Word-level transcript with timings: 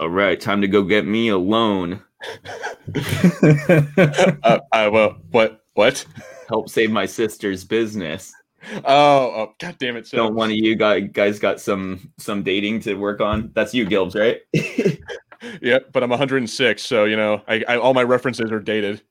All 0.00 0.08
right, 0.08 0.40
time 0.40 0.62
to 0.62 0.66
go 0.66 0.82
get 0.82 1.06
me 1.06 1.28
a 1.28 1.36
loan. 1.36 2.02
uh, 2.94 4.58
I, 4.72 4.88
well, 4.88 5.18
what? 5.30 5.62
What? 5.74 6.06
Help 6.48 6.70
save 6.70 6.90
my 6.90 7.04
sister's 7.04 7.64
business. 7.64 8.32
Oh, 8.76 8.82
oh 8.86 9.52
god 9.58 9.76
damn 9.78 9.96
it! 9.96 10.06
So, 10.06 10.16
Don't 10.16 10.34
one 10.34 10.48
of 10.50 10.56
you 10.56 10.74
guys 10.74 11.10
guys 11.12 11.38
got 11.38 11.60
some 11.60 12.10
some 12.16 12.42
dating 12.42 12.80
to 12.80 12.94
work 12.94 13.20
on? 13.20 13.50
That's 13.54 13.74
you, 13.74 13.84
Gilbs, 13.84 14.18
right? 14.18 14.40
yeah, 15.60 15.80
but 15.92 16.02
I'm 16.02 16.08
106, 16.08 16.82
so 16.82 17.04
you 17.04 17.16
know, 17.16 17.42
I, 17.46 17.62
I 17.68 17.76
all 17.76 17.92
my 17.92 18.02
references 18.02 18.50
are 18.50 18.58
dated. 18.58 19.02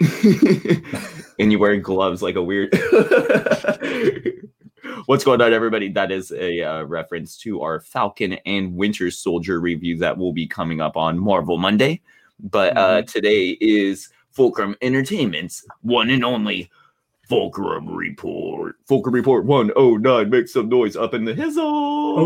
and 1.40 1.50
you 1.50 1.58
wearing 1.58 1.82
gloves 1.82 2.22
like 2.22 2.36
a 2.36 2.42
weird. 2.42 2.72
What's 5.06 5.24
going 5.24 5.40
on, 5.40 5.52
everybody? 5.52 5.88
That 5.88 6.10
is 6.10 6.32
a 6.32 6.62
uh, 6.62 6.82
reference 6.84 7.36
to 7.38 7.62
our 7.62 7.80
Falcon 7.80 8.34
and 8.46 8.74
Winter 8.74 9.10
Soldier 9.10 9.60
review 9.60 9.96
that 9.98 10.16
will 10.16 10.32
be 10.32 10.46
coming 10.46 10.80
up 10.80 10.96
on 10.96 11.18
Marvel 11.18 11.58
Monday. 11.58 12.00
But 12.40 12.76
uh, 12.76 13.02
Mhm. 13.02 13.06
today 13.12 13.48
is 13.60 14.10
Fulcrum 14.30 14.76
Entertainment's 14.82 15.64
one 15.82 16.10
and 16.10 16.24
only 16.24 16.70
Fulcrum 17.28 17.88
Report. 17.88 18.76
Fulcrum 18.86 19.14
Report 19.14 19.44
109. 19.44 20.30
Make 20.30 20.48
some 20.48 20.68
noise 20.68 20.96
up 20.96 21.14
in 21.14 21.24
the 21.24 21.34
hizzle. 21.34 22.16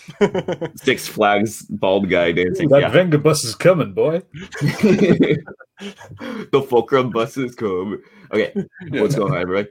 Six 0.76 1.08
Flags 1.08 1.64
bald 1.64 2.10
guy 2.10 2.32
dancing. 2.32 2.70
that 2.70 2.82
Yeah. 2.82 2.90
Venga 2.90 3.18
bus 3.18 3.44
is 3.44 3.56
coming, 3.56 3.94
boy. 3.94 4.22
the 4.62 5.46
Fulcrum 6.68 7.10
bus 7.12 7.38
is 7.38 7.56
coming. 7.56 8.02
Okay, 8.32 8.54
what's 8.90 9.16
going 9.16 9.34
on, 9.34 9.42
everybody? 9.42 9.70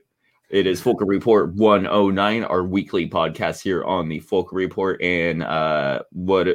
It 0.51 0.67
is 0.67 0.81
Fulcrum 0.81 1.09
Report 1.09 1.55
109, 1.55 2.45
our 2.45 2.63
weekly 2.63 3.09
podcast 3.09 3.63
here 3.63 3.83
on 3.85 4.09
the 4.09 4.21
Fulcrum 4.21 4.59
Report. 4.59 5.03
And 5.03 5.43
uh, 5.43 6.03
what, 6.13 6.47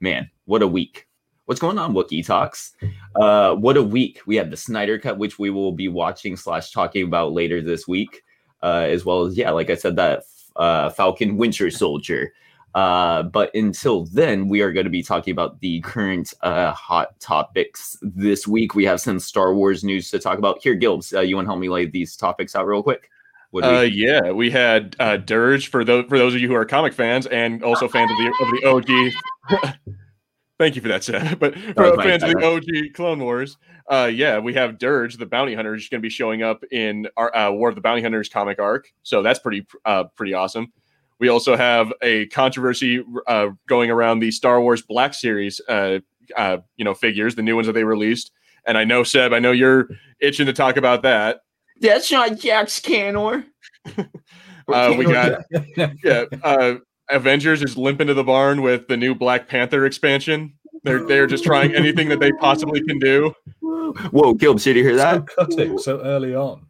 man, 0.00 0.30
what 0.46 0.62
a 0.62 0.66
week. 0.66 1.06
What's 1.44 1.60
going 1.60 1.78
on, 1.78 1.92
Wookie 1.92 2.26
Talks? 2.26 2.72
Uh, 3.14 3.54
what 3.54 3.76
a 3.76 3.82
week. 3.82 4.22
We 4.26 4.36
have 4.36 4.50
the 4.50 4.56
Snyder 4.56 4.98
Cut, 4.98 5.18
which 5.18 5.38
we 5.38 5.50
will 5.50 5.72
be 5.72 5.88
watching 5.88 6.36
slash 6.36 6.70
talking 6.72 7.04
about 7.04 7.32
later 7.32 7.60
this 7.60 7.86
week, 7.86 8.22
uh, 8.62 8.86
as 8.88 9.04
well 9.04 9.26
as, 9.26 9.36
yeah, 9.36 9.50
like 9.50 9.68
I 9.68 9.74
said, 9.74 9.96
that 9.96 10.24
uh, 10.56 10.88
Falcon 10.90 11.36
Winter 11.36 11.70
Soldier. 11.70 12.32
Uh, 12.74 13.22
but 13.22 13.54
until 13.54 14.04
then, 14.06 14.48
we 14.48 14.60
are 14.60 14.72
going 14.72 14.84
to 14.84 14.90
be 14.90 15.02
talking 15.02 15.30
about 15.32 15.60
the 15.60 15.80
current 15.82 16.34
uh, 16.40 16.72
hot 16.72 17.18
topics 17.20 17.96
this 18.02 18.48
week. 18.48 18.74
We 18.74 18.84
have 18.84 19.00
some 19.00 19.20
Star 19.20 19.54
Wars 19.54 19.84
news 19.84 20.10
to 20.10 20.18
talk 20.18 20.38
about. 20.38 20.60
Here, 20.62 20.76
Gilbs, 20.76 21.16
uh, 21.16 21.20
you 21.20 21.36
want 21.36 21.46
to 21.46 21.50
help 21.50 21.60
me 21.60 21.68
lay 21.68 21.86
these 21.86 22.16
topics 22.16 22.56
out 22.56 22.66
real 22.66 22.82
quick? 22.82 23.10
We- 23.52 23.62
Uh, 23.62 23.82
yeah, 23.82 24.32
we 24.32 24.50
had 24.50 24.96
uh, 24.98 25.18
Durge 25.18 25.68
for 25.68 25.84
those 25.84 26.06
for 26.08 26.18
those 26.18 26.34
of 26.34 26.40
you 26.40 26.48
who 26.48 26.54
are 26.56 26.64
comic 26.64 26.92
fans 26.92 27.26
and 27.26 27.62
also 27.62 27.86
fans 27.86 28.10
of 28.10 28.16
the 28.18 28.74
of 28.74 28.84
the 28.86 29.12
OG. 29.52 29.74
Thank 30.58 30.76
you 30.76 30.82
for 30.82 30.88
that, 30.88 31.04
Seth. 31.04 31.38
But 31.38 31.54
for 31.54 31.96
fans 32.02 32.22
of 32.22 32.30
the. 32.32 32.44
OG 32.44 32.94
Clone 32.94 33.20
Wars, 33.20 33.56
uh, 33.88 34.10
yeah, 34.12 34.38
we 34.38 34.54
have 34.54 34.78
Durge, 34.78 35.18
the 35.18 35.26
bounty 35.26 35.54
hunter, 35.54 35.74
is 35.74 35.88
going 35.88 36.00
to 36.00 36.02
be 36.02 36.10
showing 36.10 36.42
up 36.42 36.64
in 36.70 37.08
our 37.16 37.34
uh, 37.34 37.50
War 37.52 37.68
of 37.68 37.74
the 37.74 37.80
Bounty 37.80 38.02
Hunters 38.02 38.28
comic 38.28 38.58
arc. 38.60 38.92
So 39.02 39.22
that's 39.22 39.38
pretty 39.38 39.66
uh, 39.84 40.04
pretty 40.16 40.34
awesome. 40.34 40.72
We 41.24 41.30
also 41.30 41.56
have 41.56 41.90
a 42.02 42.26
controversy 42.26 43.02
uh, 43.26 43.46
going 43.66 43.90
around 43.90 44.18
the 44.18 44.30
Star 44.30 44.60
Wars 44.60 44.82
Black 44.82 45.14
Series, 45.14 45.58
uh, 45.70 46.00
uh, 46.36 46.58
you 46.76 46.84
know, 46.84 46.92
figures, 46.92 47.34
the 47.34 47.40
new 47.40 47.54
ones 47.54 47.66
that 47.66 47.72
they 47.72 47.82
released. 47.82 48.30
And 48.66 48.76
I 48.76 48.84
know 48.84 49.04
Seb, 49.04 49.32
I 49.32 49.38
know 49.38 49.50
you're 49.50 49.88
itching 50.20 50.44
to 50.44 50.52
talk 50.52 50.76
about 50.76 51.00
that. 51.00 51.40
That's 51.80 52.12
not 52.12 52.36
Jax 52.38 52.78
Canor. 52.78 53.46
Uh, 54.68 54.94
we 54.98 55.06
got 55.06 55.46
yeah, 56.04 56.24
uh, 56.42 56.74
Avengers 57.08 57.62
is 57.62 57.78
limping 57.78 58.08
to 58.08 58.14
the 58.14 58.22
barn 58.24 58.60
with 58.60 58.86
the 58.88 58.96
new 58.98 59.14
Black 59.14 59.48
Panther 59.48 59.86
expansion. 59.86 60.52
They're 60.82 61.06
they're 61.06 61.26
just 61.26 61.42
trying 61.44 61.74
anything 61.74 62.10
that 62.10 62.20
they 62.20 62.32
possibly 62.32 62.82
can 62.82 62.98
do. 62.98 63.34
Whoa, 63.60 64.34
Gilbs, 64.34 64.64
did 64.64 64.76
you 64.76 64.82
hear 64.82 64.98
So 64.98 65.04
that? 65.04 65.26
cutting 65.28 65.78
so 65.78 66.02
early 66.02 66.34
on. 66.34 66.66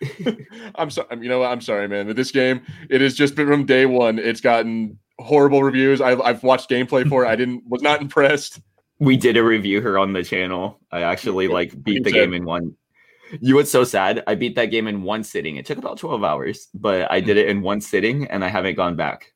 I'm 0.74 0.90
sorry, 0.90 1.08
you 1.20 1.28
know 1.28 1.40
what? 1.40 1.50
I'm 1.50 1.60
sorry, 1.60 1.88
man. 1.88 2.06
But 2.06 2.16
this 2.16 2.30
game, 2.30 2.62
it 2.90 3.00
has 3.00 3.14
just 3.14 3.34
been 3.34 3.46
from 3.46 3.66
day 3.66 3.86
one. 3.86 4.18
It's 4.18 4.40
gotten 4.40 4.98
horrible 5.18 5.62
reviews. 5.62 6.00
I've 6.00 6.20
I've 6.20 6.42
watched 6.42 6.70
gameplay 6.70 7.08
for 7.08 7.24
it. 7.24 7.28
I 7.28 7.36
didn't 7.36 7.64
was 7.66 7.82
not 7.82 8.00
impressed. 8.00 8.60
We 9.00 9.16
did 9.16 9.36
a 9.36 9.44
review 9.44 9.80
here 9.80 9.98
on 9.98 10.12
the 10.12 10.24
channel. 10.24 10.80
I 10.90 11.02
actually 11.02 11.48
like 11.48 11.82
beat 11.82 12.04
the 12.04 12.10
You 12.10 12.14
game 12.14 12.34
in 12.34 12.44
one. 12.44 12.74
You 13.40 13.56
what's 13.56 13.70
so 13.70 13.84
sad? 13.84 14.24
I 14.26 14.34
beat 14.34 14.56
that 14.56 14.66
game 14.66 14.88
in 14.88 15.02
one 15.02 15.22
sitting. 15.22 15.56
It 15.56 15.66
took 15.66 15.78
about 15.78 15.98
12 15.98 16.24
hours, 16.24 16.68
but 16.74 17.10
I 17.10 17.20
did 17.20 17.36
it 17.36 17.48
in 17.48 17.60
one 17.60 17.80
sitting 17.80 18.26
and 18.26 18.44
I 18.44 18.48
haven't 18.48 18.74
gone 18.74 18.96
back. 18.96 19.32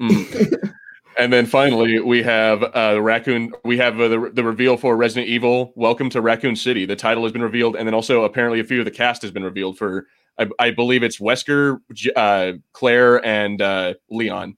Mm. 0.00 0.70
and 1.18 1.32
then 1.32 1.46
finally, 1.46 2.00
we 2.00 2.22
have 2.22 2.62
uh, 2.62 2.94
the 2.94 3.02
raccoon. 3.02 3.52
We 3.64 3.78
have 3.78 4.00
uh, 4.00 4.08
the 4.08 4.30
the 4.34 4.44
reveal 4.44 4.76
for 4.76 4.96
Resident 4.96 5.28
Evil. 5.28 5.72
Welcome 5.76 6.10
to 6.10 6.20
Raccoon 6.20 6.56
City. 6.56 6.84
The 6.86 6.96
title 6.96 7.22
has 7.24 7.32
been 7.32 7.42
revealed, 7.42 7.76
and 7.76 7.86
then 7.86 7.94
also 7.94 8.24
apparently 8.24 8.60
a 8.60 8.64
few 8.64 8.80
of 8.80 8.84
the 8.84 8.90
cast 8.90 9.22
has 9.22 9.30
been 9.30 9.44
revealed 9.44 9.78
for. 9.78 10.06
I, 10.38 10.48
I 10.58 10.70
believe 10.70 11.02
it's 11.02 11.18
Wesker, 11.18 11.78
uh, 12.14 12.52
Claire, 12.72 13.24
and 13.24 13.62
uh, 13.62 13.94
Leon. 14.10 14.56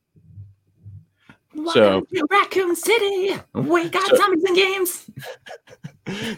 So- 1.72 2.04
Welcome 2.04 2.06
to 2.14 2.26
Raccoon 2.30 2.76
City. 2.76 3.36
We 3.54 3.88
got 3.88 4.08
So- 4.08 4.16
zombies 4.16 4.44
and 4.44 4.56
games. 4.56 5.10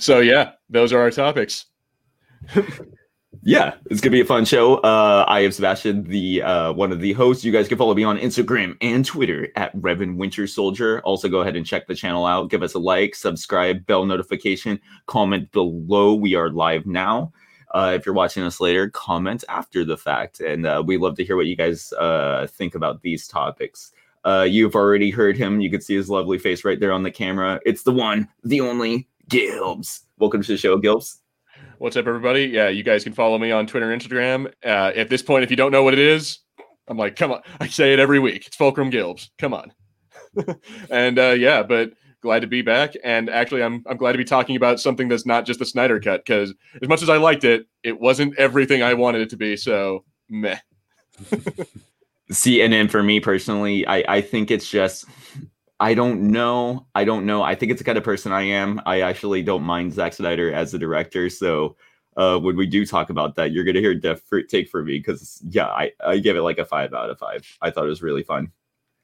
So 0.01 0.19
yeah, 0.19 0.55
those 0.69 0.93
are 0.93 0.99
our 1.01 1.13
topics. 1.13 1.67
Yeah, 3.43 3.75
it's 3.91 4.03
gonna 4.03 4.13
be 4.13 4.21
a 4.21 4.27
fun 4.27 4.45
show. 4.45 4.77
Uh, 4.79 5.25
I 5.27 5.41
am 5.41 5.51
Sebastian, 5.51 6.05
the 6.05 6.43
uh, 6.43 6.73
one 6.75 6.93
of 6.93 7.01
the 7.01 7.15
hosts. 7.15 7.43
You 7.43 7.53
guys 7.53 7.69
can 7.69 7.79
follow 7.79 7.95
me 7.95 8.05
on 8.05 8.19
Instagram 8.19 8.77
and 8.83 9.03
Twitter 9.03 9.49
at 9.57 9.75
Revan 9.77 10.17
Winter 10.17 10.47
Soldier. 10.47 11.01
Also, 11.03 11.27
go 11.27 11.41
ahead 11.41 11.57
and 11.57 11.65
check 11.65 11.87
the 11.87 11.95
channel 11.95 12.27
out. 12.27 12.51
Give 12.51 12.63
us 12.63 12.75
a 12.75 12.79
like, 12.79 13.15
subscribe, 13.15 13.87
bell 13.87 14.05
notification, 14.05 14.79
comment 15.07 15.51
below. 15.53 16.15
We 16.15 16.35
are 16.35 16.51
live 16.51 16.85
now. 16.85 17.33
Uh, 17.71 17.93
if 17.97 18.05
you're 18.05 18.15
watching 18.15 18.43
us 18.43 18.61
later, 18.61 18.91
comment 18.91 19.43
after 19.49 19.87
the 19.87 19.97
fact, 19.97 20.41
and 20.41 20.67
uh, 20.67 20.83
we 20.85 20.99
love 20.99 21.17
to 21.17 21.25
hear 21.25 21.37
what 21.37 21.47
you 21.47 21.57
guys 21.57 21.95
uh, 21.95 22.47
think 22.51 22.75
about 22.75 23.01
these 23.01 23.27
topics. 23.27 23.93
Uh, 24.23 24.47
you've 24.47 24.75
already 24.75 25.09
heard 25.09 25.39
him. 25.39 25.63
You 25.63 25.71
can 25.71 25.81
see 25.81 25.95
his 25.95 26.11
lovely 26.11 26.39
face 26.39 26.63
right 26.63 26.79
there 26.79 26.93
on 26.93 27.05
the 27.05 27.11
camera. 27.11 27.59
It's 27.65 27.85
the 27.85 27.93
one, 27.93 28.29
the 28.45 28.61
only 28.61 29.09
Gilbs. 29.31 30.01
Welcome 30.19 30.43
to 30.43 30.53
the 30.53 30.59
show, 30.59 30.79
Gilbs. 30.79 31.21
What's 31.81 31.97
up, 31.97 32.07
everybody? 32.07 32.45
Yeah, 32.45 32.69
you 32.69 32.83
guys 32.83 33.05
can 33.05 33.15
follow 33.15 33.39
me 33.39 33.53
on 33.53 33.67
Twitter 33.67 33.87
Instagram. 33.87 34.53
Uh, 34.63 34.93
at 34.95 35.09
this 35.09 35.23
point, 35.23 35.45
if 35.45 35.51
you 35.51 35.57
don't 35.57 35.73
know 35.73 35.83
what 35.83 35.95
it 35.95 35.99
is, 35.99 36.41
I'm 36.87 36.99
like, 36.99 37.17
come 37.17 37.33
on. 37.33 37.41
I 37.59 37.69
say 37.69 37.95
it 37.95 37.99
every 37.99 38.19
week. 38.19 38.47
It's 38.47 38.55
Fulcrum 38.55 38.91
Gilbs. 38.91 39.31
Come 39.39 39.55
on. 39.55 39.73
and 40.91 41.19
uh, 41.19 41.31
yeah, 41.31 41.63
but 41.63 41.93
glad 42.21 42.41
to 42.41 42.47
be 42.47 42.61
back. 42.61 42.93
And 43.03 43.31
actually, 43.31 43.63
I'm 43.63 43.83
I'm 43.87 43.97
glad 43.97 44.13
to 44.13 44.19
be 44.19 44.27
talking 44.27 44.57
about 44.57 44.79
something 44.79 45.09
that's 45.09 45.25
not 45.25 45.47
just 45.47 45.59
the 45.59 45.65
Snyder 45.65 45.99
cut 46.01 46.23
because 46.23 46.53
as 46.83 46.87
much 46.87 47.01
as 47.01 47.09
I 47.09 47.17
liked 47.17 47.45
it, 47.45 47.67
it 47.83 47.99
wasn't 47.99 48.39
everything 48.39 48.83
I 48.83 48.93
wanted 48.93 49.23
it 49.23 49.31
to 49.31 49.39
be. 49.39 49.57
So 49.57 50.05
meh. 50.29 50.59
See, 52.31 52.61
and 52.61 52.75
then 52.75 52.89
for 52.89 53.03
me 53.03 53.21
personally, 53.21 53.87
I 53.87 54.05
I 54.07 54.21
think 54.21 54.51
it's 54.51 54.69
just 54.69 55.07
I 55.81 55.95
don't 55.95 56.31
know. 56.31 56.87
I 56.95 57.05
don't 57.05 57.25
know. 57.25 57.43
I 57.43 57.55
think 57.55 57.73
it's 57.73 57.81
the 57.81 57.85
kind 57.85 57.97
of 57.97 58.05
person 58.05 58.33
I 58.33 58.43
am. 58.43 58.83
I 58.85 59.01
actually 59.01 59.43
don't 59.43 59.63
mind 59.63 59.95
Zack 59.95 60.13
Snyder 60.13 60.53
as 60.53 60.73
the 60.73 60.79
director. 60.79 61.31
So 61.31 61.77
uh, 62.19 62.39
when 62.39 62.55
we 62.57 62.67
do 62.67 62.85
talk 62.85 63.09
about 63.09 63.35
that, 63.37 63.53
you're 63.53 63.65
gonna 63.65 63.81
hear 63.81 63.93
a 63.93 64.01
different 64.01 64.51
take 64.51 64.69
for 64.69 64.85
me 64.85 64.99
because 64.99 65.41
yeah, 65.49 65.69
I 65.69 65.93
I 66.05 66.19
give 66.19 66.37
it 66.37 66.43
like 66.43 66.59
a 66.59 66.67
five 66.67 66.93
out 66.93 67.09
of 67.09 67.19
five. 67.19 67.47
I 67.63 67.71
thought 67.71 67.87
it 67.87 67.89
was 67.89 68.03
really 68.03 68.23
fun. 68.23 68.53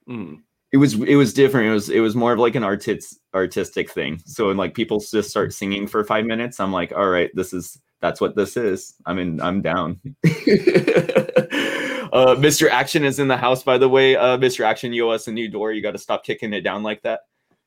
Mm. 0.07 0.43
It 0.71 0.77
was 0.77 0.95
it 0.95 1.17
was 1.17 1.33
different. 1.33 1.69
It 1.69 1.73
was 1.73 1.89
it 1.89 2.01
was 2.01 2.15
more 2.15 2.35
of 2.35 2.39
like 2.39 2.55
an 2.57 2.65
artist 2.65 3.19
artistic 3.35 3.91
thing. 3.91 4.21
So 4.27 4.49
when 4.49 4.59
like 4.59 4.75
people 4.75 5.01
just 5.01 5.31
start 5.31 5.55
singing 5.55 5.87
for 5.87 6.05
five 6.05 6.27
minutes, 6.27 6.61
I'm 6.61 6.73
like, 6.73 6.93
all 6.93 7.09
right, 7.09 7.31
this 7.35 7.55
is 7.55 7.81
that's 8.03 8.21
what 8.21 8.37
this 8.37 8.57
is. 8.57 8.95
I'm 9.07 9.19
in. 9.19 9.41
I'm 9.41 9.63
down. 9.63 9.99
uh, 12.13 12.35
Mr. 12.37 12.69
Action 12.69 13.05
is 13.05 13.19
in 13.19 13.29
the 13.29 13.37
house, 13.37 13.63
by 13.63 13.79
the 13.79 13.89
way. 13.89 14.17
Uh, 14.17 14.37
Mr. 14.39 14.65
Action, 14.65 14.93
you 14.93 15.07
owe 15.09 15.11
us 15.11 15.29
a 15.29 15.33
new 15.33 15.49
door. 15.49 15.73
You 15.73 15.83
got 15.83 15.93
to 15.93 15.99
stop 15.99 16.25
kicking 16.25 16.53
it 16.53 16.63
down 16.63 16.83
like 16.83 17.03
that. 17.03 17.21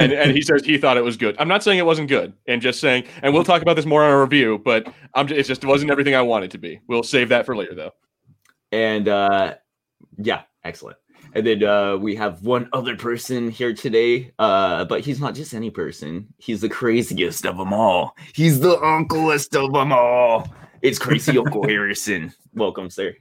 And 0.00 0.12
and 0.12 0.32
he 0.32 0.42
says 0.42 0.64
he 0.64 0.76
thought 0.78 0.96
it 0.96 1.04
was 1.04 1.16
good. 1.16 1.36
I'm 1.38 1.46
not 1.46 1.62
saying 1.62 1.78
it 1.78 1.86
wasn't 1.86 2.08
good, 2.08 2.32
and 2.46 2.60
just 2.60 2.80
saying. 2.80 3.04
And 3.22 3.32
we'll 3.32 3.44
talk 3.44 3.62
about 3.62 3.74
this 3.76 3.86
more 3.86 4.02
on 4.04 4.10
our 4.10 4.20
review. 4.20 4.58
But 4.64 4.92
I'm 5.14 5.26
just, 5.28 5.38
it 5.38 5.44
just 5.44 5.64
wasn't 5.64 5.90
everything 5.92 6.14
I 6.16 6.22
wanted 6.22 6.50
to 6.52 6.58
be. 6.58 6.80
We'll 6.88 7.04
save 7.04 7.28
that 7.28 7.46
for 7.46 7.54
later, 7.56 7.74
though. 7.74 7.92
and 8.72 9.06
uh, 9.08 9.54
yeah, 10.16 10.42
excellent. 10.64 10.96
And 11.34 11.46
then 11.46 11.62
uh, 11.62 11.96
we 11.96 12.16
have 12.16 12.42
one 12.42 12.68
other 12.72 12.96
person 12.96 13.50
here 13.50 13.72
today, 13.74 14.32
uh, 14.38 14.84
but 14.86 15.02
he's 15.02 15.20
not 15.20 15.34
just 15.34 15.54
any 15.54 15.70
person. 15.70 16.26
He's 16.38 16.60
the 16.60 16.68
craziest 16.68 17.46
of 17.46 17.56
them 17.58 17.72
all. 17.72 18.16
He's 18.34 18.58
the 18.60 18.76
uncleest 18.78 19.54
of 19.54 19.72
them 19.72 19.92
all. 19.92 20.52
It's 20.80 20.98
crazy 20.98 21.36
Uncle 21.38 21.66
Harrison. 21.66 22.32
Welcome, 22.54 22.90
sir. 22.90 23.14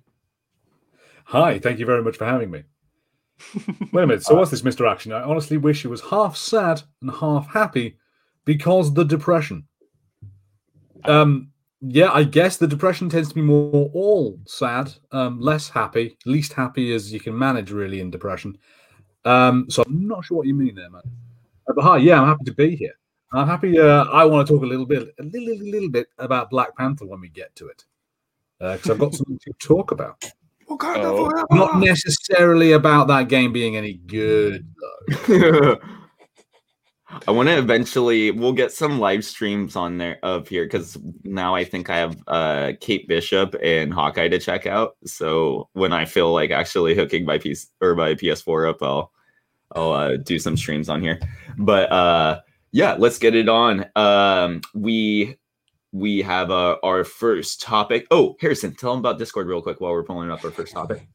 Hi, 1.25 1.59
thank 1.59 1.79
you 1.79 1.85
very 1.85 2.03
much 2.03 2.17
for 2.17 2.25
having 2.25 2.51
me. 2.51 2.63
Wait 3.91 4.03
a 4.03 4.07
minute. 4.07 4.23
So, 4.23 4.35
what's 4.35 4.51
this, 4.51 4.61
Mr. 4.61 4.89
Action? 4.89 5.11
I 5.11 5.21
honestly 5.21 5.57
wish 5.57 5.81
he 5.81 5.87
was 5.87 6.01
half 6.01 6.37
sad 6.37 6.81
and 7.01 7.11
half 7.11 7.51
happy 7.51 7.97
because 8.45 8.93
the 8.93 9.03
depression. 9.03 9.67
Um, 11.05 11.51
yeah, 11.81 12.11
I 12.11 12.23
guess 12.23 12.57
the 12.57 12.67
depression 12.67 13.09
tends 13.09 13.29
to 13.29 13.35
be 13.35 13.41
more 13.41 13.89
all 13.93 14.39
sad, 14.45 14.93
um, 15.11 15.39
less 15.39 15.69
happy, 15.69 16.17
least 16.25 16.53
happy 16.53 16.93
as 16.93 17.13
you 17.13 17.19
can 17.19 17.37
manage 17.37 17.71
really 17.71 17.99
in 17.99 18.09
depression. 18.09 18.57
Um, 19.25 19.69
so 19.69 19.83
I'm 19.85 20.07
not 20.07 20.25
sure 20.25 20.37
what 20.37 20.47
you 20.47 20.55
mean 20.55 20.75
there, 20.75 20.89
man. 20.89 21.01
Uh, 21.67 21.73
but 21.75 21.83
hi, 21.83 21.97
yeah, 21.97 22.21
I'm 22.21 22.27
happy 22.27 22.45
to 22.45 22.53
be 22.53 22.75
here. 22.75 22.93
I'm 23.37 23.47
happy. 23.47 23.79
Uh, 23.79 24.05
I 24.05 24.25
want 24.25 24.47
to 24.47 24.53
talk 24.53 24.63
a 24.63 24.67
little 24.67 24.85
bit, 24.85 25.13
a 25.19 25.23
little, 25.23 25.57
little 25.57 25.89
bit 25.89 26.07
about 26.17 26.49
Black 26.49 26.75
Panther 26.75 27.05
when 27.05 27.21
we 27.21 27.29
get 27.29 27.55
to 27.57 27.67
it, 27.67 27.85
because 28.59 28.89
uh, 28.89 28.93
I've 28.93 28.99
got 28.99 29.13
something 29.13 29.39
to 29.39 29.53
talk 29.59 29.91
about. 29.91 30.23
Oh. 30.69 31.45
Not 31.51 31.79
necessarily 31.79 32.73
about 32.73 33.07
that 33.07 33.29
game 33.29 33.53
being 33.53 33.77
any 33.77 33.93
good, 33.93 34.67
though. 35.27 35.77
I 37.27 37.31
want 37.31 37.47
to 37.47 37.57
eventually. 37.57 38.31
We'll 38.31 38.53
get 38.53 38.73
some 38.73 38.99
live 38.99 39.23
streams 39.23 39.75
on 39.75 39.97
there 39.97 40.19
of 40.23 40.47
here 40.47 40.65
because 40.65 40.97
now 41.23 41.55
I 41.55 41.63
think 41.63 41.89
I 41.89 41.97
have 41.97 42.17
uh, 42.27 42.73
Kate 42.81 43.07
Bishop 43.07 43.55
and 43.63 43.93
Hawkeye 43.93 44.27
to 44.27 44.39
check 44.39 44.65
out. 44.65 44.97
So 45.05 45.69
when 45.71 45.93
I 45.93 46.03
feel 46.03 46.33
like 46.33 46.51
actually 46.51 46.95
hooking 46.95 47.23
my 47.23 47.37
piece 47.37 47.67
or 47.79 47.95
my 47.95 48.13
PS4 48.15 48.69
up, 48.69 48.83
I'll 48.83 49.11
I'll 49.73 49.91
uh, 49.93 50.17
do 50.17 50.37
some 50.37 50.57
streams 50.57 50.89
on 50.89 51.01
here. 51.01 51.19
But 51.57 51.91
uh, 51.91 52.41
yeah, 52.77 52.95
let's 52.99 53.17
get 53.17 53.33
it 53.33 53.49
on. 53.49 53.85
Um, 53.95 54.61
we 54.75 55.35
we 55.91 56.21
have 56.21 56.51
uh, 56.51 56.77
our 56.83 57.03
first 57.03 57.59
topic. 57.59 58.05
Oh, 58.11 58.35
Harrison, 58.39 58.75
tell 58.75 58.91
them 58.91 58.99
about 58.99 59.17
Discord 59.17 59.47
real 59.47 59.63
quick 59.63 59.81
while 59.81 59.93
we're 59.93 60.03
pulling 60.03 60.29
up 60.29 60.45
our 60.45 60.51
first 60.51 60.73
topic. 60.73 61.07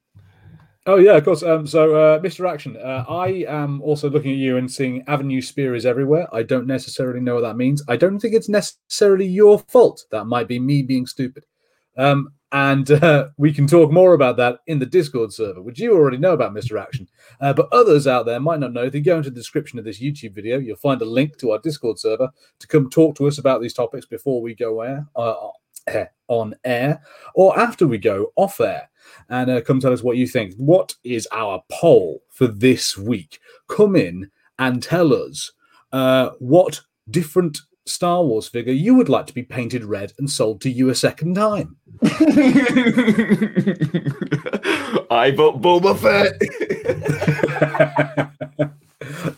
Oh 0.86 0.96
yeah, 0.96 1.12
of 1.12 1.24
course. 1.24 1.44
Um, 1.44 1.64
so, 1.64 1.94
uh, 1.94 2.18
Mr. 2.18 2.52
Action, 2.52 2.76
uh, 2.76 3.04
I 3.08 3.44
am 3.46 3.80
also 3.80 4.10
looking 4.10 4.32
at 4.32 4.38
you 4.38 4.56
and 4.56 4.68
seeing 4.68 5.04
Avenue 5.06 5.40
Spear 5.40 5.76
is 5.76 5.86
everywhere. 5.86 6.26
I 6.32 6.42
don't 6.42 6.66
necessarily 6.66 7.20
know 7.20 7.36
what 7.36 7.42
that 7.42 7.56
means. 7.56 7.80
I 7.86 7.94
don't 7.94 8.18
think 8.18 8.34
it's 8.34 8.48
necessarily 8.48 9.26
your 9.26 9.60
fault. 9.60 10.04
That 10.10 10.24
might 10.24 10.48
be 10.48 10.58
me 10.58 10.82
being 10.82 11.06
stupid. 11.06 11.46
Um, 11.96 12.32
and 12.52 12.90
uh, 12.90 13.28
we 13.38 13.52
can 13.52 13.66
talk 13.66 13.90
more 13.90 14.12
about 14.12 14.36
that 14.36 14.60
in 14.66 14.78
the 14.78 14.86
Discord 14.86 15.32
server, 15.32 15.62
which 15.62 15.80
you 15.80 15.94
already 15.94 16.18
know 16.18 16.32
about, 16.32 16.52
Mr. 16.52 16.80
Action. 16.80 17.08
Uh, 17.40 17.54
but 17.54 17.68
others 17.72 18.06
out 18.06 18.26
there 18.26 18.38
might 18.40 18.60
not 18.60 18.74
know. 18.74 18.84
If 18.84 18.94
you 18.94 19.00
go 19.00 19.16
into 19.16 19.30
the 19.30 19.36
description 19.36 19.78
of 19.78 19.86
this 19.86 20.00
YouTube 20.00 20.34
video, 20.34 20.58
you'll 20.58 20.76
find 20.76 21.00
a 21.00 21.06
link 21.06 21.38
to 21.38 21.52
our 21.52 21.58
Discord 21.58 21.98
server 21.98 22.30
to 22.58 22.66
come 22.66 22.90
talk 22.90 23.16
to 23.16 23.26
us 23.26 23.38
about 23.38 23.62
these 23.62 23.72
topics 23.72 24.04
before 24.04 24.42
we 24.42 24.54
go 24.54 24.82
air, 24.82 25.06
uh, 25.16 25.34
on 26.28 26.54
air 26.64 27.02
or 27.34 27.58
after 27.58 27.86
we 27.86 27.98
go 27.98 28.32
off 28.36 28.60
air 28.60 28.88
and 29.28 29.50
uh, 29.50 29.60
come 29.60 29.80
tell 29.80 29.92
us 29.92 30.02
what 30.02 30.16
you 30.16 30.26
think. 30.26 30.54
What 30.56 30.94
is 31.04 31.26
our 31.32 31.62
poll 31.70 32.22
for 32.28 32.46
this 32.46 32.96
week? 32.96 33.40
Come 33.68 33.96
in 33.96 34.30
and 34.58 34.82
tell 34.82 35.12
us 35.12 35.52
uh, 35.90 36.30
what 36.38 36.80
different 37.10 37.58
Star 37.84 38.22
Wars 38.22 38.48
figure 38.48 38.72
you 38.72 38.94
would 38.94 39.08
like 39.08 39.26
to 39.26 39.34
be 39.34 39.42
painted 39.42 39.84
red 39.84 40.12
and 40.18 40.30
sold 40.30 40.60
to 40.60 40.70
you 40.70 40.88
a 40.88 40.94
second 40.94 41.34
time. 41.34 41.76
I 45.10 45.32
vote 45.36 45.60
Boba 45.60 45.98
Fett. 45.98 46.38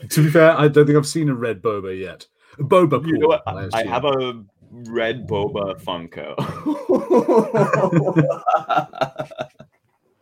to 0.10 0.22
be 0.22 0.30
fair, 0.30 0.52
I 0.52 0.68
don't 0.68 0.86
think 0.86 0.96
I've 0.96 1.06
seen 1.06 1.28
a 1.28 1.34
red 1.34 1.62
Boba 1.62 1.98
yet. 1.98 2.26
Boba, 2.58 3.04
you 3.06 3.18
know 3.18 3.28
what? 3.28 3.42
I, 3.46 3.68
I 3.72 3.84
have 3.84 4.04
a 4.04 4.44
red 4.70 5.26
Boba 5.26 5.80
Funko. 5.80 6.34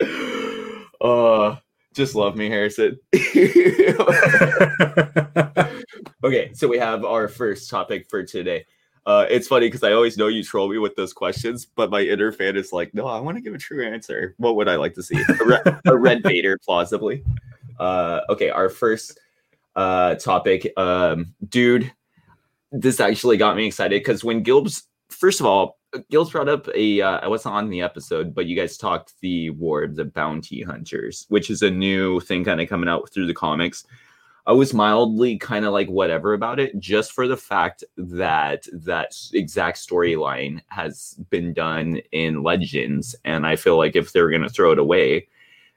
uh 1.01 1.57
just 1.93 2.15
love 2.15 2.37
me, 2.37 2.49
Harrison. 2.49 2.99
okay, 6.25 6.53
so 6.55 6.69
we 6.69 6.79
have 6.79 7.05
our 7.05 7.29
first 7.29 7.71
topic 7.71 8.09
for 8.09 8.23
today. 8.23 8.65
Uh, 9.05 9.27
it's 9.29 9.49
funny 9.49 9.67
because 9.67 9.83
I 9.83 9.93
always 9.93 10.17
know 10.17 10.29
you 10.29 10.45
troll 10.45 10.69
me 10.69 10.79
with 10.79 10.95
those 10.95 11.13
questions, 11.13 11.67
but 11.67 11.91
my 11.91 12.03
inner 12.03 12.31
fan 12.31 12.57
is 12.57 12.73
like, 12.73 12.95
no, 12.95 13.07
I 13.07 13.19
want 13.19 13.37
to 13.37 13.41
give 13.41 13.55
a 13.55 13.59
true 13.59 13.85
answer. 13.85 14.35
What 14.39 14.55
would 14.57 14.69
I 14.69 14.77
like 14.77 14.95
to 14.95 15.03
see? 15.03 15.21
A, 15.21 15.45
re- 15.45 15.73
a 15.87 15.97
red 15.97 16.23
Vader, 16.23 16.57
plausibly. 16.65 17.25
Uh, 17.81 18.21
okay, 18.29 18.51
our 18.51 18.69
first 18.69 19.19
uh, 19.75 20.15
topic, 20.17 20.73
um, 20.77 21.35
dude. 21.49 21.93
This 22.75 23.01
actually 23.01 23.37
got 23.37 23.55
me 23.55 23.67
excited 23.67 24.01
because 24.01 24.25
when 24.25 24.43
Gilbs, 24.43 24.85
first 25.23 25.39
of 25.39 25.47
all, 25.47 25.79
Gil's 26.11 26.33
brought 26.33 26.49
up 26.49 26.69
a. 26.75 27.01
Uh, 27.01 27.21
I 27.21 27.29
wasn't 27.29 27.55
on 27.55 27.71
the 27.71 27.81
episode, 27.81 28.35
but 28.35 28.47
you 28.47 28.57
guys 28.57 28.77
talked 28.77 29.15
the 29.21 29.51
War 29.51 29.85
of 29.85 29.95
the 29.95 30.05
Bounty 30.05 30.63
Hunters, 30.63 31.27
which 31.29 31.49
is 31.49 31.63
a 31.63 31.71
new 31.71 32.19
thing 32.19 32.45
kind 32.45 32.61
of 32.61 32.69
coming 32.69 32.89
out 32.89 33.09
through 33.13 33.29
the 33.29 33.35
comics. 33.35 33.85
I 34.45 34.53
was 34.53 34.75
mildly 34.75 35.39
kind 35.39 35.65
of 35.65 35.73
like 35.73 35.89
whatever 35.89 36.35
about 36.35 36.59
it, 36.59 36.77
just 36.81 37.13
for 37.13 37.29
the 37.29 37.37
fact 37.37 37.85
that 37.97 38.67
that 38.73 39.15
exact 39.33 39.79
storyline 39.79 40.61
has 40.67 41.15
been 41.31 41.53
done 41.55 42.01
in 42.11 42.43
Legends, 42.43 43.15
and 43.25 43.47
I 43.47 43.55
feel 43.55 43.77
like 43.77 43.95
if 43.95 44.13
they're 44.13 44.31
gonna 44.31 44.49
throw 44.49 44.73
it 44.73 44.81
away, 44.81 45.29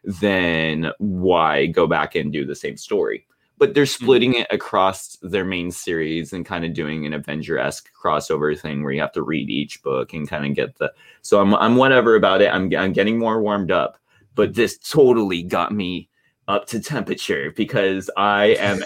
then 0.03 0.89
why 0.97 1.67
go 1.67 1.85
back 1.85 2.15
and 2.15 2.33
do 2.33 2.45
the 2.45 2.55
same 2.55 2.77
story? 2.77 3.27
But 3.57 3.73
they're 3.73 3.85
splitting 3.85 4.33
mm-hmm. 4.33 4.41
it 4.41 4.47
across 4.51 5.17
their 5.21 5.45
main 5.45 5.71
series 5.71 6.33
and 6.33 6.45
kind 6.45 6.65
of 6.65 6.73
doing 6.73 7.05
an 7.05 7.13
Avenger-esque 7.13 7.89
crossover 7.93 8.59
thing 8.59 8.83
where 8.83 8.91
you 8.91 9.01
have 9.01 9.13
to 9.13 9.23
read 9.23 9.49
each 9.49 9.81
book 9.83 10.13
and 10.13 10.27
kind 10.27 10.45
of 10.45 10.53
get 10.53 10.77
the 10.77 10.91
so 11.21 11.41
I'm 11.41 11.55
I'm 11.55 11.75
whatever 11.75 12.15
about 12.15 12.41
it. 12.41 12.53
I'm 12.53 12.73
I'm 12.75 12.93
getting 12.93 13.17
more 13.17 13.41
warmed 13.41 13.71
up, 13.71 13.97
but 14.35 14.53
this 14.53 14.77
totally 14.77 15.43
got 15.43 15.71
me 15.71 16.09
up 16.47 16.67
to 16.67 16.79
temperature 16.79 17.51
because 17.55 18.09
I 18.17 18.55
am 18.59 18.79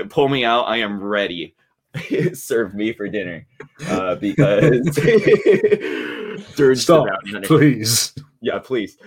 pull 0.08 0.28
me 0.28 0.44
out, 0.44 0.64
I 0.64 0.78
am 0.78 1.02
ready. 1.02 1.54
Serve 2.34 2.74
me 2.74 2.92
for 2.92 3.08
dinner. 3.08 3.46
Uh, 3.86 4.14
because 4.16 4.96
Stop, 6.80 7.08
please. 7.44 8.14
Yeah, 8.40 8.58
please. 8.58 8.98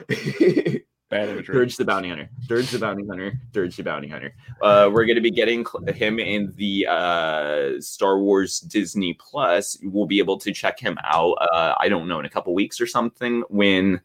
Bad 1.12 1.28
imagery. 1.28 1.54
Durge 1.54 1.76
the 1.76 1.84
Bounty 1.84 2.08
Hunter. 2.08 2.30
Durge 2.48 2.72
the 2.72 2.80
Bounty 2.80 3.06
Hunter. 3.06 3.34
Durge 3.52 3.76
the 3.76 3.84
Bounty 3.84 4.08
Hunter. 4.08 4.34
Uh, 4.62 4.90
we're 4.92 5.04
going 5.04 5.18
to 5.18 5.22
be 5.22 5.30
getting 5.30 5.66
him 5.94 6.20
in 6.20 6.54
the 6.56 6.88
uh, 6.88 7.82
Star 7.82 8.18
Wars 8.20 8.62
Disney 8.62 9.14
Plus. 9.16 9.78
We'll 9.84 10.06
be 10.06 10.20
able 10.20 10.38
to 10.38 10.54
check 10.54 10.80
him 10.80 10.98
out. 11.04 11.34
Uh, 11.34 11.76
I 11.78 11.90
don't 11.90 12.08
know 12.08 12.22
in 12.22 12.26
a 12.26 12.30
couple 12.30 12.54
weeks 12.54 12.80
or 12.80 12.88
something 12.88 13.44
when 13.50 14.00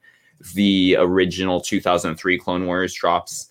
the 0.55 0.97
original 0.99 1.61
2003 1.61 2.39
Clone 2.39 2.67
Wars 2.67 2.93
drops. 2.93 3.51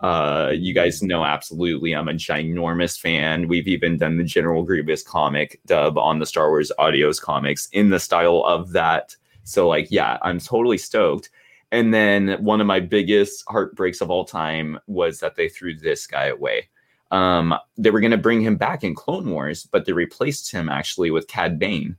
Uh, 0.00 0.52
you 0.54 0.72
guys 0.72 1.02
know 1.02 1.26
absolutely 1.26 1.94
I'm 1.94 2.08
a 2.08 2.14
ginormous 2.14 2.98
fan. 2.98 3.48
We've 3.48 3.68
even 3.68 3.98
done 3.98 4.16
the 4.16 4.24
General 4.24 4.62
Grievous 4.62 5.02
comic 5.02 5.60
dub 5.66 5.98
on 5.98 6.20
the 6.20 6.26
Star 6.26 6.48
Wars 6.48 6.72
Audios 6.78 7.20
comics 7.20 7.68
in 7.72 7.90
the 7.90 8.00
style 8.00 8.44
of 8.46 8.72
that. 8.72 9.14
So, 9.42 9.68
like, 9.68 9.88
yeah, 9.90 10.16
I'm 10.22 10.40
totally 10.40 10.78
stoked. 10.78 11.28
And 11.74 11.92
then 11.92 12.42
one 12.42 12.60
of 12.60 12.68
my 12.68 12.78
biggest 12.78 13.44
heartbreaks 13.48 14.00
of 14.00 14.08
all 14.08 14.24
time 14.24 14.78
was 14.86 15.18
that 15.18 15.34
they 15.34 15.48
threw 15.48 15.76
this 15.76 16.06
guy 16.06 16.26
away. 16.26 16.68
Um, 17.10 17.52
they 17.76 17.90
were 17.90 18.00
going 18.00 18.12
to 18.12 18.16
bring 18.16 18.40
him 18.40 18.56
back 18.56 18.84
in 18.84 18.94
Clone 18.94 19.28
Wars, 19.28 19.66
but 19.70 19.84
they 19.84 19.92
replaced 19.92 20.52
him 20.52 20.68
actually 20.68 21.10
with 21.10 21.26
Cad 21.26 21.58
Bane. 21.58 21.96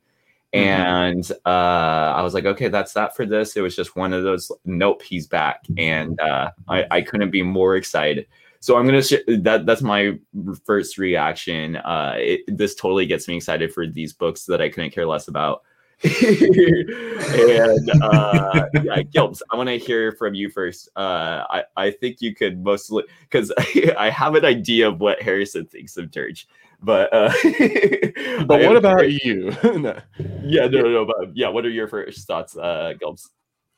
Mm-hmm. 0.53 0.57
And 0.57 1.31
uh, 1.45 2.15
I 2.15 2.21
was 2.21 2.33
like, 2.33 2.45
okay, 2.45 2.69
that's 2.69 2.93
that 2.93 3.17
for 3.17 3.25
this. 3.25 3.57
It 3.57 3.61
was 3.61 3.75
just 3.75 3.97
one 3.97 4.13
of 4.13 4.23
those. 4.23 4.49
Nope, 4.63 5.01
he's 5.01 5.27
back, 5.27 5.65
and 5.77 6.17
uh, 6.21 6.51
I, 6.69 6.85
I 6.89 7.01
couldn't 7.01 7.31
be 7.31 7.43
more 7.43 7.75
excited. 7.75 8.27
So 8.61 8.77
I'm 8.77 8.85
gonna 8.85 9.03
sh- 9.03 9.27
that 9.27 9.65
that's 9.65 9.81
my 9.81 10.17
first 10.63 10.97
reaction. 10.97 11.75
Uh, 11.75 12.15
it, 12.17 12.41
this 12.47 12.73
totally 12.73 13.05
gets 13.05 13.27
me 13.27 13.35
excited 13.35 13.73
for 13.73 13.85
these 13.85 14.13
books 14.13 14.45
that 14.45 14.61
I 14.61 14.69
couldn't 14.69 14.91
care 14.91 15.05
less 15.05 15.27
about. 15.27 15.63
And 16.03 17.89
uh, 18.01 18.65
yeah, 18.83 19.01
Gilbs, 19.01 19.41
I 19.51 19.55
want 19.55 19.69
to 19.69 19.77
hear 19.77 20.11
from 20.11 20.33
you 20.33 20.49
first. 20.49 20.89
Uh, 20.95 21.43
I, 21.49 21.63
I 21.77 21.91
think 21.91 22.21
you 22.21 22.35
could 22.35 22.63
mostly 22.63 23.03
because 23.21 23.51
I, 23.97 24.09
have 24.09 24.35
an 24.35 24.45
idea 24.45 24.87
of 24.87 24.99
what 24.99 25.21
Harrison 25.21 25.65
thinks 25.65 25.97
of 25.97 26.11
Durge, 26.11 26.45
but 26.81 27.13
uh, 27.13 27.31
but 28.45 28.61
what 28.61 28.75
about 28.75 29.11
you? 29.11 29.51
no. 29.63 29.97
Yeah, 30.43 30.67
no, 30.67 30.81
no, 30.81 30.89
no, 30.89 31.05
but 31.05 31.35
yeah, 31.35 31.49
what 31.49 31.65
are 31.65 31.69
your 31.69 31.87
first 31.87 32.27
thoughts, 32.27 32.57
uh, 32.57 32.93
Gilbs? 33.01 33.29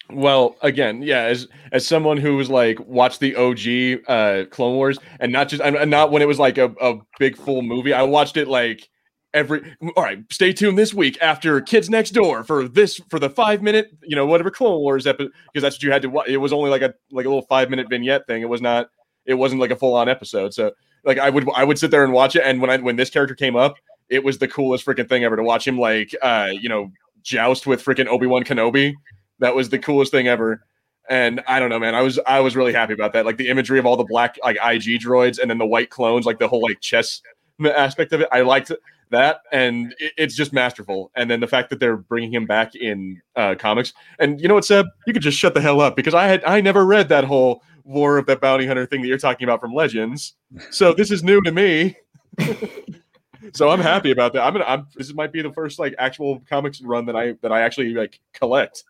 Well, 0.09 0.55
again, 0.61 1.01
yeah, 1.01 1.23
as 1.23 1.47
as 1.71 1.85
someone 1.85 2.17
who 2.17 2.37
was 2.37 2.49
like 2.49 2.79
watched 2.79 3.19
the 3.19 3.35
OG 3.35 4.03
uh 4.07 4.45
Clone 4.49 4.75
Wars 4.75 4.97
and 5.19 5.31
not 5.31 5.49
just 5.49 5.61
and 5.61 5.91
not 5.91 6.11
when 6.11 6.21
it 6.21 6.27
was 6.27 6.39
like 6.39 6.57
a, 6.57 6.73
a 6.81 6.95
big 7.19 7.37
full 7.37 7.61
movie. 7.61 7.93
I 7.93 8.03
watched 8.03 8.37
it 8.37 8.47
like 8.47 8.89
every 9.33 9.75
all 9.95 10.03
right 10.03 10.19
stay 10.31 10.53
tuned 10.53 10.77
this 10.77 10.93
week 10.93 11.17
after 11.21 11.59
kids 11.59 11.89
next 11.89 12.11
door 12.11 12.43
for 12.43 12.67
this 12.67 12.99
for 13.09 13.19
the 13.19 13.29
five 13.29 13.61
minute 13.61 13.91
you 14.03 14.15
know 14.15 14.25
whatever 14.25 14.49
clone 14.49 14.79
wars 14.79 15.05
episode 15.05 15.31
because 15.51 15.61
that's 15.61 15.75
what 15.75 15.83
you 15.83 15.91
had 15.91 16.01
to 16.01 16.09
watch 16.09 16.27
it 16.27 16.37
was 16.37 16.53
only 16.53 16.69
like 16.69 16.81
a 16.81 16.93
like 17.11 17.25
a 17.25 17.29
little 17.29 17.45
five 17.47 17.69
minute 17.69 17.87
vignette 17.89 18.25
thing 18.25 18.41
it 18.41 18.49
was 18.49 18.61
not 18.61 18.89
it 19.25 19.33
wasn't 19.33 19.59
like 19.59 19.71
a 19.71 19.75
full 19.75 19.93
on 19.93 20.07
episode 20.07 20.53
so 20.53 20.71
like 21.03 21.19
i 21.19 21.29
would 21.29 21.47
i 21.55 21.63
would 21.63 21.77
sit 21.77 21.91
there 21.91 22.03
and 22.03 22.13
watch 22.13 22.35
it 22.35 22.43
and 22.45 22.61
when 22.61 22.69
i 22.69 22.77
when 22.77 22.95
this 22.95 23.09
character 23.09 23.35
came 23.35 23.55
up 23.55 23.75
it 24.09 24.23
was 24.23 24.37
the 24.37 24.47
coolest 24.47 24.85
freaking 24.85 25.07
thing 25.09 25.23
ever 25.23 25.35
to 25.35 25.43
watch 25.43 25.67
him 25.67 25.77
like 25.77 26.15
uh 26.21 26.49
you 26.51 26.69
know 26.69 26.89
joust 27.21 27.67
with 27.67 27.83
freaking 27.83 28.07
obi-wan 28.07 28.43
kenobi 28.43 28.93
that 29.39 29.53
was 29.53 29.69
the 29.69 29.79
coolest 29.79 30.11
thing 30.11 30.27
ever 30.27 30.61
and 31.09 31.41
I 31.47 31.59
don't 31.59 31.69
know, 31.69 31.79
man. 31.79 31.95
I 31.95 32.01
was 32.01 32.19
I 32.27 32.41
was 32.41 32.55
really 32.57 32.73
happy 32.73 32.93
about 32.93 33.13
that. 33.13 33.25
Like 33.25 33.37
the 33.37 33.47
imagery 33.47 33.79
of 33.79 33.85
all 33.85 33.95
the 33.95 34.03
black 34.03 34.37
like 34.43 34.57
IG 34.57 34.99
droids 34.99 35.39
and 35.39 35.49
then 35.49 35.57
the 35.57 35.65
white 35.65 35.89
clones, 35.89 36.25
like 36.25 36.37
the 36.37 36.49
whole 36.49 36.61
like 36.61 36.81
chess 36.81 37.21
aspect 37.65 38.11
of 38.11 38.21
it. 38.21 38.27
I 38.29 38.41
liked 38.41 38.71
that, 39.09 39.41
and 39.51 39.93
it, 39.99 40.13
it's 40.17 40.35
just 40.35 40.53
masterful. 40.53 41.11
And 41.15 41.29
then 41.29 41.39
the 41.39 41.47
fact 41.47 41.69
that 41.69 41.79
they're 41.79 41.97
bringing 41.97 42.33
him 42.33 42.45
back 42.45 42.75
in 42.75 43.21
uh, 43.35 43.55
comics, 43.57 43.93
and 44.19 44.39
you 44.41 44.47
know 44.47 44.53
what, 44.53 44.65
Seb, 44.65 44.85
you 45.05 45.13
could 45.13 45.21
just 45.21 45.37
shut 45.37 45.53
the 45.53 45.61
hell 45.61 45.81
up 45.81 45.95
because 45.95 46.13
I 46.13 46.25
had 46.25 46.43
I 46.45 46.61
never 46.61 46.85
read 46.85 47.09
that 47.09 47.23
whole 47.23 47.63
War 47.83 48.17
of 48.17 48.25
the 48.25 48.35
Bounty 48.35 48.65
Hunter 48.65 48.85
thing 48.85 49.01
that 49.01 49.07
you're 49.07 49.17
talking 49.17 49.45
about 49.45 49.61
from 49.61 49.73
Legends, 49.73 50.35
so 50.71 50.93
this 50.93 51.11
is 51.11 51.23
new 51.23 51.41
to 51.41 51.51
me. 51.51 51.95
so 53.53 53.69
I'm 53.69 53.81
happy 53.81 54.11
about 54.11 54.33
that. 54.33 54.43
I'm 54.43 54.53
gonna. 54.53 54.65
I'm, 54.65 54.87
this 54.95 55.13
might 55.13 55.31
be 55.31 55.41
the 55.41 55.53
first 55.53 55.79
like 55.79 55.95
actual 55.97 56.41
comics 56.49 56.81
run 56.81 57.05
that 57.05 57.15
I 57.15 57.33
that 57.41 57.51
I 57.51 57.61
actually 57.61 57.93
like 57.93 58.19
collect. 58.33 58.83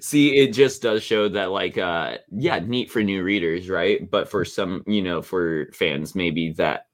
See, 0.00 0.36
it 0.36 0.52
just 0.52 0.82
does 0.82 1.02
show 1.02 1.28
that, 1.30 1.50
like, 1.50 1.78
uh, 1.78 2.18
yeah, 2.30 2.58
neat 2.58 2.90
for 2.90 3.02
new 3.02 3.22
readers, 3.22 3.68
right? 3.70 4.08
But 4.08 4.28
for 4.28 4.44
some, 4.44 4.84
you 4.86 5.02
know, 5.02 5.22
for 5.22 5.70
fans, 5.72 6.14
maybe 6.14 6.52
that 6.52 6.86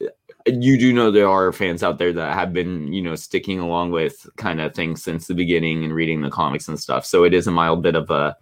you 0.47 0.79
do 0.79 0.93
know 0.93 1.11
there 1.11 1.29
are 1.29 1.53
fans 1.53 1.83
out 1.83 1.99
there 1.99 2.13
that 2.13 2.35
have 2.35 2.53
been, 2.53 2.93
you 2.93 3.03
know, 3.03 3.15
sticking 3.15 3.59
along 3.59 3.91
with 3.91 4.29
kind 4.37 4.61
of 4.61 4.75
things 4.75 5.03
since 5.03 5.27
the 5.27 5.35
beginning 5.35 5.85
and 5.85 5.95
reading 5.95 6.21
the 6.21 6.31
comics 6.31 6.69
and 6.69 6.79
stuff. 6.79 7.05
So 7.05 7.25
it 7.25 7.35
is 7.35 7.47
a 7.47 7.51
mild 7.51 7.83
bit 7.83 7.95
of 7.95 8.11
a, 8.11 8.37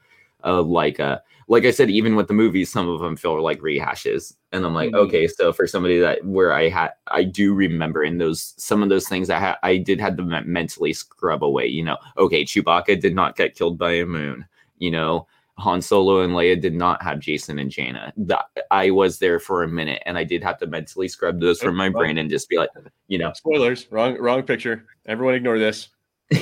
a 0.45 0.53
like 0.53 0.99
a 0.99 1.23
like 1.51 1.65
I 1.65 1.71
said, 1.71 1.89
even 1.89 2.15
with 2.15 2.29
the 2.29 2.35
movies, 2.35 2.71
some 2.71 2.89
of 2.89 3.01
them 3.01 3.17
feel 3.17 3.43
like 3.43 3.59
rehashes, 3.61 4.35
and 4.53 4.67
I'm 4.67 4.75
like, 4.75 4.91
mm-hmm. 4.91 5.07
okay, 5.07 5.27
so 5.27 5.51
for 5.51 5.67
somebody 5.67 5.99
that 5.99 6.25
where 6.25 6.53
I 6.53 6.69
had, 6.69 6.91
I 7.07 7.25
do 7.25 7.55
remember 7.55 8.05
in 8.05 8.19
those 8.19 8.55
some 8.59 8.83
of 8.83 8.91
those 8.91 9.09
things 9.09 9.31
I 9.31 9.39
had, 9.39 9.57
I 9.63 9.79
did 9.79 9.99
have 9.99 10.19
to 10.19 10.23
mentally 10.23 10.93
scrub 10.93 11.43
away. 11.43 11.67
You 11.67 11.85
know, 11.85 11.97
okay, 12.19 12.45
Chewbacca 12.45 13.01
did 13.01 13.15
not 13.15 13.37
get 13.37 13.55
killed 13.55 13.79
by 13.79 13.93
a 13.93 14.07
moon. 14.07 14.47
You 14.77 14.91
know, 14.91 15.27
Han 15.59 15.83
Solo 15.83 16.21
and 16.21 16.33
Leia 16.33 16.61
did 16.61 16.75
not 16.75 17.03
have 17.03 17.19
Jacen 17.19 17.61
and 17.61 17.71
Jaina. 17.71 18.13
That 18.17 18.47
I 18.71 18.91
was 18.91 19.19
there 19.19 19.39
for 19.39 19.63
a 19.63 19.69
minute, 19.69 20.03
and 20.07 20.17
I 20.17 20.25
did 20.25 20.43
have 20.43 20.59
to 20.59 20.67
mentally 20.67 21.09
scrub 21.09 21.41
those 21.41 21.61
from 21.61 21.77
my 21.77 21.89
brain 21.89 22.19
and 22.19 22.31
just 22.31 22.49
be 22.49 22.59
like, 22.59 22.71
you 23.09 23.19
know, 23.19 23.33
spoilers, 23.35 23.91
wrong, 23.91 24.17
wrong 24.19 24.43
picture. 24.43 24.87
Everyone 25.07 25.35
ignore 25.35 25.59
this. 25.59 25.89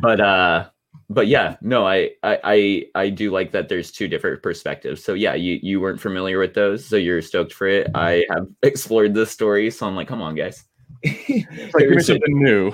but 0.00 0.20
uh 0.20 0.68
but 1.10 1.26
yeah, 1.26 1.56
no, 1.60 1.86
I, 1.86 2.10
I 2.22 2.38
I 2.44 2.84
I 2.94 3.08
do 3.10 3.30
like 3.30 3.52
that 3.52 3.68
there's 3.68 3.90
two 3.90 4.08
different 4.08 4.42
perspectives. 4.42 5.04
So 5.04 5.14
yeah, 5.14 5.34
you 5.34 5.58
you 5.62 5.80
weren't 5.80 6.00
familiar 6.00 6.38
with 6.38 6.54
those, 6.54 6.84
so 6.84 6.96
you're 6.96 7.22
stoked 7.22 7.52
for 7.52 7.66
it. 7.66 7.90
I 7.94 8.24
have 8.30 8.46
explored 8.62 9.14
this 9.14 9.30
story, 9.30 9.70
so 9.70 9.86
I'm 9.86 9.96
like, 9.96 10.08
come 10.08 10.22
on, 10.22 10.34
guys. 10.34 10.64
like 11.04 11.46
give 11.78 11.90
me 11.90 12.00
something 12.00 12.42
new. 12.42 12.72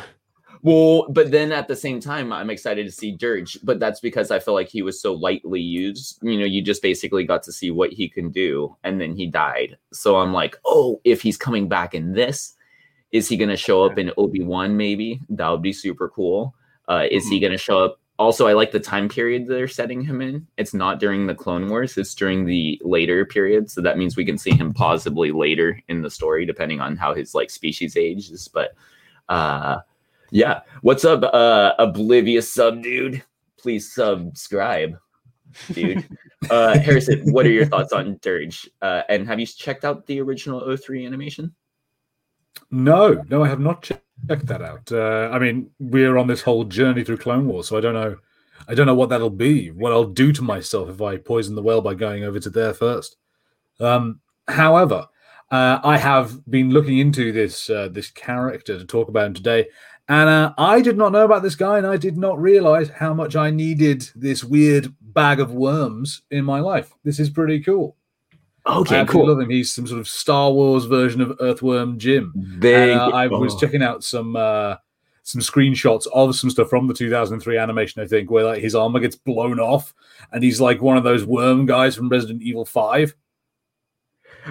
Well, 0.62 1.06
but 1.08 1.30
then 1.30 1.52
at 1.52 1.68
the 1.68 1.76
same 1.76 2.00
time, 2.00 2.32
I'm 2.32 2.50
excited 2.50 2.84
to 2.84 2.92
see 2.92 3.16
Durge, 3.16 3.56
but 3.62 3.80
that's 3.80 4.00
because 4.00 4.30
I 4.30 4.38
feel 4.38 4.52
like 4.52 4.68
he 4.68 4.82
was 4.82 5.00
so 5.00 5.14
lightly 5.14 5.60
used. 5.60 6.18
You 6.22 6.38
know, 6.38 6.44
you 6.44 6.60
just 6.60 6.82
basically 6.82 7.24
got 7.24 7.42
to 7.44 7.52
see 7.52 7.70
what 7.70 7.92
he 7.92 8.08
can 8.08 8.30
do, 8.30 8.76
and 8.84 9.00
then 9.00 9.14
he 9.14 9.26
died. 9.26 9.78
So 9.92 10.16
I'm 10.16 10.34
like, 10.34 10.56
oh, 10.66 11.00
if 11.04 11.22
he's 11.22 11.38
coming 11.38 11.68
back 11.68 11.94
in 11.94 12.12
this, 12.12 12.54
is 13.10 13.26
he 13.28 13.36
going 13.36 13.48
to 13.48 13.56
show 13.56 13.84
up 13.84 13.98
in 13.98 14.12
Obi 14.18 14.42
Wan? 14.42 14.76
Maybe 14.76 15.20
that 15.30 15.48
would 15.48 15.62
be 15.62 15.72
super 15.72 16.08
cool. 16.08 16.54
Uh, 16.88 17.06
is 17.10 17.24
mm-hmm. 17.24 17.32
he 17.32 17.40
going 17.40 17.52
to 17.52 17.58
show 17.58 17.82
up 17.84 18.00
also 18.20 18.46
i 18.46 18.52
like 18.52 18.70
the 18.70 18.78
time 18.78 19.08
period 19.08 19.46
they're 19.46 19.66
setting 19.66 20.02
him 20.02 20.20
in 20.20 20.46
it's 20.58 20.74
not 20.74 21.00
during 21.00 21.26
the 21.26 21.34
clone 21.34 21.68
wars 21.68 21.96
it's 21.96 22.14
during 22.14 22.44
the 22.44 22.78
later 22.84 23.24
period 23.24 23.70
so 23.70 23.80
that 23.80 23.96
means 23.96 24.14
we 24.14 24.26
can 24.26 24.36
see 24.36 24.50
him 24.50 24.74
possibly 24.74 25.32
later 25.32 25.80
in 25.88 26.02
the 26.02 26.10
story 26.10 26.44
depending 26.44 26.80
on 26.80 26.96
how 26.96 27.14
his 27.14 27.34
like 27.34 27.48
species 27.48 27.96
ages 27.96 28.46
but 28.46 28.74
uh 29.30 29.78
yeah 30.30 30.60
what's 30.82 31.04
up 31.04 31.22
uh 31.34 31.72
oblivious 31.78 32.52
sub 32.52 32.82
dude 32.82 33.22
please 33.58 33.92
subscribe 33.92 34.96
dude 35.72 36.08
uh 36.50 36.78
harrison 36.78 37.20
what 37.32 37.46
are 37.46 37.50
your 37.50 37.66
thoughts 37.66 37.92
on 37.92 38.16
durge 38.16 38.68
uh 38.82 39.02
and 39.08 39.26
have 39.26 39.40
you 39.40 39.46
checked 39.46 39.84
out 39.84 40.06
the 40.06 40.20
original 40.20 40.76
03 40.76 41.04
animation 41.06 41.52
no 42.70 43.22
no 43.28 43.44
i 43.44 43.48
have 43.48 43.60
not 43.60 43.82
checked 44.28 44.46
that 44.46 44.62
out. 44.62 44.90
Uh, 44.92 45.30
I 45.32 45.38
mean, 45.38 45.70
we're 45.78 46.18
on 46.18 46.26
this 46.26 46.42
whole 46.42 46.64
journey 46.64 47.04
through 47.04 47.18
Clone 47.18 47.46
Wars, 47.46 47.68
so 47.68 47.76
I 47.76 47.80
don't 47.80 47.94
know. 47.94 48.16
I 48.68 48.74
don't 48.74 48.86
know 48.86 48.94
what 48.94 49.08
that'll 49.08 49.30
be. 49.30 49.70
What 49.70 49.92
I'll 49.92 50.04
do 50.04 50.32
to 50.32 50.42
myself 50.42 50.90
if 50.90 51.00
I 51.00 51.16
poison 51.16 51.54
the 51.54 51.62
well 51.62 51.80
by 51.80 51.94
going 51.94 52.24
over 52.24 52.38
to 52.40 52.50
there 52.50 52.74
first. 52.74 53.16
Um, 53.80 54.20
however, 54.48 55.06
uh, 55.50 55.80
I 55.82 55.96
have 55.96 56.44
been 56.48 56.70
looking 56.70 56.98
into 56.98 57.32
this 57.32 57.70
uh, 57.70 57.88
this 57.90 58.10
character 58.10 58.78
to 58.78 58.84
talk 58.84 59.08
about 59.08 59.26
him 59.26 59.34
today, 59.34 59.66
and 60.10 60.28
uh, 60.28 60.52
I 60.58 60.82
did 60.82 60.98
not 60.98 61.12
know 61.12 61.24
about 61.24 61.44
this 61.44 61.54
guy, 61.54 61.78
and 61.78 61.86
I 61.86 61.96
did 61.96 62.18
not 62.18 62.36
realize 62.36 62.88
how 62.88 63.14
much 63.14 63.36
I 63.36 63.50
needed 63.50 64.10
this 64.16 64.42
weird 64.42 64.92
bag 65.00 65.38
of 65.38 65.52
worms 65.52 66.22
in 66.32 66.44
my 66.44 66.58
life. 66.58 66.92
This 67.04 67.20
is 67.20 67.30
pretty 67.30 67.60
cool. 67.60 67.96
Okay, 68.66 69.02
I 69.02 69.04
cool. 69.04 69.28
Love 69.28 69.38
him. 69.38 69.50
He's 69.50 69.72
some 69.72 69.86
sort 69.86 70.00
of 70.00 70.08
Star 70.08 70.50
Wars 70.50 70.86
version 70.86 71.20
of 71.20 71.36
Earthworm 71.38 71.96
Jim. 71.96 72.34
Big. 72.58 72.96
Uh, 72.96 73.10
I 73.10 73.28
was 73.28 73.54
oh. 73.54 73.58
checking 73.60 73.84
out 73.84 74.02
some 74.02 74.34
uh, 74.34 74.74
some 75.22 75.40
screenshots 75.40 76.08
of 76.12 76.34
some 76.34 76.50
stuff 76.50 76.68
from 76.68 76.88
the 76.88 76.94
2003 76.94 77.56
animation. 77.56 78.02
I 78.02 78.06
think 78.08 78.32
where 78.32 78.46
like 78.46 78.62
his 78.62 78.74
armor 78.74 78.98
gets 78.98 79.14
blown 79.14 79.60
off, 79.60 79.94
and 80.32 80.42
he's 80.42 80.60
like 80.60 80.82
one 80.82 80.96
of 80.96 81.04
those 81.04 81.24
worm 81.24 81.66
guys 81.66 81.94
from 81.94 82.08
Resident 82.08 82.42
Evil 82.42 82.64
Five. 82.64 83.14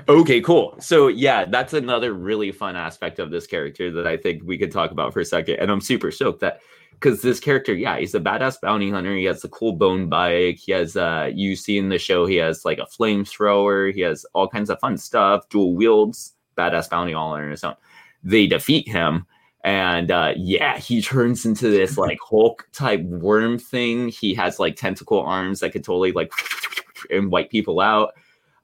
Okay, 0.07 0.41
cool. 0.41 0.75
So 0.79 1.07
yeah, 1.07 1.45
that's 1.45 1.73
another 1.73 2.13
really 2.13 2.51
fun 2.51 2.75
aspect 2.75 3.19
of 3.19 3.31
this 3.31 3.47
character 3.47 3.91
that 3.91 4.07
I 4.07 4.17
think 4.17 4.43
we 4.43 4.57
could 4.57 4.71
talk 4.71 4.91
about 4.91 5.13
for 5.13 5.19
a 5.19 5.25
second. 5.25 5.55
And 5.55 5.71
I'm 5.71 5.81
super 5.81 6.11
stoked 6.11 6.41
that 6.41 6.61
because 6.91 7.21
this 7.21 7.39
character, 7.39 7.73
yeah, 7.73 7.97
he's 7.97 8.13
a 8.13 8.19
badass 8.19 8.59
bounty 8.61 8.91
hunter. 8.91 9.15
He 9.15 9.23
has 9.25 9.43
a 9.43 9.49
cool 9.49 9.73
bone 9.73 10.09
bike. 10.09 10.57
He 10.57 10.71
has, 10.73 10.97
uh, 10.97 11.31
you 11.33 11.55
see 11.55 11.77
in 11.77 11.89
the 11.89 11.97
show, 11.97 12.25
he 12.25 12.35
has 12.35 12.65
like 12.65 12.79
a 12.79 12.85
flamethrower. 12.85 13.93
He 13.93 14.01
has 14.01 14.25
all 14.33 14.47
kinds 14.47 14.69
of 14.69 14.79
fun 14.79 14.97
stuff, 14.97 15.47
dual 15.49 15.75
wields, 15.75 16.35
badass 16.57 16.89
bounty 16.89 17.13
hunter 17.13 17.45
on 17.45 17.51
his 17.51 17.63
own. 17.63 17.75
They 18.21 18.47
defeat 18.47 18.87
him, 18.87 19.25
and 19.63 20.11
uh, 20.11 20.33
yeah, 20.35 20.77
he 20.77 21.01
turns 21.01 21.45
into 21.45 21.69
this 21.69 21.97
like 21.97 22.19
Hulk 22.21 22.67
type 22.73 23.01
worm 23.01 23.57
thing. 23.57 24.09
He 24.09 24.33
has 24.33 24.59
like 24.59 24.75
tentacle 24.75 25.21
arms 25.21 25.61
that 25.61 25.71
could 25.71 25.85
totally 25.85 26.11
like 26.11 26.31
and 27.09 27.31
wipe 27.31 27.49
people 27.49 27.79
out. 27.79 28.13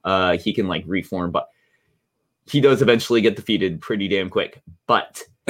Uh, 0.06 0.38
he 0.38 0.54
can 0.54 0.68
like 0.68 0.84
reform, 0.86 1.32
but 1.32 1.48
he 2.46 2.60
does 2.60 2.80
eventually 2.80 3.20
get 3.20 3.36
defeated 3.36 3.80
pretty 3.80 4.08
damn 4.08 4.30
quick. 4.30 4.62
But 4.86 5.22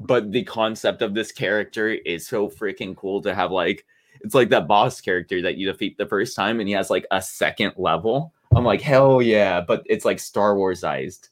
but 0.00 0.32
the 0.32 0.44
concept 0.46 1.02
of 1.02 1.14
this 1.14 1.30
character 1.30 1.90
is 1.90 2.26
so 2.26 2.48
freaking 2.48 2.96
cool 2.96 3.20
to 3.22 3.34
have 3.34 3.52
like 3.52 3.84
it's 4.22 4.34
like 4.34 4.48
that 4.48 4.66
boss 4.66 5.00
character 5.00 5.42
that 5.42 5.56
you 5.56 5.70
defeat 5.70 5.96
the 5.98 6.06
first 6.06 6.34
time 6.34 6.58
and 6.58 6.68
he 6.68 6.74
has 6.74 6.90
like 6.90 7.06
a 7.10 7.22
second 7.22 7.74
level. 7.76 8.32
I'm 8.54 8.64
like, 8.64 8.80
hell 8.80 9.22
yeah, 9.22 9.60
but 9.60 9.82
it's 9.86 10.04
like 10.04 10.18
Star 10.18 10.54
Warsized. 10.54 11.28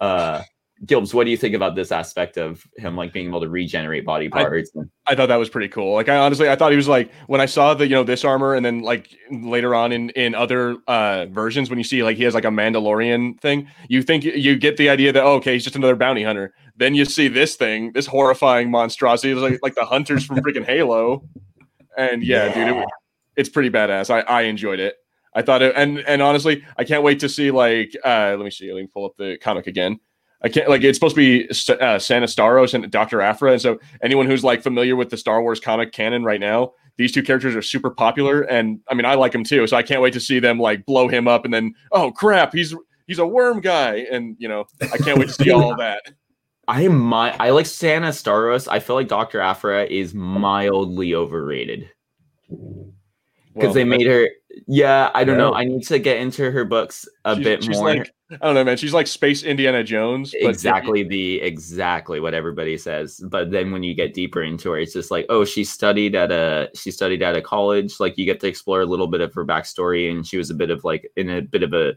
Uh 0.00 0.42
Gilbs, 0.84 1.14
what 1.14 1.24
do 1.24 1.30
you 1.30 1.36
think 1.36 1.54
about 1.54 1.76
this 1.76 1.92
aspect 1.92 2.36
of 2.36 2.66
him 2.76 2.96
like 2.96 3.12
being 3.12 3.28
able 3.28 3.40
to 3.40 3.48
regenerate 3.48 4.04
body 4.04 4.28
parts? 4.28 4.72
I, 4.76 5.12
I, 5.12 5.14
thought 5.14 5.26
that 5.26 5.36
was 5.36 5.48
pretty 5.48 5.68
cool. 5.68 5.94
Like 5.94 6.08
I 6.08 6.16
honestly 6.16 6.50
I 6.50 6.56
thought 6.56 6.72
he 6.72 6.76
was 6.76 6.88
like 6.88 7.12
when 7.28 7.40
I 7.40 7.46
saw 7.46 7.72
the 7.74 7.86
you 7.86 7.94
know 7.94 8.02
this 8.02 8.24
armor 8.24 8.54
and 8.54 8.66
then 8.66 8.80
like 8.80 9.14
later 9.30 9.76
on 9.76 9.92
in 9.92 10.10
in 10.10 10.34
other 10.34 10.76
uh 10.88 11.26
versions 11.26 11.70
when 11.70 11.78
you 11.78 11.84
see 11.84 12.02
like 12.02 12.16
he 12.16 12.24
has 12.24 12.34
like 12.34 12.44
a 12.44 12.48
Mandalorian 12.48 13.40
thing, 13.40 13.68
you 13.88 14.02
think 14.02 14.24
you 14.24 14.56
get 14.56 14.76
the 14.76 14.88
idea 14.88 15.12
that 15.12 15.22
oh, 15.22 15.34
okay, 15.34 15.52
he's 15.52 15.62
just 15.62 15.76
another 15.76 15.94
bounty 15.94 16.24
hunter. 16.24 16.52
Then 16.76 16.96
you 16.96 17.04
see 17.04 17.28
this 17.28 17.54
thing, 17.54 17.92
this 17.92 18.06
horrifying 18.06 18.68
monstrosity, 18.68 19.34
like 19.34 19.60
like 19.62 19.76
the 19.76 19.84
hunters 19.84 20.24
from 20.24 20.38
freaking 20.38 20.64
Halo. 20.64 21.22
And 21.96 22.24
yeah, 22.24 22.46
yeah. 22.46 22.54
dude, 22.54 22.76
it, 22.78 22.88
it's 23.36 23.48
pretty 23.48 23.70
badass. 23.70 24.10
I 24.10 24.22
I 24.22 24.42
enjoyed 24.42 24.80
it. 24.80 24.96
I 25.32 25.42
thought 25.42 25.62
it 25.62 25.74
and 25.76 26.00
and 26.00 26.22
honestly, 26.22 26.64
I 26.76 26.82
can't 26.82 27.04
wait 27.04 27.20
to 27.20 27.28
see 27.28 27.52
like 27.52 27.96
uh 28.04 28.34
let 28.36 28.40
me 28.40 28.50
see, 28.50 28.72
let 28.72 28.80
me 28.80 28.88
pull 28.92 29.04
up 29.04 29.12
the 29.16 29.38
comic 29.40 29.68
again 29.68 30.00
I 30.44 30.48
can't 30.48 30.68
like 30.68 30.82
it's 30.82 30.96
supposed 30.96 31.14
to 31.14 31.20
be 31.20 31.48
uh, 31.80 31.98
Sana 31.98 32.26
Starros 32.26 32.74
and 32.74 32.90
Dr. 32.90 33.20
Aphra, 33.20 33.52
And 33.52 33.62
so 33.62 33.78
anyone 34.02 34.26
who's 34.26 34.42
like 34.42 34.62
familiar 34.62 34.96
with 34.96 35.10
the 35.10 35.16
Star 35.16 35.40
Wars 35.42 35.60
comic 35.60 35.92
canon 35.92 36.24
right 36.24 36.40
now, 36.40 36.72
these 36.96 37.12
two 37.12 37.22
characters 37.22 37.54
are 37.54 37.62
super 37.62 37.90
popular. 37.90 38.42
And 38.42 38.80
I 38.88 38.94
mean, 38.94 39.04
I 39.04 39.14
like 39.14 39.32
them 39.32 39.44
too. 39.44 39.66
So 39.66 39.76
I 39.76 39.82
can't 39.82 40.02
wait 40.02 40.12
to 40.14 40.20
see 40.20 40.40
them 40.40 40.58
like 40.58 40.84
blow 40.84 41.08
him 41.08 41.28
up 41.28 41.44
and 41.44 41.54
then, 41.54 41.74
oh 41.92 42.10
crap, 42.10 42.52
he's 42.52 42.74
he's 43.06 43.20
a 43.20 43.26
worm 43.26 43.60
guy. 43.60 44.06
And 44.10 44.36
you 44.38 44.48
know, 44.48 44.64
I 44.80 44.98
can't 44.98 45.18
wait 45.18 45.28
to 45.28 45.34
see 45.34 45.50
all 45.50 45.76
that. 45.76 46.02
I 46.68 46.82
am 46.82 46.98
my 46.98 47.36
I 47.38 47.50
like 47.50 47.66
Sana 47.66 48.08
Starros. 48.08 48.68
I 48.68 48.80
feel 48.80 48.96
like 48.96 49.08
Dr. 49.08 49.40
Aphra 49.40 49.84
is 49.84 50.14
mildly 50.14 51.14
overrated. 51.14 51.88
Because 52.48 53.68
well, 53.68 53.74
they 53.74 53.84
made 53.84 54.06
her 54.06 54.28
yeah, 54.66 55.10
I 55.14 55.24
don't 55.24 55.38
know. 55.38 55.54
I 55.54 55.64
need 55.64 55.86
to 55.88 55.98
get 55.98 56.18
into 56.18 56.50
her 56.50 56.64
books 56.64 57.06
a 57.24 57.36
bit 57.36 57.68
more. 57.68 57.84
Like, 57.84 58.10
I 58.40 58.46
don't 58.46 58.54
know, 58.54 58.64
man. 58.64 58.76
She's 58.76 58.94
like 58.94 59.06
Space 59.06 59.42
Indiana 59.42 59.84
Jones. 59.84 60.34
exactly 60.34 61.02
the 61.02 61.40
exactly 61.40 62.20
what 62.20 62.34
everybody 62.34 62.78
says. 62.78 63.20
But 63.24 63.50
then 63.50 63.72
when 63.72 63.82
you 63.82 63.94
get 63.94 64.14
deeper 64.14 64.42
into 64.42 64.70
her, 64.70 64.78
it's 64.78 64.92
just 64.92 65.10
like, 65.10 65.26
oh, 65.28 65.44
she 65.44 65.64
studied 65.64 66.14
at 66.14 66.32
a 66.32 66.70
she 66.74 66.90
studied 66.90 67.22
at 67.22 67.36
a 67.36 67.42
college. 67.42 68.00
Like 68.00 68.16
you 68.16 68.24
get 68.24 68.40
to 68.40 68.46
explore 68.46 68.80
a 68.80 68.86
little 68.86 69.08
bit 69.08 69.20
of 69.20 69.34
her 69.34 69.44
backstory, 69.44 70.10
and 70.10 70.26
she 70.26 70.38
was 70.38 70.50
a 70.50 70.54
bit 70.54 70.70
of 70.70 70.84
like 70.84 71.10
in 71.16 71.28
a 71.30 71.42
bit 71.42 71.62
of 71.62 71.72
a 71.72 71.94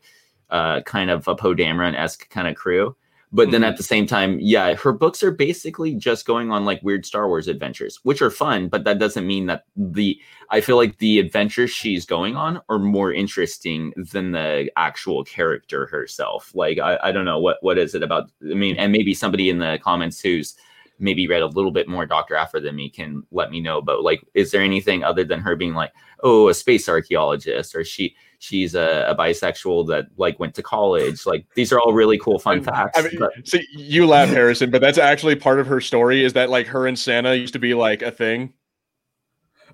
uh, 0.50 0.82
kind 0.82 1.10
of 1.10 1.27
a 1.27 1.36
Poe 1.36 1.56
Dameron 1.56 1.96
esque 1.96 2.30
kind 2.30 2.48
of 2.48 2.56
crew. 2.56 2.96
But 3.36 3.51
then 3.51 3.62
mm-hmm. 3.62 3.70
at 3.70 3.77
the 3.77 3.84
same 3.84 4.08
time, 4.08 4.39
yeah, 4.39 4.75
her 4.75 4.94
books 4.94 5.22
are 5.22 5.32
basically 5.32 5.94
just 5.94 6.25
going 6.25 6.51
on 6.51 6.63
like 6.63 6.82
weird 6.84 7.06
Star 7.06 7.27
Wars 7.27 7.50
adventures, 7.50 8.00
which 8.04 8.22
are 8.22 8.32
fun, 8.32 8.70
but 8.70 8.86
that 8.86 8.98
doesn't 8.98 9.27
mean 9.27 9.48
that 9.48 9.65
the 9.75 10.18
I 10.51 10.62
feel 10.62 10.77
like 10.77 11.00
the 11.00 11.20
adventures 11.20 11.70
she's 11.70 12.06
going 12.06 12.38
on 12.38 12.62
are 12.70 12.80
more 12.80 13.12
interesting 13.12 13.94
than 13.98 14.32
the 14.32 14.72
actual 14.77 15.25
character 15.25 15.86
herself. 15.88 16.56
Like 16.56 16.80
I, 16.80 16.98
I 17.04 17.12
don't 17.12 17.25
know 17.25 17.39
what 17.39 17.58
what 17.60 17.77
is 17.77 17.94
it 17.94 18.04
about 18.04 18.32
I 18.42 18.54
mean, 18.54 18.77
and 18.77 18.94
maybe 18.94 19.13
somebody 19.13 19.50
in 19.50 19.60
the 19.60 19.80
comments 19.84 20.22
who's 20.22 20.56
maybe 20.98 21.27
read 21.27 21.42
a 21.42 21.48
little 21.48 21.72
bit 21.72 21.89
more 21.89 22.06
Dr. 22.06 22.36
Aphra 22.36 22.62
than 22.62 22.77
me 22.77 22.89
can 22.89 23.24
let 23.32 23.51
me 23.51 23.60
know. 23.60 23.82
But 23.82 24.01
like, 24.01 24.25
is 24.34 24.51
there 24.51 24.62
anything 24.62 25.04
other 25.04 25.25
than 25.25 25.42
her 25.42 25.58
being 25.58 25.74
like, 25.74 25.92
oh, 26.24 26.48
a 26.48 26.54
space 26.54 26.88
archaeologist, 26.88 27.75
or 27.75 27.84
she 27.84 28.15
she's 28.46 28.75
a, 28.75 29.06
a 29.10 29.16
bisexual 29.16 29.88
that 29.88 30.08
like 30.18 30.40
went 30.40 30.54
to 30.56 30.64
college? 30.64 31.25
Like 31.25 31.46
these 31.56 31.72
are 31.74 31.80
all 31.80 31.94
really 31.94 32.18
cool 32.18 32.40
fun 32.40 32.64
facts. 32.64 32.98
I 32.98 33.04
mean, 33.04 33.18
but- 33.20 33.32
see, 33.48 33.66
you 33.72 34.06
laugh, 34.08 34.30
Harrison, 34.30 34.72
but 34.72 34.82
that's 34.82 34.98
actually 34.98 35.36
part 35.36 35.60
of 35.60 35.68
her 35.68 35.82
story. 35.82 36.24
Is 36.24 36.34
that 36.34 36.50
like 36.50 36.68
her 36.68 36.88
and 36.88 36.98
Santa 36.98 37.36
used 37.36 37.54
to 37.54 37.60
be 37.60 37.74
like 37.74 38.02
a 38.02 38.12
thing? 38.12 38.54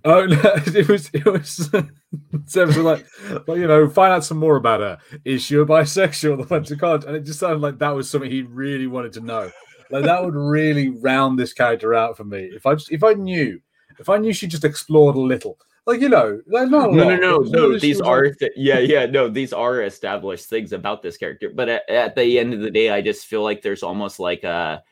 Oh 0.04 0.25
no, 0.25 0.40
it 0.44 0.88
was 0.88 1.10
it 1.13 1.25
was 1.25 1.70
so 2.46 2.62
it 2.62 2.68
was 2.68 2.78
like, 2.78 3.06
well, 3.48 3.58
you 3.58 3.68
know, 3.68 3.88
find 3.90 4.13
out 4.13 4.24
some 4.24 4.38
more 4.38 4.56
about 4.56 4.80
her. 4.80 4.98
Is 5.25 5.44
she 5.44 5.56
a 5.56 5.66
bisexual 5.66 6.38
that 6.40 6.50
went 6.50 6.66
to 6.68 6.75
college? 6.75 7.04
And 7.06 7.16
it 7.16 7.24
just 7.24 7.40
sounded 7.40 7.62
like 7.62 7.78
that 7.80 7.96
was 7.96 8.10
something 8.10 8.32
he 8.32 8.42
really 8.42 8.88
wanted 8.88 9.13
to 9.13 9.22
know. 9.22 9.51
Like 9.92 10.06
that 10.06 10.24
would 10.24 10.36
really 10.36 10.90
round 10.90 11.38
this 11.38 11.54
character 11.54 11.94
out 11.94 12.18
for 12.18 12.24
me. 12.24 12.50
If 12.54 12.66
I 12.66 12.75
just 12.75 12.92
if 12.92 13.04
I 13.04 13.13
knew, 13.13 13.60
if 14.00 14.10
I 14.10 14.18
knew 14.18 14.34
she 14.34 14.48
just 14.48 14.66
explored 14.66 15.16
a 15.16 15.20
little, 15.20 15.58
like 15.88 16.02
you 16.02 16.10
know, 16.10 16.40
like 16.48 16.70
not 16.70 16.92
no, 16.92 17.10
no, 17.10 17.16
no, 17.16 17.38
no. 17.40 17.80
These 17.80 18.02
are 18.02 18.30
th- 18.30 18.52
yeah, 18.56 18.80
yeah. 18.80 19.06
No, 19.08 19.28
these 19.28 19.52
are 19.52 19.82
established 19.82 20.46
things 20.46 20.74
about 20.74 21.02
this 21.02 21.18
character. 21.18 21.52
But 21.54 21.70
at, 21.70 21.90
at 21.90 22.16
the 22.16 22.38
end 22.38 22.54
of 22.54 22.62
the 22.62 22.70
day, 22.70 22.92
I 22.92 23.02
just 23.02 23.26
feel 23.26 23.44
like 23.44 23.64
there's 23.64 23.82
almost 23.82 24.20
like 24.20 24.44
a, 24.44 24.84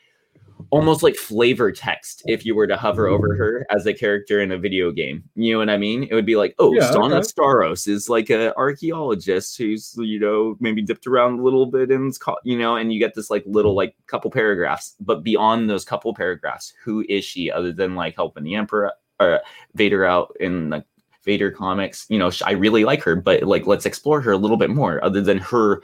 almost 0.72 1.04
like 1.04 1.16
flavor 1.16 1.72
text. 1.72 2.24
If 2.26 2.44
you 2.44 2.56
were 2.56 2.66
to 2.66 2.76
hover 2.76 3.08
over 3.08 3.36
her 3.36 3.68
as 3.70 3.86
a 3.86 3.94
character 3.94 4.42
in 4.42 4.52
a 4.52 4.58
video 4.58 4.92
game, 4.92 5.24
you 5.36 5.54
know 5.54 5.60
what 5.60 5.70
I 5.70 5.78
mean? 5.78 6.08
It 6.10 6.16
would 6.16 6.26
be 6.26 6.36
like, 6.36 6.56
oh, 6.58 6.74
Yeah, 6.74 6.90
Stana 6.90 7.18
okay. 7.18 7.28
Starros 7.28 7.88
is 7.88 8.10
like 8.10 8.32
an 8.32 8.52
archaeologist 8.58 9.60
who's 9.60 9.94
you 9.98 10.20
know 10.20 10.56
maybe 10.60 10.82
dipped 10.82 11.06
around 11.06 11.40
a 11.40 11.44
little 11.44 11.68
bit 11.68 11.92
and 11.92 12.18
you 12.44 12.58
know, 12.58 12.78
and 12.78 12.92
you 12.92 13.00
get 13.00 13.14
this 13.14 13.30
like 13.30 13.44
little 13.46 13.76
like 13.76 13.96
couple 14.08 14.32
paragraphs. 14.32 14.96
But 15.00 15.24
beyond 15.24 15.70
those 15.70 15.86
couple 15.86 16.16
paragraphs, 16.16 16.74
who 16.84 17.06
is 17.08 17.24
she 17.24 17.52
other 17.52 17.72
than 17.72 17.96
like 17.96 18.16
helping 18.16 18.44
the 18.44 18.56
Emperor? 18.56 18.92
Or 19.20 19.42
Vader 19.76 20.06
out 20.06 20.36
in 20.40 20.70
the 20.70 20.84
Vader 21.26 21.52
comics. 21.52 22.06
You 22.10 22.18
know, 22.20 22.32
I 22.46 22.52
really 22.52 22.86
like 22.86 23.04
her, 23.04 23.16
but 23.16 23.44
like 23.44 23.68
let's 23.68 23.86
explore 23.86 24.22
her 24.22 24.32
a 24.32 24.38
little 24.38 24.58
bit 24.58 24.70
more 24.70 25.04
other 25.04 25.22
than 25.22 25.38
her 25.40 25.82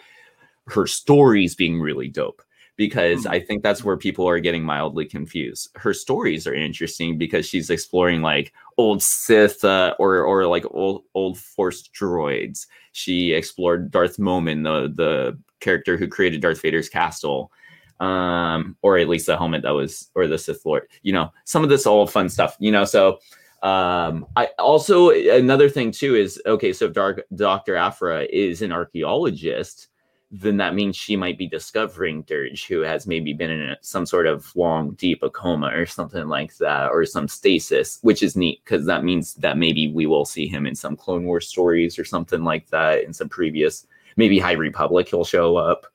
her 0.68 0.88
stories 0.88 1.54
being 1.56 1.80
really 1.80 2.08
dope 2.08 2.42
because 2.78 3.24
Hmm. 3.26 3.32
I 3.32 3.40
think 3.40 3.62
that's 3.64 3.84
where 3.84 3.98
people 3.98 4.28
are 4.28 4.40
getting 4.40 4.64
mildly 4.64 5.06
confused. 5.06 5.70
Her 5.76 5.94
stories 5.94 6.48
are 6.48 6.54
interesting 6.54 7.18
because 7.18 7.46
she's 7.48 7.70
exploring 7.70 8.22
like 8.22 8.54
old 8.78 9.02
Sith 9.04 9.64
uh, 9.64 9.96
or 10.00 10.18
or 10.24 10.48
like 10.48 10.66
old 10.72 11.04
old 11.14 11.38
Force 11.38 11.88
droids. 11.90 12.68
She 12.94 13.34
explored 13.34 13.92
Darth 13.92 14.18
Momin, 14.20 14.64
the 14.64 14.92
the 14.94 15.38
character 15.60 15.98
who 15.98 16.08
created 16.08 16.42
Darth 16.42 16.62
Vader's 16.62 16.90
castle 16.90 17.52
um 18.00 18.76
or 18.82 18.98
at 18.98 19.08
least 19.08 19.28
the 19.28 19.38
helmet 19.38 19.64
that 19.64 19.72
was 19.72 20.10
or 20.16 20.28
the 20.28 20.38
Sith 20.38 20.66
Lord. 20.66 20.88
You 21.02 21.14
know, 21.14 21.32
some 21.46 21.64
of 21.64 21.70
this 21.70 21.86
all 21.86 22.08
fun 22.08 22.30
stuff, 22.30 22.56
you 22.60 22.72
know, 22.72 22.86
so 22.86 23.20
um 23.64 24.28
i 24.36 24.48
also 24.60 25.10
another 25.10 25.70
thing 25.70 25.90
too 25.90 26.14
is 26.14 26.40
okay 26.46 26.72
so 26.72 26.86
if 26.86 26.94
Dark, 26.94 27.24
dr 27.36 27.76
aphra 27.76 28.28
is 28.32 28.62
an 28.62 28.72
archaeologist 28.72 29.88
then 30.30 30.58
that 30.58 30.76
means 30.76 30.96
she 30.96 31.16
might 31.16 31.38
be 31.38 31.48
discovering 31.48 32.24
durge 32.26 32.68
who 32.68 32.82
has 32.82 33.08
maybe 33.08 33.32
been 33.34 33.50
in 33.50 33.62
a, 33.70 33.78
some 33.82 34.06
sort 34.06 34.28
of 34.28 34.54
long 34.56 34.92
deep 34.96 35.24
a 35.24 35.30
coma 35.30 35.72
or 35.74 35.86
something 35.86 36.28
like 36.28 36.56
that 36.58 36.92
or 36.92 37.06
some 37.06 37.28
stasis 37.28 37.98
which 38.02 38.22
is 38.22 38.36
neat 38.36 38.62
because 38.64 38.86
that 38.86 39.04
means 39.04 39.34
that 39.36 39.58
maybe 39.58 39.88
we 39.88 40.06
will 40.06 40.26
see 40.26 40.48
him 40.48 40.68
in 40.68 40.76
some 40.76 40.96
clone 40.96 41.24
war 41.24 41.40
stories 41.40 41.98
or 41.98 42.04
something 42.04 42.44
like 42.44 42.68
that 42.70 43.04
in 43.04 43.14
some 43.14 43.30
previous 43.30 43.88
maybe 44.18 44.38
high 44.38 44.52
republic 44.52 45.08
he'll 45.10 45.24
show 45.24 45.56
up 45.56 45.88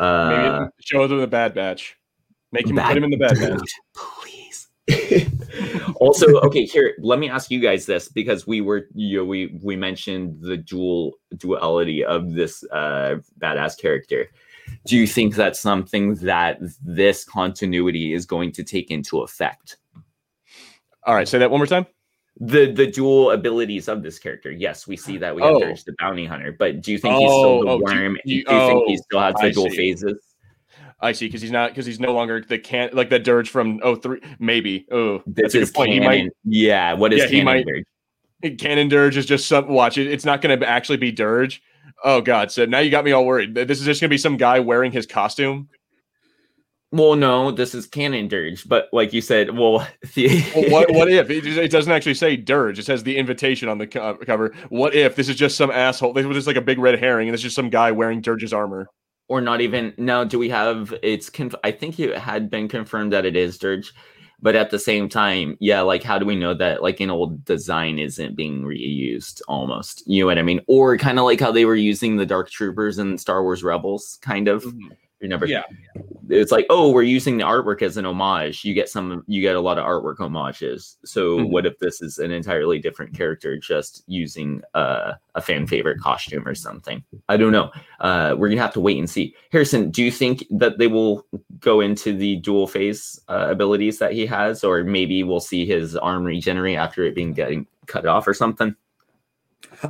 Maybe 0.00 0.48
uh 0.48 0.66
show 0.80 1.06
them 1.06 1.18
the 1.18 1.26
Bad 1.26 1.54
Batch. 1.54 1.96
Make 2.52 2.66
him 2.68 2.76
Bad- 2.76 2.88
put 2.88 2.96
him 2.96 3.04
in 3.04 3.10
the 3.10 3.16
Bad 3.18 3.36
Dude, 3.36 3.58
Batch. 3.58 3.72
please. 3.94 4.68
also, 6.00 6.26
okay, 6.40 6.64
here, 6.64 6.94
let 7.00 7.18
me 7.18 7.28
ask 7.28 7.50
you 7.50 7.60
guys 7.60 7.86
this 7.86 8.08
because 8.08 8.46
we 8.46 8.60
were 8.60 8.88
you 8.94 9.18
know, 9.18 9.24
we 9.24 9.58
we 9.62 9.76
mentioned 9.76 10.40
the 10.40 10.56
dual 10.56 11.14
duality 11.36 12.04
of 12.04 12.32
this 12.32 12.64
uh 12.72 13.16
badass 13.38 13.78
character. 13.78 14.26
Do 14.86 14.96
you 14.96 15.06
think 15.06 15.34
that's 15.34 15.60
something 15.60 16.14
that 16.16 16.58
this 16.82 17.24
continuity 17.24 18.14
is 18.14 18.24
going 18.24 18.52
to 18.52 18.64
take 18.64 18.90
into 18.90 19.20
effect? 19.20 19.76
All 21.04 21.14
right, 21.14 21.28
say 21.28 21.38
that 21.38 21.50
one 21.50 21.60
more 21.60 21.66
time. 21.66 21.86
The 22.42 22.72
the 22.72 22.86
dual 22.86 23.32
abilities 23.32 23.86
of 23.88 24.02
this 24.02 24.18
character. 24.18 24.50
Yes, 24.50 24.86
we 24.86 24.96
see 24.96 25.18
that 25.18 25.34
we 25.34 25.42
have 25.42 25.52
Oh. 25.56 25.60
Durge 25.60 25.84
the 25.84 25.94
bounty 25.98 26.24
hunter, 26.24 26.52
but 26.58 26.80
do 26.80 26.90
you 26.92 26.98
think 26.98 27.14
he's 27.16 27.28
still 27.30 27.60
the 27.62 27.68
Oh, 27.68 27.72
oh, 27.74 27.78
do- 27.78 27.84
worm? 27.84 28.14
do 28.14 28.20
Do 28.24 28.32
you- 28.32 28.36
you, 28.38 28.44
think 28.44 28.88
he 28.88 28.98
oh, 28.98 29.02
still 29.02 29.20
has 29.20 29.34
the 29.40 29.50
dual 29.52 29.70
phases? 29.70 30.16
I 31.02 31.12
see, 31.12 31.26
because 31.26 31.42
he's 31.42 31.50
not 31.50 31.70
because 31.70 31.86
he's 31.86 32.00
no 32.00 32.12
longer 32.12 32.40
the 32.40 32.58
can 32.58 32.90
like 32.92 33.10
that 33.10 33.24
durge 33.24 33.48
from 33.48 33.80
oh 33.82 33.94
three 33.96 34.20
maybe 34.38 34.86
oh 34.90 35.18
This 35.26 35.52
that's 35.52 35.54
a 35.54 35.58
good 35.60 35.74
point. 35.74 35.92
He 35.92 36.00
might 36.00 36.30
yeah, 36.44 36.92
what 36.94 37.12
is 37.12 37.20
Yeah, 37.20 37.26
he 37.28 37.42
might- 37.42 37.66
Durge? 37.66 38.58
Canon 38.58 38.88
Durge 38.88 39.16
is 39.18 39.26
just 39.26 39.46
some 39.46 39.68
watch 39.68 39.98
it. 39.98 40.06
It's 40.06 40.24
not 40.24 40.40
going 40.40 40.58
to 40.58 40.66
actually 40.68 40.96
be 40.96 41.12
Durge. 41.12 41.60
Oh 42.02 42.22
God! 42.22 42.50
So 42.50 42.64
now 42.64 42.78
you 42.78 42.90
got 42.90 43.04
me 43.04 43.12
all 43.12 43.26
worried. 43.26 43.54
This 43.54 43.80
is 43.80 43.84
just 43.84 44.00
going 44.00 44.08
to 44.08 44.14
be 44.14 44.16
some 44.18 44.38
guy 44.38 44.60
wearing 44.60 44.92
his 44.92 45.04
costume. 45.06 45.68
Well, 46.92 47.14
no, 47.14 47.52
this 47.52 47.72
is 47.74 47.86
canon 47.86 48.28
durge, 48.28 48.66
but 48.66 48.88
like 48.92 49.12
you 49.12 49.20
said, 49.20 49.56
well, 49.56 49.86
the, 50.14 50.44
Well, 50.56 50.70
what 50.70 50.90
what 50.90 51.08
if 51.08 51.30
it, 51.30 51.46
it 51.46 51.70
doesn't 51.70 51.92
actually 51.92 52.14
say 52.14 52.36
Durge? 52.36 52.78
It 52.78 52.84
says 52.84 53.04
the 53.04 53.16
invitation 53.16 53.68
on 53.68 53.78
the 53.78 53.86
co- 53.86 54.00
uh, 54.00 54.16
cover. 54.24 54.52
What 54.70 54.94
if 54.94 55.14
this 55.14 55.28
is 55.28 55.36
just 55.36 55.56
some 55.56 55.70
asshole? 55.70 56.12
This 56.14 56.26
was 56.26 56.36
just 56.36 56.46
like 56.48 56.56
a 56.56 56.60
big 56.60 56.78
red 56.80 56.98
herring, 56.98 57.28
and 57.28 57.34
it's 57.34 57.42
just 57.44 57.54
some 57.54 57.70
guy 57.70 57.92
wearing 57.92 58.20
Durge's 58.22 58.52
armor. 58.52 58.88
or 59.28 59.40
not 59.40 59.60
even 59.60 59.94
now? 59.98 60.24
Do 60.24 60.38
we 60.40 60.48
have 60.50 60.92
it's? 61.02 61.30
Conf- 61.30 61.54
I 61.62 61.70
think 61.70 62.00
it 62.00 62.16
had 62.18 62.50
been 62.50 62.66
confirmed 62.68 63.12
that 63.12 63.24
it 63.24 63.36
is 63.36 63.56
durge, 63.56 63.92
but 64.42 64.56
at 64.56 64.70
the 64.70 64.78
same 64.80 65.08
time, 65.08 65.56
yeah, 65.60 65.82
like 65.82 66.02
how 66.02 66.18
do 66.18 66.26
we 66.26 66.34
know 66.34 66.54
that 66.54 66.82
like 66.82 66.98
an 66.98 67.10
old 67.10 67.44
design 67.44 68.00
isn't 68.00 68.34
being 68.34 68.62
reused? 68.64 69.42
Almost, 69.46 70.02
you 70.08 70.22
know 70.22 70.26
what 70.26 70.38
I 70.38 70.42
mean? 70.42 70.60
Or 70.66 70.96
kind 70.98 71.20
of 71.20 71.24
like 71.24 71.38
how 71.38 71.52
they 71.52 71.66
were 71.66 71.76
using 71.76 72.16
the 72.16 72.26
Dark 72.26 72.50
Troopers 72.50 72.98
in 72.98 73.16
Star 73.16 73.44
Wars 73.44 73.62
Rebels, 73.62 74.18
kind 74.22 74.48
of. 74.48 74.64
Mm-hmm. 74.64 74.88
Remember? 75.20 75.46
Yeah. 75.46 75.62
it's 76.30 76.52
like 76.52 76.64
oh 76.70 76.90
we're 76.92 77.02
using 77.02 77.36
the 77.36 77.44
artwork 77.44 77.82
as 77.82 77.96
an 77.96 78.06
homage 78.06 78.64
you 78.64 78.72
get 78.72 78.88
some 78.88 79.24
you 79.26 79.40
get 79.42 79.56
a 79.56 79.60
lot 79.60 79.78
of 79.78 79.84
artwork 79.84 80.16
homages 80.18 80.96
so 81.04 81.38
Mhm. 81.38 81.50
what 81.50 81.66
if 81.66 81.78
this 81.80 82.00
is 82.00 82.18
an 82.18 82.30
entirely 82.30 82.78
different 82.78 83.14
character 83.16 83.56
just 83.58 84.04
using 84.06 84.62
uh, 84.74 85.14
a 85.34 85.40
fan 85.42 85.66
favorite 85.66 85.98
costume 86.00 86.46
or 86.46 86.54
something 86.54 87.02
i 87.28 87.36
don't 87.36 87.50
know 87.52 87.70
uh, 88.00 88.34
we're 88.38 88.48
gonna 88.48 88.60
have 88.60 88.72
to 88.72 88.80
wait 88.80 88.96
and 88.98 89.10
see 89.10 89.34
harrison 89.50 89.90
do 89.90 90.04
you 90.04 90.10
think 90.12 90.44
that 90.50 90.78
they 90.78 90.86
will 90.86 91.26
go 91.58 91.80
into 91.80 92.16
the 92.16 92.36
dual 92.36 92.66
phase 92.68 93.20
uh, 93.28 93.48
abilities 93.50 93.98
that 93.98 94.12
he 94.12 94.24
has 94.24 94.62
or 94.62 94.84
maybe 94.84 95.24
we'll 95.24 95.40
see 95.40 95.66
his 95.66 95.96
arm 95.96 96.22
regenerate 96.24 96.76
after 96.76 97.02
it 97.04 97.14
being 97.14 97.32
getting 97.32 97.66
cut 97.86 98.06
off 98.06 98.26
or 98.28 98.34
something 98.34 98.74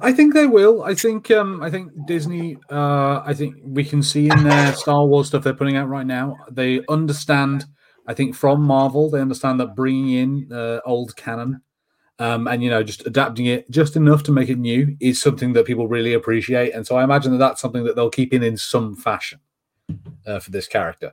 I 0.03 0.13
think 0.13 0.35
they 0.35 0.47
will. 0.47 0.83
I 0.83 0.95
think 0.95 1.31
um 1.31 1.63
I 1.63 1.71
think 1.71 1.93
Disney 2.07 2.57
uh 2.71 3.23
I 3.25 3.35
think 3.35 3.57
we 3.63 3.85
can 3.85 4.03
see 4.03 4.29
in 4.31 4.45
their 4.45 4.73
Star 4.75 5.05
Wars 5.07 5.29
stuff 5.29 5.43
they're 5.43 5.55
putting 5.55 5.77
out 5.77 5.89
right 5.89 6.07
now. 6.07 6.37
They 6.51 6.85
understand 6.89 7.65
I 8.07 8.15
think 8.15 8.35
from 8.35 8.63
Marvel 8.63 9.11
they 9.11 9.21
understand 9.21 9.61
that 9.61 9.75
bringing 9.75 10.11
in 10.11 10.53
uh, 10.53 10.81
old 10.85 11.17
canon 11.17 11.63
um 12.19 12.47
and 12.49 12.63
you 12.63 12.71
know 12.71 12.83
just 12.83 13.07
adapting 13.07 13.47
it 13.47 13.71
just 13.71 13.97
enough 13.97 14.23
to 14.25 14.33
make 14.33 14.49
it 14.49 14.59
new 14.59 14.97
is 15.01 15.21
something 15.21 15.53
that 15.55 15.67
people 15.67 15.89
really 15.89 16.15
appreciate 16.15 16.73
and 16.73 16.87
so 16.87 16.97
I 16.97 17.05
imagine 17.05 17.33
that 17.33 17.39
that's 17.39 17.61
something 17.61 17.85
that 17.85 17.97
they'll 17.97 18.11
keep 18.11 18.33
in 18.33 18.43
in 18.43 18.57
some 18.57 18.95
fashion 18.95 19.41
uh, 20.27 20.39
for 20.39 20.51
this 20.51 20.69
character. 20.69 21.13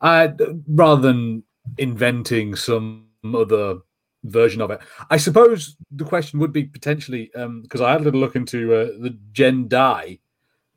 Uh 0.00 0.28
rather 0.68 1.02
than 1.02 1.42
inventing 1.78 2.54
some 2.54 3.08
other 3.34 3.78
version 4.24 4.60
of 4.60 4.70
it. 4.70 4.80
I 5.10 5.16
suppose 5.16 5.76
the 5.90 6.04
question 6.04 6.38
would 6.40 6.52
be 6.52 6.64
potentially 6.64 7.32
um 7.34 7.62
because 7.62 7.80
I 7.80 7.92
had 7.92 8.00
a 8.00 8.04
little 8.04 8.20
look 8.20 8.36
into 8.36 8.74
uh, 8.74 8.84
the 8.98 9.16
Jedi, 9.32 10.18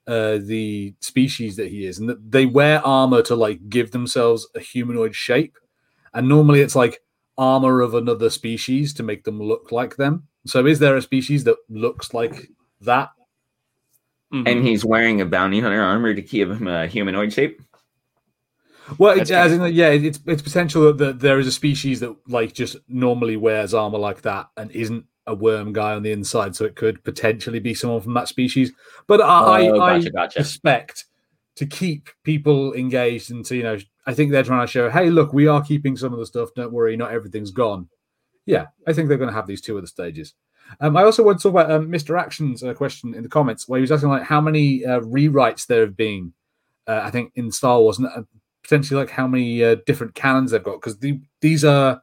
uh, 0.05 0.37
the 0.41 0.93
species 0.99 1.55
that 1.55 1.69
he 1.69 1.85
is, 1.85 1.99
and 1.99 2.09
that 2.09 2.31
they 2.31 2.45
wear 2.45 2.85
armor 2.85 3.21
to 3.23 3.35
like 3.35 3.69
give 3.69 3.91
themselves 3.91 4.47
a 4.55 4.59
humanoid 4.59 5.15
shape, 5.15 5.57
and 6.13 6.27
normally 6.27 6.61
it's 6.61 6.75
like 6.75 7.01
armor 7.37 7.81
of 7.81 7.93
another 7.93 8.29
species 8.29 8.93
to 8.95 9.03
make 9.03 9.23
them 9.23 9.39
look 9.41 9.71
like 9.71 9.95
them. 9.95 10.27
So, 10.45 10.65
is 10.65 10.79
there 10.79 10.95
a 10.95 11.01
species 11.01 11.43
that 11.45 11.57
looks 11.69 12.13
like 12.13 12.49
that? 12.81 13.09
Mhm. 14.33 14.45
and 14.45 14.67
he's 14.67 14.83
wearing 14.83 15.21
a 15.21 15.25
bounty 15.25 15.61
hunter 15.61 15.81
armor 15.81 16.13
to 16.13 16.21
give 16.21 16.51
him 16.51 16.67
a 16.67 16.85
humanoid 16.85 17.31
shape 17.31 17.61
Well, 18.97 19.19
it's, 19.19 19.31
as 19.31 19.51
in, 19.51 19.61
yeah, 19.73 19.89
it's 19.89 20.19
it's 20.25 20.41
potential 20.41 20.93
that, 20.93 21.19
there 21.19 21.39
is 21.39 21.47
a 21.47 21.51
species 21.51 21.99
that 21.99 22.15
like 22.27 22.53
just 22.53 22.77
normally 22.87 23.37
wears 23.37 23.73
armor 23.73 23.97
like 23.97 24.21
that 24.21 24.47
and 24.57 24.71
isn't 24.71 25.05
a 25.25 25.35
worm 25.35 25.73
guy 25.73 25.93
on 25.93 26.03
the 26.03 26.11
inside, 26.11 26.55
so 26.55 26.65
it 26.65 26.75
could 26.75 27.03
potentially 27.03 27.59
be 27.59 27.73
someone 27.73 28.01
from 28.01 28.13
that 28.13 28.27
species. 28.27 28.71
But 29.07 29.21
I, 29.21 29.67
Oh, 29.69 29.81
I, 29.81 29.97
gotcha, 29.99 30.07
I 30.07 30.11
gotcha. 30.11 30.43
suspect 30.43 31.05
to 31.55 31.65
keep 31.65 32.09
people 32.23 32.73
engaged 32.73 33.31
and 33.31 33.43
to 33.45 33.55
you 33.55 33.63
know 33.63 33.77
I 34.05 34.13
think 34.13 34.31
they're 34.31 34.43
trying 34.43 34.65
to 34.65 34.71
show, 34.71 34.89
hey, 34.89 35.09
look, 35.09 35.33
we 35.33 35.47
are 35.47 35.61
keeping 35.61 35.97
some 35.97 36.13
of 36.13 36.19
the 36.19 36.25
stuff. 36.25 36.53
Don't 36.55 36.71
worry, 36.71 36.95
not 36.95 37.11
everything's 37.11 37.51
gone. 37.51 37.89
Yeah, 38.45 38.67
I 38.87 38.93
think 38.93 39.09
they're 39.09 39.17
going 39.17 39.29
to 39.29 39.35
have 39.35 39.47
these 39.47 39.59
two 39.59 39.77
other 39.77 39.87
stages. 39.87 40.33
Um, 40.79 40.95
I 40.95 41.03
also 41.03 41.23
want 41.23 41.39
to 41.39 41.43
talk 41.43 41.51
about 41.51 41.71
um, 41.71 41.89
Mr. 41.89 42.19
Action's 42.19 42.63
uh, 42.63 42.73
question 42.73 43.13
in 43.13 43.23
the 43.23 43.29
comments 43.29 43.67
where 43.67 43.79
he 43.79 43.81
was 43.81 43.91
asking 43.91 44.09
like 44.09 44.23
how 44.23 44.39
many 44.39 44.85
uh, 44.85 45.01
rewrites 45.01 45.67
there 45.67 45.81
have 45.81 45.97
been. 45.97 46.33
Uh, 46.87 47.01
I 47.03 47.11
think 47.11 47.33
in 47.35 47.51
Star 47.51 47.81
Wars, 47.81 47.97
and 47.97 48.07
uh, 48.07 48.21
potentially 48.67 48.99
like 48.99 49.09
how 49.09 49.27
many 49.27 49.63
uh, 49.63 49.77
different 49.85 50.13
canons 50.13 50.51
they've 50.51 50.63
got 50.63 50.81
because 50.81 50.99
the, 50.99 51.19
these 51.41 51.63
are. 51.63 52.01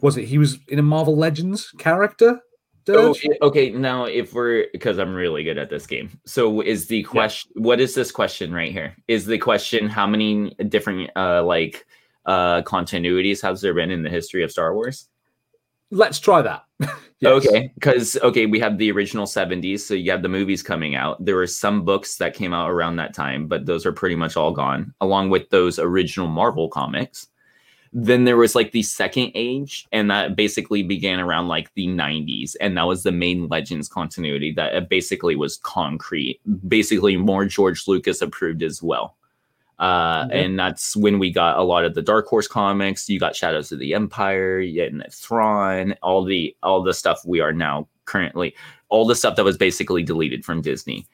Was 0.00 0.16
it 0.16 0.24
he 0.24 0.36
was 0.36 0.58
in 0.66 0.80
a 0.80 0.82
Marvel 0.82 1.16
Legends 1.16 1.70
character? 1.78 2.40
Oh, 2.88 3.14
okay. 3.42 3.70
Now, 3.70 4.06
if 4.06 4.34
we're 4.34 4.66
because 4.72 4.98
I'm 4.98 5.14
really 5.14 5.44
good 5.44 5.58
at 5.58 5.70
this 5.70 5.86
game, 5.86 6.18
so 6.26 6.60
is 6.60 6.88
the 6.88 7.04
question? 7.04 7.52
What 7.54 7.80
is 7.80 7.94
this 7.94 8.10
question 8.10 8.52
right 8.52 8.72
here? 8.72 8.96
Is 9.06 9.26
the 9.26 9.38
question 9.38 9.88
how 9.88 10.08
many 10.08 10.50
different 10.68 11.10
uh 11.14 11.44
like 11.44 11.86
uh 12.26 12.62
continuities 12.62 13.40
has 13.42 13.60
there 13.60 13.74
been 13.74 13.92
in 13.92 14.02
the 14.02 14.10
history 14.10 14.42
of 14.42 14.50
Star 14.50 14.74
Wars? 14.74 15.08
Let's 15.92 16.18
try 16.18 16.42
that. 16.42 16.64
Yes. 17.22 17.46
Okay, 17.46 17.70
because 17.74 18.16
okay, 18.16 18.46
we 18.46 18.58
have 18.58 18.78
the 18.78 18.90
original 18.90 19.26
70s, 19.26 19.78
so 19.78 19.94
you 19.94 20.10
have 20.10 20.22
the 20.22 20.28
movies 20.28 20.60
coming 20.60 20.96
out. 20.96 21.24
There 21.24 21.36
were 21.36 21.46
some 21.46 21.84
books 21.84 22.16
that 22.16 22.34
came 22.34 22.52
out 22.52 22.68
around 22.68 22.96
that 22.96 23.14
time, 23.14 23.46
but 23.46 23.64
those 23.64 23.86
are 23.86 23.92
pretty 23.92 24.16
much 24.16 24.36
all 24.36 24.50
gone, 24.50 24.92
along 25.00 25.30
with 25.30 25.48
those 25.50 25.78
original 25.78 26.26
Marvel 26.26 26.68
comics. 26.68 27.28
Then 27.92 28.24
there 28.24 28.36
was 28.36 28.56
like 28.56 28.72
the 28.72 28.82
second 28.82 29.30
age, 29.36 29.86
and 29.92 30.10
that 30.10 30.34
basically 30.34 30.82
began 30.82 31.20
around 31.20 31.46
like 31.46 31.72
the 31.74 31.86
90s, 31.86 32.56
and 32.60 32.76
that 32.76 32.88
was 32.88 33.04
the 33.04 33.12
main 33.12 33.46
Legends 33.46 33.88
continuity 33.88 34.52
that 34.54 34.74
uh, 34.74 34.80
basically 34.80 35.36
was 35.36 35.58
concrete, 35.58 36.40
basically 36.66 37.16
more 37.16 37.44
George 37.44 37.86
Lucas 37.86 38.20
approved 38.20 38.64
as 38.64 38.82
well. 38.82 39.14
Uh, 39.82 40.26
Mhm. 40.26 40.30
And 40.32 40.58
that's 40.58 40.96
when 40.96 41.18
we 41.18 41.32
got 41.32 41.58
a 41.58 41.62
lot 41.64 41.84
of 41.84 41.94
the 41.94 42.02
Dark 42.02 42.28
Horse 42.28 42.46
comics. 42.46 43.08
You 43.10 43.18
got 43.18 43.34
Shadows 43.34 43.72
of 43.72 43.80
the 43.80 43.94
Empire, 43.94 44.62
had 44.62 45.12
Thrawn, 45.12 45.96
all 46.02 46.22
the 46.24 46.56
all 46.62 46.82
the 46.84 46.94
stuff 46.94 47.20
we 47.26 47.40
are 47.40 47.52
now 47.52 47.88
currently, 48.04 48.54
all 48.90 49.06
the 49.06 49.16
stuff 49.16 49.34
that 49.36 49.44
was 49.44 49.58
basically 49.58 50.04
deleted 50.04 50.44
from 50.44 50.62
Disney, 50.62 51.04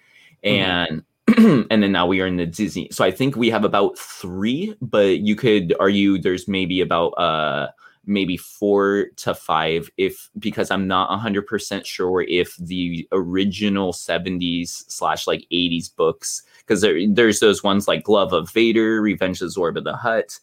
and 0.45 1.03
and 1.39 1.83
then 1.83 1.93
now 1.93 2.07
we 2.07 2.21
are 2.21 2.27
in 2.27 2.37
the 2.37 2.45
Disney. 2.47 2.89
So 2.93 3.05
I 3.05 3.11
think 3.11 3.37
we 3.37 3.49
have 3.49 3.65
about 3.65 3.99
three, 3.99 4.75
but 4.83 5.21
you 5.21 5.35
could 5.35 5.75
argue 5.81 6.19
there's 6.19 6.47
maybe 6.47 6.83
about 6.83 7.11
uh 7.13 7.69
maybe 8.05 8.37
four 8.37 9.07
to 9.17 9.35
five 9.35 9.91
if 9.99 10.31
because 10.39 10.71
i'm 10.71 10.89
not 10.89 11.11
100% 11.11 11.85
sure 11.85 12.23
if 12.23 12.57
the 12.57 13.07
original 13.13 13.93
70s 13.93 14.85
slash 14.91 15.27
like 15.27 15.47
80s 15.53 15.95
books 15.95 16.43
because 16.69 16.83
there, 16.83 17.01
there's 17.09 17.41
those 17.41 17.63
ones 17.65 17.89
like 17.89 18.05
glove 18.05 18.35
of 18.35 18.51
vader 18.51 19.01
revenge 19.01 19.41
of 19.41 19.49
zorba 19.49 19.83
the 19.83 19.97
hutt 19.97 20.39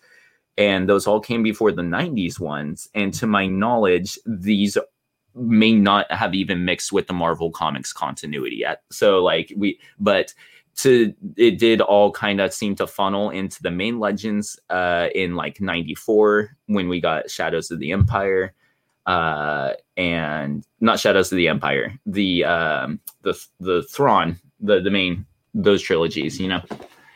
and 0.57 0.89
those 0.89 1.05
all 1.05 1.19
came 1.19 1.43
before 1.43 1.71
the 1.71 1.81
90s 1.81 2.39
ones 2.39 2.89
and 2.95 3.13
to 3.13 3.27
my 3.27 3.45
knowledge 3.45 4.17
these 4.25 4.77
may 5.35 5.73
not 5.73 6.09
have 6.11 6.33
even 6.33 6.65
mixed 6.65 6.91
with 6.91 7.07
the 7.07 7.13
marvel 7.13 7.51
comics 7.51 7.91
continuity 7.91 8.57
yet. 8.57 8.83
So 8.89 9.21
like 9.21 9.51
we 9.55 9.79
but 9.99 10.33
to 10.77 11.13
it 11.37 11.57
did 11.57 11.81
all 11.81 12.11
kind 12.11 12.41
of 12.41 12.53
seem 12.53 12.75
to 12.75 12.87
funnel 12.87 13.29
into 13.29 13.61
the 13.61 13.71
main 13.71 13.99
legends 13.99 14.59
uh 14.69 15.07
in 15.13 15.35
like 15.35 15.61
94 15.61 16.55
when 16.67 16.89
we 16.89 16.99
got 16.99 17.29
shadows 17.29 17.71
of 17.71 17.79
the 17.79 17.91
empire 17.91 18.53
uh 19.05 19.73
and 19.97 20.65
not 20.79 20.99
shadows 20.99 21.31
of 21.31 21.37
the 21.37 21.47
empire 21.47 21.93
the 22.05 22.43
um 22.43 22.99
the 23.21 23.39
the 23.59 23.83
thrawn 23.83 24.37
the 24.59 24.81
the 24.81 24.91
main 24.91 25.25
those 25.55 25.81
trilogies 25.81 26.39
you 26.39 26.47
know 26.47 26.61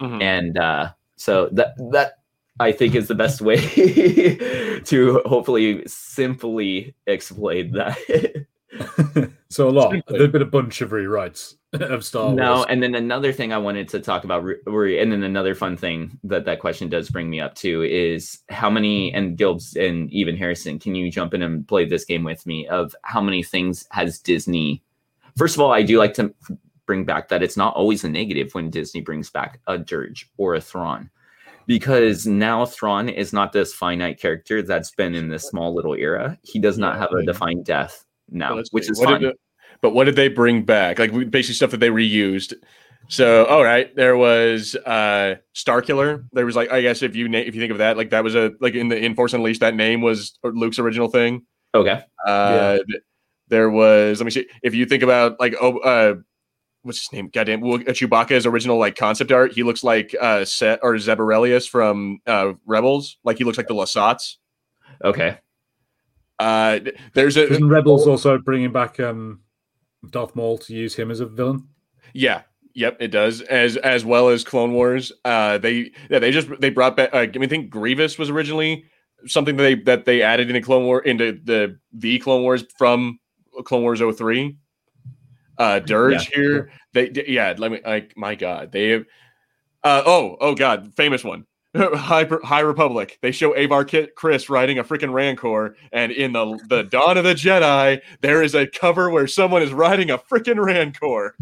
Mhm. 0.02 0.21
and 0.23 0.58
uh 0.58 0.89
so 1.17 1.49
that 1.52 1.75
that 1.91 2.13
i 2.60 2.71
think 2.71 2.95
is 2.95 3.08
the 3.10 3.15
best 3.15 3.41
way 3.41 3.58
to 4.86 5.21
hopefully 5.25 5.84
simply 5.86 6.95
explain 7.06 7.73
that 7.73 7.97
so 9.49 9.67
a 9.67 9.71
lot. 9.71 9.91
Simply. 9.91 10.17
There's 10.17 10.32
been 10.32 10.41
a 10.43 10.45
bunch 10.45 10.82
of 10.82 10.91
rewrites 10.91 11.56
of 11.73 12.06
Star 12.06 12.25
Wars. 12.28 12.38
No, 12.38 12.63
and 12.65 12.82
then 12.84 12.93
another 12.95 13.34
thing 13.34 13.52
I 13.52 13.58
wanted 13.58 13.89
to 13.89 13.99
talk 13.99 14.23
about, 14.23 14.43
re- 14.43 14.58
re- 14.67 14.99
and 15.02 15.12
then 15.12 15.23
another 15.23 15.56
fun 15.56 15.75
thing 15.75 16.19
that 16.23 16.45
that 16.45 16.60
question 16.60 16.88
does 16.88 17.10
bring 17.10 17.30
me 17.32 17.39
up 17.39 17.56
to 17.56 17.82
is 17.84 18.39
how 18.49 18.69
many, 18.69 19.12
and 19.13 19.38
Gilbs 19.38 19.75
and 19.75 20.10
even 20.13 20.38
Harrison, 20.38 20.78
can 20.80 20.93
you 20.95 21.10
jump 21.12 21.34
in 21.34 21.41
and 21.41 21.67
play 21.67 21.86
this 21.86 22.06
game 22.06 22.23
with 22.23 22.45
me 22.45 22.67
of 22.67 22.95
how 23.04 23.21
many 23.21 23.41
things 23.41 23.88
has 23.91 24.19
Disney? 24.19 24.84
First 25.36 25.56
of 25.56 25.62
all, 25.62 25.71
I 25.73 25.82
do 25.82 25.97
like 25.97 26.13
to 26.15 26.32
bring 26.89 27.06
back 27.06 27.28
that 27.30 27.43
it's 27.43 27.56
not 27.56 27.75
always 27.75 28.04
a 28.04 28.10
negative 28.10 28.52
when 28.56 28.71
Disney 28.71 28.99
brings 28.99 29.30
back 29.30 29.60
a 29.67 29.78
Durge 29.78 30.25
or 30.38 30.56
a 30.56 30.62
Thrawn. 30.62 31.12
Because 31.67 32.25
now 32.25 32.65
Thrawn 32.65 33.08
is 33.10 33.32
not 33.32 33.54
this 33.54 33.75
finite 33.75 34.19
character 34.19 34.63
that's 34.63 34.89
been 34.89 35.13
in 35.13 35.30
this 35.30 35.43
small 35.43 35.75
little 35.75 35.93
era. 35.93 36.36
He 36.41 36.58
does 36.58 36.80
not 36.80 36.97
have 36.97 37.12
a 37.12 37.23
defined 37.23 37.63
death 37.63 38.06
now, 38.32 38.56
Let's 38.56 38.71
which 38.73 38.89
is 38.89 38.97
What 38.99 39.06
fine. 39.10 39.21
did 39.21 39.34
the- 39.34 39.38
but 39.82 39.91
what 39.93 40.06
did 40.06 40.15
they 40.15 40.30
bring 40.30 40.63
back? 40.65 40.97
Like 40.97 41.12
basically 41.30 41.54
stuff 41.54 41.69
that 41.71 41.80
they 41.80 41.89
reused. 41.89 42.54
So, 43.08 43.45
all 43.45 43.63
right, 43.63 43.95
there 43.95 44.17
was 44.17 44.75
uh 44.84 45.36
Starkiller. 45.56 46.25
There 46.34 46.45
was 46.47 46.56
like 46.56 46.71
I 46.71 46.82
guess 46.82 47.04
if 47.04 47.15
you 47.15 47.28
na- 47.30 47.38
if 47.49 47.54
you 47.54 47.62
think 47.62 47.71
of 47.71 47.78
that, 47.78 47.97
like 47.97 48.10
that 48.10 48.23
was 48.23 48.34
a 48.36 48.52
like 48.60 48.73
in 48.73 48.88
the 48.89 48.97
in 48.97 49.13
Force 49.13 49.34
Unleashed, 49.34 49.62
that 49.62 49.75
name 49.75 50.02
was 50.02 50.38
Luke's 50.43 50.80
original 50.80 51.08
thing. 51.08 51.45
okay. 51.75 52.02
Uh 52.25 52.78
th- 52.89 53.04
there 53.47 53.69
was 53.69 54.19
let 54.19 54.25
me 54.25 54.32
see 54.32 54.47
if 54.63 54.73
you 54.75 54.86
think 54.88 55.02
about 55.04 55.39
like 55.39 55.56
oh 55.62 55.78
uh 55.80 56.15
what's 56.84 57.00
his 57.00 57.12
name? 57.12 57.30
Goddamn, 57.30 57.62
well, 57.62 57.76
uh, 57.76 57.92
Chewbacca's 57.92 58.46
original 58.46 58.78
like 58.78 58.96
concept 58.96 59.32
art. 59.32 59.54
He 59.54 59.63
looks 59.63 59.84
like 59.84 60.15
uh 60.20 60.46
Set 60.46 60.80
or 60.82 60.98
Zeb 60.98 61.20
Orrelios 61.20 61.68
from 61.68 62.20
uh 62.26 62.54
Rebels. 62.65 63.18
Like 63.24 63.38
he 63.38 63.44
looks 63.44 63.58
like 63.58 63.68
the 63.68 63.74
Lasats. 63.74 64.36
Okay. 65.04 65.38
Uh, 66.39 66.80
there's 67.13 67.36
a 67.36 67.50
Isn't 67.50 67.68
Rebels 67.68 68.08
also 68.08 68.38
bringing 68.38 68.72
back 68.72 69.00
um, 69.00 69.42
Darth 70.10 70.36
Maul 70.36 70.58
to 70.60 70.74
use 70.74 70.96
him 70.96 71.12
as 71.12 71.20
a 71.20 71.26
villain? 71.26 71.68
Yeah. 72.13 72.44
Yep, 72.76 72.98
it 73.02 73.08
does. 73.10 73.42
As 73.42 73.76
as 73.78 74.06
well 74.06 74.30
as 74.30 74.44
Clone 74.44 74.72
Wars. 74.72 75.12
Uh 75.26 75.58
they 75.58 75.92
yeah, 76.10 76.20
they 76.20 76.32
just 76.32 76.48
they 76.60 76.70
brought 76.70 76.96
back 76.96 77.13
uh, 77.13 77.20
I 77.20 77.28
mean, 77.28 77.44
I 77.44 77.48
think 77.48 77.70
Grievous 77.70 78.18
was 78.18 78.30
originally 78.30 78.86
something 79.26 79.58
that 79.58 79.63
they 79.63 79.76
that 79.76 80.06
they 80.06 80.22
added 80.22 80.50
into 80.50 80.62
Clone 80.62 80.86
War 80.86 81.02
into 81.02 81.39
the 81.44 81.78
the 81.92 82.20
Clone 82.20 82.44
Wars 82.44 82.63
from 82.78 83.20
Clone 83.65 83.82
Wars 83.84 84.00
03. 84.00 84.58
Uh 85.60 85.80
Durge 85.80 86.34
here. 86.34 86.72
They 86.93 87.10
d- 87.10 87.26
yeah, 87.28 87.54
let 87.58 87.72
me 87.72 87.82
like 87.86 88.17
my 88.17 88.36
god. 88.36 88.72
They 88.72 88.89
have 88.89 89.06
uh 89.84 90.04
oh, 90.06 90.38
oh 90.41 90.56
god, 90.56 90.93
famous 90.95 91.24
one. 91.24 91.45
High, 91.78 92.28
High 92.43 92.62
Republic. 92.62 93.19
They 93.22 93.32
show 93.32 93.56
Avar 93.56 93.86
Kit 93.86 94.15
Kriss 94.15 94.50
riding 94.50 94.80
a 94.80 94.84
freaking 94.84 95.13
Rancor, 95.13 95.76
and 95.91 96.12
in 96.12 96.34
the 96.34 96.60
the 96.67 96.84
Dawn 96.84 97.15
of 97.15 97.24
the 97.24 97.36
Jedi, 97.36 98.02
there 98.22 98.41
is 98.41 98.56
a 98.56 98.65
cover 98.65 99.12
where 99.12 99.28
someone 99.28 99.62
is 99.62 99.72
riding 99.72 100.10
a 100.10 100.17
freaking 100.17 100.63
Rancor. 100.63 101.36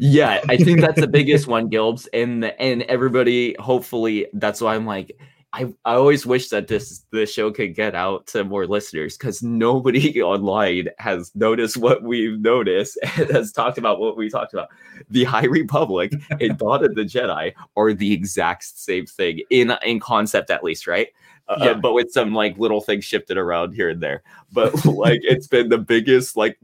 Yeah, 0.00 0.40
I 0.48 0.56
think 0.56 0.80
that's 0.80 1.00
the 1.00 1.06
biggest 1.18 1.46
one, 1.46 1.70
Gilbs, 1.70 2.08
and 2.12 2.44
and 2.44 2.82
everybody. 2.82 3.54
Hopefully, 3.60 4.26
that's 4.32 4.60
why 4.60 4.74
I'm 4.74 4.84
like, 4.84 5.16
I 5.52 5.72
I 5.84 5.94
always 5.94 6.26
wish 6.26 6.48
that 6.50 6.68
this 6.68 7.04
this 7.10 7.32
show 7.32 7.50
could 7.50 7.74
get 7.74 7.94
out 7.94 8.26
to 8.28 8.44
more 8.44 8.66
listeners 8.66 9.16
because 9.16 9.42
nobody 9.42 10.20
online 10.22 10.88
has 10.98 11.34
noticed 11.34 11.76
what 11.78 12.02
we've 12.02 12.38
noticed 12.40 12.98
and 13.16 13.30
has 13.30 13.52
talked 13.52 13.78
about 13.78 13.98
what 13.98 14.16
we 14.16 14.28
talked 14.28 14.52
about. 14.52 14.68
The 15.10 15.24
High 15.24 15.46
Republic 15.46 16.12
and 16.40 16.58
Dawn 16.58 16.84
of 16.84 16.94
the 16.94 17.02
Jedi 17.04 17.54
are 17.76 17.92
the 17.94 18.12
exact 18.12 18.64
same 18.64 19.06
thing 19.06 19.40
in 19.50 19.72
in 19.84 20.00
concept, 20.00 20.50
at 20.50 20.62
least, 20.64 20.86
right? 20.86 21.08
Uh, 21.48 21.56
Yeah. 21.60 21.74
but 21.74 21.94
with 21.94 22.12
some 22.12 22.34
like 22.34 22.58
little 22.58 22.82
things 22.82 23.06
shifted 23.06 23.38
around 23.38 23.72
here 23.72 23.88
and 23.88 24.02
there. 24.02 24.22
But 24.52 24.84
like 24.84 25.20
it's 25.22 25.46
been 25.46 25.70
the 25.70 25.78
biggest 25.78 26.36
like 26.36 26.58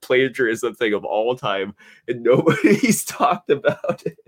plagiarism 0.00 0.74
thing 0.74 0.94
of 0.94 1.04
all 1.04 1.36
time, 1.36 1.76
and 2.08 2.24
nobody's 2.24 3.04
talked 3.04 3.50
about 3.50 4.02
it. 4.04 4.18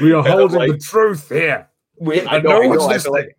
We 0.00 0.12
are 0.12 0.22
holding 0.22 0.72
the 0.72 0.78
truth 0.78 1.28
here. 1.28 1.68
We, 1.98 2.20
I 2.22 2.36
And 2.36 2.44
know, 2.44 2.50
no 2.50 2.62
I 2.62 2.66
know. 2.66 2.72
I 2.88 2.98
feel 2.98 3.08
listening. 3.12 3.12
like 3.14 3.36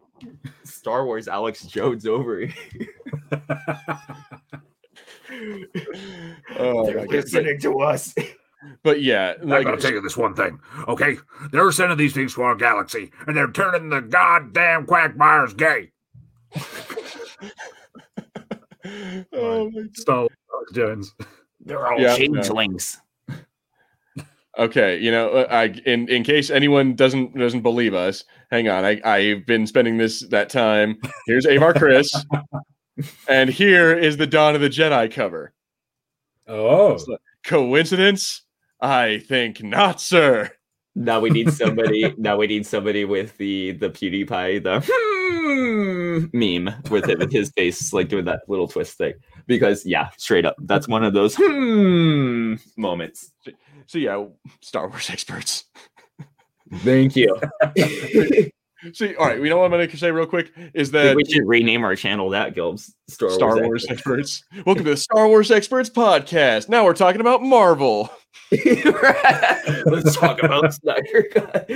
Star 0.63 1.05
Wars 1.05 1.27
Alex 1.27 1.63
Jones 1.65 2.05
over 2.05 2.39
here. 2.39 2.53
Oh, 6.59 6.85
They're 6.85 6.97
my 6.97 7.05
God. 7.05 7.15
listening 7.15 7.59
to 7.59 7.79
us. 7.81 8.15
But 8.83 9.01
yeah, 9.01 9.33
I'm 9.41 9.47
gonna 9.49 9.77
tell 9.77 9.91
you 9.91 10.01
this 10.01 10.17
one 10.17 10.33
thing, 10.33 10.59
okay? 10.87 11.17
They're 11.51 11.71
sending 11.71 11.97
these 11.97 12.13
things 12.13 12.33
to 12.35 12.41
our 12.41 12.55
galaxy, 12.55 13.11
and 13.27 13.35
they're 13.37 13.51
turning 13.51 13.89
the 13.89 14.01
goddamn 14.01 14.87
quackmires 14.87 15.55
gay. 15.55 15.91
oh 19.33 19.69
my 19.69 19.83
Star 19.93 20.21
Wars 20.21 20.71
Jones. 20.73 21.13
They're 21.63 21.85
all 21.85 21.99
Yeah, 21.99 22.15
changelings. 22.15 22.99
Okay, 24.57 24.97
you 24.97 25.11
know, 25.11 25.29
uh, 25.29 25.47
I 25.51 25.65
in 25.85 26.09
in 26.09 26.23
case 26.23 26.49
anyone 26.49 26.95
doesn't 26.95 27.37
doesn't 27.37 27.61
believe 27.61 27.93
us, 27.93 28.23
hang 28.49 28.67
on. 28.67 28.85
I 28.85 28.99
I've 29.05 29.45
been 29.45 29.67
spending 29.67 29.97
this 29.97 30.21
that 30.29 30.49
time. 30.49 30.97
Here's 31.27 31.45
Avar 31.45 31.75
Kriss, 31.75 32.09
and 33.29 33.51
here 33.51 33.95
is 33.95 34.17
the 34.17 34.25
Dawn 34.25 34.55
of 34.55 34.61
the 34.61 34.69
Jedi 34.69 35.11
cover. 35.11 35.53
Oh, 36.47 36.97
Coincidence? 37.43 38.43
I 38.81 39.19
think 39.19 39.61
not, 39.61 40.01
sir. 40.01 40.51
Now 40.95 41.19
we 41.19 41.29
need 41.29 41.49
somebody. 41.49 42.15
now 42.17 42.37
we 42.37 42.47
need 42.47 42.65
somebody 42.65 43.05
with 43.05 43.37
the 43.37 43.73
the 43.73 43.91
PewDiePie 43.91 44.63
the 44.63 44.81
hmm 44.83 46.25
meme 46.33 46.73
with 46.89 47.07
it 47.09 47.19
with 47.19 47.31
his 47.31 47.51
face 47.51 47.93
like 47.93 48.09
doing 48.09 48.25
that 48.25 48.41
little 48.47 48.67
twist 48.67 48.97
thing. 48.97 49.13
Because 49.45 49.85
yeah, 49.85 50.09
straight 50.17 50.45
up, 50.45 50.55
that's 50.63 50.87
one 50.87 51.03
of 51.03 51.13
those 51.13 51.35
hmm 51.37 52.55
moments. 52.75 53.31
So 53.87 53.97
yeah, 53.97 54.25
Star 54.61 54.89
Wars 54.89 55.09
experts. 55.09 55.65
Thank 56.75 57.15
you. 57.15 57.39
See, 58.93 59.15
all 59.15 59.25
right. 59.25 59.41
We 59.41 59.49
know 59.49 59.57
what 59.57 59.65
I'm 59.65 59.71
going 59.71 59.89
to 59.89 59.97
say 59.97 60.11
real 60.11 60.27
quick 60.27 60.51
is 60.73 60.91
that 60.91 61.15
we 61.15 61.25
should 61.25 61.47
rename 61.47 61.83
our 61.83 61.95
channel 61.95 62.29
that 62.29 62.53
Gilbs 62.53 62.91
Star, 63.09 63.29
Star 63.31 63.55
Wars. 63.55 63.65
Wars 63.65 63.85
experts. 63.89 64.43
Welcome 64.65 64.83
to 64.83 64.91
the 64.91 64.97
Star 64.97 65.27
Wars 65.27 65.49
Experts 65.49 65.89
podcast. 65.89 66.69
Now 66.69 66.85
we're 66.85 66.93
talking 66.93 67.21
about 67.21 67.41
Marvel. 67.41 68.11
Let's 68.51 70.15
talk 70.15 70.43
about 70.43 70.73
Snyder 70.73 71.23
Cut. 71.33 71.67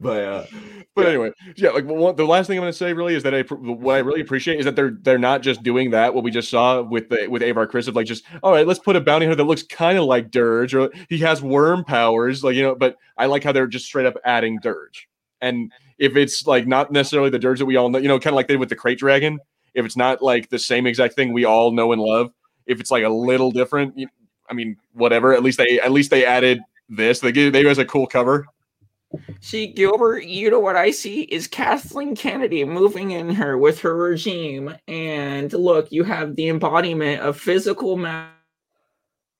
But 0.00 0.24
uh, 0.24 0.46
But 0.96 1.08
anyway, 1.08 1.30
yeah, 1.56 1.68
like 1.70 1.84
one, 1.84 2.16
the 2.16 2.24
last 2.24 2.46
thing 2.46 2.56
I'm 2.56 2.62
going 2.62 2.72
to 2.72 2.76
say 2.76 2.94
really 2.94 3.14
is 3.14 3.22
that 3.22 3.34
I 3.34 3.42
what 3.42 3.96
I 3.96 3.98
really 3.98 4.22
appreciate 4.22 4.58
is 4.58 4.64
that 4.64 4.76
they're 4.76 4.96
they're 5.02 5.18
not 5.18 5.42
just 5.42 5.62
doing 5.62 5.90
that. 5.90 6.14
What 6.14 6.24
we 6.24 6.30
just 6.30 6.48
saw 6.48 6.80
with 6.80 7.10
the 7.10 7.26
with 7.28 7.42
Avar 7.42 7.66
Kriss 7.66 7.86
of 7.86 7.94
like 7.94 8.06
just 8.06 8.24
all 8.42 8.50
right, 8.50 8.66
let's 8.66 8.80
put 8.80 8.96
a 8.96 9.00
bounty 9.02 9.26
hunter 9.26 9.36
that 9.36 9.44
looks 9.44 9.62
kind 9.62 9.98
of 9.98 10.06
like 10.06 10.30
Durge 10.30 10.72
or 10.72 10.90
he 11.10 11.18
has 11.18 11.42
worm 11.42 11.84
powers, 11.84 12.42
like 12.42 12.56
you 12.56 12.62
know. 12.62 12.74
But 12.74 12.96
I 13.18 13.26
like 13.26 13.44
how 13.44 13.52
they're 13.52 13.66
just 13.66 13.84
straight 13.84 14.06
up 14.06 14.14
adding 14.24 14.58
Durge, 14.58 15.04
and 15.42 15.70
if 15.98 16.16
it's 16.16 16.46
like 16.46 16.66
not 16.66 16.90
necessarily 16.90 17.28
the 17.28 17.38
Durge 17.38 17.58
that 17.58 17.66
we 17.66 17.76
all 17.76 17.90
know, 17.90 17.98
you 17.98 18.08
know, 18.08 18.18
kind 18.18 18.32
of 18.32 18.36
like 18.36 18.48
they 18.48 18.54
did 18.54 18.60
with 18.60 18.70
the 18.70 18.76
Krayt 18.76 18.96
Dragon. 18.96 19.38
If 19.74 19.84
it's 19.84 19.98
not 19.98 20.22
like 20.22 20.48
the 20.48 20.58
same 20.58 20.86
exact 20.86 21.14
thing 21.14 21.34
we 21.34 21.44
all 21.44 21.72
know 21.72 21.92
and 21.92 22.00
love, 22.00 22.32
if 22.64 22.80
it's 22.80 22.90
like 22.90 23.04
a 23.04 23.08
little 23.10 23.50
different, 23.50 23.98
you, 23.98 24.08
I 24.48 24.54
mean, 24.54 24.78
whatever. 24.94 25.34
At 25.34 25.42
least 25.42 25.58
they 25.58 25.78
at 25.78 25.92
least 25.92 26.10
they 26.10 26.24
added 26.24 26.60
this. 26.88 27.20
They 27.20 27.32
gave 27.32 27.52
they 27.52 27.62
gave 27.62 27.72
us 27.72 27.78
a 27.78 27.84
cool 27.84 28.06
cover. 28.06 28.46
See, 29.40 29.66
Gilbert, 29.68 30.24
you 30.24 30.50
know 30.50 30.60
what 30.60 30.76
I 30.76 30.90
see 30.90 31.22
is 31.22 31.46
Kathleen 31.46 32.16
Kennedy 32.16 32.64
moving 32.64 33.12
in 33.12 33.30
her 33.30 33.56
with 33.58 33.80
her 33.80 33.96
regime. 33.96 34.74
And 34.88 35.52
look, 35.52 35.90
you 35.92 36.04
have 36.04 36.36
the 36.36 36.48
embodiment 36.48 37.22
of 37.22 37.38
physical 37.38 37.96
ma- 37.96 38.28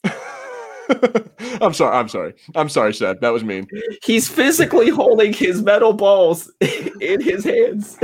I'm 1.61 1.73
sorry. 1.73 1.97
I'm 1.97 2.09
sorry. 2.09 2.35
I'm 2.55 2.69
sorry, 2.69 2.95
Seth. 2.95 3.21
That 3.21 3.33
was 3.33 3.45
mean. 3.45 3.67
He's 4.05 4.29
physically 4.29 4.89
holding 4.89 5.33
his 5.33 5.63
metal 5.63 5.93
balls 5.93 6.51
in 7.01 7.21
his 7.21 7.45
hands. 7.45 7.99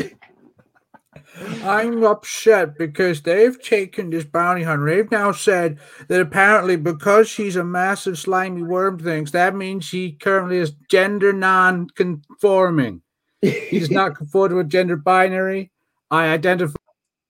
I'm 1.64 2.04
upset 2.04 2.76
because 2.76 3.22
they've 3.22 3.60
taken 3.60 4.10
this 4.10 4.24
bounty 4.24 4.62
hunter. 4.62 4.84
They've 4.86 5.10
now 5.10 5.32
said 5.32 5.78
that 6.08 6.20
apparently 6.20 6.76
because 6.76 7.28
she's 7.28 7.56
a 7.56 7.64
massive 7.64 8.18
slimy 8.18 8.62
worm 8.62 8.98
thing, 8.98 9.24
that 9.26 9.54
means 9.54 9.84
she 9.84 10.12
currently 10.12 10.58
is 10.58 10.72
gender 10.88 11.32
non-conforming. 11.32 13.02
He 13.40 13.78
does 13.78 13.90
not 13.90 14.14
conform 14.18 14.50
to 14.50 14.58
a 14.58 14.64
gender 14.64 14.96
binary. 14.96 15.70
I 16.10 16.28
identify. 16.28 16.76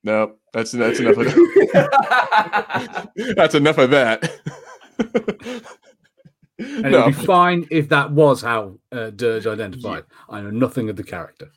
No, 0.03 0.35
that's 0.53 0.73
that's 0.73 0.99
enough 0.99 1.17
of 1.17 1.27
that. 1.27 3.11
that's 3.37 3.55
enough 3.55 3.79
of 3.79 3.91
that. 3.91 4.33
And 6.59 6.93
no, 6.93 7.09
it'd 7.09 7.19
be 7.19 7.27
fine 7.27 7.67
if 7.71 7.89
that 7.89 8.11
was 8.13 8.43
how 8.43 8.79
uh, 8.93 9.11
Durge 9.11 9.47
identified. 9.47 10.05
I 10.29 10.41
know 10.41 10.51
nothing 10.51 10.89
of 10.91 10.97
the 10.97 11.05
character. 11.05 11.51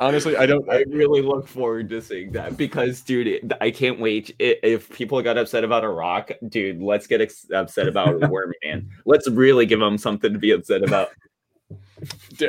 Honestly, 0.00 0.34
I 0.34 0.46
don't. 0.46 0.66
I 0.70 0.82
really 0.88 1.20
look 1.20 1.46
forward 1.46 1.90
to 1.90 2.00
seeing 2.00 2.32
that 2.32 2.56
because, 2.56 3.02
dude, 3.02 3.52
I 3.60 3.70
can't 3.70 4.00
wait. 4.00 4.34
If 4.38 4.90
people 4.90 5.20
got 5.20 5.36
upset 5.36 5.62
about 5.62 5.84
a 5.84 5.90
rock, 5.90 6.30
dude, 6.48 6.80
let's 6.80 7.06
get 7.06 7.20
ex- 7.20 7.50
upset 7.52 7.86
about 7.86 8.18
Wormy 8.30 8.56
Man. 8.64 8.88
Let's 9.04 9.28
really 9.28 9.66
give 9.66 9.78
them 9.78 9.98
something 9.98 10.32
to 10.32 10.38
be 10.38 10.52
upset 10.52 10.82
about. 10.82 11.10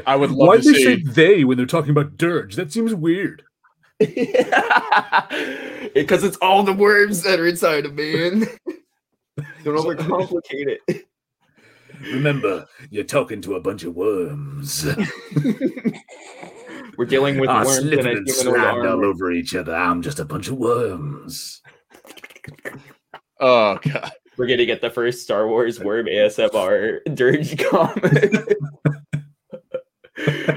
I 0.07 0.15
would 0.15 0.31
love 0.31 0.47
Why 0.47 0.57
to 0.57 0.63
do 0.63 0.71
they 0.71 0.83
say 0.83 0.95
they 1.03 1.43
when 1.43 1.57
they're 1.57 1.65
talking 1.65 1.91
about 1.91 2.15
Durge? 2.15 2.55
That 2.55 2.71
seems 2.71 2.95
weird. 2.95 3.43
Because 5.93 6.23
it's 6.23 6.37
all 6.37 6.63
the 6.63 6.71
worms 6.73 7.21
that 7.23 7.39
are 7.39 7.47
inside 7.47 7.85
of 7.85 7.95
man. 7.95 8.41
Don't 9.63 9.75
overcomplicate 9.75 10.77
it. 10.87 11.07
Remember, 11.99 12.65
you're 12.89 13.03
talking 13.03 13.41
to 13.41 13.55
a 13.55 13.59
bunch 13.59 13.83
of 13.83 13.95
worms. 13.95 14.87
We're 16.97 17.05
dealing 17.05 17.39
with 17.39 17.49
Ah, 17.49 17.63
worms 17.63 17.79
in 17.79 17.93
a 17.93 18.09
and 18.11 18.27
humanoid 18.27 18.29
slammed 18.29 18.85
all 18.85 19.05
over 19.05 19.31
each 19.31 19.55
other. 19.55 19.75
I'm 19.75 20.01
just 20.01 20.19
a 20.19 20.25
bunch 20.25 20.47
of 20.47 20.55
worms. 20.57 21.61
Oh 23.43 23.79
god. 23.81 24.11
We're 24.37 24.45
gonna 24.45 24.67
get 24.67 24.81
the 24.81 24.91
first 24.91 25.23
Star 25.23 25.47
Wars 25.47 25.79
worm 25.79 26.05
ASMR 26.05 26.99
Durge 27.07 27.57
comment. 27.57 28.47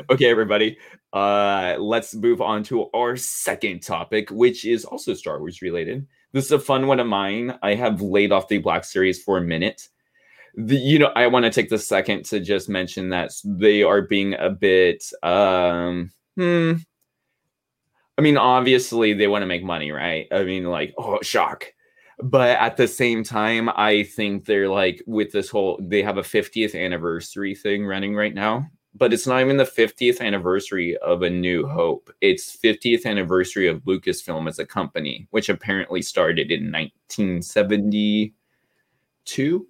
okay, 0.10 0.30
everybody. 0.30 0.76
Uh, 1.12 1.76
let's 1.78 2.14
move 2.14 2.42
on 2.42 2.62
to 2.64 2.90
our 2.92 3.16
second 3.16 3.80
topic, 3.82 4.30
which 4.30 4.66
is 4.66 4.84
also 4.84 5.14
Star 5.14 5.38
Wars 5.38 5.62
related. 5.62 6.06
This 6.32 6.44
is 6.46 6.52
a 6.52 6.58
fun 6.58 6.86
one 6.86 7.00
of 7.00 7.06
mine. 7.06 7.58
I 7.62 7.74
have 7.74 8.02
laid 8.02 8.32
off 8.32 8.48
the 8.48 8.58
Black 8.58 8.84
Series 8.84 9.22
for 9.22 9.38
a 9.38 9.42
minute. 9.42 9.88
The, 10.56 10.76
you 10.76 10.98
know, 10.98 11.10
I 11.16 11.26
want 11.28 11.44
to 11.44 11.50
take 11.50 11.70
the 11.70 11.78
second 11.78 12.26
to 12.26 12.40
just 12.40 12.68
mention 12.68 13.08
that 13.10 13.32
they 13.44 13.82
are 13.82 14.02
being 14.02 14.34
a 14.34 14.50
bit. 14.50 15.04
Um, 15.22 16.10
hmm. 16.36 16.72
I 18.16 18.22
mean, 18.22 18.36
obviously 18.36 19.12
they 19.12 19.26
want 19.26 19.42
to 19.42 19.46
make 19.46 19.64
money, 19.64 19.90
right? 19.90 20.28
I 20.30 20.44
mean, 20.44 20.64
like, 20.64 20.94
oh, 20.98 21.18
shock. 21.22 21.66
But 22.22 22.58
at 22.58 22.76
the 22.76 22.86
same 22.86 23.24
time 23.24 23.68
i 23.70 24.04
think 24.04 24.44
they're 24.44 24.68
like 24.68 25.02
with 25.04 25.32
this 25.32 25.50
whole 25.50 25.80
they 25.82 26.00
have 26.00 26.16
a 26.16 26.22
50th 26.22 26.80
anniversary 26.80 27.56
thing 27.56 27.84
running 27.84 28.14
right 28.14 28.32
now 28.32 28.68
but 28.94 29.12
it's 29.12 29.26
not 29.26 29.40
even 29.40 29.56
the 29.56 29.64
50th 29.64 30.20
anniversary 30.20 30.96
of 30.98 31.22
a 31.22 31.30
new 31.30 31.66
hope. 31.66 32.08
It's 32.20 32.56
50th 32.56 33.04
anniversary 33.04 33.66
of 33.66 33.82
lucasfilm 33.82 34.48
as 34.48 34.60
a 34.60 34.64
company 34.64 35.26
which 35.30 35.48
apparently 35.48 36.02
started 36.02 36.52
in 36.52 36.70
1972 36.70 39.66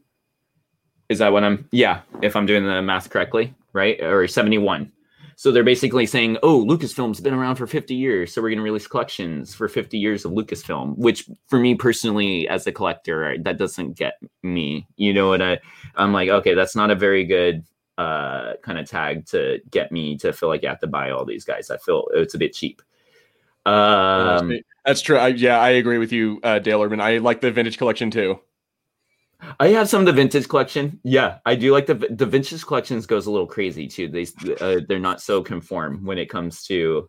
is 1.08 1.18
that 1.18 1.32
what 1.32 1.44
i'm 1.44 1.66
yeah 1.72 2.02
if 2.20 2.36
i'm 2.36 2.44
doing 2.44 2.66
the 2.66 2.82
math 2.82 3.08
correctly 3.08 3.54
right? 3.74 4.02
Or 4.02 4.26
71 4.26 4.90
so 5.36 5.52
they're 5.52 5.64
basically 5.64 6.06
saying, 6.06 6.38
"Oh, 6.42 6.64
Lucasfilm's 6.64 7.20
been 7.20 7.34
around 7.34 7.56
for 7.56 7.66
50 7.66 7.94
years, 7.94 8.32
so 8.32 8.40
we're 8.42 8.50
going 8.50 8.58
to 8.58 8.64
release 8.64 8.86
collections 8.86 9.54
for 9.54 9.68
50 9.68 9.98
years 9.98 10.24
of 10.24 10.32
Lucasfilm." 10.32 10.96
Which, 10.96 11.28
for 11.46 11.58
me 11.58 11.74
personally, 11.74 12.48
as 12.48 12.66
a 12.66 12.72
collector, 12.72 13.36
that 13.38 13.58
doesn't 13.58 13.96
get 13.96 14.14
me. 14.42 14.86
You 14.96 15.12
know 15.12 15.28
what 15.28 15.42
I? 15.42 15.60
I'm 15.96 16.12
like, 16.12 16.28
okay, 16.28 16.54
that's 16.54 16.76
not 16.76 16.90
a 16.90 16.94
very 16.94 17.24
good 17.24 17.64
uh, 17.98 18.54
kind 18.62 18.78
of 18.78 18.88
tag 18.88 19.26
to 19.26 19.60
get 19.70 19.92
me 19.92 20.16
to 20.18 20.32
feel 20.32 20.48
like 20.48 20.64
I 20.64 20.68
have 20.68 20.80
to 20.80 20.86
buy 20.86 21.10
all 21.10 21.24
these 21.24 21.44
guys. 21.44 21.70
I 21.70 21.76
feel 21.78 22.06
it's 22.14 22.34
a 22.34 22.38
bit 22.38 22.54
cheap. 22.54 22.82
Um, 23.66 24.60
That's 24.84 25.00
true. 25.00 25.16
I, 25.16 25.28
yeah, 25.28 25.58
I 25.58 25.70
agree 25.70 25.98
with 25.98 26.12
you, 26.12 26.40
uh, 26.42 26.58
Dale 26.58 26.82
Urban. 26.82 27.00
I 27.00 27.18
like 27.18 27.40
the 27.40 27.50
vintage 27.50 27.78
collection 27.78 28.10
too. 28.10 28.40
I 29.60 29.68
have 29.68 29.88
some 29.88 30.00
of 30.00 30.06
the 30.06 30.12
vintage 30.12 30.48
collection. 30.48 31.00
Yeah, 31.02 31.38
I 31.46 31.54
do 31.54 31.72
like 31.72 31.86
the 31.86 31.94
the 31.94 32.26
vintage 32.26 32.64
collections 32.64 33.06
goes 33.06 33.26
a 33.26 33.30
little 33.30 33.46
crazy 33.46 33.86
too. 33.86 34.08
They 34.08 34.26
uh, 34.60 34.80
they're 34.88 34.98
not 34.98 35.20
so 35.20 35.42
conform 35.42 36.04
when 36.04 36.18
it 36.18 36.28
comes 36.28 36.64
to 36.64 37.08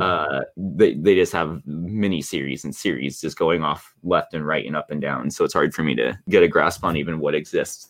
uh 0.00 0.40
they 0.56 0.94
they 0.94 1.14
just 1.14 1.32
have 1.32 1.62
mini 1.64 2.20
series 2.20 2.64
and 2.64 2.74
series 2.74 3.20
just 3.20 3.38
going 3.38 3.62
off 3.62 3.94
left 4.02 4.34
and 4.34 4.46
right 4.46 4.66
and 4.66 4.76
up 4.76 4.90
and 4.90 5.00
down. 5.00 5.30
So 5.30 5.44
it's 5.44 5.54
hard 5.54 5.74
for 5.74 5.82
me 5.82 5.94
to 5.96 6.18
get 6.28 6.42
a 6.42 6.48
grasp 6.48 6.84
on 6.84 6.96
even 6.96 7.20
what 7.20 7.34
exists. 7.34 7.88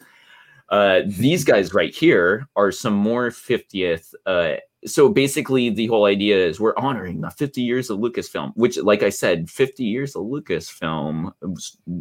Uh 0.69 1.01
these 1.07 1.45
guys 1.45 1.75
right 1.75 1.95
here 1.95 2.47
are 2.57 2.71
some 2.71 2.95
more 2.95 3.31
50th 3.31 4.15
uh 4.27 4.57
so 4.87 5.09
basically 5.09 5.71
the 5.71 5.87
whole 5.89 6.05
idea 6.05 6.37
is 6.37 6.61
we're 6.61 6.77
honoring 6.77 7.21
the 7.21 7.31
50 7.31 7.61
years 7.61 7.91
of 7.91 7.99
Lucasfilm, 7.99 8.53
which 8.55 8.77
like 8.77 9.03
I 9.03 9.09
said, 9.09 9.51
50 9.51 9.85
years 9.85 10.15
of 10.15 10.23
Lucasfilm 10.23 11.33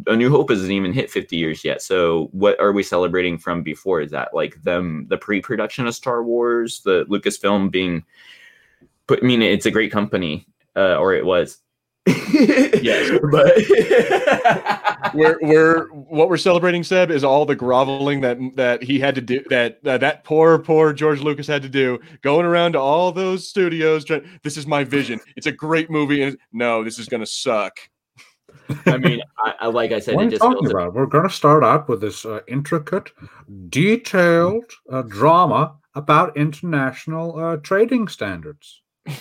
a 0.06 0.16
New 0.16 0.30
Hope 0.30 0.50
hasn't 0.50 0.70
even 0.70 0.92
hit 0.92 1.10
50 1.10 1.36
years 1.36 1.64
yet. 1.64 1.82
So 1.82 2.28
what 2.32 2.58
are 2.60 2.72
we 2.72 2.82
celebrating 2.82 3.36
from 3.36 3.62
before 3.62 4.06
that? 4.06 4.32
Like 4.32 4.62
them, 4.62 5.06
the 5.08 5.18
pre-production 5.18 5.86
of 5.86 5.94
Star 5.94 6.22
Wars, 6.22 6.80
the 6.82 7.04
Lucasfilm 7.06 7.70
being 7.70 8.04
put. 9.06 9.22
I 9.22 9.26
mean, 9.26 9.42
it's 9.42 9.66
a 9.66 9.72
great 9.72 9.90
company, 9.90 10.46
uh, 10.76 10.96
or 10.96 11.14
it 11.14 11.26
was. 11.26 11.58
Yes. 12.08 13.18
but 13.30 13.54
we're 15.14 15.38
we're 15.42 15.88
what 15.88 16.28
we're 16.28 16.36
celebrating, 16.36 16.82
Seb, 16.82 17.10
is 17.10 17.24
all 17.24 17.44
the 17.44 17.56
groveling 17.56 18.20
that 18.22 18.38
that 18.56 18.82
he 18.82 18.98
had 18.98 19.14
to 19.14 19.20
do 19.20 19.44
that 19.50 19.80
uh, 19.86 19.98
that 19.98 20.24
poor 20.24 20.58
poor 20.58 20.92
George 20.92 21.20
Lucas 21.20 21.46
had 21.46 21.62
to 21.62 21.68
do, 21.68 21.98
going 22.22 22.46
around 22.46 22.72
to 22.72 22.80
all 22.80 23.12
those 23.12 23.48
studios. 23.48 24.04
Trying, 24.04 24.28
this 24.42 24.56
is 24.56 24.66
my 24.66 24.84
vision. 24.84 25.20
It's 25.36 25.46
a 25.46 25.52
great 25.52 25.90
movie, 25.90 26.22
and 26.22 26.38
no, 26.52 26.84
this 26.84 26.98
is 26.98 27.08
gonna 27.08 27.26
suck. 27.26 27.78
I 28.86 28.98
mean, 28.98 29.20
I, 29.44 29.54
I 29.60 29.66
like 29.68 29.92
I 29.92 29.98
said, 29.98 30.14
What 30.14 30.22
are 30.22 30.24
it 30.24 30.26
you 30.26 30.30
just 30.32 30.42
talking 30.42 30.62
feels 30.62 30.72
about? 30.72 30.94
We're 30.94 31.06
going 31.06 31.28
to 31.28 31.34
start 31.34 31.64
out 31.64 31.88
with 31.88 32.00
this 32.00 32.24
uh, 32.24 32.40
intricate, 32.48 33.12
detailed 33.68 34.64
uh, 34.90 35.02
drama 35.02 35.76
about 35.94 36.36
international 36.36 37.38
uh, 37.38 37.56
trading 37.56 38.08
standards. 38.08 38.82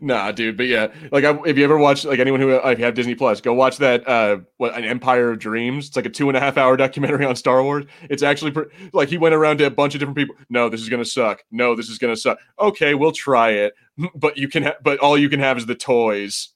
Nah, 0.00 0.32
dude, 0.32 0.56
but 0.56 0.66
yeah, 0.66 0.88
like 1.10 1.24
I, 1.24 1.38
if 1.46 1.56
you 1.56 1.64
ever 1.64 1.78
watch 1.78 2.04
like 2.04 2.18
anyone 2.18 2.40
who 2.40 2.52
uh, 2.52 2.76
have 2.76 2.94
Disney 2.94 3.14
Plus, 3.14 3.40
go 3.40 3.52
watch 3.52 3.78
that. 3.78 4.06
Uh, 4.08 4.38
what 4.56 4.74
an 4.74 4.84
Empire 4.84 5.30
of 5.30 5.38
Dreams? 5.38 5.88
It's 5.88 5.96
like 5.96 6.06
a 6.06 6.10
two 6.10 6.28
and 6.28 6.36
a 6.36 6.40
half 6.40 6.56
hour 6.56 6.76
documentary 6.78 7.24
on 7.24 7.36
Star 7.36 7.62
Wars. 7.62 7.84
It's 8.10 8.22
actually 8.22 8.50
pre- 8.50 8.66
like 8.92 9.08
he 9.08 9.18
went 9.18 9.34
around 9.34 9.58
to 9.58 9.66
a 9.66 9.70
bunch 9.70 9.94
of 9.94 10.00
different 10.00 10.16
people. 10.16 10.34
No, 10.50 10.68
this 10.68 10.80
is 10.80 10.88
gonna 10.88 11.04
suck. 11.04 11.42
No, 11.50 11.74
this 11.74 11.88
is 11.88 11.98
gonna 11.98 12.16
suck. 12.16 12.38
Okay, 12.58 12.94
we'll 12.94 13.12
try 13.12 13.50
it, 13.50 13.74
but 14.14 14.36
you 14.36 14.48
can, 14.48 14.64
ha- 14.64 14.76
but 14.82 14.98
all 14.98 15.18
you 15.18 15.28
can 15.28 15.40
have 15.40 15.58
is 15.58 15.66
the 15.66 15.74
toys. 15.74 16.48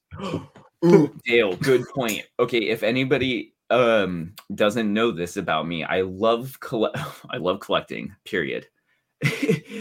Ooh, 0.85 1.15
Dale, 1.25 1.57
good 1.57 1.85
point. 1.95 2.23
Okay, 2.39 2.69
if 2.69 2.83
anybody 2.83 3.55
um 3.71 4.33
doesn't 4.55 4.93
know 4.93 5.11
this 5.11 5.37
about 5.37 5.67
me, 5.67 5.83
I 5.85 6.03
love 6.03 6.59
colle- 6.61 6.95
I 7.31 7.39
love 7.39 7.61
collecting. 7.61 8.15
Period. 8.25 8.67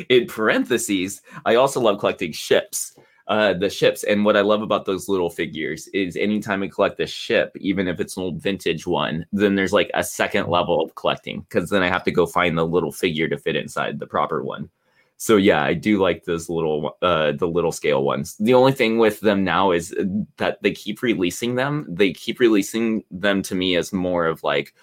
In 0.10 0.28
parentheses, 0.28 1.22
I 1.46 1.56
also 1.56 1.82
love 1.82 2.00
collecting 2.00 2.32
ships. 2.32 2.98
Uh, 3.28 3.54
the 3.54 3.70
ships, 3.72 4.04
and 4.04 4.24
what 4.24 4.38
I 4.38 4.42
love 4.42 4.62
about 4.62 4.86
those 4.86 5.10
little 5.10 5.32
figures 5.32 5.88
is 5.88 6.16
anytime 6.16 6.62
I 6.62 6.68
collect 6.68 7.00
a 7.00 7.08
ship, 7.08 7.58
even 7.60 7.88
if 7.88 8.00
it's 8.00 8.18
an 8.18 8.24
old 8.24 8.40
vintage 8.40 8.86
one, 8.86 9.26
then 9.32 9.56
there's 9.56 9.74
like 9.74 9.90
a 9.96 10.04
second 10.04 10.48
level 10.48 10.80
of 10.80 10.94
collecting 10.94 11.42
because 11.42 11.72
then 11.72 11.82
I 11.82 11.90
have 11.90 12.04
to 12.04 12.12
go 12.12 12.28
find 12.28 12.56
the 12.56 12.68
little 12.68 12.92
figure 12.92 13.28
to 13.30 13.38
fit 13.40 13.56
inside 13.56 13.98
the 13.98 14.06
proper 14.06 14.44
one. 14.44 14.70
So 15.18 15.38
yeah, 15.38 15.64
I 15.64 15.74
do 15.74 16.00
like 16.00 16.26
those 16.26 16.50
little 16.50 16.98
uh 17.02 17.32
the 17.32 17.48
little 17.48 17.72
scale 17.72 18.04
ones. 18.04 18.36
The 18.38 18.54
only 18.54 18.74
thing 18.74 19.00
with 19.00 19.22
them 19.22 19.44
now 19.44 19.72
is 19.72 19.96
that 20.38 20.62
they 20.62 20.72
keep 20.72 21.02
releasing 21.02 21.56
them. 21.56 21.88
They 21.90 22.14
keep 22.14 22.40
releasing 22.40 23.06
them 23.10 23.42
to 23.44 23.56
me 23.56 23.76
as 23.76 23.92
more 23.92 24.28
of 24.28 24.44
like, 24.44 24.76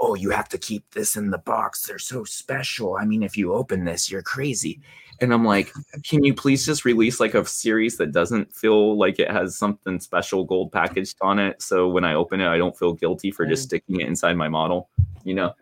oh, 0.00 0.14
you 0.14 0.30
have 0.30 0.48
to 0.48 0.58
keep 0.58 0.90
this 0.90 1.16
in 1.16 1.30
the 1.30 1.38
box. 1.38 1.82
They're 1.82 1.98
so 1.98 2.24
special. 2.24 2.96
I 2.96 3.04
mean, 3.04 3.22
if 3.22 3.36
you 3.36 3.52
open 3.52 3.84
this, 3.84 4.10
you're 4.10 4.22
crazy. 4.22 4.80
And 5.20 5.32
I'm 5.32 5.44
like, 5.44 5.72
can 6.02 6.24
you 6.24 6.34
please 6.34 6.66
just 6.66 6.84
release 6.84 7.20
like 7.20 7.34
a 7.34 7.44
series 7.46 7.96
that 7.98 8.12
doesn't 8.12 8.54
feel 8.54 8.98
like 8.98 9.18
it 9.18 9.30
has 9.30 9.56
something 9.56 10.00
special 10.00 10.44
gold 10.44 10.72
packaged 10.72 11.16
on 11.20 11.38
it? 11.38 11.62
So 11.62 11.88
when 11.88 12.04
I 12.04 12.14
open 12.14 12.40
it, 12.40 12.48
I 12.48 12.58
don't 12.58 12.76
feel 12.76 12.92
guilty 12.92 13.30
for 13.30 13.46
just 13.46 13.64
mm. 13.64 13.66
sticking 13.66 14.00
it 14.00 14.08
inside 14.08 14.36
my 14.36 14.48
model, 14.48 14.90
you 15.22 15.34
know? 15.34 15.54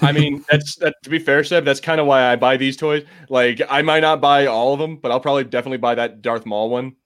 I 0.00 0.12
mean, 0.12 0.44
that's 0.50 0.76
that. 0.76 0.94
To 1.02 1.10
be 1.10 1.18
fair, 1.18 1.44
Seb, 1.44 1.64
that's 1.64 1.80
kind 1.80 2.00
of 2.00 2.06
why 2.06 2.30
I 2.30 2.36
buy 2.36 2.56
these 2.56 2.76
toys. 2.76 3.04
Like, 3.28 3.60
I 3.68 3.82
might 3.82 4.00
not 4.00 4.20
buy 4.20 4.46
all 4.46 4.72
of 4.72 4.78
them, 4.78 4.96
but 4.96 5.10
I'll 5.10 5.20
probably 5.20 5.44
definitely 5.44 5.78
buy 5.78 5.94
that 5.96 6.22
Darth 6.22 6.46
Maul 6.46 6.70
one. 6.70 6.96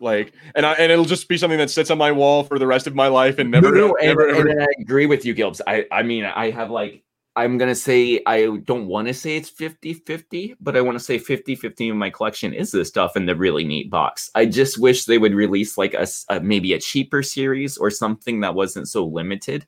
Like, 0.00 0.32
and 0.54 0.66
I 0.66 0.72
and 0.74 0.90
it'll 0.90 1.04
just 1.04 1.28
be 1.28 1.38
something 1.38 1.58
that 1.58 1.70
sits 1.70 1.90
on 1.90 1.98
my 1.98 2.12
wall 2.12 2.44
for 2.44 2.58
the 2.58 2.66
rest 2.66 2.86
of 2.86 2.94
my 2.94 3.06
life 3.08 3.38
and 3.38 3.50
never, 3.50 3.70
No, 3.70 3.88
no, 3.88 3.96
and, 3.96 4.08
never, 4.08 4.28
and 4.28 4.48
ever- 4.48 4.62
I 4.62 4.66
agree 4.80 5.06
with 5.06 5.24
you, 5.24 5.34
Gilbs. 5.34 5.60
I, 5.66 5.86
I 5.90 6.02
mean, 6.02 6.24
I 6.24 6.50
have 6.50 6.70
like, 6.70 7.02
I'm 7.34 7.56
going 7.56 7.70
to 7.70 7.74
say, 7.74 8.20
I 8.26 8.58
don't 8.64 8.86
want 8.88 9.08
to 9.08 9.14
say 9.14 9.36
it's 9.36 9.48
50 9.48 9.94
50, 9.94 10.56
but 10.60 10.76
I 10.76 10.82
want 10.82 10.98
to 10.98 11.04
say 11.04 11.16
50 11.16 11.54
50 11.54 11.88
of 11.88 11.96
my 11.96 12.10
collection 12.10 12.52
is 12.52 12.72
this 12.72 12.88
stuff 12.88 13.16
in 13.16 13.24
the 13.24 13.34
really 13.34 13.64
neat 13.64 13.90
box. 13.90 14.30
I 14.34 14.44
just 14.44 14.78
wish 14.78 15.06
they 15.06 15.18
would 15.18 15.34
release 15.34 15.78
like 15.78 15.94
a 15.94 16.06
maybe 16.40 16.74
a 16.74 16.80
cheaper 16.80 17.22
series 17.22 17.78
or 17.78 17.90
something 17.90 18.40
that 18.40 18.54
wasn't 18.54 18.88
so 18.88 19.06
limited 19.06 19.66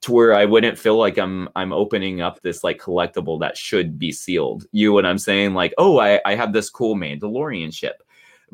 to 0.00 0.12
where 0.12 0.34
I 0.34 0.44
wouldn't 0.44 0.78
feel 0.78 0.96
like 0.96 1.18
I'm 1.18 1.48
I'm 1.56 1.72
opening 1.72 2.22
up 2.22 2.40
this 2.40 2.64
like 2.64 2.78
collectible 2.78 3.38
that 3.40 3.56
should 3.56 3.98
be 3.98 4.10
sealed. 4.10 4.66
You 4.72 4.88
know 4.88 4.94
what 4.94 5.06
I'm 5.06 5.18
saying? 5.18 5.54
Like, 5.54 5.74
oh, 5.76 5.98
I, 5.98 6.20
I 6.24 6.34
have 6.34 6.52
this 6.52 6.70
cool 6.70 6.94
Mandalorian 6.94 7.72
ship. 7.72 8.02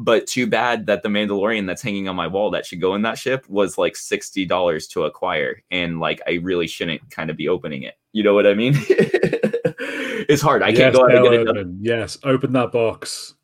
But 0.03 0.27
too 0.27 0.47
bad 0.47 0.87
that 0.87 1.03
the 1.03 1.11
Mandalorian 1.11 1.67
that's 1.67 1.83
hanging 1.83 2.09
on 2.09 2.17
my 2.17 2.27
wall 2.27 2.51
that 2.53 2.65
should 2.65 2.81
go 2.81 2.95
in 2.95 3.03
that 3.03 3.19
ship 3.19 3.47
was 3.51 3.77
like 3.77 3.97
sixty 3.97 4.47
dollars 4.47 4.87
to 4.89 5.05
acquire, 5.05 5.63
and 5.71 6.01
like 6.01 6.23
I 6.27 6.41
really 6.43 6.67
shouldn't 6.67 7.11
kind 7.11 7.29
of 7.29 7.37
be 7.37 7.49
opening 7.49 7.83
it. 7.83 7.97
You 8.13 8.23
know 8.23 8.33
what 8.33 8.47
I 8.47 8.55
mean? 8.55 8.73
it's 8.89 10.41
hard. 10.41 10.63
I 10.63 10.69
yes, 10.69 10.79
can't 10.79 10.95
go 10.95 11.03
out 11.05 11.15
and 11.15 11.25
get 11.25 11.33
it 11.35 11.45
done. 11.45 11.79
Yes, 11.83 12.17
open 12.25 12.53
that 12.55 12.73
box. 12.73 13.35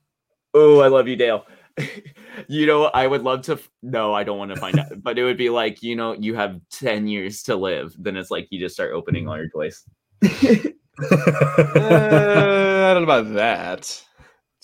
Oh, 0.54 0.80
I 0.80 0.88
love 0.88 1.08
you, 1.08 1.16
Dale. 1.16 1.44
you 2.48 2.66
know, 2.66 2.84
I 2.86 3.06
would 3.06 3.22
love 3.22 3.42
to. 3.42 3.52
f- 3.52 3.70
No, 3.82 4.14
I 4.14 4.24
don't 4.24 4.38
want 4.38 4.54
to 4.54 4.56
find 4.58 4.78
out. 4.78 5.02
But 5.02 5.18
it 5.18 5.24
would 5.24 5.36
be 5.36 5.50
like, 5.50 5.82
you 5.82 5.94
know, 5.94 6.14
you 6.14 6.34
have 6.36 6.58
10 6.70 7.06
years 7.06 7.42
to 7.42 7.56
live. 7.56 7.94
Then 7.98 8.16
it's 8.16 8.30
like 8.30 8.48
you 8.50 8.58
just 8.58 8.74
start 8.74 8.94
opening 8.94 9.28
all 9.28 9.36
your 9.36 9.50
toys. 9.50 9.84
Uh, 10.98 12.88
I 12.90 12.94
don't 12.94 13.04
know 13.06 13.12
about 13.12 13.34
that. 13.34 14.02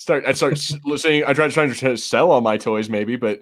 Start. 0.02 0.24
I 0.26 0.32
start 0.32 0.58
saying. 0.58 1.22
I 1.28 1.32
try 1.32 1.46
trying 1.46 1.72
to 1.72 1.96
sell 1.96 2.32
all 2.32 2.40
my 2.40 2.56
toys, 2.56 2.90
maybe, 2.90 3.14
but 3.14 3.40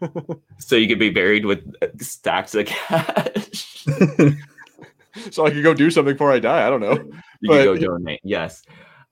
So 0.58 0.74
you 0.74 0.88
could 0.88 0.98
be 0.98 1.10
buried 1.10 1.46
with 1.46 1.60
uh, 1.80 1.86
stacks 2.00 2.56
of 2.56 2.66
cash. 2.66 3.84
so 5.30 5.46
I 5.46 5.50
could 5.50 5.62
go 5.62 5.72
do 5.74 5.92
something 5.92 6.14
before 6.14 6.32
I 6.32 6.40
die. 6.40 6.66
I 6.66 6.70
don't 6.70 6.80
know. 6.80 6.94
you 7.40 7.48
But- 7.48 7.64
can 7.64 7.64
go 7.66 7.76
donate. 7.76 8.18
Yes. 8.24 8.64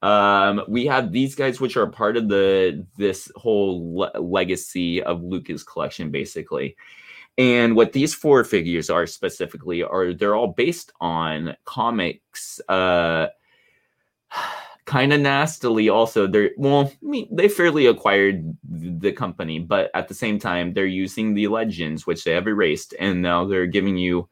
Um, 0.03 0.63
we 0.67 0.85
have 0.87 1.13
these 1.13 1.37
guys, 1.37 1.61
which 1.61 1.77
are 1.77 1.87
part 1.87 2.17
of 2.17 2.29
the 2.29 2.85
this 2.97 3.31
whole 3.37 3.97
le- 3.97 4.19
legacy 4.21 5.01
of 5.01 5.23
Lucas 5.23 5.63
collection, 5.63 6.11
basically. 6.11 6.75
And 7.39 7.77
what 7.77 7.93
these 7.93 8.15
four 8.15 8.43
figures 8.43 8.91
are 8.91 9.07
specifically 9.07 9.85
are 9.85 10.13
they're 10.13 10.35
all 10.35 10.49
based 10.55 10.91
on 11.01 11.55
comics. 11.65 12.61
Uh, 12.69 13.29
kind 14.91 15.13
of 15.13 15.21
nastily, 15.21 15.89
also 15.89 16.27
they're 16.27 16.51
well, 16.57 16.93
I 16.93 17.07
mean, 17.07 17.29
they 17.31 17.49
fairly 17.49 17.87
acquired 17.87 18.57
the 18.69 19.13
company, 19.13 19.61
but 19.61 19.89
at 19.95 20.09
the 20.09 20.15
same 20.15 20.37
time, 20.41 20.73
they're 20.73 20.85
using 20.85 21.33
the 21.33 21.47
legends, 21.47 22.09
which 22.09 22.25
they 22.25 22.33
have 22.33 22.49
erased, 22.49 22.93
and 22.99 23.23
now 23.23 23.47
they're 23.47 23.69
giving 23.69 23.97
you. 23.97 24.29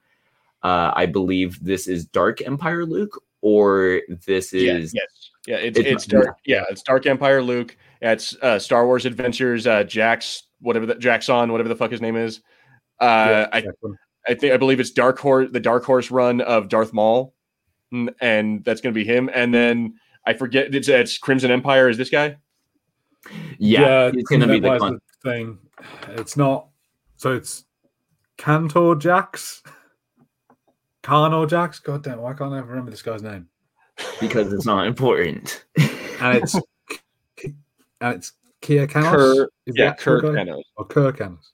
Uh, 0.64 0.90
I 0.97 1.07
believe 1.07 1.64
this 1.64 1.87
is 1.87 2.07
Dark 2.07 2.42
Empire 2.42 2.85
Luke, 2.85 3.23
or 3.40 4.03
this 4.27 4.53
Yeah, 4.53 4.75
is 4.79 4.92
yes, 4.92 5.31
yeah. 5.47 5.57
It's 5.59 5.79
It's 5.79 5.90
it's, 5.90 6.07
dark. 6.07 6.38
Yeah, 6.44 6.64
it's 6.68 6.83
Dark 6.83 7.07
Empire 7.07 7.40
Luke. 7.40 7.77
It's 8.03 8.37
uh, 8.42 8.59
Star 8.59 8.85
Wars 8.85 9.07
Adventures. 9.07 9.64
Uh, 9.64 9.85
Jax, 9.85 10.42
whatever 10.61 10.87
the 10.87 10.97
Jaxon, 10.97 11.53
whatever 11.53 11.68
the 11.68 11.77
fuck 11.77 11.92
his 11.92 12.01
name 12.01 12.16
is. 12.16 12.40
Uh, 12.99 13.47
I 13.53 13.62
I 14.27 14.35
think 14.35 14.53
I 14.53 14.57
believe 14.57 14.81
it's 14.81 14.90
Dark 14.90 15.21
Horse, 15.21 15.51
the 15.53 15.61
Dark 15.61 15.85
Horse 15.85 16.11
run 16.11 16.40
of 16.40 16.68
Darth 16.68 16.92
Maul, 16.92 17.33
and 18.21 18.64
that's 18.64 18.81
going 18.81 18.92
to 18.92 18.99
be 18.99 19.05
him. 19.05 19.31
And 19.33 19.55
then 19.55 19.94
I 20.29 20.35
forget 20.35 20.75
it's, 20.75 20.88
it's 20.88 21.17
Crimson 21.17 21.51
Empire. 21.51 21.88
Is 21.88 21.97
this 21.97 22.11
guy? 22.11 22.37
yeah, 23.59 24.11
it's 24.12 24.29
gonna 24.29 24.47
be 24.47 24.61
the 24.61 24.69
Empire's 24.71 24.81
con- 24.81 25.01
thing. 25.23 25.59
It's 26.09 26.37
not. 26.37 26.69
So 27.17 27.33
it's 27.33 27.64
Cantor 28.37 28.95
Jax, 28.95 29.62
Carnor 31.03 31.49
Jax. 31.49 31.79
God 31.79 32.05
damn, 32.05 32.21
why 32.21 32.35
can't 32.35 32.53
I 32.53 32.59
ever 32.59 32.69
remember 32.69 32.91
this 32.91 33.01
guy's 33.03 33.23
name? 33.23 33.49
because 34.21 34.53
it's 34.53 34.67
not 34.67 34.87
important. 34.87 35.64
And 36.21 36.37
it's 36.43 36.55
and 37.45 38.14
it's 38.17 38.33
Kir 38.61 38.87
Kanos. 38.87 39.11
Kerr- 39.11 39.49
Yeah, 39.67 39.87
actual 39.87 40.21
Kirk 40.21 40.35
guy? 40.35 40.45
Canos. 40.45 40.64
or 40.77 40.85
Kirk 40.85 41.19
Canos. 41.19 41.53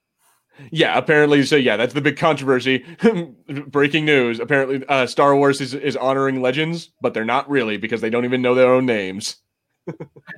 Yeah, 0.70 0.96
apparently. 0.96 1.44
So 1.44 1.56
yeah, 1.56 1.76
that's 1.76 1.94
the 1.94 2.00
big 2.00 2.16
controversy. 2.16 2.84
Breaking 3.68 4.04
news: 4.04 4.38
apparently, 4.40 4.84
uh, 4.88 5.06
Star 5.06 5.34
Wars 5.36 5.60
is 5.60 5.74
is 5.74 5.96
honoring 5.96 6.40
legends, 6.42 6.90
but 7.00 7.12
they're 7.14 7.24
not 7.24 7.48
really 7.50 7.76
because 7.76 8.00
they 8.00 8.10
don't 8.10 8.24
even 8.24 8.42
know 8.42 8.54
their 8.54 8.72
own 8.72 8.86
names. 8.86 9.36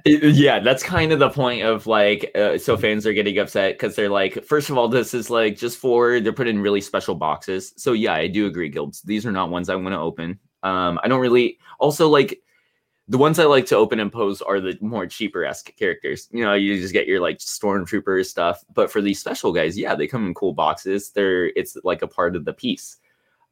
Yeah, 0.04 0.58
that's 0.60 0.82
kind 0.82 1.12
of 1.12 1.18
the 1.20 1.30
point 1.30 1.62
of 1.62 1.86
like, 1.86 2.30
uh, 2.34 2.58
so 2.58 2.76
fans 2.76 3.06
are 3.06 3.12
getting 3.12 3.38
upset 3.38 3.74
because 3.74 3.94
they're 3.96 4.10
like, 4.10 4.44
first 4.44 4.70
of 4.70 4.78
all, 4.78 4.88
this 4.88 5.14
is 5.14 5.30
like 5.30 5.56
just 5.56 5.78
for 5.78 6.20
they're 6.20 6.32
put 6.32 6.48
in 6.48 6.60
really 6.60 6.80
special 6.80 7.14
boxes. 7.14 7.72
So 7.76 7.92
yeah, 7.92 8.14
I 8.14 8.26
do 8.26 8.46
agree, 8.46 8.70
Gilbs. 8.70 9.02
These 9.02 9.26
are 9.26 9.32
not 9.32 9.50
ones 9.50 9.68
I 9.68 9.76
want 9.76 9.94
to 9.94 9.98
open. 10.00 10.38
Um, 10.62 10.98
I 11.02 11.08
don't 11.08 11.20
really 11.20 11.58
also 11.78 12.08
like 12.08 12.40
the 13.08 13.18
ones 13.18 13.38
I 13.38 13.44
like 13.44 13.66
to 13.66 13.76
open 13.76 14.00
and 14.00 14.12
pose 14.12 14.42
are 14.42 14.60
the 14.60 14.76
more 14.80 15.06
cheaper 15.06 15.44
esque 15.44 15.74
characters. 15.76 16.28
You 16.32 16.42
know, 16.44 16.54
you 16.54 16.80
just 16.80 16.92
get 16.92 17.06
your 17.06 17.20
like 17.20 17.38
stormtrooper 17.38 18.24
stuff. 18.26 18.64
But 18.74 18.90
for 18.90 19.00
these 19.00 19.20
special 19.20 19.52
guys, 19.52 19.78
yeah, 19.78 19.94
they 19.94 20.08
come 20.08 20.26
in 20.26 20.34
cool 20.34 20.52
boxes. 20.52 21.10
They're 21.10 21.46
it's 21.50 21.76
like 21.84 22.02
a 22.02 22.08
part 22.08 22.34
of 22.34 22.44
the 22.44 22.52
piece. 22.52 22.96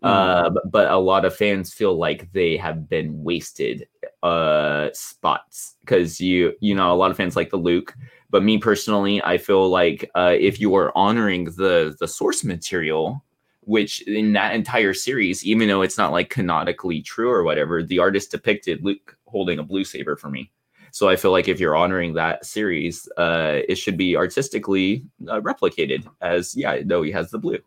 Uh, 0.02 0.50
but 0.66 0.90
a 0.90 0.98
lot 0.98 1.24
of 1.24 1.34
fans 1.34 1.72
feel 1.72 1.96
like 1.96 2.30
they 2.32 2.58
have 2.58 2.90
been 2.90 3.22
wasted 3.24 3.88
uh 4.22 4.90
spots 4.92 5.76
because 5.80 6.20
you 6.20 6.52
you 6.60 6.74
know 6.74 6.92
a 6.92 6.96
lot 6.96 7.10
of 7.10 7.16
fans 7.16 7.36
like 7.36 7.48
the 7.48 7.56
Luke, 7.56 7.94
but 8.28 8.42
me 8.42 8.58
personally, 8.58 9.22
I 9.22 9.38
feel 9.38 9.68
like 9.68 10.10
uh, 10.14 10.34
if 10.38 10.60
you 10.60 10.74
are 10.74 10.92
honoring 10.98 11.44
the 11.44 11.96
the 12.00 12.08
source 12.08 12.42
material, 12.42 13.24
which 13.60 14.02
in 14.02 14.32
that 14.32 14.54
entire 14.54 14.92
series, 14.92 15.44
even 15.44 15.68
though 15.68 15.82
it's 15.82 15.96
not 15.96 16.12
like 16.12 16.28
canonically 16.28 17.00
true 17.00 17.30
or 17.30 17.44
whatever, 17.44 17.82
the 17.82 18.00
artist 18.00 18.30
depicted 18.30 18.84
Luke 18.84 19.16
holding 19.34 19.58
a 19.58 19.64
blue 19.64 19.84
saber 19.84 20.14
for 20.16 20.30
me. 20.30 20.52
So 20.92 21.08
I 21.08 21.16
feel 21.16 21.32
like 21.32 21.48
if 21.48 21.58
you're 21.58 21.74
honoring 21.74 22.14
that 22.14 22.46
series, 22.46 23.08
uh, 23.16 23.58
it 23.68 23.74
should 23.74 23.96
be 23.96 24.16
artistically 24.16 25.04
uh, 25.28 25.40
replicated 25.40 26.06
as 26.20 26.54
yeah, 26.54 26.82
no, 26.84 27.02
he 27.02 27.10
has 27.10 27.32
the 27.32 27.38
blue. 27.38 27.58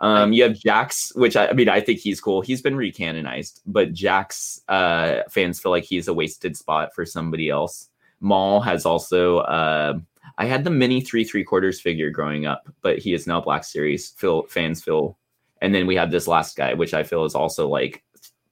Um, 0.00 0.34
you 0.34 0.42
have 0.42 0.52
Jax, 0.58 1.10
which 1.16 1.34
I, 1.34 1.48
I 1.48 1.52
mean, 1.54 1.70
I 1.70 1.80
think 1.80 1.98
he's 1.98 2.20
cool. 2.20 2.42
He's 2.42 2.60
been 2.60 2.76
recanonized, 2.76 3.60
but 3.64 3.94
Jax 3.94 4.60
uh, 4.68 5.22
fans 5.30 5.58
feel 5.58 5.72
like 5.72 5.84
he's 5.84 6.08
a 6.08 6.14
wasted 6.14 6.58
spot 6.58 6.94
for 6.94 7.06
somebody 7.06 7.48
else. 7.48 7.88
Maul 8.20 8.60
has 8.60 8.84
also. 8.84 9.38
Uh, 9.38 9.98
I 10.36 10.44
had 10.44 10.62
the 10.62 10.70
mini 10.70 11.00
three 11.00 11.24
three 11.24 11.44
quarters 11.44 11.80
figure 11.80 12.10
growing 12.10 12.44
up, 12.44 12.68
but 12.82 12.98
he 12.98 13.14
is 13.14 13.26
now 13.26 13.40
Black 13.40 13.64
Series. 13.64 14.10
Feel 14.10 14.42
fans 14.42 14.82
feel, 14.82 15.16
and 15.62 15.74
then 15.74 15.86
we 15.86 15.96
have 15.96 16.10
this 16.10 16.28
last 16.28 16.54
guy, 16.54 16.74
which 16.74 16.92
I 16.92 17.02
feel 17.02 17.24
is 17.24 17.34
also 17.34 17.66
like 17.66 18.04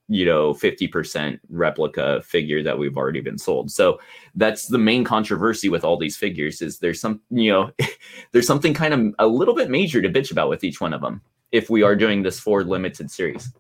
you 0.08 0.24
know 0.24 0.54
50% 0.54 1.40
replica 1.48 2.22
figure 2.22 2.62
that 2.62 2.78
we've 2.78 2.96
already 2.96 3.20
been 3.20 3.38
sold 3.38 3.70
so 3.70 3.98
that's 4.34 4.66
the 4.66 4.78
main 4.78 5.02
controversy 5.04 5.68
with 5.68 5.84
all 5.84 5.96
these 5.96 6.16
figures 6.16 6.62
is 6.62 6.78
there's 6.78 7.00
some 7.00 7.20
you 7.30 7.50
know 7.50 7.70
there's 8.32 8.46
something 8.46 8.74
kind 8.74 8.94
of 8.94 9.14
a 9.18 9.26
little 9.26 9.54
bit 9.54 9.70
major 9.70 10.00
to 10.00 10.08
bitch 10.08 10.30
about 10.30 10.48
with 10.48 10.64
each 10.64 10.80
one 10.80 10.92
of 10.92 11.00
them 11.00 11.20
if 11.52 11.70
we 11.70 11.82
are 11.82 11.96
doing 11.96 12.22
this 12.22 12.38
for 12.38 12.62
limited 12.62 13.10
series 13.10 13.52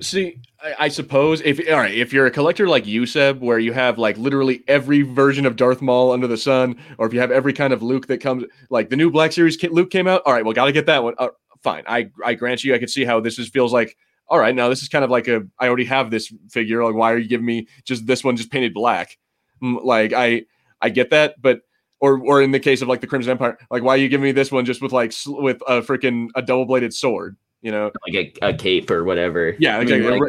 See, 0.00 0.38
I, 0.62 0.74
I 0.78 0.88
suppose 0.88 1.40
if 1.40 1.60
all 1.68 1.78
right, 1.78 1.94
if 1.94 2.12
you're 2.12 2.26
a 2.26 2.30
collector 2.30 2.68
like 2.68 2.86
you, 2.86 3.04
Seb, 3.04 3.40
where 3.40 3.58
you 3.58 3.72
have 3.72 3.98
like 3.98 4.16
literally 4.16 4.62
every 4.68 5.02
version 5.02 5.44
of 5.44 5.56
Darth 5.56 5.82
Maul 5.82 6.12
under 6.12 6.28
the 6.28 6.36
sun, 6.36 6.76
or 6.98 7.06
if 7.06 7.12
you 7.12 7.20
have 7.20 7.32
every 7.32 7.52
kind 7.52 7.72
of 7.72 7.82
Luke 7.82 8.06
that 8.06 8.18
comes, 8.18 8.44
like 8.70 8.90
the 8.90 8.96
new 8.96 9.10
Black 9.10 9.32
Series 9.32 9.60
Luke 9.64 9.90
came 9.90 10.06
out. 10.06 10.22
All 10.24 10.32
right, 10.32 10.44
well, 10.44 10.54
got 10.54 10.66
to 10.66 10.72
get 10.72 10.86
that 10.86 11.02
one. 11.02 11.14
Uh, 11.18 11.28
fine, 11.62 11.82
I 11.86 12.10
I 12.24 12.34
grant 12.34 12.62
you, 12.62 12.74
I 12.74 12.78
could 12.78 12.90
see 12.90 13.04
how 13.04 13.20
this 13.20 13.38
is 13.38 13.48
feels 13.48 13.72
like. 13.72 13.96
All 14.28 14.38
right, 14.38 14.54
now 14.54 14.68
this 14.68 14.82
is 14.82 14.88
kind 14.88 15.04
of 15.04 15.10
like 15.10 15.26
a 15.28 15.42
I 15.58 15.68
already 15.68 15.86
have 15.86 16.10
this 16.10 16.32
figure. 16.50 16.84
Like, 16.84 16.94
why 16.94 17.12
are 17.12 17.18
you 17.18 17.28
giving 17.28 17.46
me 17.46 17.66
just 17.84 18.06
this 18.06 18.22
one 18.22 18.36
just 18.36 18.50
painted 18.50 18.74
black? 18.74 19.16
Mm, 19.62 19.82
Like, 19.84 20.12
I 20.12 20.44
I 20.80 20.90
get 20.90 21.10
that, 21.10 21.40
but 21.40 21.60
or 22.00 22.20
or 22.20 22.42
in 22.42 22.50
the 22.52 22.60
case 22.60 22.82
of 22.82 22.88
like 22.88 23.00
the 23.00 23.06
Crimson 23.06 23.30
Empire, 23.32 23.58
like 23.70 23.82
why 23.82 23.94
are 23.94 23.96
you 23.98 24.08
giving 24.08 24.24
me 24.24 24.32
this 24.32 24.52
one 24.52 24.64
just 24.64 24.80
with 24.82 24.92
like 24.92 25.12
sl- 25.12 25.40
with 25.40 25.60
a 25.66 25.80
freaking 25.82 26.28
a 26.36 26.42
double 26.42 26.64
bladed 26.66 26.92
sword? 26.94 27.36
You 27.62 27.72
know, 27.72 27.90
like 28.06 28.32
a, 28.42 28.48
a 28.50 28.54
cape 28.54 28.88
or 28.90 29.02
whatever 29.02 29.56
yeah, 29.58 29.76
I 29.76 29.84
mean, 29.96 30.04
like, 30.12 30.20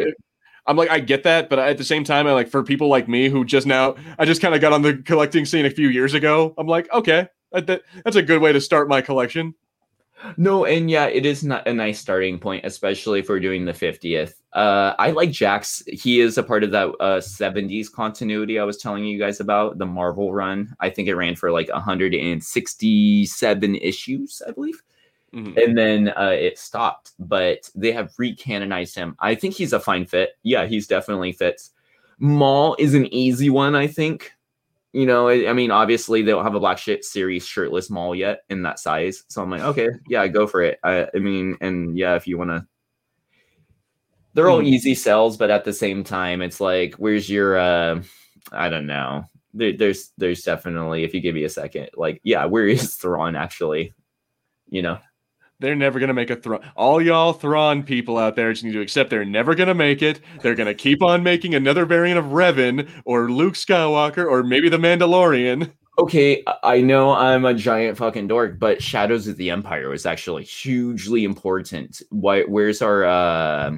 I'm 0.65 0.77
like, 0.77 0.89
I 0.89 0.99
get 0.99 1.23
that, 1.23 1.49
but 1.49 1.59
at 1.59 1.77
the 1.77 1.83
same 1.83 2.03
time, 2.03 2.25
I 2.25 2.31
like 2.33 2.47
for 2.49 2.63
people 2.63 2.87
like 2.87 3.07
me 3.07 3.27
who 3.29 3.43
just 3.45 3.67
now, 3.67 3.95
I 4.17 4.25
just 4.25 4.41
kind 4.41 4.55
of 4.55 4.61
got 4.61 4.73
on 4.73 4.81
the 4.81 4.97
collecting 4.97 5.45
scene 5.45 5.65
a 5.65 5.69
few 5.69 5.89
years 5.89 6.13
ago. 6.15 6.53
I'm 6.57 6.67
like, 6.67 6.91
okay, 6.93 7.27
that, 7.51 7.67
that- 7.67 7.81
that's 8.03 8.15
a 8.15 8.21
good 8.23 8.41
way 8.41 8.51
to 8.53 8.61
start 8.61 8.87
my 8.89 9.01
collection. 9.01 9.53
No, 10.37 10.65
and 10.65 10.89
yeah, 10.91 11.05
it 11.05 11.25
is 11.25 11.43
not 11.43 11.67
a 11.67 11.73
nice 11.73 11.99
starting 11.99 12.39
point, 12.39 12.65
especially 12.65 13.21
for 13.21 13.39
doing 13.39 13.65
the 13.65 13.73
50th. 13.73 14.33
Uh, 14.53 14.93
I 14.99 15.11
like 15.11 15.31
Jax. 15.31 15.83
He 15.87 16.19
is 16.19 16.37
a 16.37 16.43
part 16.43 16.63
of 16.63 16.71
that 16.71 16.87
uh, 16.99 17.19
70s 17.19 17.91
continuity 17.91 18.59
I 18.59 18.63
was 18.63 18.77
telling 18.77 19.05
you 19.05 19.19
guys 19.19 19.39
about, 19.39 19.77
the 19.77 19.85
Marvel 19.85 20.33
run. 20.33 20.75
I 20.79 20.89
think 20.89 21.07
it 21.07 21.15
ran 21.15 21.35
for 21.35 21.51
like 21.51 21.71
167 21.71 23.75
issues, 23.75 24.41
I 24.47 24.51
believe. 24.51 24.81
Mhm. 25.33 25.63
And 25.63 25.77
then 25.77 26.09
uh, 26.09 26.35
it 26.37 26.57
stopped, 26.57 27.11
but 27.19 27.69
they 27.75 27.91
have 27.91 28.11
recanonized 28.19 28.95
him. 28.95 29.15
I 29.19 29.35
think 29.35 29.53
he's 29.53 29.73
a 29.73 29.79
fine 29.79 30.05
fit. 30.05 30.31
Yeah, 30.43 30.65
he's 30.65 30.87
definitely 30.87 31.33
fits. 31.33 31.71
Maul 32.17 32.75
is 32.79 32.95
an 32.95 33.13
easy 33.13 33.49
one, 33.49 33.75
I 33.75 33.87
think. 33.87 34.33
You 34.91 35.05
know, 35.05 35.27
I, 35.27 35.49
I 35.49 35.53
mean, 35.53 35.69
obviously 35.69 36.23
they 36.23 36.31
don't 36.31 36.43
have 36.43 36.55
a 36.55 36.59
Black 36.59 36.79
Shit 36.79 37.05
series 37.05 37.45
shirtless 37.45 37.91
Maul 37.91 38.15
yet 38.15 38.41
in 38.49 38.63
that 38.63 38.79
size. 38.79 39.23
So 39.27 39.41
I'm 39.41 39.49
like, 39.51 39.61
okay, 39.61 39.89
yeah, 40.07 40.25
go 40.27 40.47
for 40.47 40.61
it. 40.63 40.79
I, 40.83 41.07
I 41.13 41.19
mean, 41.19 41.55
and 41.61 41.95
yeah, 41.97 42.15
if 42.15 42.27
you 42.27 42.37
want 42.39 42.49
to, 42.49 42.65
they're 44.33 44.49
all 44.49 44.61
Mhm. 44.61 44.67
easy 44.67 44.95
sells, 44.95 45.37
but 45.37 45.51
at 45.51 45.63
the 45.63 45.73
same 45.73 46.03
time, 46.03 46.41
it's 46.41 46.59
like, 46.59 46.95
where's 46.95 47.29
your, 47.29 47.57
uh, 47.57 48.01
I 48.51 48.69
don't 48.69 48.87
know. 48.87 49.25
There, 49.53 49.73
there's, 49.73 50.11
there's 50.17 50.41
definitely, 50.41 51.03
if 51.03 51.13
you 51.13 51.21
give 51.21 51.35
me 51.35 51.43
a 51.43 51.49
second, 51.49 51.89
like, 51.95 52.19
yeah, 52.23 52.45
where 52.45 52.67
is 52.67 52.95
Thrawn 52.95 53.35
actually? 53.35 53.93
You 54.69 54.81
know, 54.83 54.99
They're 55.61 55.75
never 55.75 55.99
gonna 55.99 56.13
make 56.13 56.29
a 56.29 56.37
Thrawn. 56.37 56.61
All 56.77 57.01
y'all 57.01 57.33
Thrawn 57.33 57.83
people 57.83 58.17
out 58.17 58.35
there 58.37 58.51
just 58.53 58.63
need 58.63 58.71
to 58.73 58.81
accept 58.81 59.09
they're 59.09 59.25
never 59.25 59.55
gonna 59.55 59.73
make 59.73 60.01
it. 60.01 60.21
They're 60.41 60.55
gonna 60.55 60.73
keep 60.73 61.03
on 61.03 61.21
making 61.21 61.53
another 61.53 61.85
variant 61.85 62.17
of 62.17 62.25
Revan 62.27 62.87
or 63.03 63.29
Luke 63.29 63.55
Skywalker 63.55 64.25
or 64.25 64.41
maybe 64.41 64.69
the 64.69 64.77
Mandalorian. 64.77 65.71
Okay, 65.97 66.43
I- 66.63 66.79
know 66.79 67.11
I'm 67.11 67.43
a 67.43 67.53
giant 67.53 67.97
fucking 67.97 68.29
dork, 68.29 68.57
but 68.57 68.81
Shadows 68.81 69.27
of 69.27 69.35
the 69.35 69.49
Empire 69.49 69.89
was 69.89 70.05
actually 70.05 70.45
hugely 70.45 71.25
important. 71.25 72.01
Why? 72.09 72.43
Where's 72.43 72.81
our 72.81 73.03
uh, 73.03 73.75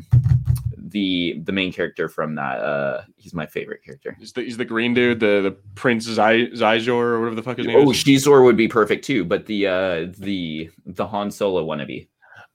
the 0.91 1.39
the 1.43 1.51
main 1.51 1.71
character 1.73 2.07
from 2.07 2.35
that? 2.35 2.59
Uh, 2.59 3.01
he's 3.17 3.33
my 3.33 3.45
favorite 3.45 3.83
character. 3.83 4.15
He's 4.19 4.33
the, 4.33 4.41
he's 4.43 4.57
the 4.57 4.65
green 4.65 4.93
dude, 4.93 5.19
the 5.19 5.41
the 5.41 5.57
Prince 5.75 6.07
Zyjor 6.07 6.87
or 6.89 7.19
whatever 7.19 7.35
the 7.35 7.43
fuck 7.43 7.57
his 7.57 7.67
name 7.67 7.77
Oh, 7.77 7.91
is. 7.91 8.03
Xizor 8.03 8.43
would 8.43 8.57
be 8.57 8.67
perfect 8.67 9.03
too, 9.05 9.25
but 9.25 9.45
the 9.45 9.67
uh, 9.67 10.07
the 10.17 10.69
the 10.85 11.05
Han 11.07 11.31
Solo 11.31 11.65
wannabe. 11.65 12.07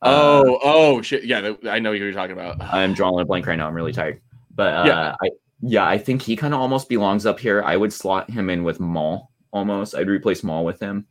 Uh, 0.02 0.42
Oh, 0.46 0.58
oh 0.62 1.02
shit! 1.02 1.24
Yeah, 1.24 1.54
I 1.68 1.78
know 1.78 1.92
who 1.92 1.98
you're 1.98 2.12
talking 2.12 2.32
about. 2.36 2.62
I'm 2.62 2.92
drawing 2.94 3.20
a 3.20 3.24
blank 3.24 3.46
right 3.46 3.56
now. 3.56 3.66
I'm 3.66 3.74
really 3.74 3.92
tired, 3.94 4.20
but 4.54 4.74
uh, 4.74 4.84
Yeah. 4.86 5.16
I 5.22 5.28
yeah, 5.62 5.86
I 5.88 5.96
think 5.96 6.20
he 6.20 6.36
kind 6.36 6.52
of 6.52 6.60
almost 6.60 6.88
belongs 6.88 7.24
up 7.24 7.40
here. 7.40 7.62
I 7.62 7.76
would 7.78 7.92
slot 7.92 8.30
him 8.30 8.50
in 8.50 8.62
with 8.62 8.78
Maul 8.78 9.30
almost. 9.52 9.94
I'd 9.94 10.06
replace 10.08 10.44
Maul 10.44 10.66
with 10.66 10.78
him. 10.80 11.06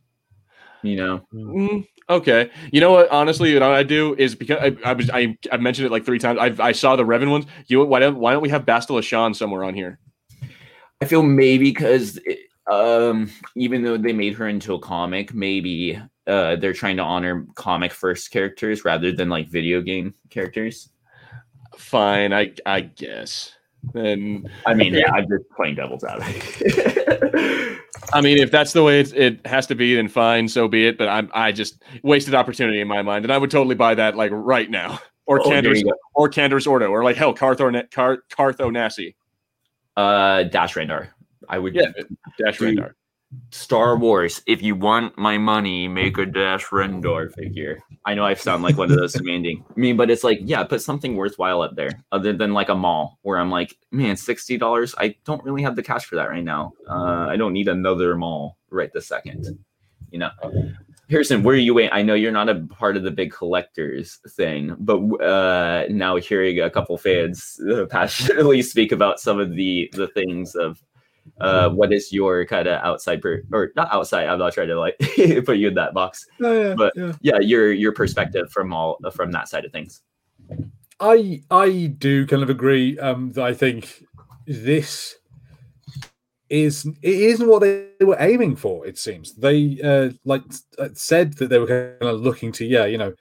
You 0.83 0.97
know, 0.97 1.27
Mm, 1.33 1.87
okay, 2.09 2.49
you 2.71 2.81
know 2.81 2.91
what? 2.91 3.09
Honestly, 3.09 3.53
what 3.53 3.63
I 3.63 3.83
do 3.83 4.15
is 4.17 4.35
because 4.35 4.57
I, 4.59 4.75
I 4.89 4.93
was 4.93 5.09
I 5.09 5.37
I 5.51 5.57
mentioned 5.57 5.85
it 5.85 5.91
like 5.91 6.05
three 6.05 6.19
times. 6.19 6.39
I 6.39 6.53
I 6.59 6.71
saw 6.71 6.95
the 6.95 7.03
Revan 7.03 7.31
ones. 7.31 7.45
You 7.67 7.83
why 7.83 7.99
don't 7.99 8.17
why 8.17 8.33
don't 8.33 8.41
we 8.41 8.49
have 8.49 8.65
Bastila 8.65 9.03
Shan 9.03 9.33
somewhere 9.33 9.63
on 9.63 9.73
here? 9.73 9.99
I 11.01 11.05
feel 11.05 11.23
maybe 11.23 11.71
because 11.71 12.19
um, 12.71 13.29
even 13.55 13.83
though 13.83 13.97
they 13.97 14.13
made 14.13 14.33
her 14.35 14.47
into 14.47 14.73
a 14.73 14.79
comic, 14.79 15.33
maybe 15.33 16.01
uh, 16.27 16.55
they're 16.55 16.73
trying 16.73 16.97
to 16.97 17.03
honor 17.03 17.45
comic 17.55 17.91
first 17.91 18.31
characters 18.31 18.85
rather 18.85 19.11
than 19.11 19.29
like 19.29 19.49
video 19.49 19.81
game 19.81 20.13
characters. 20.29 20.89
Fine, 21.77 22.33
I 22.33 22.53
I 22.65 22.81
guess. 22.81 23.54
Then 23.93 24.49
I 24.65 24.73
mean, 24.73 24.93
yeah, 24.93 25.11
I'm 25.11 25.27
just 25.29 25.49
playing 25.55 25.75
devil's 25.75 26.03
advocate. 26.03 27.79
I 28.13 28.21
mean, 28.21 28.37
if 28.37 28.51
that's 28.51 28.73
the 28.73 28.83
way 28.83 28.99
it, 28.99 29.13
it 29.13 29.45
has 29.47 29.67
to 29.67 29.75
be, 29.75 29.95
then 29.95 30.07
fine, 30.07 30.47
so 30.47 30.67
be 30.67 30.85
it. 30.87 30.97
But 30.97 31.07
I'm 31.09 31.29
I 31.33 31.51
just 31.51 31.81
wasted 32.03 32.33
opportunity 32.35 32.79
in 32.81 32.87
my 32.87 33.01
mind, 33.01 33.25
and 33.25 33.31
I 33.31 33.37
would 33.37 33.51
totally 33.51 33.75
buy 33.75 33.95
that 33.95 34.15
like 34.15 34.31
right 34.33 34.69
now, 34.69 34.99
or 35.25 35.39
Oh, 35.39 35.43
there 35.49 35.53
Candace 35.61 35.79
you 35.79 35.85
go. 35.85 35.93
or 36.13 36.29
Candace 36.29 36.67
Ordo, 36.67 36.87
or 36.89 37.03
like 37.03 37.15
hell, 37.15 37.33
Carthor 37.33 37.89
Car, 37.91 38.19
Carth 38.29 38.57
Onasi. 38.57 39.15
uh, 39.97 40.43
Dash 40.43 40.75
Rendar. 40.75 41.07
I 41.47 41.59
would 41.59 41.73
Yeah, 41.75 41.87
Dash 42.43 42.57
Dude. 42.57 42.79
Star 43.51 43.97
Wars. 43.97 44.41
If 44.47 44.61
you 44.61 44.75
want 44.75 45.17
my 45.17 45.37
money, 45.37 45.87
make 45.87 46.17
a 46.17 46.25
Dash 46.25 46.65
Rendar 46.65 47.33
figure. 47.33 47.79
I 48.05 48.13
know 48.13 48.25
I 48.25 48.33
sound 48.33 48.63
like 48.63 48.77
one 48.77 48.91
of 48.91 48.97
those 48.97 49.13
demanding. 49.17 49.63
I 49.69 49.79
mean, 49.79 49.97
but 49.97 50.09
it's 50.09 50.23
like, 50.23 50.39
yeah, 50.41 50.63
put 50.63 50.81
something 50.81 51.15
worthwhile 51.15 51.61
up 51.61 51.75
there, 51.75 52.03
other 52.11 52.33
than 52.33 52.53
like 52.53 52.69
a 52.69 52.75
Maul 52.75 53.17
where 53.23 53.37
I'm 53.37 53.51
like, 53.51 53.75
man, 53.91 54.15
sixty 54.15 54.57
dollars. 54.57 54.95
I 54.97 55.15
don't 55.25 55.43
really 55.43 55.63
have 55.63 55.75
the 55.75 55.83
cash 55.83 56.05
for 56.05 56.15
that 56.15 56.29
right 56.29 56.43
now. 56.43 56.73
Uh, 56.89 57.27
I 57.29 57.37
don't 57.37 57.53
need 57.53 57.67
another 57.67 58.15
Maul 58.15 58.57
right 58.69 58.91
this 58.93 59.07
second. 59.07 59.57
You 60.11 60.19
know, 60.19 60.29
Pearson, 61.07 61.43
where 61.43 61.55
are 61.55 61.59
you 61.59 61.77
at? 61.79 61.93
I 61.93 62.01
know 62.01 62.15
you're 62.15 62.31
not 62.31 62.49
a 62.49 62.55
part 62.55 62.97
of 62.97 63.03
the 63.03 63.11
big 63.11 63.31
collectors 63.31 64.19
thing, 64.29 64.75
but 64.79 64.97
uh, 65.21 65.85
now 65.89 66.15
hearing 66.15 66.59
a 66.59 66.69
couple 66.69 66.97
fans 66.97 67.59
uh, 67.71 67.85
passionately 67.89 68.61
speak 68.61 68.91
about 68.91 69.19
some 69.19 69.39
of 69.39 69.55
the 69.55 69.89
the 69.93 70.07
things 70.07 70.55
of 70.55 70.83
uh 71.41 71.69
what 71.69 71.91
is 71.91 72.13
your 72.13 72.45
kind 72.45 72.67
of 72.67 72.81
outside 72.83 73.21
per 73.21 73.41
or 73.51 73.71
not 73.75 73.91
outside 73.93 74.27
i'm 74.29 74.39
not 74.39 74.53
trying 74.53 74.69
to 74.69 74.79
like 74.79 74.97
put 75.45 75.57
you 75.57 75.67
in 75.67 75.73
that 75.73 75.93
box 75.93 76.25
Oh, 76.41 76.61
yeah, 76.61 76.73
But- 76.75 76.93
yeah. 76.95 77.11
yeah 77.21 77.39
your 77.39 77.71
your 77.73 77.91
perspective 77.91 78.49
from 78.51 78.71
all 78.73 78.97
from 79.13 79.31
that 79.31 79.49
side 79.49 79.65
of 79.65 79.71
things 79.71 80.01
I 81.01 81.41
I 81.51 81.87
do 81.97 82.25
kind 82.25 82.41
of 82.41 82.49
agree 82.49 82.97
um, 82.99 83.33
that 83.33 83.43
I 83.43 83.53
think 83.53 84.05
this 84.47 85.15
is 86.49 86.85
it 86.85 86.95
isn't 87.03 87.47
what 87.49 87.61
they 87.61 87.87
were 88.01 88.15
aiming 88.19 88.55
for. 88.55 88.85
It 88.87 88.97
seems 88.97 89.33
they 89.33 89.79
uh, 89.83 90.11
like 90.23 90.43
uh, 90.79 90.89
said 90.93 91.33
that 91.33 91.49
they 91.49 91.59
were 91.59 91.67
kind 91.99 92.09
of 92.13 92.21
looking 92.21 92.51
to 92.53 92.65
yeah 92.65 92.85
you 92.85 92.97
know 92.97 93.13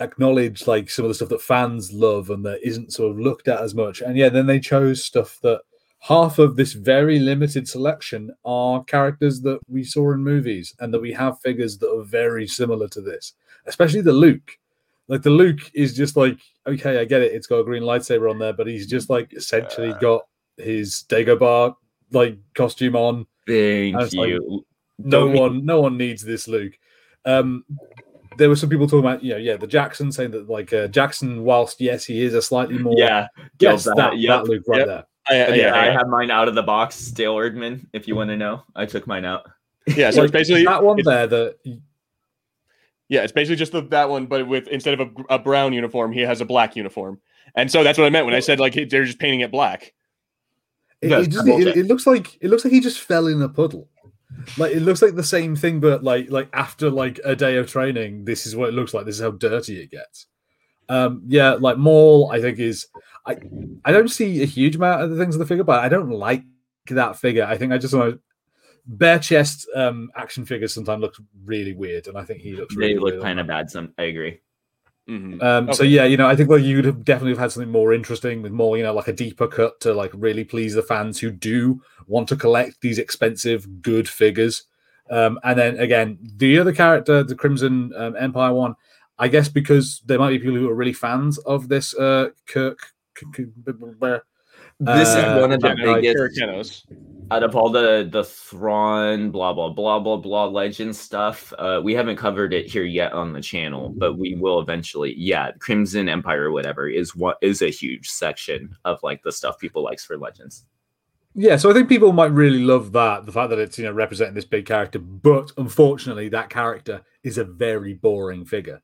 acknowledge 0.00 0.66
like 0.66 0.90
some 0.90 1.04
of 1.04 1.08
the 1.08 1.14
stuff 1.14 1.28
that 1.30 1.40
fans 1.40 1.92
love 1.92 2.28
and 2.28 2.44
that 2.44 2.60
isn't 2.66 2.92
sort 2.92 3.12
of 3.12 3.18
looked 3.18 3.48
at 3.48 3.62
as 3.62 3.74
much. 3.74 4.00
And 4.00 4.16
yeah, 4.18 4.28
then 4.28 4.46
they 4.46 4.58
chose 4.60 5.02
stuff 5.04 5.38
that 5.42 5.62
half 6.04 6.38
of 6.38 6.54
this 6.54 6.74
very 6.74 7.18
limited 7.18 7.66
selection 7.66 8.30
are 8.44 8.84
characters 8.84 9.40
that 9.40 9.58
we 9.68 9.82
saw 9.82 10.12
in 10.12 10.22
movies 10.22 10.74
and 10.80 10.92
that 10.92 11.00
we 11.00 11.10
have 11.10 11.40
figures 11.40 11.78
that 11.78 11.90
are 11.90 12.04
very 12.04 12.46
similar 12.46 12.86
to 12.86 13.00
this, 13.00 13.32
especially 13.64 14.02
the 14.02 14.12
Luke. 14.12 14.58
Like 15.08 15.22
the 15.22 15.30
Luke 15.30 15.70
is 15.72 15.96
just 15.96 16.14
like, 16.14 16.38
okay, 16.66 17.00
I 17.00 17.06
get 17.06 17.22
it. 17.22 17.32
It's 17.32 17.46
got 17.46 17.60
a 17.60 17.64
green 17.64 17.82
lightsaber 17.82 18.30
on 18.30 18.38
there, 18.38 18.52
but 18.52 18.66
he's 18.66 18.86
just 18.86 19.08
like 19.08 19.32
essentially 19.32 19.88
Yeah. 19.88 19.98
got 19.98 20.26
his 20.58 21.04
Dagobah 21.08 21.74
like 22.12 22.36
costume 22.54 22.96
on. 22.96 23.26
thank 23.46 23.94
like, 23.96 24.12
you 24.12 24.64
No 24.98 25.26
Don't 25.28 25.32
one, 25.32 25.64
no 25.64 25.80
one 25.80 25.96
needs 25.96 26.22
this 26.22 26.46
Luke. 26.48 26.74
Um, 27.24 27.64
there 28.36 28.50
were 28.50 28.56
some 28.56 28.68
people 28.68 28.86
talking 28.86 29.00
about, 29.00 29.24
you 29.24 29.30
know, 29.32 29.38
yeah, 29.38 29.56
the 29.56 29.66
Jackson 29.66 30.12
saying 30.12 30.32
that 30.32 30.50
like 30.50 30.70
uh, 30.74 30.88
Jackson, 30.88 31.44
whilst 31.44 31.80
yes, 31.80 32.04
he 32.04 32.22
is 32.22 32.34
a 32.34 32.42
slightly 32.42 32.76
more 32.76 32.94
yeah 32.98 33.28
yes, 33.58 33.84
that, 33.84 33.96
that, 33.96 34.18
yep. 34.18 34.42
that 34.44 34.50
Luke 34.50 34.64
right 34.66 34.80
Yep. 34.80 34.86
there. 34.86 35.04
I, 35.30 35.34
yeah, 35.34 35.54
yeah, 35.54 35.74
I 35.74 35.86
have 35.86 36.06
mine 36.08 36.30
out 36.30 36.48
of 36.48 36.54
the 36.54 36.62
box 36.62 37.10
Dale 37.10 37.34
Erdman 37.36 37.86
if 37.92 38.06
you 38.06 38.14
want 38.14 38.28
to 38.28 38.36
know 38.36 38.62
i 38.76 38.84
took 38.84 39.06
mine 39.06 39.24
out 39.24 39.46
yeah. 39.86 40.10
So 40.10 40.18
Like, 40.18 40.24
it's 40.26 40.32
basically 40.32 40.64
that 40.64 40.82
one 40.82 40.98
there 41.04 41.26
that 41.26 41.56
Yeah, 43.08 43.22
it's 43.22 43.32
basically 43.32 43.56
just 43.56 43.72
the, 43.72 43.82
that 43.82 44.08
one, 44.08 44.26
but 44.26 44.46
with 44.46 44.66
instead 44.68 44.98
of 44.98 45.08
a, 45.08 45.34
a 45.34 45.38
brown 45.38 45.72
uniform, 45.72 46.12
he 46.12 46.20
has 46.20 46.40
a 46.40 46.44
black 46.44 46.76
uniform, 46.76 47.20
and 47.54 47.70
so 47.70 47.84
that's 47.84 47.98
what 47.98 48.06
I 48.06 48.10
meant 48.10 48.26
when 48.26 48.34
I 48.34 48.40
said 48.40 48.60
like 48.60 48.74
they're 48.74 49.04
just 49.04 49.18
painting 49.18 49.40
it 49.40 49.50
black. 49.50 49.92
It, 51.00 51.12
it, 51.12 51.28
just, 51.28 51.46
it, 51.46 51.76
it 51.76 51.86
looks 51.86 52.06
like 52.06 52.38
it 52.40 52.48
looks 52.48 52.64
like 52.64 52.72
he 52.72 52.80
just 52.80 53.00
fell 53.00 53.26
in 53.26 53.42
a 53.42 53.48
puddle. 53.48 53.88
Like 54.56 54.72
it 54.72 54.80
looks 54.80 55.02
like 55.02 55.14
the 55.14 55.22
same 55.22 55.54
thing, 55.54 55.80
but 55.80 56.02
like 56.02 56.30
like 56.30 56.48
after 56.52 56.90
like 56.90 57.20
a 57.24 57.36
day 57.36 57.56
of 57.56 57.70
training, 57.70 58.24
this 58.24 58.46
is 58.46 58.56
what 58.56 58.70
it 58.70 58.74
looks 58.74 58.94
like. 58.94 59.04
This 59.04 59.16
is 59.16 59.22
how 59.22 59.32
dirty 59.32 59.80
it 59.80 59.90
gets. 59.90 60.26
Um, 60.88 61.22
yeah, 61.26 61.52
like 61.52 61.78
Maul, 61.78 62.30
I 62.32 62.40
think 62.40 62.58
is 62.58 62.86
I 63.26 63.36
I 63.84 63.92
don't 63.92 64.08
see 64.08 64.42
a 64.42 64.46
huge 64.46 64.76
amount 64.76 65.02
of 65.02 65.10
the 65.10 65.16
things 65.16 65.34
of 65.34 65.38
the 65.38 65.46
figure, 65.46 65.64
but 65.64 65.82
I 65.82 65.88
don't 65.88 66.10
like 66.10 66.44
that 66.90 67.16
figure. 67.16 67.44
I 67.44 67.56
think 67.56 67.72
I 67.72 67.78
just 67.78 67.94
want 67.94 68.14
to 68.14 68.20
bare 68.86 69.18
chest 69.18 69.66
um 69.74 70.10
action 70.14 70.44
figures 70.44 70.74
sometimes 70.74 71.00
look 71.00 71.16
really 71.44 71.72
weird, 71.72 72.06
and 72.06 72.18
I 72.18 72.24
think 72.24 72.40
he 72.40 72.54
looks 72.54 72.74
really 72.76 72.94
They 72.94 73.00
look 73.00 73.22
kind 73.22 73.40
of 73.40 73.46
bad. 73.46 73.70
Some 73.70 73.94
I 73.98 74.04
agree. 74.04 74.40
Mhm. 75.08 75.42
Um, 75.42 75.72
So 75.72 75.82
yeah, 75.82 76.04
you 76.04 76.16
know, 76.16 76.26
I 76.26 76.34
think 76.36 76.48
well, 76.48 76.58
you'd 76.58 76.86
have 76.86 77.04
definitely 77.04 77.32
have 77.32 77.38
had 77.38 77.52
something 77.52 77.70
more 77.70 77.92
interesting 77.92 78.40
with 78.42 78.52
more, 78.52 78.76
you 78.76 78.82
know, 78.82 78.94
like 78.94 79.08
a 79.08 79.12
deeper 79.12 79.46
cut 79.46 79.80
to 79.80 79.92
like 79.92 80.10
really 80.14 80.44
please 80.44 80.74
the 80.74 80.82
fans 80.82 81.20
who 81.20 81.30
do 81.30 81.82
want 82.06 82.28
to 82.28 82.36
collect 82.36 82.80
these 82.80 82.98
expensive, 82.98 83.82
good 83.82 84.08
figures. 84.08 84.64
Um, 85.10 85.38
and 85.44 85.58
then 85.58 85.78
again, 85.78 86.18
the 86.36 86.58
other 86.58 86.72
character, 86.72 87.22
the 87.22 87.34
Crimson 87.34 87.92
um, 87.94 88.16
Empire 88.16 88.54
one, 88.54 88.74
I 89.18 89.28
guess 89.28 89.48
because 89.48 90.00
there 90.06 90.18
might 90.18 90.30
be 90.30 90.38
people 90.38 90.56
who 90.56 90.70
are 90.70 90.74
really 90.74 90.94
fans 90.94 91.36
of 91.38 91.68
this 91.68 91.94
uh, 91.94 92.30
Kirk. 92.46 92.93
This 94.80 95.08
is 95.10 95.14
Uh, 95.16 95.38
one 95.40 95.52
of 95.52 95.60
the 95.60 95.68
that 95.68 95.76
biggest 95.76 96.16
Karakenos. 96.16 96.82
out 97.30 97.42
of 97.42 97.54
all 97.56 97.70
the 97.70 98.08
the 98.10 98.24
Thrawn 98.24 99.30
blah 99.30 99.52
blah 99.52 99.70
blah 99.70 99.98
blah 100.00 100.16
blah 100.16 100.46
legend 100.46 100.94
stuff. 100.96 101.52
Uh, 101.58 101.80
we 101.82 101.94
haven't 101.94 102.16
covered 102.16 102.52
it 102.52 102.66
here 102.66 102.84
yet 102.84 103.12
on 103.12 103.32
the 103.32 103.40
channel, 103.40 103.94
but 103.96 104.14
we 104.18 104.34
will 104.34 104.60
eventually. 104.60 105.14
Yeah, 105.16 105.52
Crimson 105.60 106.08
Empire 106.08 106.50
whatever 106.50 106.88
is 106.88 107.14
what 107.14 107.38
is 107.40 107.62
a 107.62 107.70
huge 107.70 108.08
section 108.10 108.74
of 108.84 108.98
like 109.02 109.22
the 109.22 109.32
stuff 109.32 109.58
people 109.58 109.82
likes 109.82 110.04
for 110.04 110.18
legends. 110.18 110.66
Yeah, 111.36 111.56
so 111.56 111.68
I 111.70 111.72
think 111.72 111.88
people 111.88 112.12
might 112.12 112.30
really 112.30 112.62
love 112.62 112.92
that 112.92 113.26
the 113.26 113.32
fact 113.32 113.50
that 113.50 113.58
it's 113.58 113.78
you 113.78 113.84
know 113.84 113.92
representing 113.92 114.34
this 114.34 114.44
big 114.44 114.66
character, 114.66 114.98
but 114.98 115.52
unfortunately, 115.56 116.28
that 116.30 116.50
character 116.50 117.02
is 117.22 117.38
a 117.38 117.44
very 117.44 117.94
boring 117.94 118.44
figure 118.44 118.82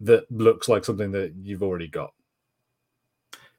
that 0.00 0.30
looks 0.30 0.68
like 0.68 0.84
something 0.84 1.12
that 1.12 1.34
you've 1.42 1.62
already 1.62 1.88
got. 1.88 2.12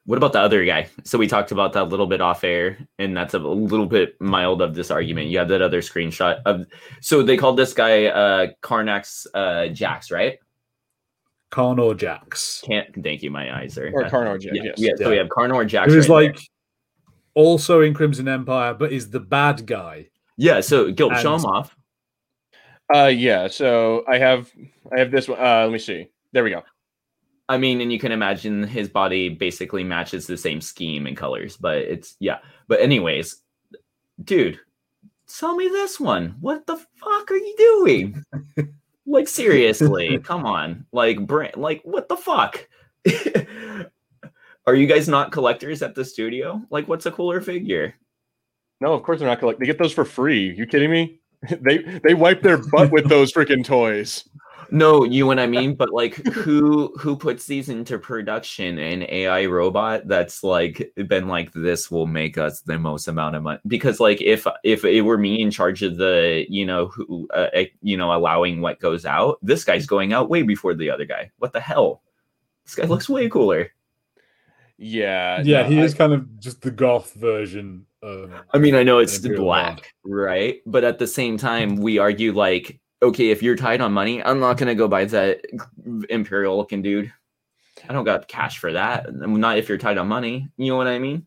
What 0.06 0.18
about 0.18 0.34
the 0.34 0.40
other 0.40 0.66
guy? 0.66 0.90
So 1.04 1.18
we 1.20 1.28
talked 1.28 1.52
about 1.52 1.74
that 1.74 1.84
a 1.84 1.86
little 1.86 2.08
bit 2.08 2.22
off 2.22 2.44
air, 2.44 2.78
and 2.98 3.16
that's 3.16 3.36
a 3.36 3.40
little 3.40 3.86
bit 3.86 4.20
mild 4.20 4.62
of 4.62 4.74
this 4.74 4.90
argument. 4.90 5.28
You 5.28 5.38
have 5.38 5.48
that 5.50 5.62
other 5.62 5.82
screenshot 5.82 6.42
of. 6.46 6.66
So 7.02 7.22
they 7.22 7.38
called 7.38 7.58
this 7.58 7.74
guy 7.74 8.06
uh 8.06 8.48
Karnax 8.64 9.28
uh 9.36 9.68
Jax, 9.68 10.10
right? 10.12 10.40
Carnor 11.52 11.96
Jax, 11.98 12.64
Can't 12.66 12.88
thank 13.04 13.22
you. 13.24 13.30
My 13.30 13.54
eyes 13.60 13.78
are 13.78 13.92
Or 13.94 14.06
Karnor 14.06 14.40
Jack, 14.42 14.54
Yeah, 14.56 14.64
yes. 14.64 14.76
yeah. 14.78 14.92
So 14.98 15.10
we 15.10 15.18
have 15.18 15.28
Carnor 15.28 15.68
Jax. 15.68 15.92
who 15.92 16.00
is 16.00 16.08
right 16.08 16.22
there. 16.24 16.32
like 16.34 16.40
also 17.36 17.82
in 17.82 17.94
Crimson 17.94 18.28
Empire, 18.28 18.74
but 18.74 18.92
is 18.94 19.10
the 19.10 19.20
bad 19.20 19.66
guy. 19.66 20.08
yeah. 20.38 20.62
So 20.62 20.92
Gil, 20.92 21.14
show 21.16 21.36
him 21.36 21.46
off. 21.46 21.76
Uh 22.94 23.08
yeah, 23.08 23.48
so 23.48 24.04
I 24.10 24.18
have 24.18 24.50
I 24.96 25.00
have 25.00 25.12
this 25.12 25.28
one. 25.28 25.40
Uh 25.40 25.64
let 25.64 25.72
me 25.72 25.80
see. 25.80 26.08
There 26.32 26.44
we 26.44 26.50
go. 26.52 26.64
I 27.50 27.58
mean, 27.58 27.82
and 27.82 27.92
you 27.92 28.00
can 28.00 28.12
imagine 28.12 28.64
his 28.64 28.88
body 28.88 29.30
basically 29.30 29.84
matches 29.84 30.26
the 30.26 30.38
same 30.38 30.62
scheme 30.62 31.06
and 31.06 31.18
colors, 31.18 31.58
but 31.58 31.80
it's 31.80 32.16
yeah. 32.20 32.40
But 32.68 32.82
anyways, 32.82 33.42
dude, 34.24 34.60
sell 35.26 35.56
me 35.56 35.68
this 35.68 36.00
one. 36.00 36.36
What 36.40 36.66
the 36.66 36.78
fuck 36.78 37.32
are 37.32 37.36
you 37.36 37.56
doing? 37.58 38.24
like 39.06 39.28
seriously, 39.28 40.20
come 40.20 40.46
on. 40.46 40.86
Like 40.92 41.26
brand 41.26 41.58
like 41.58 41.82
what 41.84 42.08
the 42.08 42.18
fuck? 42.18 42.68
are 44.68 44.76
you 44.76 44.88
guys 44.88 45.08
not 45.08 45.32
collectors 45.32 45.82
at 45.82 45.96
the 45.96 46.06
studio? 46.06 46.62
Like 46.70 46.88
what's 46.88 47.06
a 47.06 47.12
cooler 47.12 47.42
figure? 47.42 47.96
No, 48.80 48.94
of 48.94 49.04
course 49.04 49.20
they're 49.20 49.28
not 49.28 49.40
collect. 49.40 49.60
They 49.60 49.66
get 49.66 49.78
those 49.78 49.94
for 49.94 50.06
free. 50.06 50.54
You 50.56 50.66
kidding 50.66 50.92
me? 50.92 51.20
they 51.62 51.80
they 52.04 52.14
wipe 52.14 52.42
their 52.42 52.58
butt 52.58 52.92
with 52.92 53.10
those 53.10 53.32
freaking 53.32 53.66
toys. 53.66 54.28
No, 54.72 55.04
you 55.04 55.24
know 55.24 55.28
what 55.28 55.40
I 55.40 55.48
mean. 55.48 55.76
But 55.76 55.92
like, 55.92 56.16
who 56.28 56.94
who 56.98 57.16
puts 57.18 57.46
these 57.46 57.70
into 57.70 58.00
production? 58.00 58.80
An 58.80 59.06
AI 59.10 59.46
robot 59.46 60.08
that's 60.08 60.44
like 60.44 60.92
been 61.08 61.28
like 61.28 61.52
this 61.54 61.92
will 61.92 62.08
make 62.08 62.38
us 62.38 62.62
the 62.62 62.80
most 62.80 63.08
amount 63.08 63.36
of 63.36 63.44
money. 63.44 63.60
Because 63.68 64.00
like, 64.00 64.22
if 64.22 64.48
if 64.64 64.86
it 64.86 65.02
were 65.02 65.18
me 65.18 65.42
in 65.42 65.52
charge 65.52 65.84
of 65.84 65.98
the, 65.98 66.46
you 66.50 66.66
know, 66.66 66.88
who, 66.88 67.28
uh, 67.34 67.48
eh, 67.54 67.66
you 67.82 67.98
know, 67.98 68.14
allowing 68.14 68.62
what 68.62 68.80
goes 68.80 69.06
out, 69.06 69.38
this 69.42 69.64
guy's 69.64 69.86
going 69.86 70.14
out 70.14 70.30
way 70.30 70.42
before 70.42 70.74
the 70.74 70.90
other 70.90 71.06
guy. 71.06 71.32
What 71.38 71.54
the 71.54 71.62
hell? 71.62 72.02
This 72.66 72.76
guy 72.76 72.86
looks 72.86 73.10
way 73.10 73.30
cooler. 73.30 73.72
Yeah, 74.78 75.42
yeah, 75.44 75.62
no, 75.62 75.70
he 75.70 75.80
I- 75.80 75.84
is 75.84 75.94
kind 75.94 76.12
of 76.12 76.40
just 76.40 76.62
the 76.62 76.72
goth 76.72 77.14
version 77.14 77.86
of. 78.02 78.32
I 78.52 78.58
mean, 78.58 78.74
I 78.74 78.82
know 78.82 78.98
it's 78.98 79.18
Imperial 79.18 79.44
black, 79.46 79.94
right? 80.04 80.62
But 80.66 80.84
at 80.84 80.98
the 80.98 81.06
same 81.06 81.38
time, 81.38 81.76
we 81.76 82.00
argue 82.00 82.32
like, 82.34 82.80
okay, 83.02 83.30
if 83.30 83.42
you're 83.44 83.56
tight 83.56 83.82
on 83.82 83.94
money, 83.94 84.24
I'm 84.24 84.40
not 84.40 84.58
gonna 84.58 84.76
go 84.76 84.88
buy 84.88 85.06
that 85.06 85.42
imperial 86.10 86.58
looking 86.58 86.82
dude. 86.82 87.12
I 87.90 87.94
don't 87.94 88.06
got 88.06 88.28
cash 88.28 88.60
for 88.60 88.74
that. 88.74 89.14
Not 89.14 89.58
if 89.58 89.68
you're 89.68 89.78
tight 89.78 89.98
on 89.98 90.08
money. 90.08 90.48
You 90.58 90.72
know 90.72 90.78
what 90.78 90.88
I 90.88 91.00
mean? 91.00 91.26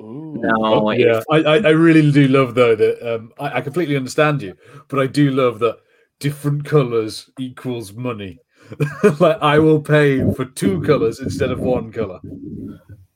Ooh. 0.00 0.34
No, 0.40 0.54
Oh, 0.64 0.90
if- 0.90 0.98
yeah, 1.00 1.20
I, 1.30 1.36
I, 1.38 1.56
I 1.56 1.70
really 1.70 2.10
do 2.12 2.28
love 2.28 2.54
though 2.54 2.74
that 2.76 3.14
um, 3.14 3.32
I, 3.38 3.58
I 3.58 3.60
completely 3.60 3.96
understand 3.96 4.40
you, 4.42 4.56
but 4.88 5.00
I 5.00 5.06
do 5.06 5.30
love 5.30 5.58
that 5.60 5.78
different 6.20 6.64
colors 6.64 7.28
equals 7.38 7.92
money. 7.92 8.38
like 9.18 9.38
I 9.42 9.58
will 9.58 9.80
pay 9.80 10.20
for 10.34 10.44
two 10.44 10.80
colors 10.82 11.18
instead 11.18 11.50
of 11.50 11.58
one 11.60 11.90
color. 11.90 12.20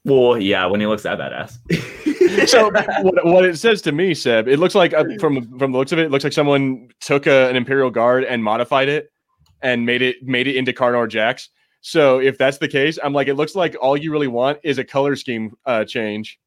Well, 0.05 0.36
yeah, 0.38 0.66
when 0.66 0.80
he 0.80 0.86
looks 0.86 1.05
that 1.05 1.18
badass. 1.18 1.59
so 2.47 2.70
what, 3.03 3.24
what 3.24 3.45
it 3.45 3.59
says 3.59 3.82
to 3.82 3.93
me, 3.93 4.14
Seb, 4.14 4.49
it 4.49 4.59
looks 4.59 4.74
like 4.74 4.95
uh, 4.95 5.05
from 5.18 5.59
from 5.59 5.72
the 5.72 5.78
looks 5.78 5.93
of 5.93 5.99
it, 5.99 6.07
it 6.07 6.11
looks 6.11 6.24
like 6.24 6.32
someone 6.32 6.89
took 7.01 7.26
a, 7.26 7.49
an 7.49 7.57
Imperial 7.57 7.91
Guard 7.91 8.24
and 8.24 8.43
modified 8.43 8.89
it 8.89 9.11
and 9.62 9.85
made 9.87 10.03
it 10.03 10.16
made 10.22 10.47
it 10.47 10.57
into 10.57 10.72
Carnor 10.72 11.09
Jax. 11.09 11.49
So 11.80 12.18
if 12.18 12.39
that's 12.39 12.59
the 12.59 12.68
case, 12.68 12.99
I'm 13.05 13.12
like, 13.12 13.28
it 13.28 13.35
looks 13.35 13.55
like 13.55 13.76
all 13.80 13.97
you 13.97 14.11
really 14.11 14.28
want 14.28 14.59
is 14.64 14.78
a 14.78 14.85
color 14.85 15.16
scheme 15.16 15.55
uh, 15.66 15.85
change. 15.85 16.39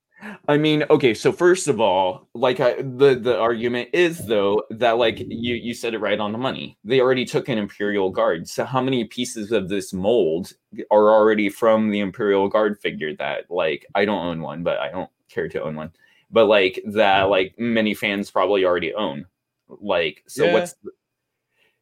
I 0.48 0.58
mean, 0.58 0.84
okay, 0.90 1.14
so 1.14 1.32
first 1.32 1.68
of 1.68 1.80
all, 1.80 2.28
like 2.34 2.60
I, 2.60 2.82
the 2.82 3.20
the 3.22 3.38
argument 3.38 3.90
is 3.94 4.26
though 4.26 4.64
that 4.72 4.98
like 4.98 5.20
you 5.20 5.54
you 5.54 5.76
said 5.76 5.94
it 5.94 6.00
right 6.00 6.20
on 6.20 6.32
the 6.32 6.40
money. 6.40 6.78
They 6.84 7.02
already 7.02 7.24
took 7.24 7.50
an 7.50 7.60
imperial 7.60 8.10
guard. 8.10 8.48
So 8.48 8.66
how 8.66 8.82
many 8.82 9.04
pieces 9.04 9.52
of 9.52 9.70
this 9.70 9.94
mold 9.94 10.54
are 10.90 11.12
already 11.12 11.50
from 11.50 11.92
the 11.92 12.00
imperial 12.00 12.50
guard 12.50 12.80
figure 12.82 13.16
that 13.18 13.52
like 13.52 13.86
I 13.94 14.06
don't 14.06 14.26
own 14.26 14.42
one, 14.42 14.64
but 14.64 14.80
I 14.80 14.90
don't 14.90 15.10
care 15.30 15.50
to 15.50 15.62
own 15.62 15.76
one. 15.76 15.92
But 16.32 16.46
like 16.46 16.82
that 16.86 17.22
mm-hmm. 17.22 17.32
like 17.32 17.56
many 17.58 17.94
fans 17.94 18.32
probably 18.32 18.66
already 18.66 18.94
own. 18.94 19.26
Like 19.68 20.24
so 20.28 20.46
Yeah. 20.46 20.54
what's 20.54 20.74
the- 20.84 20.92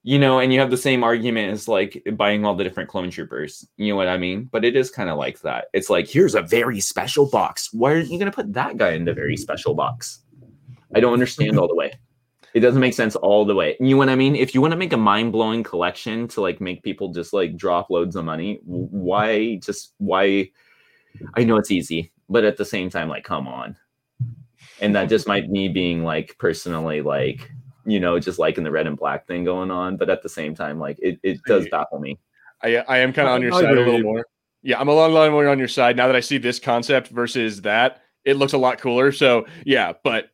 you 0.07 0.19
know, 0.19 0.37
and 0.37 0.53
you 0.53 0.59
have 0.59 0.69
the 0.69 0.77
same 0.77 1.03
argument 1.03 1.51
as 1.51 1.67
like 1.67 2.07
buying 2.13 2.45
all 2.45 2.53
the 2.53 2.63
different 2.63 2.89
clone 2.89 3.09
troopers. 3.09 3.67
You 3.77 3.89
know 3.89 3.95
what 3.95 4.07
I 4.07 4.19
mean? 4.19 4.47
But 4.51 4.63
it 4.63 4.75
is 4.75 4.91
kind 4.91 5.09
of 5.09 5.17
like 5.17 5.41
that. 5.41 5.65
It's 5.73 5.89
like, 5.89 6.07
here's 6.07 6.35
a 6.35 6.43
very 6.43 6.79
special 6.79 7.27
box. 7.27 7.73
Why 7.73 7.95
aren't 7.95 8.11
you 8.11 8.19
going 8.19 8.31
to 8.31 8.35
put 8.35 8.53
that 8.53 8.77
guy 8.77 8.91
in 8.91 9.05
the 9.05 9.15
very 9.15 9.33
mm-hmm. 9.33 9.41
special 9.41 9.73
box? 9.73 10.19
I 10.93 10.99
don't 10.99 11.13
understand 11.13 11.57
all 11.57 11.67
the 11.67 11.73
way. 11.73 11.91
It 12.53 12.59
doesn't 12.59 12.79
make 12.79 12.93
sense 12.93 13.15
all 13.15 13.45
the 13.45 13.55
way. 13.55 13.75
You 13.79 13.89
know 13.89 13.97
what 13.97 14.09
I 14.09 14.15
mean? 14.15 14.35
If 14.35 14.53
you 14.53 14.61
want 14.61 14.73
to 14.73 14.77
make 14.77 14.93
a 14.93 14.97
mind 14.97 15.31
blowing 15.31 15.63
collection 15.63 16.27
to 16.29 16.41
like 16.41 16.61
make 16.61 16.83
people 16.83 17.11
just 17.11 17.33
like 17.33 17.57
drop 17.57 17.89
loads 17.89 18.15
of 18.15 18.25
money, 18.25 18.59
why 18.63 19.55
just 19.55 19.93
why? 19.97 20.51
I 21.33 21.43
know 21.43 21.57
it's 21.57 21.71
easy, 21.71 22.11
but 22.29 22.43
at 22.43 22.57
the 22.57 22.65
same 22.65 22.89
time, 22.89 23.09
like, 23.09 23.23
come 23.23 23.47
on. 23.47 23.75
And 24.81 24.95
that 24.95 25.09
just 25.09 25.27
might 25.27 25.49
me 25.49 25.69
being 25.69 26.03
like 26.03 26.35
personally 26.37 27.01
like 27.01 27.49
you 27.85 27.99
know, 27.99 28.19
just 28.19 28.39
liking 28.39 28.63
the 28.63 28.71
red 28.71 28.87
and 28.87 28.97
black 28.97 29.27
thing 29.27 29.43
going 29.43 29.71
on. 29.71 29.95
But 29.95 30.09
at 30.09 30.23
the 30.23 30.29
same 30.29 30.55
time, 30.55 30.79
like 30.79 30.97
it, 31.01 31.19
it 31.23 31.39
does 31.45 31.67
baffle 31.69 31.99
me. 31.99 32.19
I 32.61 32.77
I 32.77 32.97
am 32.97 33.13
kind 33.13 33.27
of 33.27 33.35
on 33.35 33.41
your 33.41 33.51
side 33.51 33.65
a 33.65 33.73
little 33.73 34.01
more. 34.01 34.25
Yeah, 34.63 34.79
I'm 34.79 34.87
a 34.87 34.93
long 34.93 35.13
line 35.13 35.31
more 35.31 35.47
on 35.47 35.59
your 35.59 35.67
side 35.67 35.95
now 35.95 36.07
that 36.07 36.15
I 36.15 36.19
see 36.19 36.39
this 36.39 36.59
concept 36.59 37.09
versus 37.09 37.61
that. 37.61 38.01
It 38.23 38.37
looks 38.37 38.53
a 38.53 38.57
lot 38.57 38.79
cooler. 38.79 39.11
So 39.11 39.45
yeah, 39.65 39.93
but 40.03 40.29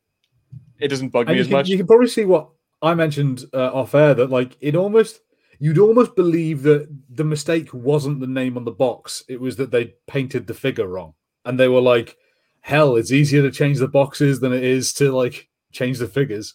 it 0.80 0.88
doesn't 0.88 1.10
bug 1.10 1.28
And 1.28 1.36
me 1.36 1.40
as 1.40 1.46
can, 1.46 1.52
much. 1.52 1.68
you 1.68 1.76
can 1.76 1.86
probably 1.86 2.08
see 2.08 2.24
what 2.24 2.48
I 2.80 2.94
mentioned 2.94 3.44
uh, 3.52 3.70
off 3.72 3.94
air 3.94 4.14
that 4.14 4.30
like 4.30 4.56
it 4.60 4.74
almost 4.74 5.20
you'd 5.58 5.78
almost 5.78 6.16
believe 6.16 6.62
that 6.62 6.88
the 7.10 7.24
mistake 7.24 7.72
wasn't 7.74 8.20
the 8.20 8.26
name 8.26 8.56
on 8.56 8.64
the 8.64 8.72
box; 8.72 9.22
it 9.28 9.40
was 9.40 9.56
that 9.56 9.70
they 9.70 9.94
painted 10.06 10.46
the 10.46 10.54
figure 10.54 10.86
wrong, 10.88 11.12
and 11.44 11.58
they 11.58 11.68
were 11.68 11.80
like, 11.80 12.16
"Hell, 12.60 12.96
it's 12.96 13.12
easier 13.12 13.42
to 13.42 13.50
change 13.50 13.78
the 13.78 13.88
boxes 13.88 14.40
than 14.40 14.52
it 14.52 14.64
is 14.64 14.92
to 14.94 15.12
like 15.12 15.48
change 15.72 15.98
the 15.98 16.08
figures." 16.08 16.54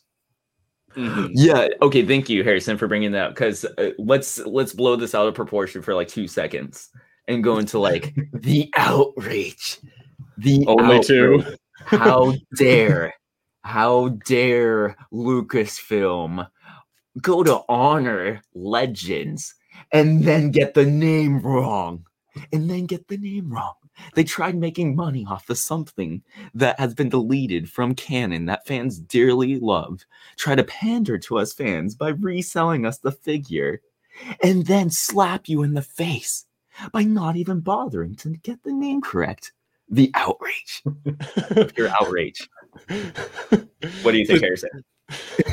Mhm. 0.95 1.31
Yeah. 1.33 1.67
Okay. 1.81 2.05
Thank 2.05 2.27
you, 2.29 2.43
Harrison, 2.43 2.77
for 2.77 2.88
bringing 2.88 3.11
that 3.11 3.27
up. 3.27 3.35
Because 3.35 3.65
uh, 3.65 3.91
let's 3.99 4.39
let's 4.39 4.73
blow 4.73 4.95
this 4.95 5.13
out 5.13 5.27
of 5.27 5.35
proportion 5.35 5.81
for 5.81 5.93
like 5.93 6.07
two 6.07 6.27
seconds 6.27 6.89
and 7.27 7.43
go 7.43 7.59
into 7.59 7.77
like 7.79 8.15
the 8.33 8.71
outrage. 8.75 9.79
The 10.38 10.65
Only 10.67 11.01
two. 11.03 11.43
How 11.85 12.33
dare? 12.55 13.13
How 13.63 14.09
dare 14.25 14.95
Lucasfilm 15.11 16.47
go 17.21 17.43
to 17.43 17.61
honor 17.67 18.41
legends 18.55 19.53
and 19.91 20.23
then 20.23 20.51
get 20.51 20.73
the 20.73 20.85
name 20.85 21.41
wrong? 21.41 22.05
And 22.53 22.69
then 22.69 22.85
get 22.85 23.07
the 23.07 23.17
name 23.17 23.51
wrong. 23.51 23.73
They 24.13 24.23
tried 24.23 24.55
making 24.55 24.95
money 24.95 25.25
off 25.27 25.49
of 25.49 25.57
something 25.57 26.21
that 26.53 26.79
has 26.79 26.93
been 26.93 27.09
deleted 27.09 27.69
from 27.69 27.95
canon 27.95 28.45
that 28.45 28.65
fans 28.65 28.99
dearly 28.99 29.59
love 29.59 30.05
try 30.37 30.55
to 30.55 30.63
pander 30.63 31.17
to 31.17 31.37
us 31.37 31.53
fans 31.53 31.95
by 31.95 32.09
reselling 32.09 32.85
us 32.85 32.97
the 32.99 33.11
figure 33.11 33.81
and 34.43 34.65
then 34.65 34.89
slap 34.89 35.47
you 35.47 35.63
in 35.63 35.73
the 35.73 35.81
face 35.81 36.45
by 36.91 37.03
not 37.03 37.35
even 37.35 37.59
bothering 37.59 38.15
to 38.15 38.29
get 38.37 38.61
the 38.63 38.73
name 38.73 39.01
correct 39.01 39.51
The 39.89 40.11
outrage. 40.15 40.83
Pure 41.75 41.89
outrage. 42.01 42.49
What 44.01 44.11
do 44.11 44.17
you 44.17 44.25
think, 44.25 44.41
Harrison? 44.41 44.69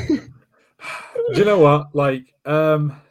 Do 0.07 1.39
you 1.39 1.45
know 1.45 1.59
what? 1.59 1.95
Like, 1.95 2.33
um, 2.45 3.01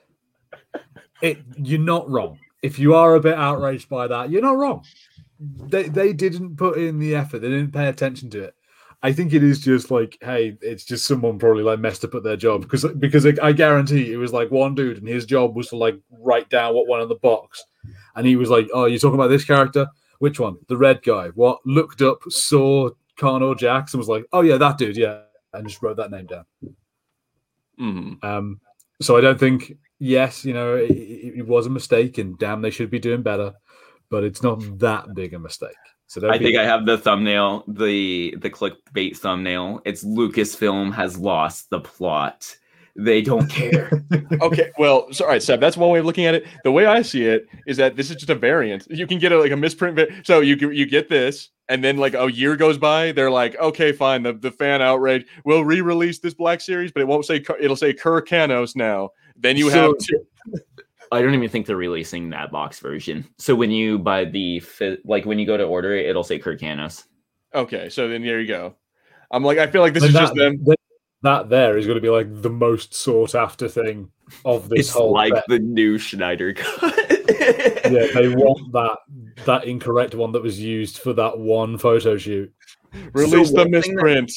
it 1.23 1.39
you're 1.57 1.81
not 1.81 2.09
wrong. 2.09 2.39
If 2.63 2.79
you 2.79 2.95
are 2.95 3.15
a 3.15 3.21
bit 3.21 3.35
outraged 3.35 3.89
by 3.89 4.07
that, 4.09 4.31
you're 4.31 4.43
not 4.43 4.57
wrong. 4.57 4.85
They 5.69 5.85
they 5.85 6.13
didn't 6.13 6.57
put 6.57 6.79
in 6.79 6.99
the 6.99 7.15
effort. 7.15 7.41
They 7.41 7.49
didn't 7.49 7.73
pay 7.73 7.89
attention 7.89 8.31
to 8.31 8.45
it. 8.45 8.55
I 9.03 9.13
think 9.13 9.35
it 9.35 9.43
is 9.43 9.61
just 9.61 9.91
like, 9.91 10.17
hey, 10.23 10.57
it's 10.63 10.85
just 10.85 11.07
someone 11.07 11.39
probably 11.39 11.63
like 11.63 11.79
messed 11.79 12.05
up 12.05 12.15
at 12.15 12.23
their 12.23 12.39
job 12.39 12.63
because 12.63 12.87
because 12.99 13.27
I 13.27 13.53
guarantee 13.53 14.13
it 14.13 14.17
was 14.17 14.33
like 14.33 14.51
one 14.51 14.75
dude 14.75 14.97
and 14.97 15.07
his 15.07 15.27
job 15.27 15.55
was 15.55 15.69
to 15.69 15.77
like 15.77 16.01
write 16.11 16.49
down 16.49 16.75
what 16.75 16.89
went 16.89 17.03
on 17.03 17.11
the 17.11 17.17
box, 17.17 17.63
and 18.17 18.27
he 18.27 18.37
was 18.37 18.49
like, 18.49 18.67
oh, 18.73 18.87
you're 18.87 18.99
talking 18.99 19.17
about 19.21 19.29
this 19.29 19.45
character? 19.45 19.87
Which 20.21 20.41
one? 20.41 20.57
The 20.69 20.79
red 20.79 21.03
guy. 21.03 21.29
What? 21.35 21.59
Looked 21.67 22.01
up, 22.01 22.21
saw 22.31 22.91
Carnor 23.19 23.59
Jackson, 23.59 23.99
was 23.99 24.09
like, 24.09 24.25
oh 24.33 24.41
yeah, 24.41 24.57
that 24.57 24.79
dude, 24.79 24.97
yeah, 24.97 25.21
and 25.53 25.69
just 25.69 25.83
wrote 25.83 25.99
that 25.99 26.11
name 26.11 26.27
down. 26.27 26.47
Mhm. 27.79 28.25
Um, 28.25 28.61
so 29.03 29.19
I 29.19 29.21
don't 29.21 29.39
think, 29.39 29.75
yes, 29.99 30.45
you 30.45 30.55
know, 30.55 30.77
it 30.77 30.91
it 30.91 31.47
was 31.47 31.67
a 31.67 31.71
mistake, 31.71 32.17
and 32.17 32.39
damn, 32.39 32.63
they 32.63 32.71
should 32.71 32.91
be 32.91 32.99
doing 33.01 33.23
better, 33.23 33.53
but 34.11 34.25
it's 34.25 34.43
not 34.43 34.61
that 34.79 35.15
big 35.15 35.35
a 35.35 35.39
mistake. 35.39 35.71
So 36.07 36.21
don't 36.21 36.31
I 36.33 36.39
be- 36.39 36.45
think 36.45 36.59
I 36.59 36.65
have 36.65 36.87
the 36.87 36.99
thumbnail, 36.99 37.65
the 37.67 38.37
the 38.41 38.51
clickbait 38.51 39.17
thumbnail. 39.17 39.81
It's 39.85 40.05
Lucasfilm 40.05 40.93
has 40.95 41.17
lost 41.19 41.71
the 41.71 41.81
plot. 41.81 42.57
They 42.97 43.23
don't 43.23 43.49
care. 43.49 43.91
Okay, 44.41 44.71
well, 44.79 45.13
so, 45.13 45.25
all 45.25 45.31
right, 45.31 45.43
Seb. 45.43 45.61
That's 45.61 45.77
one 45.77 45.91
way 45.91 45.99
of 46.01 46.05
looking 46.07 46.25
at 46.27 46.35
it. 46.35 46.47
The 46.65 46.73
way 46.73 46.87
I 46.87 47.03
see 47.03 47.25
it 47.25 47.47
is 47.67 47.77
that 47.79 47.95
this 47.97 48.11
is 48.11 48.17
just 48.17 48.31
a 48.31 48.35
variant. 48.35 48.87
You 48.91 49.07
can 49.07 49.19
get 49.19 49.33
a, 49.33 49.39
like 49.39 49.51
a 49.53 49.57
misprint. 49.57 49.97
Va- 49.97 50.07
so 50.25 50.41
you 50.41 50.57
can- 50.57 50.73
you 50.75 50.87
get 50.87 51.09
this, 51.09 51.51
and 51.69 51.83
then 51.83 51.97
like 51.97 52.15
a 52.15 52.31
year 52.31 52.57
goes 52.57 52.79
by, 52.79 53.13
they're 53.13 53.31
like, 53.31 53.57
okay, 53.59 53.93
fine. 53.93 54.23
The, 54.23 54.33
the 54.33 54.51
fan 54.51 54.83
outrage. 54.83 55.27
We'll 55.45 55.65
re-release 55.65 56.19
this 56.21 56.35
Black 56.35 56.61
Series, 56.61 56.93
but 56.93 57.01
it 57.01 57.07
won't 57.09 57.25
say. 57.27 57.41
Cur- 57.41 57.57
It'll 57.61 57.77
say 57.77 57.93
Kurkanos 57.93 58.77
now. 58.77 59.11
Then 59.37 59.57
you 59.57 59.69
have 59.69 59.91
So- 59.91 59.95
two. 60.01 60.59
I 61.13 61.23
don't 61.23 61.35
even 61.35 61.49
think 61.49 61.67
they're 61.67 61.77
releasing 61.77 62.31
that 62.31 62.51
box 62.51 62.81
version. 62.81 63.27
So 63.39 63.55
when 63.55 63.71
you 63.71 63.99
buy 63.99 64.25
the 64.25 64.63
like 65.05 65.25
when 65.27 65.39
you 65.39 65.47
go 65.47 65.57
to 65.57 65.65
order 65.65 65.95
it, 65.95 66.07
it'll 66.07 66.25
say 66.25 66.39
Kirkanos. 66.39 67.05
Okay, 67.55 67.89
so 67.89 68.09
then 68.09 68.23
there 68.23 68.41
you 68.41 68.49
go. 68.49 68.75
I'm 69.31 69.45
like, 69.45 69.59
I 69.59 69.67
feel 69.69 69.81
like 69.81 69.95
this 69.95 70.03
But 70.03 70.09
is 70.09 70.15
that, 70.15 70.21
just 70.21 70.35
them. 70.35 70.65
that- 70.65 70.77
that 71.23 71.49
there 71.49 71.79
is 71.79 71.87
going 71.87 71.97
to 71.97 72.03
be 72.03 72.11
like 72.11 72.27
the 72.43 72.51
most 72.51 72.93
sought 72.95 73.35
after 73.35 73.67
thing 73.67 74.11
of 74.45 74.69
this 74.69 74.81
It's 74.81 74.91
whole 74.91 75.11
like 75.11 75.33
set. 75.35 75.45
the 75.49 75.59
new 75.59 75.99
Snyder 75.99 76.53
cut. 76.53 76.83
yeah, 77.91 78.09
they 78.13 78.29
want 78.37 78.73
that 78.73 78.99
that 79.47 79.65
incorrect 79.65 80.15
one 80.15 80.33
that 80.33 80.43
was 80.43 80.61
used 80.61 80.99
for 80.99 81.15
that 81.15 81.39
one 81.39 81.79
photo 81.79 82.19
shoot. 82.19 82.53
Release 83.15 83.49
the 83.49 83.55
one 83.55 83.65
thing 83.65 83.71
that- 83.73 83.89
misprint. 83.89 84.33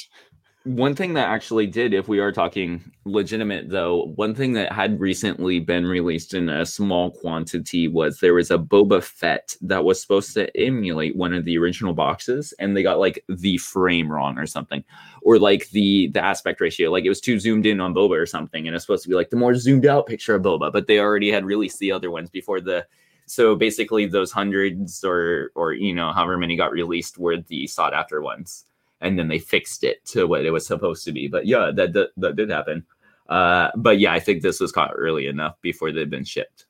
One 0.68 0.95
thing 0.95 1.13
that 1.13 1.30
actually 1.30 1.65
did, 1.65 1.93
if 1.93 2.09
we 2.09 2.20
are 2.20 2.34
talking 2.34 2.91
legitimate 3.05 3.70
though, 3.70 4.11
one 4.18 4.36
thing 4.36 4.51
that 4.53 4.70
had 4.70 4.99
recently 4.99 5.61
been 5.61 5.86
released 5.86 6.34
in 6.34 6.49
a 6.49 6.65
small 6.65 7.09
quantity 7.09 7.88
was 7.88 8.20
there 8.20 8.34
was 8.34 8.51
a 8.51 8.57
Boba 8.57 9.01
Fett 9.01 9.55
that 9.61 9.86
was 9.86 10.01
supposed 10.01 10.34
to 10.34 10.53
emulate 10.59 11.15
one 11.15 11.34
of 11.34 11.45
the 11.45 11.57
original 11.57 11.93
boxes, 11.93 12.53
and 12.59 12.76
they 12.76 12.84
got 12.84 12.99
like 12.99 13.24
the 13.30 13.55
frame 13.59 14.11
wrong 14.11 14.38
or 14.38 14.45
something, 14.45 14.84
or 15.22 15.39
like 15.39 15.70
the 15.70 16.09
the 16.09 16.22
aspect 16.22 16.59
ratio, 16.59 16.91
like 16.91 17.05
it 17.05 17.09
was 17.09 17.22
too 17.22 17.39
zoomed 17.39 17.65
in 17.65 17.80
on 17.80 17.93
Boba 17.93 18.22
or 18.22 18.26
something, 18.26 18.68
and 18.68 18.76
it's 18.76 18.84
supposed 18.84 19.03
to 19.03 19.09
be 19.09 19.15
like 19.15 19.30
the 19.30 19.38
more 19.38 19.55
zoomed 19.55 19.86
out 19.86 20.05
picture 20.05 20.36
of 20.36 20.41
Boba, 20.41 20.70
but 20.74 20.86
they 20.86 20.99
already 20.99 21.32
had 21.32 21.45
released 21.45 21.80
the 21.80 21.93
other 21.93 22.11
ones 22.11 22.30
before 22.30 22.59
the. 22.59 22.86
So 23.26 23.55
basically, 23.55 24.05
those 24.05 24.34
hundreds 24.34 25.01
or 25.05 25.51
or 25.55 25.72
you 25.72 25.95
know 25.95 26.11
however 26.11 26.38
many 26.38 26.57
got 26.57 26.74
released 26.74 27.18
were 27.18 27.38
the 27.38 27.68
sought 27.68 27.93
after 27.93 28.22
ones 28.22 28.66
and 29.01 29.17
then 29.17 29.27
they 29.27 29.39
fixed 29.39 29.83
it 29.83 30.03
to 30.05 30.25
what 30.27 30.45
it 30.45 30.51
was 30.51 30.65
supposed 30.65 31.05
to 31.05 31.11
be. 31.11 31.27
But 31.27 31.45
yeah, 31.45 31.71
that 31.75 31.93
that, 31.93 32.09
that 32.17 32.35
did 32.35 32.49
happen. 32.49 32.85
Uh, 33.29 33.69
but 33.75 33.99
yeah, 33.99 34.13
I 34.13 34.19
think 34.19 34.41
this 34.41 34.59
was 34.59 34.71
caught 34.71 34.91
early 34.95 35.27
enough 35.27 35.55
before 35.61 35.91
they'd 35.91 36.09
been 36.09 36.23
shipped. 36.23 36.65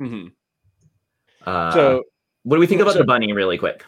Mhm. 0.00 0.32
Uh, 1.44 1.70
So 1.72 2.04
what 2.44 2.56
do 2.56 2.60
we 2.60 2.66
think 2.66 2.80
about 2.80 2.92
so- 2.94 3.00
the 3.00 3.04
bunny, 3.04 3.32
really 3.32 3.58
quick? 3.58 3.84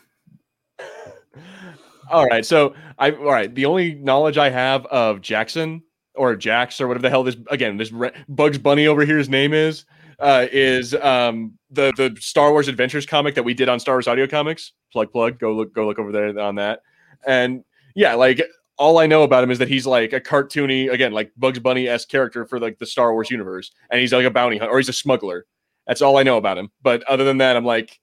All 2.11 2.27
right. 2.27 2.45
So 2.45 2.75
I 2.99 3.13
all 3.13 3.25
right. 3.25 3.55
The 3.55 3.65
only 3.65 3.95
knowledge 3.95 4.37
I 4.37 4.51
have 4.51 4.85
of 4.87 5.21
Jackson 5.23 5.83
or 6.15 6.37
Jax 6.37 6.81
or 6.81 6.89
whatever 6.89 7.03
the 7.03 7.11
hell 7.11 7.23
this 7.23 7.37
again 7.49 7.77
this 7.79 7.91
Re- 7.91 8.13
Bugs 8.29 8.59
Bunny 8.59 8.87
over 8.87 9.07
here's 9.07 9.29
name 9.31 9.55
is 9.55 9.87
uh, 10.19 10.47
is 10.53 10.95
um, 10.97 11.57
the 11.71 11.93
the 11.97 12.15
Star 12.21 12.51
Wars 12.51 12.69
Adventures 12.69 13.07
comic 13.07 13.35
that 13.37 13.45
we 13.45 13.55
did 13.55 13.69
on 13.69 13.81
Star 13.81 13.95
Wars 13.95 14.09
Audio 14.09 14.27
Comics. 14.27 14.73
Plug 14.93 15.11
plug. 15.11 15.39
Go 15.39 15.55
look 15.55 15.73
go 15.75 15.87
look 15.87 15.99
over 15.99 16.13
there 16.13 16.39
on 16.39 16.57
that. 16.57 16.81
And 17.27 17.65
yeah, 17.95 18.15
like 18.15 18.43
all 18.79 18.99
I 18.99 19.07
know 19.07 19.23
about 19.23 19.45
him 19.45 19.51
is 19.51 19.59
that 19.59 19.69
he's 19.69 19.87
like 19.87 20.13
a 20.13 20.21
cartoony 20.21 20.91
again 20.91 21.13
like 21.13 21.31
Bugs 21.37 21.59
Bunny 21.59 21.89
s 21.89 22.05
character 22.05 22.45
for 22.45 22.59
like 22.59 22.79
the 22.79 22.87
Star 22.87 23.13
Wars 23.13 23.31
universe, 23.31 23.71
and 23.91 24.01
he's 24.01 24.13
like 24.13 24.25
a 24.25 24.31
bounty 24.31 24.59
hunter 24.59 24.73
or 24.73 24.79
he's 24.79 24.89
a 24.89 24.93
smuggler. 24.93 25.47
That's 25.87 26.03
all 26.03 26.17
I 26.17 26.23
know 26.23 26.37
about 26.37 26.59
him. 26.59 26.71
But 26.83 27.03
other 27.05 27.25
than 27.25 27.39
that, 27.39 27.57
I'm 27.57 27.65
like, 27.65 28.01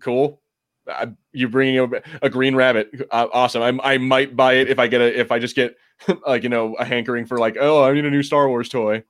cool. 0.00 0.40
I, 0.88 1.08
you 1.32 1.48
bringing 1.48 1.78
a, 1.78 2.02
a 2.22 2.30
green 2.30 2.54
rabbit, 2.54 2.90
uh, 3.10 3.26
awesome. 3.32 3.62
I, 3.62 3.94
I 3.94 3.98
might 3.98 4.36
buy 4.36 4.54
it 4.54 4.70
if 4.70 4.78
I 4.78 4.86
get 4.86 5.00
a 5.00 5.18
if 5.18 5.32
I 5.32 5.38
just 5.38 5.56
get 5.56 5.76
like 6.26 6.42
you 6.42 6.48
know 6.48 6.74
a 6.74 6.84
hankering 6.84 7.26
for 7.26 7.38
like 7.38 7.56
oh 7.58 7.82
I 7.82 7.92
need 7.92 8.04
a 8.04 8.10
new 8.10 8.22
Star 8.22 8.48
Wars 8.48 8.68
toy. 8.68 9.02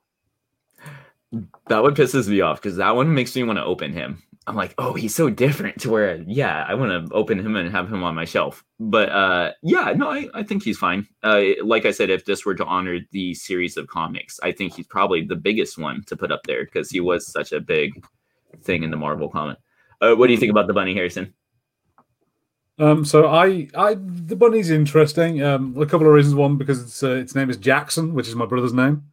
That 1.67 1.83
one 1.83 1.93
pisses 1.93 2.27
me 2.29 2.41
off 2.41 2.61
because 2.61 2.77
that 2.77 2.95
one 2.95 3.13
makes 3.13 3.35
me 3.35 3.43
want 3.43 3.59
to 3.59 3.65
open 3.65 3.91
him. 3.91 4.23
I'm 4.47 4.55
like, 4.55 4.73
oh, 4.77 4.93
he's 4.93 5.13
so 5.13 5.29
different 5.29 5.81
to 5.81 5.89
where, 5.89 6.23
yeah, 6.25 6.65
I 6.67 6.73
want 6.73 7.09
to 7.09 7.13
open 7.13 7.37
him 7.37 7.57
and 7.57 7.69
have 7.69 7.91
him 7.91 8.01
on 8.01 8.15
my 8.15 8.23
shelf. 8.23 8.63
But 8.79 9.09
uh, 9.09 9.51
yeah, 9.61 9.93
no, 9.93 10.09
I, 10.09 10.29
I 10.33 10.43
think 10.43 10.63
he's 10.63 10.77
fine. 10.77 11.05
Uh, 11.21 11.41
like 11.63 11.85
I 11.85 11.91
said, 11.91 12.09
if 12.09 12.23
this 12.23 12.45
were 12.45 12.55
to 12.55 12.65
honor 12.65 12.99
the 13.11 13.33
series 13.33 13.75
of 13.75 13.87
comics, 13.87 14.39
I 14.41 14.53
think 14.53 14.73
he's 14.73 14.87
probably 14.87 15.25
the 15.25 15.35
biggest 15.35 15.77
one 15.77 16.01
to 16.05 16.15
put 16.15 16.31
up 16.31 16.43
there 16.45 16.63
because 16.63 16.89
he 16.89 17.01
was 17.01 17.29
such 17.29 17.51
a 17.51 17.59
big 17.59 18.01
thing 18.63 18.83
in 18.83 18.89
the 18.89 18.97
Marvel 18.97 19.27
comic. 19.27 19.57
Uh, 19.99 20.15
what 20.15 20.27
do 20.27 20.33
you 20.33 20.39
think 20.39 20.51
about 20.51 20.67
the 20.67 20.73
bunny, 20.73 20.93
Harrison? 20.93 21.33
Um, 22.79 23.03
so 23.03 23.27
I, 23.27 23.67
I, 23.75 23.95
the 23.99 24.35
bunny's 24.35 24.69
interesting. 24.69 25.43
Um, 25.43 25.75
a 25.77 25.85
couple 25.85 26.07
of 26.07 26.13
reasons. 26.13 26.35
One, 26.35 26.57
because 26.57 26.81
it's 26.81 27.03
uh, 27.03 27.15
its 27.15 27.35
name 27.35 27.49
is 27.49 27.57
Jackson, 27.57 28.13
which 28.13 28.27
is 28.27 28.35
my 28.35 28.45
brother's 28.45 28.73
name. 28.73 29.03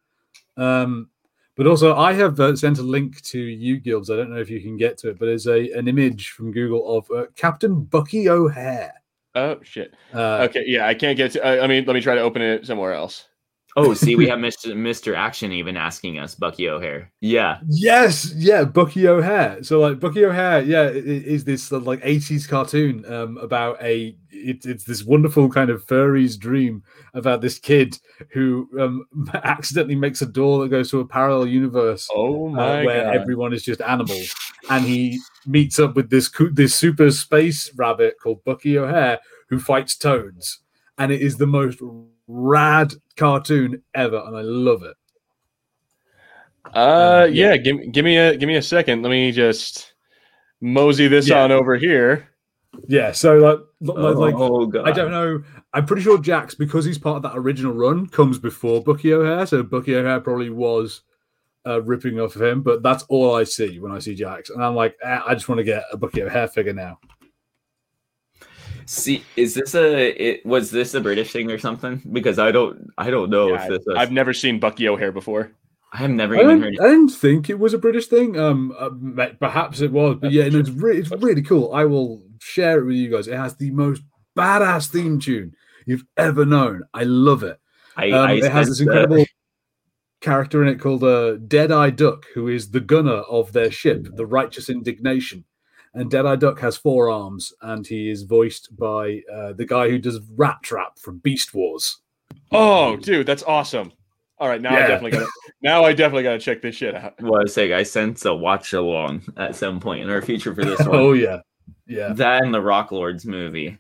Um, 0.57 1.11
but 1.57 1.67
also 1.67 1.95
I 1.97 2.13
have 2.15 2.39
uh, 2.41 2.57
sent 2.57 2.79
a 2.79 2.83
link 2.83 3.21
to 3.23 3.39
you 3.39 3.81
Gilbs. 3.81 4.11
I 4.11 4.17
don't 4.17 4.31
know 4.31 4.41
if 4.41 4.51
you 4.51 4.61
can 4.61 4.77
get 4.77 4.99
to 4.99 5.11
it, 5.11 5.19
but 5.19 5.27
there's 5.27 5.47
a 5.47 5.71
an 5.73 5.89
image 5.89 6.31
from 6.31 6.53
Google 6.53 6.97
of 6.97 7.11
uh, 7.11 7.27
Captain 7.37 7.83
Bucky 7.85 8.29
O'Hare. 8.29 8.93
Oh 9.35 9.59
shit. 9.63 9.95
Uh, 10.13 10.47
Okay, 10.49 10.65
yeah, 10.67 10.87
I 10.87 10.95
can't 10.95 11.17
get 11.17 11.33
to. 11.33 11.45
I, 11.45 11.65
I 11.65 11.67
mean, 11.67 11.85
let 11.87 11.95
me 11.95 12.01
try 12.01 12.15
to 12.15 12.21
open 12.21 12.43
it 12.43 12.67
somewhere 12.67 12.93
else. 12.93 13.29
Oh, 13.77 13.93
see, 13.95 14.15
we 14.15 14.29
have 14.29 14.39
Mr. 14.49 14.73
Mr. 14.73 15.17
Action 15.17 15.51
even 15.53 15.77
asking 15.77 16.19
us, 16.19 16.35
Bucky 16.35 16.69
O'Hare. 16.69 17.11
Yeah. 17.21 17.59
Yes, 17.69 18.33
yeah, 18.37 18.65
Bucky 18.65 19.09
O'Hare. 19.09 19.63
So 19.65 19.81
like 19.81 19.99
Bucky 19.99 20.25
O'Hare, 20.25 20.63
yeah, 20.63 20.83
i- 20.83 20.87
i- 20.91 21.25
is 21.35 21.45
this 21.45 21.73
uh, 21.73 21.81
like 21.81 22.01
'80s 22.03 22.49
cartoon 22.49 23.05
um, 23.13 23.37
about 23.39 23.83
a 23.83 24.17
it, 24.31 24.65
it's 24.67 24.85
this 24.85 25.05
wonderful 25.05 25.49
kind 25.49 25.71
of 25.71 25.83
furry's 25.85 26.37
dream 26.37 26.83
about 27.15 27.41
this 27.41 27.59
kid 27.59 27.99
who 28.33 28.69
um, 28.81 29.05
accidentally 29.35 29.95
makes 29.97 30.23
a 30.23 30.27
door 30.27 30.63
that 30.63 30.69
goes 30.69 30.91
to 30.91 31.01
a 31.01 31.07
parallel 31.07 31.47
universe 31.47 32.07
Oh 32.15 32.49
uh, 32.49 32.51
my 32.51 32.85
where 32.85 33.05
god. 33.05 33.17
everyone 33.17 33.53
is 33.53 33.63
just 33.65 33.81
animals, 33.81 34.35
and 34.71 34.85
he 34.85 35.19
meets 35.47 35.79
up 35.81 35.97
with 35.97 36.11
this 36.11 36.31
this 36.53 36.75
super 36.75 37.11
space 37.11 37.73
rabbit 37.77 38.15
called 38.23 38.45
Bucky 38.45 38.79
O'Hare 38.79 39.19
who 39.49 39.59
fights 39.59 39.97
toads, 39.97 40.61
and 40.99 41.11
it 41.13 41.21
is 41.21 41.37
the 41.39 41.47
most 41.47 41.81
rad 42.27 42.93
cartoon 43.17 43.83
ever, 43.95 44.23
and 44.27 44.37
I 44.37 44.41
love 44.43 44.83
it. 44.83 44.97
Uh, 46.75 47.25
Um, 47.27 47.35
yeah. 47.35 47.57
Give 47.57 47.93
give 47.93 48.05
me 48.05 48.17
a 48.17 48.37
give 48.37 48.47
me 48.47 48.57
a 48.57 48.63
second. 48.63 49.03
Let 49.03 49.11
me 49.11 49.33
just 49.33 49.95
mosey 50.61 51.09
this 51.09 51.29
Yeah. 51.29 51.43
on 51.45 51.53
over 51.53 51.77
here. 51.77 52.29
Yeah, 52.89 53.13
so 53.13 53.37
like 53.37 53.61
like, 53.81 54.17
like 54.17 54.35
oh, 54.35 54.67
God. 54.67 54.89
I 54.89 54.93
don't 54.93 55.13
know. 55.13 55.43
I'm 55.75 55.87
pretty 55.87 56.03
sure 56.03 56.19
Jax, 56.19 56.55
because 56.55 56.85
he's 56.85 56.99
part 56.99 57.17
of 57.17 57.23
that 57.23 57.39
original 57.39 57.73
run, 57.73 58.07
comes 58.09 58.39
before 58.39 58.83
Bucky 58.83 59.13
O'Hare. 59.13 59.47
So 59.47 59.63
Bucky 59.63 59.95
O'Hare 59.95 60.21
probably 60.21 60.51
was 60.51 61.03
uh, 61.67 61.83
ripping 61.83 62.19
off 62.19 62.35
of 62.35 62.43
him, 62.43 62.63
but 62.63 62.83
that's 62.83 63.05
all 63.05 63.35
I 63.37 63.45
see 63.45 63.79
when 63.79 63.93
I 63.93 63.99
see 64.01 64.15
Jax. 64.15 64.51
And 64.51 64.63
I'm 64.63 64.75
like, 64.75 64.97
eh, 65.05 65.21
I 65.25 65.35
just 65.35 65.49
want 65.49 65.59
to 65.61 65.65
get 65.65 65.85
a 65.93 65.97
Bucky 65.97 66.23
O'Hare 66.23 66.49
figure 66.49 66.73
now. 66.73 66.99
See, 68.87 69.25
is 69.37 69.55
this 69.55 69.75
a 69.75 70.09
it 70.11 70.45
was 70.45 70.71
this 70.71 70.95
a 70.95 71.01
British 71.01 71.33
thing 71.33 71.51
or 71.51 71.59
something? 71.59 72.03
Because 72.13 72.39
I 72.39 72.53
don't 72.53 72.91
I 72.99 73.11
don't 73.11 73.31
know 73.31 73.49
Yeah, 73.49 73.63
if 73.63 73.69
this 73.69 73.87
is, 73.87 73.95
I've 73.97 74.13
never 74.13 74.33
seen 74.33 74.61
Bucky 74.61 74.89
O'Hare 74.89 75.13
before. 75.13 75.53
I 75.93 75.99
have 75.99 76.11
never 76.11 76.37
I 76.37 76.41
even 76.41 76.61
don't, 76.61 76.63
heard 76.63 76.81
I 76.81 76.89
didn't 76.89 77.11
think 77.11 77.49
it 77.49 77.59
was 77.59 77.73
a 77.73 77.79
British 77.79 78.09
thing. 78.09 78.39
Um, 78.39 78.75
uh, 78.79 78.91
perhaps 79.39 79.81
it 79.81 79.93
was, 79.93 80.19
but 80.21 80.33
yeah, 80.33 80.49
no, 80.49 80.59
it's, 80.59 80.71
re- 80.71 80.99
it's 80.99 81.11
really 81.13 81.43
cool. 81.43 81.73
I 81.73 81.85
will 81.85 82.23
share 82.41 82.81
it 82.81 82.85
with 82.85 82.97
you 82.97 83.11
guys. 83.11 83.29
It 83.29 83.37
has 83.37 83.57
the 83.57 83.71
most 83.71 84.03
badass 84.37 84.89
theme 84.89 85.21
tune 85.21 85.55
you've 85.87 86.05
ever 86.17 86.45
known. 86.45 86.83
I 86.93 87.05
love 87.05 87.45
it. 87.45 87.61
I, 87.97 88.11
Um, 88.11 88.29
I 88.29 88.33
it 88.33 88.51
has 88.51 88.67
this 88.67 88.79
sense, 88.79 88.89
incredible 88.89 89.25
character 90.21 90.63
in 90.63 90.69
it 90.69 90.81
called 90.81 91.05
uh, 91.05 91.37
Deadeye 91.37 91.91
Duck, 91.91 92.27
who 92.35 92.49
is 92.49 92.71
the 92.71 92.81
gunner 92.81 93.21
of 93.31 93.53
their 93.53 93.71
ship, 93.71 94.09
the 94.17 94.27
Righteous 94.27 94.69
Indignation. 94.69 95.45
And 95.95 96.11
Deadeye 96.11 96.37
Duck 96.37 96.59
has 96.61 96.77
four 96.77 97.09
arms, 97.09 97.53
and 97.63 97.87
he 97.87 98.11
is 98.11 98.25
voiced 98.25 98.77
by 98.77 99.23
uh, 99.33 99.53
the 99.53 99.65
guy 99.65 99.89
who 99.89 99.99
does 99.99 100.19
Rattrap 100.21 100.99
from 100.99 101.19
Beast 101.19 101.55
Wars. 101.55 101.99
Oh, 102.51 102.97
dude, 102.97 103.27
that's 103.27 103.45
awesome. 103.45 103.93
All 104.39 104.49
right, 104.49 104.61
now 104.61 104.75
I 104.75 104.81
definitely 104.81 105.13
got 105.13 105.21
to 105.21 105.31
now 105.63 105.85
I 105.85 105.93
definitely 105.93 106.25
got 106.25 106.33
to 106.33 106.39
check 106.41 106.61
this 106.61 106.75
shit 106.75 106.95
out. 106.95 107.15
What 107.21 107.43
I 107.43 107.49
say, 107.49 107.73
I 107.73 107.85
sense 107.85 108.25
a 108.25 108.35
watch 108.35 108.73
along 108.73 109.23
at 109.37 109.55
some 109.55 109.79
point 109.79 110.03
in 110.03 110.11
our 110.11 110.21
future 110.21 110.55
for 110.55 110.65
this 110.65 110.81
one. 110.87 110.89
Oh 110.91 111.13
yeah, 111.13 111.41
yeah. 111.87 112.13
That 112.13 112.43
and 112.43 112.53
the 112.53 112.61
Rock 112.61 112.91
Lords 112.91 113.25
movie. 113.25 113.79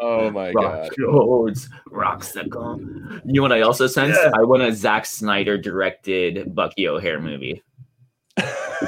Oh 0.00 0.30
my 0.30 0.52
God. 0.52 0.64
Rock 0.64 0.90
god. 0.98 1.14
Lords, 1.14 1.68
Rocksicle. 1.90 3.20
You 3.24 3.32
know 3.34 3.42
what 3.42 3.52
I 3.52 3.62
also 3.62 3.86
sense? 3.86 4.16
Yeah. 4.20 4.32
I 4.34 4.42
want 4.44 4.62
a 4.62 4.72
Zack 4.72 5.06
Snyder 5.06 5.58
directed 5.58 6.54
Bucky 6.54 6.88
O'Hare 6.88 7.20
movie. 7.20 7.62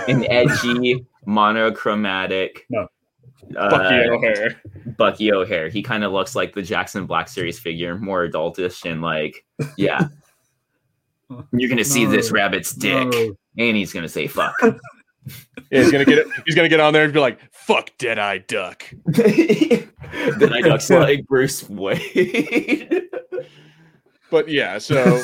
An 0.08 0.24
edgy, 0.30 1.04
monochromatic 1.26 2.66
No. 2.70 2.86
uh, 3.58 3.70
Bucky 3.70 3.94
O'Hare. 4.08 4.60
Bucky 4.98 5.32
O'Hare. 5.32 5.68
He 5.68 5.82
kind 5.82 6.04
of 6.04 6.12
looks 6.12 6.34
like 6.34 6.54
the 6.54 6.62
Jackson 6.62 7.06
Black 7.06 7.28
series 7.28 7.58
figure, 7.58 7.96
more 7.98 8.26
adultish 8.26 8.90
and 8.90 9.02
like, 9.02 9.44
yeah. 9.76 10.08
You're 11.52 11.68
gonna 11.68 11.84
see 11.84 12.04
this 12.06 12.30
rabbit's 12.30 12.72
dick, 12.72 13.08
No. 13.08 13.36
and 13.58 13.76
he's 13.76 13.92
gonna 13.92 14.08
say 14.08 14.26
fuck. 14.26 14.54
Yeah, 15.72 15.80
he's 15.82 15.90
gonna 15.90 16.04
get 16.04 16.18
it. 16.18 16.28
He's 16.44 16.54
gonna 16.54 16.68
get 16.68 16.78
on 16.78 16.92
there 16.92 17.02
and 17.02 17.12
be 17.12 17.18
like, 17.18 17.40
"Fuck 17.50 17.90
Deadeye 17.98 18.38
Duck." 18.46 18.84
then 19.06 20.52
I 20.52 20.60
looks 20.60 20.88
like 20.88 21.26
Bruce 21.26 21.68
Wayne. 21.68 23.08
But 24.30 24.48
yeah, 24.48 24.78
so 24.78 25.20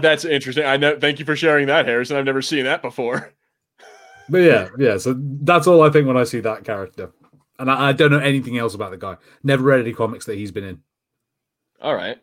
that's 0.00 0.24
interesting. 0.24 0.64
I 0.64 0.76
know. 0.76 0.96
Thank 0.98 1.18
you 1.18 1.24
for 1.24 1.34
sharing 1.34 1.66
that, 1.66 1.86
Harrison. 1.86 2.16
I've 2.16 2.24
never 2.24 2.42
seen 2.42 2.64
that 2.64 2.82
before. 2.82 3.32
But 4.30 4.38
yeah, 4.38 4.68
yeah. 4.78 4.96
So 4.98 5.14
that's 5.18 5.66
all 5.66 5.82
I 5.82 5.90
think 5.90 6.06
when 6.06 6.16
I 6.16 6.24
see 6.24 6.40
that 6.40 6.64
character, 6.64 7.12
and 7.58 7.70
I, 7.70 7.88
I 7.88 7.92
don't 7.92 8.10
know 8.10 8.18
anything 8.18 8.58
else 8.58 8.74
about 8.74 8.90
the 8.92 8.96
guy. 8.96 9.16
Never 9.42 9.62
read 9.64 9.80
any 9.80 9.92
comics 9.92 10.26
that 10.26 10.36
he's 10.36 10.52
been 10.52 10.64
in. 10.64 10.82
All 11.80 11.94
right. 11.94 12.18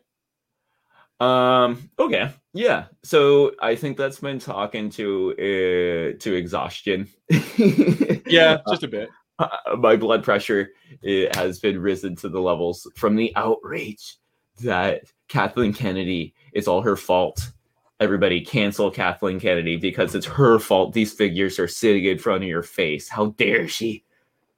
Um. 1.20 1.90
Okay. 2.00 2.32
Yeah. 2.54 2.86
So 3.04 3.52
I 3.62 3.76
think 3.76 3.98
that's 3.98 4.20
been 4.20 4.40
talking 4.40 4.90
to 4.92 5.32
uh, 5.34 6.18
to 6.20 6.34
exhaustion. 6.34 7.08
Yeah, 8.30 8.58
just 8.70 8.84
a 8.84 8.88
bit. 8.88 9.10
Uh, 9.40 9.48
my 9.78 9.96
blood 9.96 10.24
pressure 10.24 10.70
it 11.02 11.36
has 11.36 11.60
been 11.60 11.80
risen 11.80 12.16
to 12.18 12.30
the 12.30 12.42
levels 12.42 12.90
from 12.96 13.16
the 13.16 13.34
outrage 13.36 14.18
that 14.62 15.04
Kathleen 15.28 15.74
Kennedy 15.74 16.34
is 16.54 16.68
all 16.68 16.82
her 16.82 16.96
fault. 16.96 17.52
Everybody 18.00 18.42
cancel 18.42 18.92
Kathleen 18.92 19.40
Kennedy 19.40 19.76
because 19.76 20.14
it's 20.14 20.26
her 20.28 20.60
fault. 20.60 20.94
These 20.94 21.14
figures 21.14 21.58
are 21.58 21.68
sitting 21.68 22.06
in 22.06 22.20
front 22.20 22.44
of 22.44 22.50
your 22.50 22.62
face. 22.64 23.10
How 23.10 23.28
dare 23.38 23.68
she? 23.68 24.04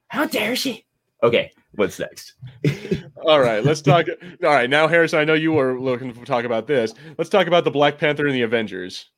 How 0.10 0.26
dare 0.26 0.56
she? 0.58 0.86
Okay, 1.24 1.52
what's 1.76 2.00
next? 2.00 2.34
All 3.26 3.40
right, 3.40 3.64
let's 3.64 3.82
talk. 3.82 4.08
All 4.44 4.50
right, 4.50 4.70
now 4.70 4.88
Harrison, 4.88 5.20
I 5.20 5.24
know 5.24 5.36
you 5.36 5.54
were 5.54 5.80
looking 5.80 6.14
to 6.14 6.26
talk 6.26 6.44
about 6.44 6.68
this. 6.68 6.94
Let's 7.18 7.30
talk 7.30 7.48
about 7.48 7.64
the 7.64 7.72
Black 7.72 7.98
Panther 7.98 8.26
and 8.26 8.36
the 8.36 8.42
Avengers. 8.42 9.10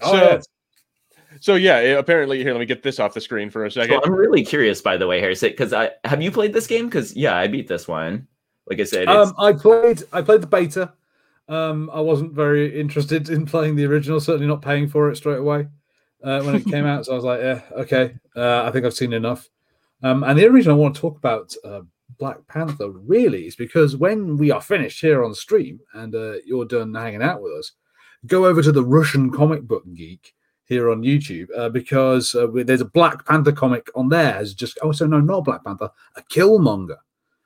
Oh, 0.00 0.12
so, 0.12 0.16
yeah. 0.16 0.40
so 1.40 1.54
yeah, 1.56 1.78
it- 1.80 1.98
apparently 1.98 2.42
here. 2.42 2.52
Let 2.52 2.60
me 2.60 2.66
get 2.66 2.82
this 2.82 2.98
off 2.98 3.12
the 3.12 3.20
screen 3.20 3.50
for 3.50 3.66
a 3.66 3.70
So 3.70 3.82
second. 3.82 4.00
I'm 4.04 4.12
really 4.12 4.42
curious, 4.44 4.80
by 4.80 4.96
the 4.96 5.06
way, 5.06 5.20
Harrison, 5.20 5.50
because 5.50 5.72
I 5.74 5.90
have 6.04 6.22
you 6.22 6.30
played 6.30 6.52
this 6.54 6.66
game? 6.66 6.86
Because 6.86 7.14
yeah, 7.14 7.36
I 7.36 7.46
beat 7.48 7.68
this 7.68 7.86
one. 7.88 8.26
Like 8.70 8.80
I 8.80 8.84
said, 8.84 9.02
it's, 9.08 9.10
Um, 9.10 9.34
I 9.38 9.52
played. 9.52 10.02
I 10.14 10.22
played 10.22 10.40
the 10.40 10.46
beta. 10.46 10.94
Um, 11.48 11.90
I 11.92 12.00
wasn't 12.00 12.32
very 12.32 12.78
interested 12.78 13.28
in 13.30 13.46
playing 13.46 13.76
the 13.76 13.84
original. 13.86 14.20
Certainly 14.20 14.46
not 14.46 14.62
paying 14.62 14.88
for 14.88 15.10
it 15.10 15.16
straight 15.16 15.38
away 15.38 15.68
uh, 16.22 16.42
when 16.42 16.54
it 16.54 16.66
came 16.66 16.86
out. 16.92 17.06
So 17.06 17.12
I 17.12 17.16
was 17.16 17.24
like, 17.24 17.40
yeah, 17.40 17.60
okay. 17.72 18.14
Uh, 18.34 18.64
I 18.64 18.70
think 18.70 18.84
I've 18.84 18.94
seen 18.94 19.12
enough. 19.12 19.48
Um, 20.02 20.22
and 20.22 20.38
the 20.38 20.44
only 20.44 20.56
reason 20.56 20.72
I 20.72 20.76
want 20.76 20.94
to 20.94 21.00
talk 21.00 21.16
about 21.16 21.54
uh, 21.64 21.80
Black 22.18 22.46
Panther 22.48 22.90
really 22.90 23.46
is 23.46 23.56
because 23.56 23.96
when 23.96 24.36
we 24.36 24.50
are 24.50 24.60
finished 24.60 25.00
here 25.00 25.24
on 25.24 25.34
stream 25.34 25.80
and 25.94 26.14
uh, 26.14 26.34
you're 26.44 26.66
done 26.66 26.94
hanging 26.94 27.22
out 27.22 27.42
with 27.42 27.52
us, 27.52 27.72
go 28.26 28.46
over 28.46 28.62
to 28.62 28.72
the 28.72 28.84
Russian 28.84 29.30
Comic 29.30 29.62
Book 29.62 29.84
Geek 29.94 30.34
here 30.66 30.90
on 30.90 31.02
YouTube 31.02 31.48
uh, 31.56 31.68
because 31.68 32.34
uh, 32.34 32.46
there's 32.52 32.80
a 32.80 32.86
Black 32.86 33.24
Panther 33.26 33.52
comic 33.52 33.88
on 33.94 34.08
there. 34.08 34.32
Has 34.32 34.54
just 34.54 34.78
oh, 34.82 34.92
so 34.92 35.06
no, 35.06 35.20
not 35.20 35.44
Black 35.44 35.64
Panther, 35.64 35.90
a 36.16 36.22
Killmonger 36.22 36.98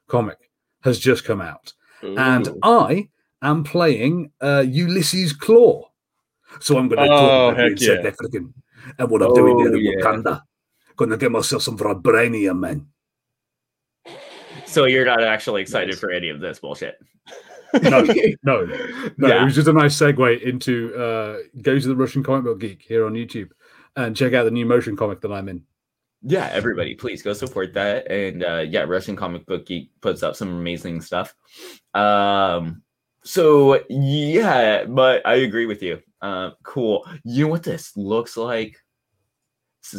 comic 0.09 0.51
has 0.83 0.99
just 0.99 1.25
come 1.25 1.41
out 1.41 1.73
and 2.03 2.49
I 2.63 3.09
am 3.43 3.65
playing 3.65 4.31
uh, 4.41 4.65
Ulysses 4.67 5.33
Klaw. 5.33 5.85
So 6.61 6.79
I'm 6.79 6.89
going 6.89 7.07
to 7.07 7.13
Oh, 7.15 7.51
talk 7.51 7.57
heck 7.59 7.71
in 7.73 7.77
South. 7.79 8.05
African. 8.07 8.55
And 8.99 9.11
what 9.11 9.23
I'm 9.23 9.35
doing 9.35 9.57
Oh, 9.57 9.65
there 9.65 9.77
in 9.77 9.85
yeah. 9.85 9.93
Wakanda. 9.97 10.43
Going 10.97 11.11
to 11.11 11.17
get 11.17 11.31
myself 11.31 11.63
some 11.63 11.77
vibranium, 11.79 12.59
man. 12.61 12.87
so 14.67 14.85
you're 14.87 15.05
not 15.05 15.23
actually 15.23 15.63
excited 15.63 15.99
for 15.99 16.11
any 16.11 16.29
of 16.29 16.41
this 16.41 16.59
bullshit. 16.59 16.99
No, 17.83 18.01
no, 18.43 18.65
no. 19.17 19.29
Yeah. 19.29 19.43
It 19.43 19.45
was 19.45 19.55
just 19.55 19.69
a 19.69 19.73
nice 19.73 19.97
segue 19.97 20.41
into 20.43 20.95
uh, 20.97 21.39
go 21.63 21.79
to 21.79 21.89
the 21.89 21.95
Russian 21.97 22.23
Comic 22.23 22.45
Book 22.45 22.61
Geek 22.61 22.83
here 22.83 23.07
on 23.07 23.13
YouTube 23.13 23.51
and 23.97 24.17
check 24.17 24.33
out 24.33 24.45
the 24.45 24.51
new 24.51 24.65
motion 24.67 24.97
comic 24.97 25.21
that 25.21 25.33
I'm 25.33 25.49
in. 25.49 25.63
yeah 26.23 26.49
everybody 26.53 26.95
please 26.97 27.23
go 27.23 27.33
support 27.33 27.73
that 27.75 28.11
and 28.11 28.43
uh 28.43 28.65
yeah 28.69 28.81
russian 28.83 29.15
comic 29.15 29.47
book 29.47 29.65
geek 29.67 29.89
puts 30.01 30.25
up 30.25 30.35
some 30.35 30.49
amazing 30.49 31.01
stuff 31.01 31.33
um 31.95 32.83
so 33.25 33.83
yeah 33.89 34.85
but 34.85 35.25
i 35.27 35.35
agree 35.35 35.67
with 35.67 35.83
you 35.83 36.01
uh 36.23 36.51
cool 36.63 37.07
you 37.25 37.45
know 37.45 37.51
what 37.51 37.63
this 37.63 37.97
looks 37.97 38.37
like 38.37 38.77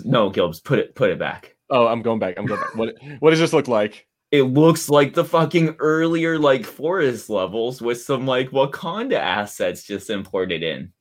no 0.03 0.29
gilbs 0.31 0.63
put 0.63 0.79
it 0.79 0.95
put 0.95 1.09
it 1.09 1.19
back 1.19 1.55
Oh, 1.71 1.85
I'm 1.85 2.01
going 2.01 2.17
back. 2.17 2.33
I'm 2.39 2.47
going 2.47 2.59
back. 2.59 2.75
What 2.75 2.95
What 3.19 3.29
does 3.29 3.37
this 3.39 3.53
look 3.53 3.67
like? 3.67 4.07
it 4.31 4.41
looks 4.43 4.89
like 4.89 5.13
the 5.13 5.23
fucking 5.23 5.75
earlier 5.79 6.39
like 6.39 6.65
forest 6.65 7.29
levels 7.29 7.79
with 7.79 8.01
some 8.01 8.25
like 8.25 8.49
wakanda 8.49 9.17
assets 9.17 9.83
just 9.83 10.09
imported 10.09 10.63
in 10.63 10.91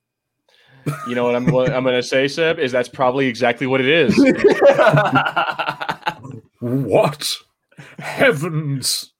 You 1.07 1.15
know 1.15 1.23
what 1.25 1.35
I'm 1.35 1.47
what 1.51 1.71
I'm 1.73 1.83
gonna 1.83 2.03
say, 2.03 2.27
Seb? 2.27 2.59
Is 2.59 2.71
that's 2.71 2.89
probably 2.89 3.25
exactly 3.27 3.65
what 3.67 3.81
it 3.81 3.87
is. 3.87 4.15
What? 6.61 7.35
Heavens! 7.99 9.13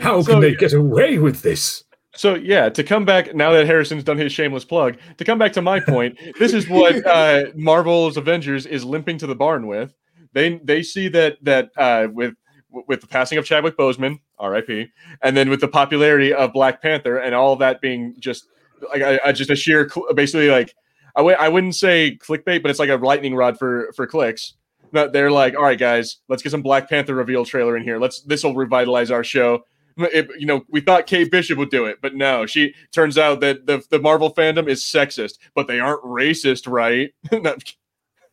How 0.00 0.22
can 0.22 0.40
they 0.40 0.54
get 0.54 0.72
away 0.72 1.18
with 1.18 1.42
this? 1.42 1.84
So 2.14 2.34
yeah, 2.34 2.68
to 2.68 2.82
come 2.82 3.04
back 3.04 3.34
now 3.34 3.52
that 3.52 3.66
Harrison's 3.66 4.04
done 4.04 4.18
his 4.18 4.32
shameless 4.32 4.64
plug, 4.64 4.98
to 5.16 5.24
come 5.24 5.38
back 5.38 5.52
to 5.54 5.62
my 5.62 5.80
point, 5.80 6.18
this 6.38 6.52
is 6.52 6.68
what 6.68 7.04
uh, 7.06 7.46
Marvel's 7.54 8.16
Avengers 8.16 8.66
is 8.66 8.84
limping 8.84 9.18
to 9.18 9.26
the 9.26 9.34
barn 9.34 9.66
with. 9.66 9.94
They 10.32 10.58
they 10.58 10.82
see 10.82 11.08
that 11.08 11.38
that 11.42 11.70
uh, 11.76 12.08
with 12.12 12.34
with 12.70 13.00
the 13.00 13.06
passing 13.06 13.38
of 13.38 13.44
Chadwick 13.44 13.76
Boseman, 13.76 14.20
R.I.P., 14.38 14.88
and 15.22 15.36
then 15.36 15.50
with 15.50 15.60
the 15.60 15.68
popularity 15.68 16.32
of 16.32 16.52
Black 16.52 16.80
Panther 16.80 17.18
and 17.18 17.34
all 17.34 17.56
that 17.56 17.80
being 17.80 18.14
just 18.18 18.46
like 18.90 19.02
I, 19.02 19.20
I 19.26 19.32
just 19.32 19.50
a 19.50 19.56
sheer 19.56 19.88
cl- 19.88 20.12
basically 20.14 20.50
like 20.50 20.74
I 21.16 21.20
w- 21.20 21.36
I 21.38 21.48
wouldn't 21.48 21.74
say 21.74 22.18
clickbait, 22.20 22.62
but 22.62 22.70
it's 22.70 22.78
like 22.78 22.90
a 22.90 22.96
lightning 22.96 23.34
rod 23.34 23.58
for 23.58 23.92
for 23.94 24.06
clicks. 24.06 24.54
That 24.92 25.12
they're 25.12 25.30
like, 25.30 25.54
all 25.56 25.62
right, 25.62 25.78
guys, 25.78 26.18
let's 26.28 26.42
get 26.42 26.50
some 26.50 26.62
Black 26.62 26.88
Panther 26.88 27.14
reveal 27.14 27.44
trailer 27.44 27.76
in 27.76 27.82
here. 27.82 27.98
Let's 27.98 28.22
this 28.22 28.42
will 28.44 28.54
revitalize 28.54 29.10
our 29.10 29.24
show. 29.24 29.64
It- 29.96 30.30
you 30.38 30.46
know, 30.46 30.64
we 30.68 30.80
thought 30.80 31.06
Kate 31.06 31.30
Bishop 31.30 31.58
would 31.58 31.70
do 31.70 31.84
it, 31.86 31.98
but 32.00 32.14
no, 32.14 32.46
she 32.46 32.74
turns 32.92 33.18
out 33.18 33.40
that 33.40 33.66
the, 33.66 33.82
the 33.90 33.98
Marvel 33.98 34.32
fandom 34.34 34.68
is 34.68 34.82
sexist, 34.82 35.38
but 35.54 35.66
they 35.68 35.78
aren't 35.80 36.02
racist, 36.04 36.66
right? 36.70 37.12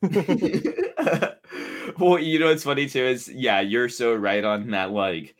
Well, 1.97 2.20
you 2.20 2.38
know 2.38 2.47
what's 2.47 2.64
funny 2.64 2.88
too 2.88 3.03
is 3.03 3.28
yeah, 3.28 3.62
you're 3.62 3.89
so 3.89 4.14
right 4.14 4.43
on 4.43 4.70
that. 4.72 4.91
Like, 4.91 5.36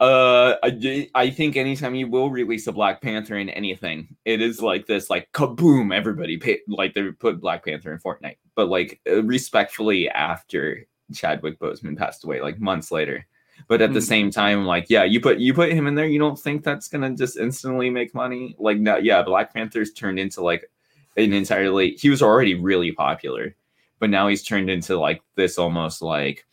uh, 0.00 0.54
I, 0.62 1.08
I 1.14 1.30
think 1.30 1.56
anytime 1.56 1.94
you 1.94 2.06
will 2.08 2.30
release 2.30 2.66
a 2.66 2.72
Black 2.72 3.02
Panther 3.02 3.36
in 3.36 3.50
anything, 3.50 4.16
it 4.24 4.40
is 4.40 4.62
like 4.62 4.86
this, 4.86 5.10
like 5.10 5.30
kaboom! 5.32 5.94
Everybody 5.94 6.36
pay, 6.38 6.60
like 6.68 6.94
they 6.94 7.10
put 7.12 7.40
Black 7.40 7.64
Panther 7.64 7.92
in 7.92 7.98
Fortnite, 7.98 8.36
but 8.54 8.68
like 8.68 9.00
uh, 9.10 9.22
respectfully 9.24 10.08
after 10.08 10.86
Chadwick 11.12 11.58
Boseman 11.58 11.96
passed 11.96 12.24
away, 12.24 12.40
like 12.40 12.60
months 12.60 12.90
later. 12.90 13.26
But 13.66 13.82
at 13.82 13.92
the 13.92 14.00
Hmm. 14.00 14.04
same 14.04 14.30
time, 14.30 14.64
like 14.64 14.86
yeah, 14.88 15.04
you 15.04 15.20
put 15.20 15.38
you 15.38 15.52
put 15.52 15.72
him 15.72 15.86
in 15.86 15.94
there, 15.96 16.06
you 16.06 16.18
don't 16.18 16.38
think 16.38 16.62
that's 16.64 16.88
gonna 16.88 17.10
just 17.14 17.36
instantly 17.36 17.90
make 17.90 18.14
money? 18.14 18.54
Like 18.58 18.78
no, 18.78 18.96
yeah, 18.96 19.22
Black 19.22 19.52
Panther's 19.52 19.92
turned 19.92 20.18
into 20.18 20.42
like 20.42 20.70
an 21.16 21.32
entirely. 21.32 21.90
He 21.92 22.08
was 22.08 22.22
already 22.22 22.54
really 22.54 22.92
popular, 22.92 23.54
but 23.98 24.10
now 24.10 24.28
he's 24.28 24.44
turned 24.44 24.70
into 24.70 24.98
like 24.98 25.22
this 25.34 25.58
almost 25.58 26.02
like 26.02 26.46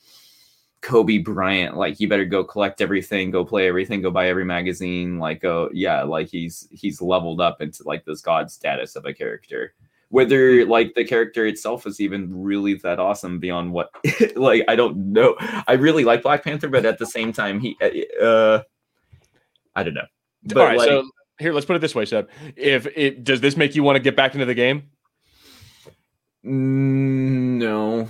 Kobe 0.85 1.17
Bryant. 1.17 1.75
Like 1.75 1.99
you 1.99 2.07
better 2.07 2.25
go 2.25 2.43
collect 2.43 2.79
everything, 2.79 3.31
go 3.31 3.43
play 3.43 3.67
everything, 3.67 4.03
go 4.03 4.11
buy 4.11 4.27
every 4.27 4.45
magazine. 4.45 5.17
Like 5.17 5.43
oh 5.43 5.69
yeah, 5.73 6.03
like 6.03 6.29
he's 6.29 6.67
he's 6.71 7.01
leveled 7.01 7.41
up 7.41 7.59
into 7.59 7.81
like 7.85 8.05
this 8.05 8.21
god 8.21 8.51
status 8.51 8.95
of 8.95 9.05
a 9.05 9.13
character. 9.13 9.73
Whether 10.09 10.63
like 10.65 10.93
the 10.93 11.03
character 11.03 11.47
itself 11.47 11.87
is 11.87 11.99
even 11.99 12.43
really 12.43 12.75
that 12.75 12.99
awesome 12.99 13.39
beyond 13.39 13.73
what 13.73 13.89
like 14.35 14.63
I 14.67 14.75
don't 14.75 15.11
know. 15.11 15.35
I 15.67 15.73
really 15.73 16.03
like 16.03 16.21
Black 16.21 16.43
Panther, 16.43 16.69
but 16.69 16.85
at 16.85 16.99
the 16.99 17.07
same 17.07 17.33
time 17.33 17.59
he 17.59 17.75
uh 18.21 18.59
I 19.75 19.81
don't 19.81 19.95
know. 19.95 20.05
But 20.43 20.57
all 20.57 20.65
right, 20.65 20.77
like, 20.77 20.87
so 20.87 21.09
here, 21.39 21.51
let's 21.51 21.65
put 21.65 21.75
it 21.75 21.79
this 21.79 21.95
way, 21.95 22.05
Seb. 22.05 22.29
If 22.55 22.85
it 22.95 23.23
does 23.23 23.41
this 23.41 23.57
make 23.57 23.73
you 23.73 23.81
want 23.81 23.95
to 23.95 23.99
get 23.99 24.15
back 24.15 24.35
into 24.35 24.45
the 24.45 24.53
game? 24.53 24.91
Mm, 26.45 27.57
no, 27.57 28.07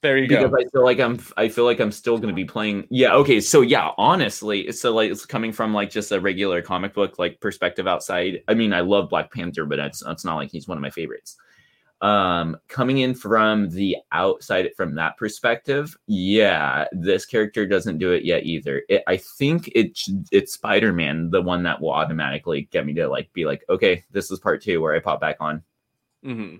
There 0.00 0.16
you 0.16 0.28
because 0.28 0.50
go. 0.50 0.56
I 0.56 0.64
feel 0.72 0.84
like 0.84 1.00
I'm 1.00 1.18
I 1.36 1.48
feel 1.48 1.64
like 1.64 1.80
I'm 1.80 1.90
still 1.90 2.18
going 2.18 2.28
to 2.28 2.34
be 2.34 2.44
playing. 2.44 2.86
Yeah, 2.88 3.14
okay. 3.14 3.40
So 3.40 3.62
yeah, 3.62 3.90
honestly, 3.98 4.70
so 4.70 4.94
like 4.94 5.10
it's 5.10 5.26
coming 5.26 5.52
from 5.52 5.74
like 5.74 5.90
just 5.90 6.12
a 6.12 6.20
regular 6.20 6.62
comic 6.62 6.94
book 6.94 7.18
like 7.18 7.40
perspective 7.40 7.88
outside. 7.88 8.42
I 8.46 8.54
mean, 8.54 8.72
I 8.72 8.80
love 8.80 9.10
Black 9.10 9.32
Panther, 9.32 9.64
but 9.64 9.80
it's 9.80 10.02
it's 10.06 10.24
not 10.24 10.36
like 10.36 10.50
he's 10.52 10.68
one 10.68 10.78
of 10.78 10.82
my 10.82 10.90
favorites. 10.90 11.36
Um, 12.00 12.56
coming 12.68 12.98
in 12.98 13.12
from 13.12 13.70
the 13.70 13.96
outside 14.12 14.70
from 14.76 14.94
that 14.94 15.16
perspective, 15.16 15.96
yeah, 16.06 16.86
this 16.92 17.26
character 17.26 17.66
doesn't 17.66 17.98
do 17.98 18.12
it 18.12 18.24
yet 18.24 18.44
either. 18.44 18.82
It, 18.88 19.02
I 19.08 19.16
think 19.16 19.68
it 19.74 19.98
it's 20.30 20.52
Spider 20.52 20.92
Man, 20.92 21.30
the 21.30 21.42
one 21.42 21.64
that 21.64 21.80
will 21.80 21.90
automatically 21.90 22.68
get 22.70 22.86
me 22.86 22.94
to 22.94 23.08
like 23.08 23.32
be 23.32 23.46
like, 23.46 23.64
okay, 23.68 24.04
this 24.12 24.30
is 24.30 24.38
part 24.38 24.62
two 24.62 24.80
where 24.80 24.94
I 24.94 25.00
pop 25.00 25.20
back 25.20 25.38
on. 25.40 25.64
hmm 26.22 26.56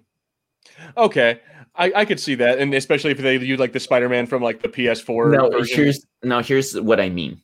Okay, 0.97 1.41
I, 1.75 1.93
I 1.95 2.05
could 2.05 2.21
see 2.21 2.35
that, 2.37 2.59
and 2.59 2.73
especially 2.75 3.13
if 3.13 3.19
they 3.19 3.37
use 3.39 3.59
like 3.59 3.73
the 3.73 3.81
Spider-Man 3.81 4.27
from 4.27 4.43
like 4.43 4.63
the 4.63 4.69
PS4. 4.69 5.33
no 5.33 5.49
version. 5.51 5.77
here's 5.77 6.07
now 6.23 6.43
here's 6.43 6.79
what 6.81 6.99
i 7.01 7.09
mean 7.09 7.41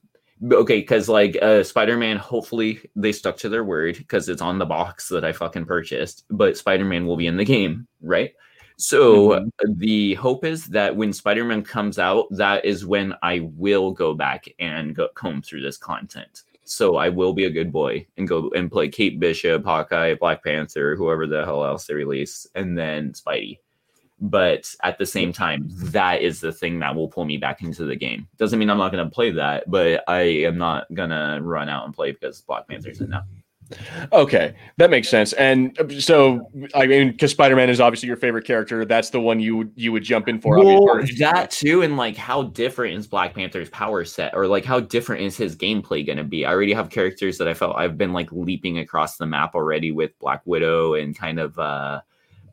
okay 0.53 0.81
because 0.81 1.09
like 1.09 1.39
uh 1.41 1.63
spider-man 1.63 2.17
hopefully 2.17 2.81
they 2.97 3.13
stuck 3.13 3.37
to 3.37 3.49
their 3.49 3.63
word 3.65 3.97
because 3.97 4.29
it's 4.29 4.43
on 4.43 4.59
the 4.59 4.67
box 4.67 5.09
that 5.09 5.25
i 5.25 5.33
fucking 5.33 5.65
purchased 5.65 6.25
but 6.29 6.57
spider-man 6.57 7.07
will 7.07 7.17
be 7.17 7.29
in 7.29 7.37
the 7.37 7.45
game 7.45 7.87
right 8.03 8.33
so 8.77 9.29
Mhm. 9.29 9.51
the 9.79 10.15
hope 10.15 10.45
is 10.45 10.67
that 10.67 10.95
when 10.97 11.13
spider-man 11.13 11.63
comes 11.63 12.01
out 12.01 12.27
that 12.33 12.65
is 12.65 12.85
when 12.85 13.15
i 13.23 13.49
will 13.55 13.93
go 13.93 14.13
back 14.13 14.47
and 14.59 14.97
go 14.97 15.07
comb 15.15 15.41
through 15.41 15.63
this 15.63 15.77
content 15.79 16.43
so 16.65 16.97
i 16.97 17.09
will 17.09 17.33
be 17.33 17.45
a 17.45 17.51
good 17.51 17.73
boy 17.73 18.07
and 18.17 18.29
go 18.29 18.51
and 18.55 18.71
play 18.71 18.89
kate 18.89 19.21
bishop 19.21 19.65
hawkeye 19.65 20.15
black 20.15 20.43
panther 20.43 20.97
whoever 20.97 21.27
the 21.27 21.45
hell 21.45 21.65
else 21.65 21.87
they 21.87 21.95
release 21.95 22.47
and 22.55 22.77
then 22.77 23.13
spidey. 23.13 23.59
But 24.21 24.75
at 24.83 24.97
the 24.97 25.05
same 25.05 25.33
time 25.33 25.69
that 25.69 26.23
is 26.23 26.41
the 26.41 26.53
thing 26.53 26.79
that 26.79 26.95
will 26.95 27.09
pull 27.09 27.25
me 27.25 27.37
back 27.37 27.63
into 27.63 27.85
the 27.85 27.97
game. 27.97 28.27
Doesn't 28.39 28.59
mean 28.59 28.71
i'm 28.71 28.79
not 28.79 28.93
going 28.93 29.05
to 29.05 29.15
play 29.15 29.31
that 29.33 29.71
but 29.71 30.03
i 30.09 30.21
am 30.21 30.57
not 30.57 30.93
going 30.95 31.11
to 31.11 31.41
run 31.43 31.69
out 31.69 31.85
and 31.85 31.95
play 31.95 32.13
because 32.13 32.41
black 32.41 32.67
panther's 32.69 33.01
now 33.01 33.25
Okay, 34.13 34.55
that 34.77 34.91
makes 34.91 35.09
sense. 35.09 35.33
And 35.35 35.79
uh, 35.79 36.01
so, 36.01 36.51
I 36.75 36.87
mean, 36.87 37.13
because 37.13 37.31
Spider-Man 37.31 37.71
is 37.71 37.81
obviously 37.81 38.07
your 38.07 38.17
favorite 38.17 38.47
character, 38.47 38.85
that's 38.85 39.11
the 39.11 39.21
one 39.21 39.41
you 39.41 39.57
would 39.57 39.73
you 39.75 39.93
would 39.93 40.05
jump 40.05 40.29
in 40.29 40.41
for. 40.41 40.59
well, 40.59 40.91
obviously. 40.91 41.19
that 41.19 41.51
too 41.51 41.83
and 41.83 41.97
like 41.97 42.17
how 42.17 42.43
different 42.43 42.97
is 42.97 43.07
black 43.07 43.35
panther's 43.35 43.71
power 43.71 44.05
set 44.05 44.35
or 44.35 44.47
like 44.47 44.65
how 44.65 44.81
different 44.81 45.23
is 45.23 45.37
his 45.37 45.57
gameplay 45.57 46.05
going 46.05 46.19
to 46.19 46.25
be 46.25 46.45
i 46.45 46.51
already 46.51 46.73
have 46.73 46.91
characters 46.91 47.39
that 47.39 47.49
i 47.49 47.55
felt 47.55 47.77
i've 47.77 47.97
been 47.97 48.13
like 48.13 48.31
leaping 48.33 48.79
across 48.79 49.17
the 49.17 49.27
map 49.27 49.55
already 49.55 49.91
with 49.93 50.19
black 50.19 50.43
widow 50.45 50.95
and 50.95 51.17
kind 51.17 51.39
of 51.39 51.59
uh 51.59 52.01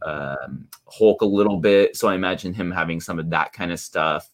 um 0.06 0.68
hulk 0.88 1.22
a 1.22 1.26
little 1.26 1.58
bit 1.58 1.96
so 1.96 2.08
i 2.08 2.16
imagine 2.16 2.54
him 2.54 2.72
having 2.72 3.00
some 3.00 3.20
of 3.20 3.30
that 3.30 3.54
kind 3.54 3.72
of 3.72 3.80
stuff 3.80 4.30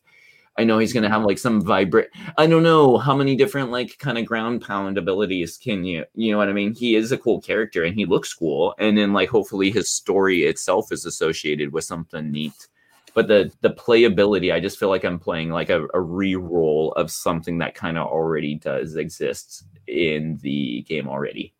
i 0.57 0.63
know 0.63 0.77
he's 0.77 0.93
going 0.93 1.03
to 1.03 1.09
have 1.09 1.23
like 1.23 1.37
some 1.37 1.61
vibrant 1.61 2.09
i 2.37 2.45
don't 2.47 2.63
know 2.63 2.97
how 2.97 3.15
many 3.15 3.35
different 3.35 3.71
like 3.71 3.97
kind 3.99 4.17
of 4.17 4.25
ground 4.25 4.61
pound 4.61 4.97
abilities 4.97 5.57
can 5.57 5.83
you 5.83 6.03
you 6.15 6.31
know 6.31 6.37
what 6.37 6.49
i 6.49 6.53
mean? 6.53 6.73
He 6.73 6.95
is 6.95 7.11
a 7.11 7.17
cool 7.17 7.41
character 7.41 7.83
and 7.83 7.95
he 7.95 8.05
looks 8.05 8.33
cool 8.33 8.75
and 8.79 8.97
then 8.97 9.13
like 9.13 9.29
hopefully 9.29 9.71
his 9.71 9.89
story 9.89 10.43
itself 10.43 10.91
is 10.91 11.05
associated 11.05 11.71
with 11.73 11.83
something 11.83 12.31
neat. 12.31 12.67
But 13.13 13.27
the 13.27 13.51
the 13.61 13.71
playability 13.71 14.53
i 14.53 14.59
just 14.59 14.77
feel 14.79 14.89
like 14.89 15.03
i'm 15.03 15.19
playing 15.19 15.49
like 15.49 15.69
a, 15.69 15.87
a 15.93 15.99
re-roll 15.99 16.91
of 16.93 17.09
something 17.09 17.57
that 17.59 17.73
kind 17.75 17.97
of 17.97 18.07
already 18.07 18.55
does 18.55 18.95
exist 18.95 19.65
in 19.87 20.37
the 20.41 20.83
game 20.83 21.07
already. 21.07 21.53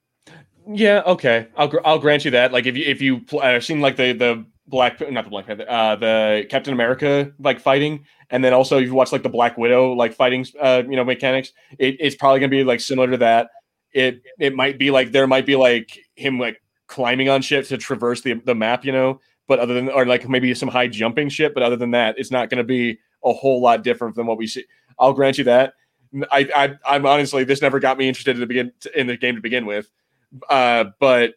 Yeah, 0.70 1.02
okay, 1.06 1.48
I'll 1.56 1.72
I'll 1.86 2.00
grant 2.00 2.26
you 2.26 2.32
that. 2.32 2.52
Like 2.52 2.66
if 2.66 2.76
you 2.76 2.86
if 2.86 3.02
you 3.02 3.22
uh, 3.40 3.60
seen 3.60 3.80
like 3.80 3.96
the 3.96 4.12
the 4.12 4.46
Black 4.68 5.00
not 5.12 5.24
the 5.24 5.30
Black 5.30 5.48
Panther, 5.48 5.66
uh, 5.70 5.96
the 5.96 6.46
Captain 6.50 6.74
America 6.74 7.32
like 7.40 7.60
fighting, 7.60 8.06
and 8.30 8.44
then 8.44 8.54
also 8.54 8.78
if 8.78 8.86
you 8.86 8.94
watch 8.94 9.12
like 9.12 9.24
the 9.24 9.30
Black 9.30 9.58
Widow 9.58 9.94
like 9.94 10.14
fighting, 10.14 10.46
uh, 10.60 10.84
you 10.88 10.96
know, 10.96 11.04
mechanics. 11.04 11.52
It, 11.80 11.98
it's 12.00 12.16
probably 12.16 12.40
gonna 12.40 12.50
be 12.50 12.64
like 12.64 12.80
similar 12.80 13.12
to 13.12 13.18
that. 13.18 13.50
It 13.94 14.22
it 14.40 14.56
might 14.56 14.78
be 14.78 14.92
like 14.92 15.12
there 15.12 15.28
might 15.28 15.46
be 15.46 15.56
like 15.56 15.98
him 16.16 16.40
like 16.40 16.62
climbing 16.88 17.30
on 17.30 17.42
shit 17.42 17.66
to 17.68 17.78
traverse 17.78 18.22
the 18.22 18.34
the 18.34 18.56
map, 18.56 18.86
you 18.86 18.92
know. 18.92 19.22
But 19.48 19.60
other 19.60 19.74
than 19.74 19.90
or 19.90 20.06
like 20.06 20.28
maybe 20.28 20.54
some 20.54 20.70
high 20.70 20.88
jumping 20.88 21.30
shit, 21.30 21.54
but 21.54 21.64
other 21.64 21.78
than 21.78 21.92
that, 21.92 22.18
it's 22.18 22.32
not 22.32 22.50
gonna 22.50 22.64
be 22.64 23.00
a 23.24 23.34
whole 23.34 23.62
lot 23.62 23.84
different 23.84 24.16
than 24.16 24.26
what 24.26 24.38
we 24.38 24.48
see. 24.48 24.66
I'll 25.00 25.14
grant 25.14 25.38
you 25.38 25.46
that. 25.46 25.74
I, 26.32 26.50
I 26.56 26.96
I'm 26.96 27.06
honestly 27.06 27.44
this 27.44 27.62
never 27.62 27.80
got 27.80 27.98
me 27.98 28.08
interested 28.08 28.36
in 28.36 28.40
the 28.40 28.48
begin 28.48 28.72
in 28.96 29.08
the 29.08 29.18
game 29.18 29.36
to 29.36 29.42
begin 29.42 29.66
with 29.66 29.92
uh 30.50 30.86
but 31.00 31.36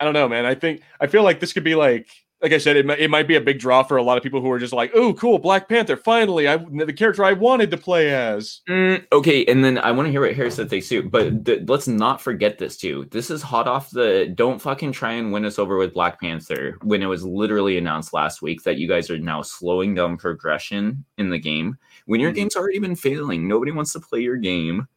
i 0.00 0.04
don't 0.04 0.14
know 0.14 0.28
man 0.28 0.44
i 0.44 0.54
think 0.54 0.82
i 1.00 1.06
feel 1.06 1.22
like 1.22 1.40
this 1.40 1.52
could 1.52 1.64
be 1.64 1.74
like 1.74 2.08
like 2.42 2.52
i 2.52 2.58
said 2.58 2.76
it, 2.76 2.84
might- 2.86 2.98
it 2.98 3.08
might 3.10 3.26
be 3.28 3.36
a 3.36 3.40
big 3.40 3.58
draw 3.58 3.82
for 3.82 3.96
a 3.96 4.02
lot 4.02 4.16
of 4.16 4.22
people 4.22 4.40
who 4.40 4.50
are 4.50 4.58
just 4.58 4.72
like 4.72 4.90
oh 4.94 5.12
cool 5.14 5.38
black 5.38 5.68
panther 5.68 5.96
finally 5.96 6.46
i 6.48 6.56
the 6.56 6.92
character 6.92 7.24
i 7.24 7.32
wanted 7.32 7.70
to 7.70 7.76
play 7.76 8.12
as 8.14 8.60
Mm, 8.68 9.04
okay, 9.12 9.44
and 9.46 9.64
then 9.64 9.78
I 9.78 9.92
want 9.92 10.06
to 10.06 10.10
hear 10.10 10.20
what 10.20 10.34
Harris 10.34 10.56
said 10.56 10.68
they 10.68 10.80
suit, 10.80 11.10
but 11.10 11.44
th- 11.46 11.62
let's 11.68 11.86
not 11.88 12.20
forget 12.20 12.58
this 12.58 12.76
too. 12.76 13.06
This 13.10 13.30
is 13.30 13.40
hot 13.42 13.68
off 13.68 13.90
the. 13.90 14.30
Don't 14.34 14.60
fucking 14.60 14.92
try 14.92 15.12
and 15.12 15.32
win 15.32 15.44
us 15.44 15.58
over 15.58 15.76
with 15.76 15.94
Black 15.94 16.20
Panther 16.20 16.76
when 16.82 17.02
it 17.02 17.06
was 17.06 17.24
literally 17.24 17.78
announced 17.78 18.12
last 18.12 18.42
week 18.42 18.62
that 18.64 18.76
you 18.78 18.88
guys 18.88 19.08
are 19.08 19.18
now 19.18 19.40
slowing 19.42 19.94
down 19.94 20.16
progression 20.16 21.04
in 21.16 21.30
the 21.30 21.38
game 21.38 21.78
when 22.06 22.20
your 22.20 22.32
Mhm. 22.32 22.36
game's 22.36 22.56
already 22.56 22.78
been 22.80 22.96
failing. 22.96 23.46
Nobody 23.46 23.70
wants 23.72 23.92
to 23.92 24.00
play 24.00 24.20
your 24.20 24.36
game. 24.36 24.88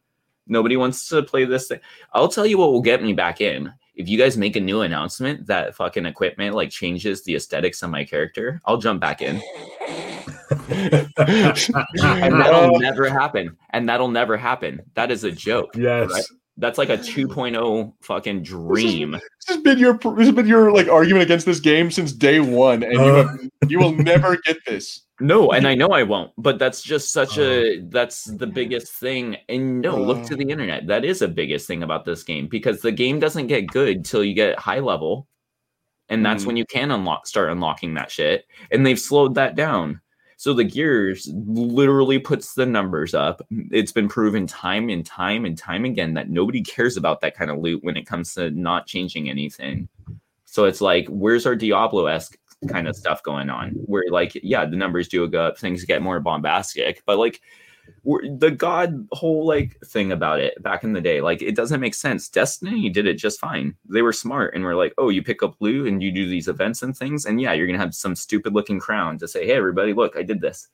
Nobody 0.48 0.76
wants 0.76 1.08
to 1.10 1.22
play 1.22 1.44
this 1.44 1.68
thing. 1.68 1.80
I'll 2.12 2.28
tell 2.28 2.46
you 2.46 2.58
what 2.58 2.72
will 2.72 2.82
get 2.82 3.02
me 3.02 3.12
back 3.12 3.40
in. 3.40 3.72
If 4.00 4.08
you 4.08 4.16
guys 4.16 4.38
make 4.38 4.56
a 4.56 4.60
new 4.60 4.80
announcement 4.80 5.46
that 5.48 5.74
fucking 5.74 6.06
equipment 6.06 6.54
like 6.54 6.70
changes 6.70 7.22
the 7.22 7.34
aesthetics 7.36 7.82
of 7.82 7.90
my 7.90 8.02
character, 8.02 8.58
I'll 8.64 8.78
jump 8.78 8.98
back 9.00 9.20
in. 9.20 9.42
And 10.50 12.40
that'll 12.40 12.78
never 12.80 13.08
happen. 13.10 13.56
And 13.70 13.88
that'll 13.88 14.08
never 14.08 14.36
happen. 14.36 14.80
That 14.94 15.10
is 15.10 15.22
a 15.24 15.30
joke. 15.30 15.76
Yes. 15.76 16.10
Right. 16.10 16.24
That's 16.56 16.78
like 16.78 16.88
a 16.88 16.96
2.0 16.98 17.92
fucking 18.00 18.42
dream. 18.42 19.12
this 19.12 19.22
has 19.48 19.58
been 19.58 19.78
your 19.78 19.94
this 19.94 20.26
has 20.26 20.32
been 20.34 20.46
your 20.46 20.72
like 20.72 20.88
argument 20.88 21.22
against 21.22 21.46
this 21.46 21.60
game 21.60 21.90
since 21.90 22.12
day 22.12 22.40
one 22.40 22.82
and 22.82 22.92
you 22.94 23.00
Uh. 23.00 23.28
have, 23.28 23.70
you 23.70 23.78
will 23.78 23.92
never 23.92 24.36
get 24.38 24.58
this 24.66 25.02
No, 25.20 25.50
and 25.52 25.66
I 25.66 25.74
know 25.74 25.88
I 25.88 26.02
won't, 26.02 26.32
but 26.38 26.58
that's 26.58 26.82
just 26.82 27.12
such 27.12 27.38
a 27.38 27.80
that's 27.90 28.24
the 28.24 28.46
biggest 28.46 28.92
thing. 28.94 29.36
And 29.48 29.80
no, 29.80 29.96
look 30.02 30.24
to 30.26 30.34
Uh. 30.34 30.38
the 30.38 30.50
internet. 30.50 30.86
That 30.86 31.04
is 31.04 31.20
the 31.20 31.28
biggest 31.28 31.66
thing 31.66 31.82
about 31.82 32.04
this 32.04 32.22
game 32.22 32.48
because 32.48 32.80
the 32.80 32.92
game 32.92 33.18
doesn't 33.20 33.46
get 33.48 33.66
good 33.68 34.04
till 34.04 34.24
you 34.24 34.34
get 34.34 34.58
high 34.58 34.80
level. 34.80 35.26
And 36.08 36.24
that's 36.26 36.42
Mhm. 36.42 36.46
when 36.48 36.56
you 36.56 36.66
can 36.66 36.90
unlock 36.90 37.26
start 37.26 37.50
unlocking 37.50 37.94
that 37.94 38.10
shit. 38.10 38.46
And 38.72 38.84
they've 38.84 38.98
slowed 38.98 39.34
that 39.36 39.54
down. 39.54 40.00
So 40.36 40.54
the 40.54 40.64
gears 40.64 41.30
literally 41.34 42.18
puts 42.18 42.54
the 42.54 42.64
numbers 42.64 43.12
up. 43.14 43.42
It's 43.70 43.92
been 43.92 44.08
proven 44.08 44.46
time 44.46 44.88
and 44.88 45.04
time 45.04 45.44
and 45.44 45.56
time 45.56 45.84
again 45.84 46.14
that 46.14 46.30
nobody 46.30 46.62
cares 46.62 46.96
about 46.96 47.20
that 47.20 47.36
kind 47.36 47.50
of 47.50 47.58
loot 47.58 47.84
when 47.84 47.96
it 47.98 48.06
comes 48.06 48.32
to 48.34 48.50
not 48.50 48.86
changing 48.86 49.28
anything. 49.28 49.86
So 50.46 50.64
it's 50.64 50.80
like, 50.80 51.06
where's 51.08 51.44
our 51.46 51.54
Diablo 51.54 52.06
esque 52.06 52.38
kind 52.68 52.88
of 52.88 52.96
stuff 52.96 53.22
going 53.22 53.50
on? 53.50 53.70
Where 53.86 54.04
like, 54.10 54.38
yeah, 54.42 54.66
the 54.66 54.76
numbers 54.76 55.08
do 55.08 55.26
go 55.28 55.46
up, 55.46 55.58
things 55.58 55.84
get 55.84 56.02
more 56.02 56.20
bombastic, 56.20 57.02
but 57.06 57.18
like 57.18 57.40
the 58.04 58.50
god 58.50 59.06
whole 59.12 59.46
like 59.46 59.76
thing 59.84 60.12
about 60.12 60.40
it 60.40 60.60
back 60.62 60.84
in 60.84 60.92
the 60.92 61.00
day, 61.00 61.20
like 61.20 61.42
it 61.42 61.56
doesn't 61.56 61.80
make 61.80 61.94
sense. 61.94 62.28
Destiny 62.28 62.88
did 62.88 63.06
it 63.06 63.14
just 63.14 63.40
fine. 63.40 63.74
They 63.88 64.02
were 64.02 64.12
smart 64.12 64.54
and 64.54 64.64
were 64.64 64.74
like, 64.74 64.94
oh, 64.98 65.08
you 65.08 65.22
pick 65.22 65.42
up 65.42 65.56
loot 65.60 65.88
and 65.88 66.02
you 66.02 66.12
do 66.12 66.28
these 66.28 66.48
events 66.48 66.82
and 66.82 66.96
things, 66.96 67.26
and 67.26 67.40
yeah, 67.40 67.52
you're 67.52 67.66
gonna 67.66 67.78
have 67.78 67.94
some 67.94 68.14
stupid 68.14 68.54
looking 68.54 68.80
crown 68.80 69.18
to 69.18 69.28
say, 69.28 69.46
hey, 69.46 69.52
everybody, 69.52 69.92
look, 69.92 70.16
I 70.16 70.22
did 70.22 70.40
this. 70.40 70.68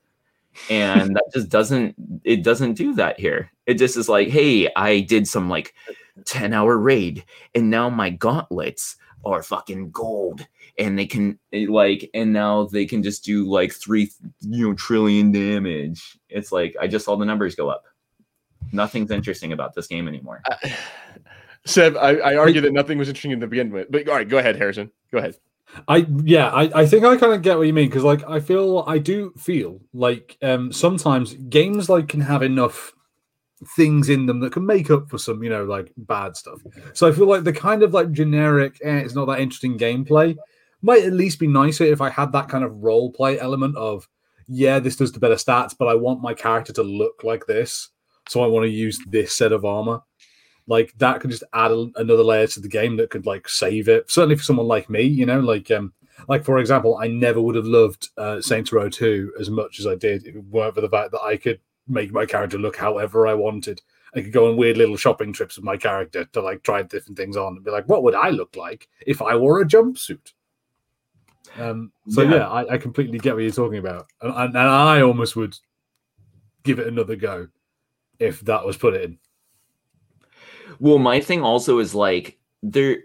And 0.70 1.14
that 1.14 1.30
just 1.34 1.48
doesn't 1.48 1.94
it 2.24 2.42
doesn't 2.42 2.74
do 2.74 2.94
that 2.94 3.20
here. 3.20 3.50
It 3.66 3.74
just 3.74 3.96
is 3.96 4.08
like, 4.08 4.28
hey, 4.28 4.70
I 4.74 5.00
did 5.00 5.28
some 5.28 5.48
like 5.50 5.74
10 6.24 6.54
hour 6.54 6.78
raid 6.78 7.24
and 7.54 7.70
now 7.70 7.90
my 7.90 8.08
gauntlets 8.10 8.96
are 9.32 9.42
fucking 9.42 9.90
gold. 9.90 10.46
And 10.78 10.98
they 10.98 11.06
can 11.06 11.38
eh, 11.52 11.66
like 11.68 12.10
and 12.14 12.32
now 12.32 12.64
they 12.64 12.86
can 12.86 13.02
just 13.02 13.24
do 13.24 13.48
like 13.48 13.72
three 13.72 14.10
you 14.40 14.68
know 14.68 14.74
trillion 14.74 15.32
damage. 15.32 16.18
It's 16.28 16.52
like 16.52 16.76
i 16.80 16.86
just 16.86 17.04
saw 17.04 17.16
the 17.16 17.24
numbers 17.24 17.54
go 17.54 17.68
up. 17.68 17.84
Nothing's 18.72 19.10
interesting 19.10 19.52
about 19.52 19.74
this 19.74 19.86
game 19.86 20.08
anymore. 20.08 20.42
Seb 21.66 21.96
I, 21.96 22.16
I 22.18 22.36
argue 22.36 22.60
that 22.60 22.72
nothing 22.72 22.98
was 22.98 23.08
interesting 23.08 23.40
to 23.40 23.46
begin 23.46 23.70
with 23.70 23.90
but 23.90 24.08
all 24.08 24.14
right 24.14 24.28
go 24.28 24.38
ahead 24.38 24.56
harrison. 24.56 24.90
Go 25.10 25.18
ahead. 25.18 25.36
I 25.88 26.06
yeah, 26.22 26.48
I, 26.48 26.82
I 26.82 26.86
think 26.86 27.04
I 27.04 27.16
kind 27.16 27.32
of 27.32 27.42
get 27.42 27.58
what 27.58 27.66
you 27.66 27.72
mean 27.72 27.88
because 27.88 28.04
like 28.04 28.22
I 28.28 28.40
feel 28.40 28.84
I 28.86 28.98
do 28.98 29.32
feel 29.36 29.80
like 29.92 30.38
um 30.42 30.72
sometimes 30.72 31.34
games 31.34 31.88
like 31.88 32.08
can 32.08 32.20
have 32.20 32.42
enough 32.42 32.92
things 33.74 34.08
in 34.08 34.26
them 34.26 34.40
that 34.40 34.52
can 34.52 34.66
make 34.66 34.90
up 34.90 35.08
for 35.08 35.18
some 35.18 35.42
you 35.42 35.50
know 35.50 35.64
like 35.64 35.92
bad 35.96 36.36
stuff. 36.36 36.60
So 36.92 37.08
I 37.08 37.12
feel 37.12 37.26
like 37.26 37.44
the 37.44 37.52
kind 37.52 37.82
of 37.82 37.94
like 37.94 38.12
generic 38.12 38.78
eh, 38.82 38.98
it's 38.98 39.14
not 39.14 39.26
that 39.26 39.40
interesting 39.40 39.78
gameplay 39.78 40.36
might 40.82 41.04
at 41.04 41.12
least 41.12 41.38
be 41.38 41.46
nicer 41.46 41.84
if 41.84 42.00
I 42.00 42.10
had 42.10 42.32
that 42.32 42.48
kind 42.48 42.64
of 42.64 42.82
role 42.82 43.10
play 43.10 43.38
element 43.40 43.76
of 43.76 44.08
yeah 44.46 44.78
this 44.78 44.96
does 44.96 45.12
the 45.12 45.20
better 45.20 45.34
stats 45.34 45.74
but 45.76 45.88
I 45.88 45.94
want 45.94 46.20
my 46.22 46.34
character 46.34 46.72
to 46.74 46.82
look 46.82 47.24
like 47.24 47.46
this 47.46 47.88
so 48.28 48.42
I 48.42 48.46
want 48.46 48.64
to 48.64 48.70
use 48.70 48.98
this 49.08 49.34
set 49.34 49.52
of 49.52 49.64
armor 49.64 50.00
like 50.68 50.92
that 50.98 51.20
could 51.20 51.30
just 51.30 51.44
add 51.52 51.72
a, 51.72 51.90
another 51.96 52.22
layer 52.22 52.46
to 52.48 52.60
the 52.60 52.68
game 52.68 52.96
that 52.98 53.10
could 53.10 53.26
like 53.26 53.48
save 53.48 53.88
it 53.88 54.10
certainly 54.10 54.36
for 54.36 54.44
someone 54.44 54.68
like 54.68 54.90
me 54.90 55.02
you 55.02 55.26
know 55.26 55.40
like 55.40 55.70
um 55.70 55.92
like 56.28 56.44
for 56.44 56.58
example, 56.58 56.98
I 57.00 57.08
never 57.08 57.40
would 57.40 57.54
have 57.54 57.66
loved 57.66 58.10
uh, 58.16 58.40
Saints 58.40 58.72
Row 58.72 58.88
2 58.88 59.34
as 59.38 59.50
much 59.50 59.78
as 59.78 59.86
I 59.86 59.94
did 59.94 60.26
if 60.26 60.34
it 60.34 60.44
weren't 60.44 60.74
for 60.74 60.80
the 60.80 60.88
fact 60.88 61.12
that 61.12 61.20
I 61.20 61.36
could 61.36 61.60
make 61.88 62.12
my 62.12 62.26
character 62.26 62.58
look 62.58 62.76
however 62.76 63.26
I 63.26 63.34
wanted. 63.34 63.80
I 64.14 64.22
could 64.22 64.32
go 64.32 64.48
on 64.48 64.56
weird 64.56 64.76
little 64.76 64.96
shopping 64.96 65.32
trips 65.32 65.56
with 65.56 65.64
my 65.64 65.76
character 65.76 66.24
to 66.24 66.40
like 66.40 66.62
try 66.62 66.82
different 66.82 67.18
things 67.18 67.36
on 67.36 67.56
and 67.56 67.64
be 67.64 67.70
like, 67.70 67.88
what 67.88 68.02
would 68.02 68.14
I 68.14 68.30
look 68.30 68.56
like 68.56 68.88
if 69.06 69.20
I 69.20 69.36
wore 69.36 69.60
a 69.60 69.64
jumpsuit? 69.66 70.32
Um, 71.58 71.92
so 72.08 72.22
Yeah. 72.22 72.36
yeah, 72.36 72.48
I, 72.48 72.74
I 72.74 72.78
completely 72.78 73.18
get 73.18 73.34
what 73.34 73.42
you're 73.42 73.52
talking 73.52 73.78
about, 73.78 74.06
and, 74.20 74.32
and, 74.32 74.56
and 74.56 74.58
I 74.58 75.02
almost 75.02 75.36
would 75.36 75.56
give 76.64 76.78
it 76.78 76.86
another 76.88 77.16
go 77.16 77.48
if 78.18 78.40
that 78.42 78.64
was 78.64 78.76
put 78.76 78.94
in. 78.94 79.18
Well, 80.78 80.98
my 80.98 81.20
thing 81.20 81.42
also 81.42 81.78
is 81.78 81.94
like 81.94 82.38
there. 82.70 82.98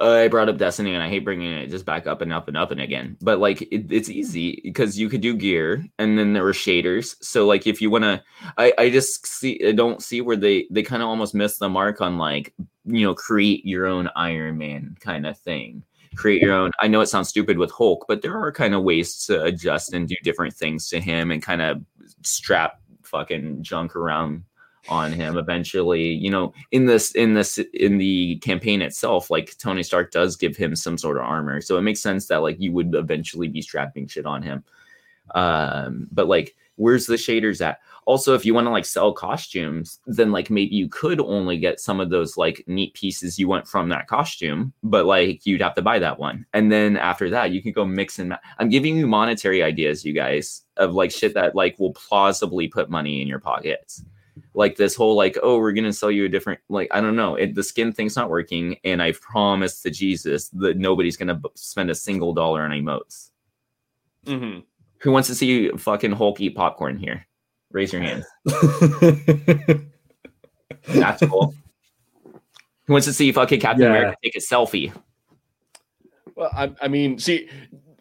I 0.00 0.28
brought 0.28 0.48
up 0.48 0.58
Destiny, 0.58 0.94
and 0.94 1.02
I 1.02 1.08
hate 1.08 1.24
bringing 1.24 1.52
it 1.52 1.70
just 1.70 1.84
back 1.84 2.06
up 2.06 2.20
and 2.20 2.32
up 2.32 2.48
and 2.48 2.56
up 2.56 2.70
and 2.70 2.80
again. 2.80 3.16
But 3.20 3.38
like, 3.38 3.62
it, 3.62 3.90
it's 3.90 4.08
easy 4.08 4.60
because 4.62 4.98
you 4.98 5.08
could 5.08 5.20
do 5.20 5.34
gear, 5.34 5.84
and 5.98 6.18
then 6.18 6.32
there 6.32 6.44
were 6.44 6.52
shaders. 6.52 7.16
So 7.22 7.46
like, 7.46 7.66
if 7.66 7.80
you 7.80 7.90
want 7.90 8.04
to, 8.04 8.22
I 8.58 8.72
I 8.78 8.90
just 8.90 9.26
see 9.26 9.60
I 9.66 9.72
don't 9.72 10.02
see 10.02 10.20
where 10.20 10.36
they 10.36 10.66
they 10.70 10.82
kind 10.82 11.02
of 11.02 11.08
almost 11.08 11.34
missed 11.34 11.58
the 11.58 11.68
mark 11.68 12.00
on 12.00 12.18
like 12.18 12.54
you 12.84 13.06
know 13.06 13.14
create 13.14 13.64
your 13.64 13.86
own 13.86 14.10
Iron 14.16 14.58
Man 14.58 14.96
kind 15.00 15.26
of 15.26 15.38
thing. 15.38 15.82
Create 16.16 16.42
your 16.42 16.54
own. 16.54 16.72
I 16.80 16.88
know 16.88 17.00
it 17.00 17.06
sounds 17.06 17.28
stupid 17.28 17.56
with 17.56 17.70
Hulk, 17.70 18.04
but 18.08 18.20
there 18.20 18.36
are 18.36 18.52
kind 18.52 18.74
of 18.74 18.82
ways 18.82 19.24
to 19.26 19.42
adjust 19.44 19.94
and 19.94 20.08
do 20.08 20.16
different 20.24 20.54
things 20.54 20.88
to 20.88 21.00
him 21.00 21.30
and 21.30 21.40
kind 21.42 21.62
of 21.62 21.82
strap 22.22 22.80
fucking 23.04 23.62
junk 23.62 23.94
around 23.94 24.42
on 24.90 25.12
him 25.12 25.38
eventually. 25.38 26.12
You 26.12 26.30
know 26.30 26.52
in 26.72 26.86
this 26.86 27.12
in 27.12 27.34
this 27.34 27.58
in 27.58 27.98
the 27.98 28.36
campaign 28.36 28.82
itself 28.82 29.30
like 29.30 29.56
tony 29.58 29.82
stark 29.82 30.10
does 30.10 30.36
give 30.36 30.56
him 30.56 30.76
some 30.76 30.98
sort 30.98 31.16
of 31.16 31.22
armor. 31.22 31.60
So 31.60 31.78
it 31.78 31.82
makes 31.82 32.00
sense 32.00 32.26
that 32.26 32.42
like 32.42 32.60
you 32.60 32.72
would 32.72 32.94
eventually 32.94 33.48
be 33.48 33.62
strapping 33.62 34.06
shit 34.06 34.26
on 34.26 34.42
him. 34.42 34.64
Um 35.34 36.08
but 36.10 36.26
like 36.26 36.56
where's 36.76 37.06
the 37.06 37.14
shaders 37.14 37.60
at? 37.60 37.78
Also 38.06 38.34
if 38.34 38.44
you 38.44 38.54
want 38.54 38.66
to 38.66 38.70
like 38.70 38.86
sell 38.86 39.12
costumes 39.12 40.00
then 40.06 40.32
like 40.32 40.50
maybe 40.50 40.74
you 40.74 40.88
could 40.88 41.20
only 41.20 41.58
get 41.58 41.78
some 41.78 42.00
of 42.00 42.10
those 42.10 42.36
like 42.36 42.64
neat 42.66 42.94
pieces 42.94 43.38
you 43.38 43.46
want 43.46 43.68
from 43.68 43.88
that 43.90 44.08
costume 44.08 44.72
but 44.82 45.06
like 45.06 45.46
you'd 45.46 45.60
have 45.60 45.74
to 45.74 45.82
buy 45.82 45.98
that 45.98 46.18
one. 46.18 46.44
And 46.52 46.72
then 46.72 46.96
after 46.96 47.30
that 47.30 47.52
you 47.52 47.62
can 47.62 47.72
go 47.72 47.84
mix 47.84 48.18
and 48.18 48.30
match 48.30 48.40
i'm 48.58 48.68
giving 48.68 48.96
you 48.96 49.06
monetary 49.06 49.62
ideas 49.62 50.04
you 50.04 50.12
guys 50.12 50.62
of 50.76 50.94
like 50.94 51.10
shit 51.10 51.34
that 51.34 51.54
like 51.54 51.78
will 51.78 51.92
plausibly 51.92 52.66
put 52.66 52.90
money 52.90 53.22
in 53.22 53.28
your 53.28 53.38
pockets 53.38 54.02
like 54.54 54.76
this 54.76 54.94
whole 54.96 55.14
like 55.16 55.38
oh 55.42 55.58
we're 55.58 55.72
gonna 55.72 55.92
sell 55.92 56.10
you 56.10 56.24
a 56.24 56.28
different 56.28 56.60
like 56.68 56.88
i 56.90 57.00
don't 57.00 57.14
know 57.16 57.34
it, 57.36 57.54
the 57.54 57.62
skin 57.62 57.92
thing's 57.92 58.16
not 58.16 58.28
working 58.30 58.76
and 58.84 59.00
i 59.02 59.12
promise 59.12 59.80
to 59.82 59.90
jesus 59.90 60.48
that 60.50 60.76
nobody's 60.76 61.16
gonna 61.16 61.34
b- 61.36 61.48
spend 61.54 61.88
a 61.90 61.94
single 61.94 62.32
dollar 62.34 62.62
on 62.62 62.70
emotes 62.72 63.30
hmm 64.26 64.58
who 64.98 65.12
wants 65.12 65.28
to 65.28 65.34
see 65.34 65.70
fucking 65.70 66.12
hulk 66.12 66.40
eat 66.40 66.54
popcorn 66.56 66.98
here 66.98 67.24
raise 67.72 67.92
your 67.92 68.02
hands 68.02 68.24
that's 70.88 71.22
cool 71.26 71.54
who 72.86 72.92
wants 72.92 73.06
to 73.06 73.12
see 73.12 73.30
fucking 73.32 73.60
captain 73.60 73.84
Yeah. 73.84 73.90
america 73.90 74.16
take 74.22 74.34
a 74.36 74.40
selfie 74.40 74.92
Well, 76.36 76.50
I, 76.54 76.72
I 76.80 76.88
mean, 76.88 77.18
see, 77.18 77.48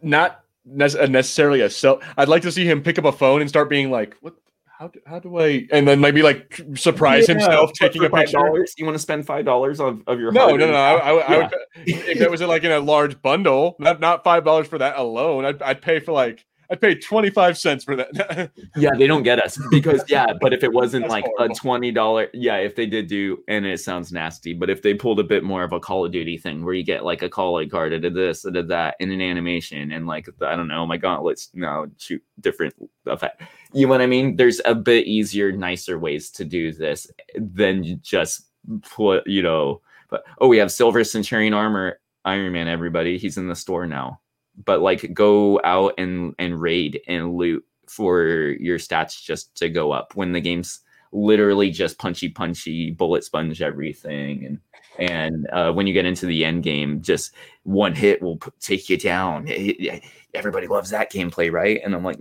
not 0.02 0.44
nece- 0.68 1.10
necessarily 1.10 1.60
a 1.62 1.70
self. 1.70 2.02
I'd 2.16 2.30
like 2.30 2.42
to 2.44 2.52
see 2.54 2.64
him 2.66 2.82
pick 2.82 2.98
up 2.98 3.04
a 3.04 3.12
phone 3.12 3.42
and 3.42 3.50
start 3.50 3.70
being 3.70 3.92
like, 3.92 4.16
"What? 4.22 4.36
How 4.80 4.88
do, 4.88 5.00
how 5.06 5.20
do 5.20 5.38
I?" 5.38 5.68
And 5.74 5.86
then 5.86 6.00
maybe 6.00 6.22
like 6.22 6.62
surprise 6.76 7.28
Yeah, 7.28 7.34
himself 7.34 7.74
taking 7.74 8.06
a 8.06 8.10
picture. 8.10 8.38
$5, 8.38 8.70
you 8.78 8.86
want 8.86 8.96
to 8.96 9.00
spend 9.00 9.26
five 9.26 9.44
dollars 9.44 9.82
of, 9.82 10.02
of 10.08 10.22
your 10.22 10.32
No, 10.32 10.56
no, 10.56 10.72
no. 10.72 10.74
I, 10.74 10.94
I, 10.94 11.12
I 11.18 11.38
would, 11.38 11.52
if 11.86 12.20
that 12.20 12.32
was 12.32 12.42
like 12.42 12.64
in 12.64 12.72
a 12.72 12.80
large 12.80 13.22
bundle, 13.22 13.76
not 13.78 14.00
not 14.00 14.24
five 14.24 14.46
dollars 14.46 14.68
for 14.68 14.78
that 14.78 14.98
alone. 14.98 15.44
I'd, 15.44 15.62
I'd 15.62 15.82
pay 15.82 16.00
for 16.00 16.14
like 16.14 16.46
I'd 16.72 16.80
pay 16.80 16.96
twenty 16.96 17.30
five 17.30 17.58
cents 17.58 17.84
for 17.84 17.98
that. 17.98 18.52
Yeah, 18.78 18.92
they 18.98 19.08
don't 19.08 19.24
get 19.24 19.44
us 19.44 19.60
because 19.72 20.04
yeah, 20.08 20.28
but 20.40 20.54
if 20.54 20.64
it 20.64 20.72
wasn't 20.72 21.04
That's 21.04 21.12
like 21.12 21.26
horrible. 21.26 21.56
a 21.56 21.60
twenty 21.60 21.92
dollar, 21.92 22.28
yeah, 22.34 22.58
if 22.58 22.76
they 22.76 22.86
did 22.86 23.08
do, 23.08 23.40
and 23.50 23.66
it 23.66 23.82
sounds 23.82 24.14
nasty, 24.14 24.54
but 24.54 24.70
if 24.70 24.82
they 24.82 24.94
pulled 24.94 25.20
a 25.20 25.24
bit 25.24 25.44
more 25.44 25.64
of 25.64 25.74
a 25.74 25.80
Call 25.82 26.06
of 26.06 26.14
Duty 26.14 26.38
thing 26.38 26.64
where 26.64 26.74
you 26.74 26.86
get 26.86 27.04
like 27.04 27.22
a 27.22 27.28
call 27.30 27.54
like 27.54 27.70
card, 27.70 27.94
I 27.94 27.98
did 27.98 28.14
this, 28.14 28.46
I 28.46 28.52
did 28.52 28.70
that, 28.70 28.96
in 29.02 29.12
an 29.12 29.20
animation, 29.20 29.92
and 29.92 30.08
like 30.08 30.30
I 30.42 30.56
don't 30.56 30.70
know, 30.70 30.86
my 30.86 30.96
gauntlets 30.96 31.50
now 31.54 31.88
shoot 31.98 32.24
different 32.40 32.76
effect. 33.10 33.42
You 33.74 33.86
know 33.86 33.92
what 33.92 34.02
I 34.02 34.08
mean? 34.08 34.36
There's 34.36 34.62
a 34.66 34.74
bit 34.76 35.06
easier, 35.08 35.52
nicer 35.52 36.00
ways 36.00 36.30
to 36.32 36.46
do 36.46 36.72
this 36.72 37.08
than 37.36 38.00
just 38.02 38.48
put, 38.82 39.26
you 39.28 39.42
know. 39.44 39.82
But 40.10 40.24
oh, 40.40 40.48
we 40.48 40.58
have 40.58 40.72
Silver 40.72 41.04
Centurion 41.04 41.54
armor, 41.54 42.00
Iron 42.26 42.52
Man. 42.54 42.68
Everybody, 42.68 43.18
he's 43.18 43.38
in 43.38 43.48
the 43.48 43.56
store 43.56 43.86
now. 43.86 44.20
But 44.66 44.82
like, 44.82 45.14
go 45.14 45.62
out 45.64 45.94
and 45.98 46.34
and 46.40 46.60
raid 46.60 47.02
and 47.08 47.36
loot 47.36 47.64
for 47.88 48.56
your 48.60 48.78
stats 48.78 49.22
just 49.24 49.56
to 49.58 49.70
go 49.70 49.92
up 49.92 50.16
when 50.16 50.32
the 50.32 50.42
game's 50.42 50.82
literally 51.12 51.72
just 51.72 51.98
punchy 51.98 52.30
punchy 52.30 52.92
bullet 52.92 53.24
sponge 53.24 53.64
everything 53.64 54.46
and 54.46 54.60
and 55.00 55.48
uh, 55.52 55.72
when 55.72 55.88
you 55.88 55.94
get 55.94 56.06
into 56.06 56.28
the 56.28 56.46
end 56.46 56.62
game 56.62 57.02
just 57.02 57.34
one 57.64 57.96
hit 57.96 58.22
will 58.22 58.38
p- 58.38 58.52
take 58.60 58.88
you 58.90 58.96
down 58.98 59.48
It- 59.48 59.80
it- 59.82 60.04
everybody 60.36 60.68
loves 60.68 60.92
that 60.92 61.12
gameplay 61.12 61.52
right 61.52 61.82
and 61.84 61.96
i'm 61.96 62.04
like 62.04 62.20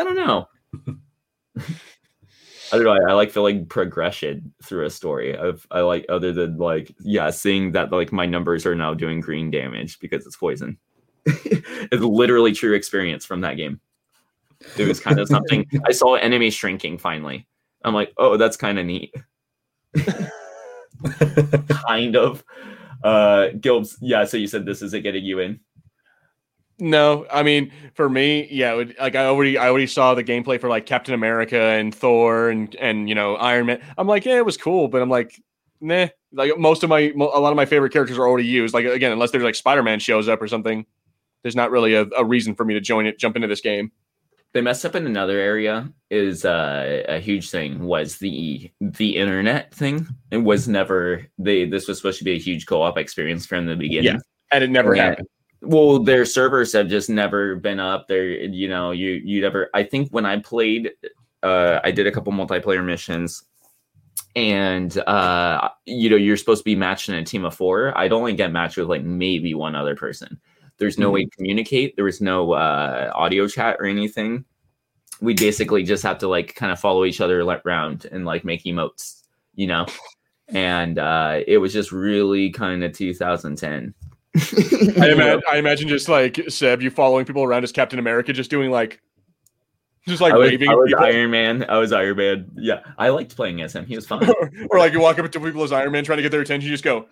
i 0.00 0.04
don't 0.04 0.16
know. 0.16 0.48
I 2.72 2.76
don't 2.76 2.84
know. 2.84 2.92
I, 2.92 3.10
I 3.10 3.12
like 3.14 3.30
feeling 3.32 3.66
progression 3.66 4.52
through 4.62 4.86
a 4.86 4.90
story 4.90 5.36
of 5.36 5.66
i 5.70 5.80
like 5.80 6.06
other 6.08 6.32
than 6.32 6.56
like 6.56 6.94
yeah 7.00 7.30
seeing 7.30 7.72
that 7.72 7.90
like 7.92 8.12
my 8.12 8.26
numbers 8.26 8.64
are 8.64 8.76
now 8.76 8.94
doing 8.94 9.20
green 9.20 9.50
damage 9.50 9.98
because 10.00 10.26
it's 10.26 10.36
poison. 10.36 10.78
It's 11.92 12.02
literally 12.02 12.52
true 12.52 12.74
experience 12.74 13.24
from 13.24 13.40
that 13.40 13.56
game. 13.56 13.80
It 14.78 14.86
was 14.86 15.00
kind 15.00 15.18
of 15.18 15.28
something 15.28 15.66
i 15.86 15.92
saw 15.92 16.14
enemies 16.14 16.54
shrinking 16.54 16.98
finally. 16.98 17.46
I'm 17.84 17.94
like 17.94 18.12
oh 18.16 18.36
that's 18.36 18.56
kind 18.56 18.78
of 18.78 18.86
neat. 18.86 19.14
Kind 21.68 22.16
of. 22.16 22.44
Uh 23.02 23.48
gilbs 23.56 23.96
yeah 24.00 24.24
so 24.24 24.36
you 24.36 24.46
said 24.46 24.64
this 24.64 24.82
isn't 24.82 25.02
getting 25.02 25.24
you 25.24 25.40
in 25.40 25.58
no, 26.80 27.26
I 27.32 27.42
mean 27.42 27.72
for 27.94 28.08
me, 28.08 28.48
yeah, 28.50 28.74
would, 28.74 28.96
like 28.98 29.14
I 29.14 29.26
already 29.26 29.58
I 29.58 29.68
already 29.68 29.86
saw 29.86 30.14
the 30.14 30.24
gameplay 30.24 30.60
for 30.60 30.68
like 30.68 30.86
Captain 30.86 31.14
America 31.14 31.58
and 31.60 31.94
Thor 31.94 32.48
and 32.50 32.74
and 32.76 33.08
you 33.08 33.14
know 33.14 33.36
Iron 33.36 33.66
Man. 33.66 33.80
I'm 33.98 34.06
like, 34.06 34.24
yeah, 34.24 34.36
it 34.36 34.44
was 34.46 34.56
cool, 34.56 34.88
but 34.88 35.02
I'm 35.02 35.10
like, 35.10 35.40
nah. 35.80 36.08
Like 36.32 36.56
most 36.58 36.82
of 36.84 36.90
my 36.90 37.12
a 37.16 37.16
lot 37.16 37.50
of 37.50 37.56
my 37.56 37.66
favorite 37.66 37.92
characters 37.92 38.16
are 38.18 38.26
already 38.26 38.46
used. 38.46 38.72
Like 38.74 38.84
again, 38.84 39.10
unless 39.12 39.30
there's 39.32 39.42
like 39.44 39.56
Spider 39.56 39.82
Man 39.82 39.98
shows 39.98 40.28
up 40.28 40.40
or 40.40 40.46
something, 40.48 40.86
there's 41.42 41.56
not 41.56 41.70
really 41.72 41.94
a, 41.94 42.06
a 42.16 42.24
reason 42.24 42.54
for 42.54 42.64
me 42.64 42.74
to 42.74 42.80
join 42.80 43.06
it, 43.06 43.18
jump 43.18 43.34
into 43.36 43.48
this 43.48 43.60
game. 43.60 43.90
they 44.52 44.60
messed 44.60 44.84
up 44.84 44.94
in 44.94 45.06
another 45.06 45.38
area 45.38 45.92
is 46.10 46.44
uh, 46.44 47.02
a 47.08 47.18
huge 47.18 47.50
thing 47.50 47.80
was 47.84 48.18
the 48.18 48.70
the 48.80 49.16
internet 49.16 49.72
thing 49.74 50.06
it 50.30 50.38
was 50.38 50.66
never 50.68 51.24
they 51.38 51.64
this 51.64 51.86
was 51.88 51.96
supposed 51.98 52.18
to 52.18 52.24
be 52.24 52.32
a 52.32 52.38
huge 52.38 52.66
co-op 52.66 52.96
experience 52.98 53.44
from 53.46 53.66
the 53.66 53.76
beginning 53.76 54.14
Yeah. 54.14 54.20
And 54.52 54.62
it 54.64 54.70
never 54.70 54.94
Yeah. 54.96 55.10
happened. 55.10 55.28
Well 55.62 55.98
their 55.98 56.24
servers 56.24 56.72
have 56.72 56.88
just 56.88 57.10
never 57.10 57.56
been 57.56 57.80
up. 57.80 58.08
There 58.08 58.26
you 58.26 58.68
know 58.68 58.90
you 58.92 59.10
you 59.24 59.40
never 59.40 59.68
i 59.74 59.82
think 59.82 60.10
when 60.10 60.26
i 60.26 60.38
played 60.38 60.92
uh 61.42 61.80
i 61.84 61.90
did 61.90 62.06
a 62.06 62.12
couple 62.12 62.32
multiplayer 62.32 62.84
missions 62.84 63.44
and 64.36 64.96
uh 64.98 65.68
you 65.86 66.08
know 66.08 66.16
you're 66.16 66.36
supposed 66.36 66.60
to 66.60 66.64
be 66.64 66.76
matched 66.76 67.08
in 67.08 67.14
a 67.14 67.24
team 67.24 67.44
of 67.44 67.54
four. 67.54 67.96
I'd 67.98 68.12
only 68.12 68.34
get 68.34 68.52
matched 68.52 68.76
with 68.76 68.88
like 68.88 69.02
maybe 69.02 69.54
one 69.54 69.74
other 69.74 69.96
person. 69.96 70.40
There's 70.78 70.98
no 70.98 71.10
way 71.10 71.24
to 71.24 71.30
communicate. 71.30 71.96
There 71.96 72.04
was 72.04 72.20
no 72.20 72.52
uh 72.52 73.10
audio 73.14 73.48
chat 73.48 73.76
or 73.80 73.86
anything. 73.86 74.44
We 75.20 75.34
basically 75.34 75.82
just 75.82 76.02
have 76.04 76.18
to 76.18 76.28
like 76.28 76.54
kind 76.54 76.72
of 76.72 76.80
follow 76.80 77.04
each 77.04 77.20
other 77.20 77.42
around 77.42 78.06
and 78.10 78.24
like 78.24 78.44
make 78.44 78.64
emotes 78.64 79.22
you 79.54 79.66
know? 79.66 79.86
And 80.52 80.98
uh 80.98 81.40
it 81.46 81.58
was 81.58 81.72
just 81.72 81.92
really 81.92 82.50
kind 82.50 82.82
of 82.82 82.92
2010 82.92 83.94
I, 84.36 85.10
ima- 85.12 85.40
I 85.50 85.56
imagine 85.56 85.88
just 85.88 86.08
like 86.08 86.40
Seb, 86.48 86.82
you 86.82 86.90
following 86.90 87.24
people 87.24 87.42
around 87.42 87.64
as 87.64 87.72
Captain 87.72 87.98
America, 87.98 88.32
just 88.32 88.50
doing 88.50 88.70
like, 88.70 89.00
just 90.06 90.20
like 90.22 90.32
I 90.32 90.36
was, 90.36 90.50
waving, 90.50 90.70
I 90.70 90.74
was 90.74 90.88
people. 90.88 91.04
Iron 91.04 91.30
Man. 91.30 91.64
I 91.68 91.78
was 91.78 91.92
Iron 91.92 92.16
Man. 92.16 92.50
Yeah, 92.56 92.80
I 92.96 93.08
liked 93.10 93.36
playing 93.36 93.60
as 93.60 93.74
him. 93.74 93.86
He 93.86 93.96
was 93.96 94.06
fun. 94.06 94.28
or, 94.28 94.50
or 94.70 94.78
like 94.78 94.92
you 94.92 95.00
walk 95.00 95.18
up 95.18 95.30
to 95.30 95.40
people 95.40 95.62
as 95.62 95.72
Iron 95.72 95.92
Man 95.92 96.04
trying 96.04 96.16
to 96.18 96.22
get 96.22 96.30
their 96.32 96.40
attention, 96.40 96.66
you 96.68 96.74
just 96.74 96.84
go, 96.84 97.06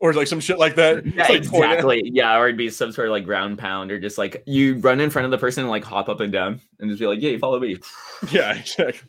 or 0.00 0.12
like 0.14 0.26
some 0.26 0.40
shit 0.40 0.58
like 0.58 0.74
that. 0.76 1.04
yeah, 1.06 1.22
like 1.28 1.46
pointing- 1.46 1.54
exactly. 1.54 2.02
Yeah, 2.12 2.36
or 2.38 2.46
it'd 2.48 2.56
be 2.58 2.70
some 2.70 2.92
sort 2.92 3.08
of 3.08 3.12
like 3.12 3.24
ground 3.24 3.58
pound, 3.58 3.92
or 3.92 4.00
just 4.00 4.16
like 4.18 4.42
you 4.46 4.76
run 4.78 5.00
in 5.00 5.10
front 5.10 5.26
of 5.26 5.30
the 5.30 5.38
person 5.38 5.62
and 5.62 5.70
like 5.70 5.84
hop 5.84 6.08
up 6.08 6.20
and 6.20 6.32
down, 6.32 6.60
and 6.80 6.88
just 6.90 6.98
be 7.00 7.06
like, 7.06 7.20
"Yeah, 7.20 7.30
you 7.30 7.38
follow 7.38 7.60
me." 7.60 7.76
Yeah, 8.32 8.52
exactly. 8.58 9.08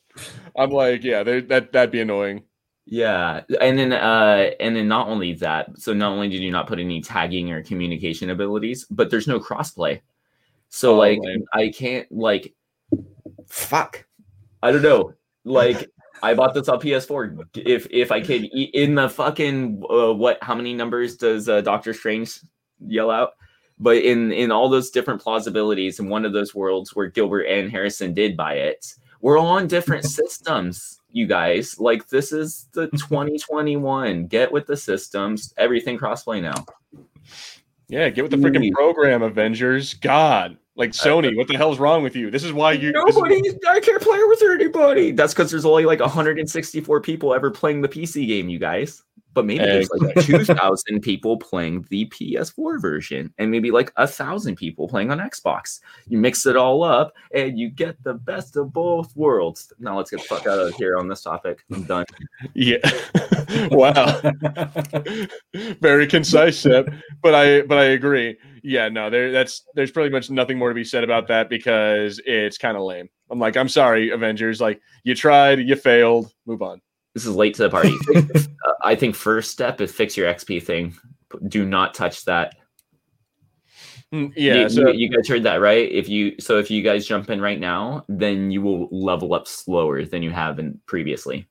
I'm 0.56 0.70
like, 0.70 1.04
yeah, 1.04 1.24
that 1.24 1.72
that'd 1.72 1.90
be 1.90 2.02
annoying. 2.02 2.44
Yeah, 2.92 3.42
and 3.62 3.78
then 3.78 3.94
uh, 3.94 4.50
and 4.60 4.76
then 4.76 4.88
not 4.88 5.10
only 5.10 5.34
that, 5.34 5.78
so 5.78 5.94
not 5.94 6.12
only 6.12 6.28
did 6.28 6.42
you 6.42 6.50
not 6.50 6.66
put 6.66 6.80
any 6.80 7.02
tagging 7.02 7.52
or 7.52 7.62
communication 7.62 8.32
abilities, 8.32 8.86
but 8.90 9.12
there's 9.12 9.28
no 9.28 9.40
crossplay. 9.40 10.02
So 10.70 10.96
Oh, 10.96 10.98
like, 10.98 11.20
lame. 11.22 11.46
I 11.54 11.70
can't 11.70 12.12
like, 12.12 12.56
fuck, 13.48 14.06
I 14.64 14.72
don't 14.72 14.82
know, 14.82 15.14
like. 15.46 15.88
I 16.22 16.34
bought 16.34 16.54
this 16.54 16.68
on 16.68 16.82
PS4. 16.82 17.46
If 17.56 17.88
if 17.92 18.12
I 18.12 18.20
could 18.20 18.44
in 18.44 18.96
the 18.96 19.08
fucking 19.08 19.84
uh, 19.90 20.12
what? 20.12 20.38
How 20.42 20.54
many 20.54 20.74
numbers 20.74 21.16
does 21.16 21.48
uh, 21.48 21.62
Doctor 21.62 21.94
Strange 21.94 22.40
yell 22.86 23.10
out? 23.10 23.36
But 23.78 23.98
in 23.98 24.34
in 24.34 24.52
all 24.52 24.68
those 24.68 24.90
different 24.90 25.22
plausibilities, 25.22 26.00
in 26.00 26.10
one 26.10 26.26
of 26.26 26.34
those 26.34 26.54
worlds 26.54 26.94
where 26.94 27.08
Gilbert 27.08 27.44
and 27.44 27.72
Harrison 27.72 28.14
did 28.14 28.36
buy 28.36 28.56
it, 28.56 28.96
we're 29.22 29.38
all 29.38 29.48
on 29.48 29.68
different 29.68 30.04
systems, 30.20 30.99
you 31.12 31.26
guys. 31.28 31.80
Like 31.80 32.08
this 32.10 32.32
is 32.32 32.68
the 32.74 32.88
2021. 32.92 34.28
Get 34.28 34.52
with 34.52 34.68
the 34.68 34.78
systems. 34.78 35.54
Everything 35.58 35.98
crossplay 35.98 36.42
now. 36.42 36.66
Yeah, 37.88 38.10
get 38.10 38.22
with 38.24 38.32
the 38.32 38.38
freaking 38.38 38.72
program, 38.72 39.24
Avengers. 39.24 39.96
God, 39.96 40.58
like 40.76 40.92
uh, 40.92 40.94
Sony, 40.94 41.36
what 41.36 41.48
the 41.48 41.58
hell's 41.58 41.80
wrong 41.80 42.04
with 42.04 42.16
you? 42.16 42.30
This 42.30 42.44
is 42.44 42.54
why 42.54 42.74
you. 42.74 42.92
this 42.92 43.04
is- 43.10 43.16
Nobody, 43.16 43.42
I 43.68 43.80
can't 43.80 44.02
play 44.02 44.20
with 44.26 44.44
anybody. 44.44 45.12
That's 45.12 45.34
because 45.34 45.50
there's 45.50 45.66
only 45.66 45.86
like 45.86 46.00
164 46.00 47.02
people 47.02 47.34
ever 47.34 47.50
playing 47.50 47.82
the 47.82 47.90
PC 47.90 48.28
game, 48.28 48.48
you 48.48 48.60
guys. 48.60 49.02
But 49.34 49.46
maybe 49.46 49.64
there's 49.64 49.90
like 49.92 50.16
2,000 50.26 51.02
people 51.02 51.38
playing 51.38 51.86
the 51.90 52.06
PS4 52.08 52.82
version, 52.82 53.34
and 53.38 53.52
maybe 53.52 53.72
like 53.72 53.92
a 53.96 54.08
thousand 54.08 54.56
people 54.56 54.88
playing 54.88 55.12
on 55.12 55.20
Xbox. 55.20 55.80
You 56.08 56.18
mix 56.18 56.46
it 56.46 56.58
all 56.58 56.84
up, 56.84 57.14
and 57.34 57.58
you 57.58 57.70
get 57.70 58.02
the 58.04 58.16
best 58.16 58.56
of 58.56 58.74
both 58.74 59.16
worlds. 59.16 59.72
Now 59.80 59.98
let's 59.98 60.12
get 60.12 60.22
the 60.22 60.26
fuck 60.26 60.48
out 60.48 60.60
of 60.60 60.74
here 60.76 60.98
on 60.98 61.08
this 61.08 61.22
topic. 61.22 61.64
I'm 61.72 61.84
done. 61.84 62.06
Yeah. 62.54 62.78
wow. 63.72 64.22
Very 65.82 66.08
concise, 66.08 66.60
Seb. 66.60 66.94
But 67.22 67.36
I 67.36 67.62
but 67.62 67.78
I 67.78 67.86
agree. 67.86 68.38
Yeah, 68.64 68.90
no, 68.90 69.10
there 69.10 69.32
that's 69.32 69.66
there's 69.76 69.92
pretty 69.92 70.10
much 70.10 70.30
nothing 70.30 70.58
more 70.58 70.70
to 70.70 70.76
be 70.76 70.84
said 70.84 71.04
about 71.04 71.28
that 71.28 71.50
because 71.50 72.20
it's 72.26 72.58
kind 72.58 72.78
of 72.78 72.84
lame. 72.84 73.10
I'm 73.30 73.40
like, 73.40 73.58
I'm 73.58 73.70
sorry, 73.70 74.10
Avengers. 74.10 74.60
Like 74.60 74.82
you 75.04 75.16
tried, 75.16 75.60
you 75.60 75.76
failed. 75.76 76.34
Move 76.46 76.62
on. 76.62 76.82
This 77.14 77.26
is 77.26 77.36
late 77.36 77.56
to 77.56 77.64
the 77.64 77.70
party. 77.70 77.94
Uh, 78.66 78.74
I 78.84 78.94
think 78.96 79.16
first 79.16 79.52
step 79.52 79.80
is 79.80 79.92
fix 79.92 80.18
your 80.18 80.32
XP 80.34 80.62
thing. 80.64 80.94
Do 81.48 81.66
not 81.66 81.94
touch 81.94 82.26
that. 82.26 82.56
Mm, 84.14 84.34
Yeah. 84.36 84.56
you, 84.64 84.70
so 84.70 84.90
you, 84.90 85.08
you 85.08 85.10
guys 85.16 85.28
heard 85.28 85.44
that 85.44 85.62
right 85.62 85.90
if 85.92 86.10
you 86.10 86.36
so 86.40 86.58
if 86.58 86.70
you 86.72 86.82
guys 86.82 87.06
jump 87.08 87.30
in 87.30 87.40
right 87.40 87.60
now 87.60 88.04
then 88.10 88.50
you 88.50 88.60
will 88.62 88.88
level 88.92 89.34
up 89.36 89.48
slower 89.48 90.04
than 90.04 90.24
you 90.24 90.32
have 90.32 90.58
in 90.60 90.80
previously 90.88 91.48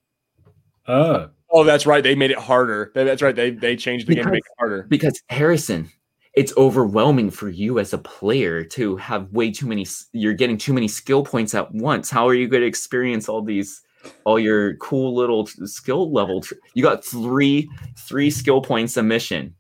oh, 0.89 1.29
oh, 1.51 1.63
that's 1.65 1.87
right. 1.87 2.03
They 2.03 2.15
made 2.15 2.31
it 2.31 2.39
harder. 2.39 2.91
That's 2.95 3.23
right. 3.23 3.35
They 3.37 3.51
they 3.51 3.77
changed 3.77 4.07
the 4.09 4.17
game 4.17 4.25
to 4.25 4.31
make 4.33 4.41
it 4.45 4.53
harder. 4.59 4.83
because 4.89 5.23
harrison 5.29 5.89
it's 6.35 6.53
overwhelming 6.57 7.31
for 7.31 7.49
you 7.49 7.79
as 7.79 7.93
a 7.93 7.99
player 7.99 8.63
to 8.65 8.97
have 8.97 9.33
way 9.33 9.51
too 9.51 9.67
many 9.67 9.87
you're 10.13 10.35
getting 10.35 10.59
too 10.59 10.73
many 10.73 10.89
skill 10.89 11.25
points 11.25 11.55
at 11.55 11.73
once 11.73 12.11
how 12.11 12.27
are 12.29 12.35
you 12.35 12.49
going 12.49 12.61
to 12.63 12.67
experience 12.67 13.29
all 13.29 13.41
these 13.43 13.83
all 14.25 14.39
your 14.39 14.77
cool 14.77 15.15
little 15.15 15.47
skill 15.47 16.13
level 16.13 16.41
tr- 16.41 16.55
you 16.75 16.83
got 16.83 17.05
three 17.05 17.71
three 17.97 18.31
skill 18.31 18.61
points 18.61 18.97
a 18.97 19.03
mission. 19.03 19.55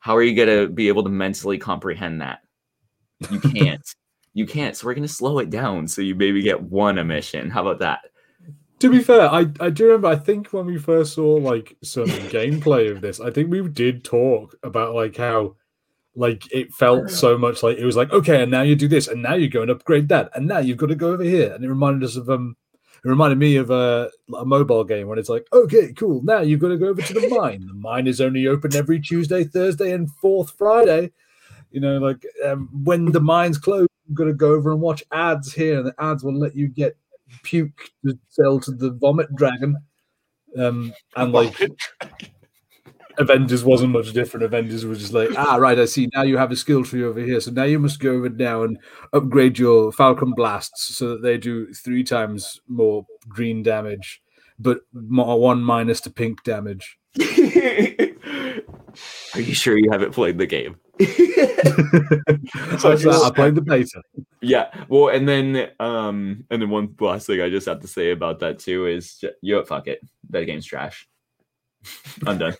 How 0.00 0.16
are 0.16 0.22
you 0.22 0.34
to 0.46 0.68
be 0.68 0.88
able 0.88 1.04
to 1.04 1.10
mentally 1.10 1.58
comprehend 1.58 2.20
that? 2.20 2.40
You 3.30 3.40
can't. 3.54 3.94
You 4.34 4.46
can't 4.46 4.76
so 4.76 4.86
we're 4.86 4.94
to 5.06 5.12
slow 5.12 5.38
it 5.38 5.50
down 5.50 5.86
so 5.86 6.02
you 6.02 6.14
maybe 6.14 6.42
get 6.42 6.60
one 6.60 6.98
a 6.98 7.04
mission. 7.04 7.50
How 7.50 7.62
about 7.62 7.78
that? 7.78 8.00
To 8.80 8.90
be 8.90 8.98
fair, 8.98 9.30
I, 9.30 9.46
I 9.60 9.70
do 9.70 9.86
remember. 9.86 10.08
I 10.08 10.16
think 10.16 10.52
when 10.52 10.66
we 10.66 10.78
first 10.78 11.14
saw 11.14 11.36
like 11.36 11.76
some 11.82 12.06
gameplay 12.06 12.90
of 12.90 13.00
this, 13.00 13.20
I 13.20 13.30
think 13.30 13.50
we 13.50 13.66
did 13.68 14.04
talk 14.04 14.56
about 14.62 14.94
like 14.94 15.16
how 15.16 15.56
like 16.16 16.52
it 16.52 16.72
felt 16.72 17.10
so 17.10 17.38
much 17.38 17.62
like 17.62 17.78
it 17.78 17.84
was 17.84 17.96
like 17.96 18.12
okay, 18.12 18.42
and 18.42 18.50
now 18.50 18.62
you 18.62 18.76
do 18.76 18.88
this, 18.88 19.08
and 19.08 19.22
now 19.22 19.34
you 19.34 19.48
go 19.48 19.62
and 19.62 19.70
upgrade 19.70 20.08
that, 20.08 20.30
and 20.34 20.46
now 20.46 20.58
you've 20.58 20.76
got 20.76 20.88
to 20.88 20.94
go 20.94 21.12
over 21.12 21.22
here, 21.22 21.52
and 21.52 21.64
it 21.64 21.68
reminded 21.68 22.04
us 22.04 22.16
of 22.16 22.28
um, 22.28 22.56
it 23.04 23.08
reminded 23.08 23.38
me 23.38 23.56
of 23.56 23.70
a, 23.70 24.10
a 24.36 24.44
mobile 24.44 24.84
game 24.84 25.08
when 25.08 25.18
it's 25.18 25.28
like 25.28 25.46
okay, 25.52 25.92
cool, 25.92 26.22
now 26.22 26.40
you've 26.40 26.60
got 26.60 26.68
to 26.68 26.78
go 26.78 26.88
over 26.88 27.02
to 27.02 27.12
the 27.12 27.28
mine. 27.38 27.66
The 27.66 27.74
mine 27.74 28.06
is 28.06 28.20
only 28.20 28.46
open 28.46 28.74
every 28.74 29.00
Tuesday, 29.00 29.44
Thursday, 29.44 29.92
and 29.92 30.10
fourth 30.10 30.52
Friday. 30.56 31.12
You 31.70 31.80
know, 31.80 31.98
like 31.98 32.24
um, 32.44 32.68
when 32.84 33.12
the 33.12 33.20
mine's 33.20 33.58
closed, 33.58 33.90
you've 34.06 34.16
got 34.16 34.24
to 34.24 34.32
go 34.32 34.52
over 34.52 34.72
and 34.72 34.80
watch 34.80 35.02
ads 35.12 35.52
here, 35.52 35.78
and 35.78 35.86
the 35.86 35.94
ads 35.98 36.24
will 36.24 36.38
let 36.38 36.56
you 36.56 36.68
get 36.68 36.96
puke 37.42 37.90
to 38.04 38.18
sell 38.28 38.60
to 38.60 38.70
the 38.70 38.90
vomit 38.90 39.34
dragon. 39.34 39.76
Um, 40.56 40.94
and 41.16 41.32
like 41.32 41.60
Avengers 43.18 43.64
wasn't 43.64 43.92
much 43.92 44.12
different. 44.12 44.44
Avengers 44.44 44.84
was 44.84 44.98
just 45.00 45.12
like, 45.12 45.30
ah, 45.36 45.56
right, 45.56 45.78
I 45.78 45.84
see. 45.84 46.08
Now 46.14 46.22
you 46.22 46.36
have 46.36 46.50
a 46.50 46.56
skill 46.56 46.84
tree 46.84 47.04
over 47.04 47.20
here, 47.20 47.40
so 47.40 47.50
now 47.50 47.64
you 47.64 47.78
must 47.78 48.00
go 48.00 48.12
over 48.12 48.28
now 48.28 48.62
and 48.62 48.78
upgrade 49.12 49.58
your 49.58 49.92
Falcon 49.92 50.32
blasts 50.32 50.96
so 50.96 51.08
that 51.10 51.22
they 51.22 51.38
do 51.38 51.72
three 51.72 52.02
times 52.04 52.60
more 52.68 53.06
green 53.28 53.62
damage, 53.62 54.22
but 54.58 54.80
mo- 54.92 55.36
one 55.36 55.62
minus 55.62 56.00
to 56.02 56.10
pink 56.10 56.42
damage. 56.44 56.98
Are 59.34 59.40
you 59.40 59.54
sure 59.54 59.76
you 59.76 59.90
haven't 59.90 60.12
played 60.12 60.38
the 60.38 60.46
game? 60.46 60.76
So 62.78 62.92
I 62.92 63.30
played 63.30 63.54
the 63.56 63.62
beta. 63.62 64.02
yeah. 64.40 64.70
Well, 64.88 65.08
and 65.08 65.28
then 65.28 65.70
um, 65.80 66.44
and 66.50 66.62
then 66.62 66.70
one 66.70 66.94
last 67.00 67.26
thing 67.26 67.40
I 67.40 67.48
just 67.50 67.66
have 67.66 67.80
to 67.80 67.88
say 67.88 68.12
about 68.12 68.38
that 68.40 68.60
too 68.60 68.86
is 68.86 69.16
ju- 69.18 69.32
you 69.40 69.56
know, 69.56 69.64
fuck 69.64 69.88
it. 69.88 70.00
That 70.30 70.44
game's 70.44 70.66
trash. 70.66 71.08
I'm 72.26 72.38
done. 72.38 72.54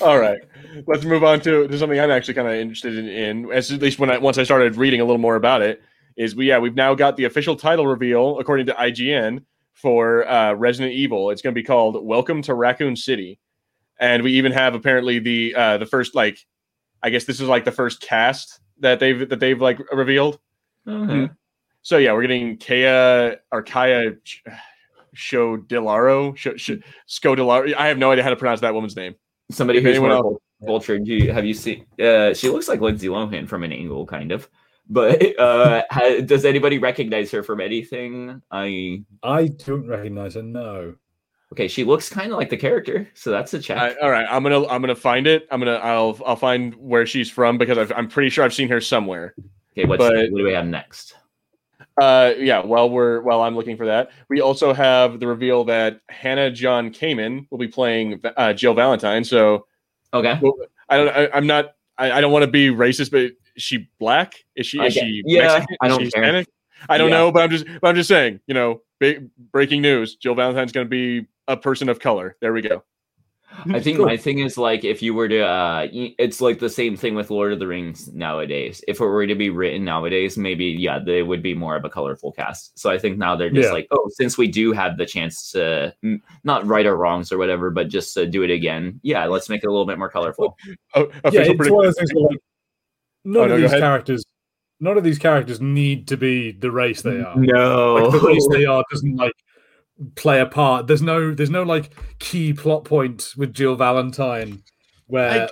All 0.00 0.18
right, 0.18 0.40
let's 0.86 1.04
move 1.04 1.24
on 1.24 1.40
to, 1.40 1.66
to 1.66 1.78
something 1.78 1.98
I'm 1.98 2.10
actually 2.10 2.34
kind 2.34 2.48
of 2.48 2.54
interested 2.54 2.96
in, 2.96 3.08
in. 3.08 3.52
As 3.52 3.70
at 3.72 3.80
least 3.80 3.98
when 3.98 4.10
I 4.10 4.18
once 4.18 4.38
I 4.38 4.44
started 4.44 4.76
reading 4.76 5.00
a 5.00 5.04
little 5.04 5.18
more 5.18 5.36
about 5.36 5.62
it, 5.62 5.82
is 6.16 6.36
we 6.36 6.48
yeah 6.48 6.58
we've 6.58 6.74
now 6.74 6.94
got 6.94 7.16
the 7.16 7.24
official 7.24 7.56
title 7.56 7.86
reveal 7.86 8.38
according 8.38 8.66
to 8.66 8.74
IGN 8.74 9.44
for 9.74 10.28
uh, 10.28 10.52
Resident 10.54 10.94
Evil. 10.94 11.30
It's 11.30 11.42
going 11.42 11.54
to 11.54 11.60
be 11.60 11.64
called 11.64 12.04
Welcome 12.04 12.42
to 12.42 12.54
Raccoon 12.54 12.96
City, 12.96 13.40
and 13.98 14.22
we 14.22 14.32
even 14.34 14.52
have 14.52 14.74
apparently 14.74 15.18
the 15.18 15.54
uh, 15.54 15.78
the 15.78 15.86
first 15.86 16.14
like 16.14 16.38
I 17.02 17.10
guess 17.10 17.24
this 17.24 17.40
is 17.40 17.48
like 17.48 17.64
the 17.64 17.72
first 17.72 18.00
cast 18.00 18.60
that 18.78 19.00
they've 19.00 19.28
that 19.28 19.40
they've 19.40 19.60
like 19.60 19.80
revealed. 19.92 20.38
Uh-huh. 20.86 21.28
So 21.82 21.98
yeah, 21.98 22.12
we're 22.12 22.22
getting 22.22 22.58
Kaya 22.58 23.38
or 23.50 23.62
Kaya 23.62 24.12
Show 25.14 25.56
Delaro, 25.58 26.36
Sh- 26.36 26.48
Sh- 26.56 26.82
Sco 27.06 27.34
Delaro. 27.34 27.74
I 27.74 27.88
have 27.88 27.98
no 27.98 28.12
idea 28.12 28.22
how 28.22 28.30
to 28.30 28.36
pronounce 28.36 28.60
that 28.60 28.74
woman's 28.74 28.96
name. 28.96 29.14
Somebody 29.52 29.78
If 29.78 29.84
who's 29.84 29.96
anyone 29.96 30.10
more 30.22 30.38
culture. 30.64 30.98
Do 30.98 31.12
you, 31.14 31.32
have 31.32 31.44
you 31.44 31.54
seen? 31.54 31.86
Uh, 32.00 32.34
she 32.34 32.48
looks 32.48 32.68
like 32.68 32.80
Lindsay 32.80 33.08
Lohan 33.08 33.48
from 33.48 33.62
an 33.64 33.72
angle, 33.72 34.06
kind 34.06 34.32
of. 34.32 34.48
But 34.88 35.38
uh, 35.38 35.82
ha, 35.90 36.20
does 36.24 36.44
anybody 36.44 36.78
recognize 36.78 37.30
her 37.30 37.42
from 37.42 37.60
anything? 37.60 38.42
I 38.50 39.02
I 39.22 39.46
don't 39.46 39.86
recognize 39.86 40.34
her. 40.34 40.42
No. 40.42 40.94
okay. 41.52 41.68
She 41.68 41.84
looks 41.84 42.08
kind 42.08 42.32
of 42.32 42.38
like 42.38 42.50
the 42.50 42.56
character, 42.56 43.08
so 43.14 43.30
that's 43.30 43.54
a 43.54 43.60
check. 43.60 43.78
I, 43.78 43.94
all 44.02 44.10
right, 44.10 44.26
I'm 44.28 44.42
gonna 44.42 44.66
I'm 44.66 44.80
gonna 44.80 44.94
find 44.96 45.26
it. 45.26 45.46
I'm 45.50 45.60
gonna 45.60 45.76
I'll 45.76 46.18
I'll 46.26 46.36
find 46.36 46.74
where 46.74 47.06
she's 47.06 47.30
from 47.30 47.58
because 47.58 47.78
I've, 47.78 47.92
I'm 47.92 48.08
pretty 48.08 48.28
sure 48.28 48.44
I've 48.44 48.54
seen 48.54 48.68
her 48.68 48.80
somewhere. 48.80 49.34
okay, 49.72 49.86
what's 49.86 49.98
but- 50.00 50.30
what 50.30 50.38
do 50.38 50.44
we 50.44 50.52
have 50.52 50.66
next? 50.66 51.14
Uh, 52.00 52.32
yeah. 52.38 52.64
While 52.64 52.90
we're 52.90 53.20
while 53.20 53.42
I'm 53.42 53.54
looking 53.54 53.76
for 53.76 53.86
that, 53.86 54.10
we 54.28 54.40
also 54.40 54.72
have 54.72 55.20
the 55.20 55.26
reveal 55.26 55.64
that 55.64 56.00
Hannah 56.08 56.50
John 56.50 56.90
Kamen 56.90 57.46
will 57.50 57.58
be 57.58 57.68
playing 57.68 58.20
uh, 58.36 58.52
Jill 58.52 58.74
Valentine. 58.74 59.24
So 59.24 59.66
Okay. 60.14 60.38
well, 60.42 60.54
I 60.88 60.96
don't 60.96 61.08
I, 61.08 61.28
I'm 61.34 61.46
not 61.46 61.74
I, 61.98 62.12
I 62.12 62.20
don't 62.20 62.32
want 62.32 62.44
to 62.44 62.50
be 62.50 62.68
racist, 62.68 63.10
but 63.10 63.20
is 63.56 63.62
she 63.62 63.88
black? 63.98 64.34
Is 64.56 64.66
she 64.66 64.80
is 64.80 64.94
she 64.94 65.22
yeah, 65.26 65.42
Mexican? 65.42 65.76
I 65.80 65.88
don't 65.88 65.98
care. 65.98 66.04
Hispanic? 66.04 66.48
I 66.88 66.98
don't 66.98 67.10
Yeah. 67.10 67.18
know, 67.18 67.32
but 67.32 67.42
I'm 67.42 67.50
just 67.50 67.66
but 67.80 67.88
I'm 67.88 67.94
just 67.94 68.08
saying. 68.08 68.40
You 68.46 68.54
know, 68.54 68.82
big 68.98 69.28
breaking 69.52 69.82
news: 69.82 70.16
Jill 70.16 70.34
Valentine's 70.34 70.72
going 70.72 70.86
to 70.86 70.90
be 70.90 71.26
a 71.48 71.56
person 71.56 71.88
of 71.88 72.00
color. 72.00 72.36
There 72.40 72.52
we 72.52 72.62
go. 72.62 72.82
I 73.72 73.80
think 73.82 73.96
Cool. 73.98 74.06
my 74.06 74.16
thing 74.16 74.38
is 74.40 74.56
like 74.58 74.84
if 74.84 75.02
you 75.02 75.14
were 75.14 75.28
to, 75.28 75.40
uh, 75.40 75.86
it's 75.92 76.40
like 76.40 76.58
the 76.58 76.68
same 76.70 76.96
thing 76.96 77.14
with 77.14 77.30
Lord 77.30 77.52
of 77.52 77.58
the 77.58 77.66
Rings 77.66 78.12
nowadays. 78.12 78.82
If 78.88 79.00
it 79.00 79.04
were 79.04 79.26
to 79.26 79.34
be 79.34 79.50
written 79.50 79.84
nowadays, 79.84 80.36
maybe 80.36 80.64
yeah, 80.66 80.98
they 80.98 81.22
would 81.22 81.42
be 81.42 81.54
more 81.54 81.76
of 81.76 81.84
a 81.84 81.90
colorful 81.90 82.32
cast. 82.32 82.78
So 82.78 82.90
I 82.90 82.98
think 82.98 83.18
now 83.18 83.36
they're 83.36 83.50
just 83.50 83.68
Yeah. 83.68 83.72
like, 83.72 83.88
oh, 83.90 84.08
since 84.14 84.36
we 84.38 84.48
do 84.48 84.72
have 84.72 84.96
the 84.96 85.06
chance 85.06 85.50
to 85.52 85.94
mm, 86.04 86.20
not 86.44 86.66
right 86.66 86.86
our 86.86 86.96
wrongs 86.96 87.30
or 87.32 87.38
whatever, 87.38 87.70
but 87.70 87.88
just 87.88 88.14
to 88.14 88.26
do 88.26 88.42
it 88.42 88.50
again, 88.50 89.00
yeah, 89.02 89.24
let's 89.26 89.48
make 89.48 89.62
it 89.62 89.66
a 89.66 89.70
little 89.70 89.86
bit 89.86 89.98
more 89.98 90.10
colorful. 90.10 90.56
Oh, 90.94 91.08
yeah, 91.32 91.40
official 91.42 91.60
it's 91.60 91.70
one 91.70 91.86
of 91.86 91.94
those 91.94 91.96
things 91.96 92.10
where, 92.14 92.28
like 92.28 92.38
none 93.24 93.42
Oh, 93.44 93.46
no, 93.48 93.54
of 93.54 93.60
these 93.62 93.70
characters, 93.80 94.24
none 94.80 94.98
of 94.98 95.04
these 95.04 95.18
characters 95.18 95.60
need 95.60 96.08
to 96.08 96.16
be 96.16 96.52
the 96.52 96.70
race 96.70 97.00
they 97.02 97.20
are. 97.22 97.36
No, 97.36 97.94
Like 97.94 98.20
the 98.20 98.26
race 98.26 98.46
they 98.52 98.64
are 98.66 98.84
doesn't 98.90 99.16
like 99.16 99.32
play 100.16 100.40
a 100.40 100.46
part. 100.46 100.86
There's 100.86 101.02
no, 101.02 101.34
there's 101.34 101.50
no 101.50 101.62
like 101.62 101.92
key 102.18 102.52
plot 102.52 102.84
point 102.84 103.32
with 103.36 103.54
Jill 103.54 103.74
Valentine 103.76 104.62
where 105.06 105.48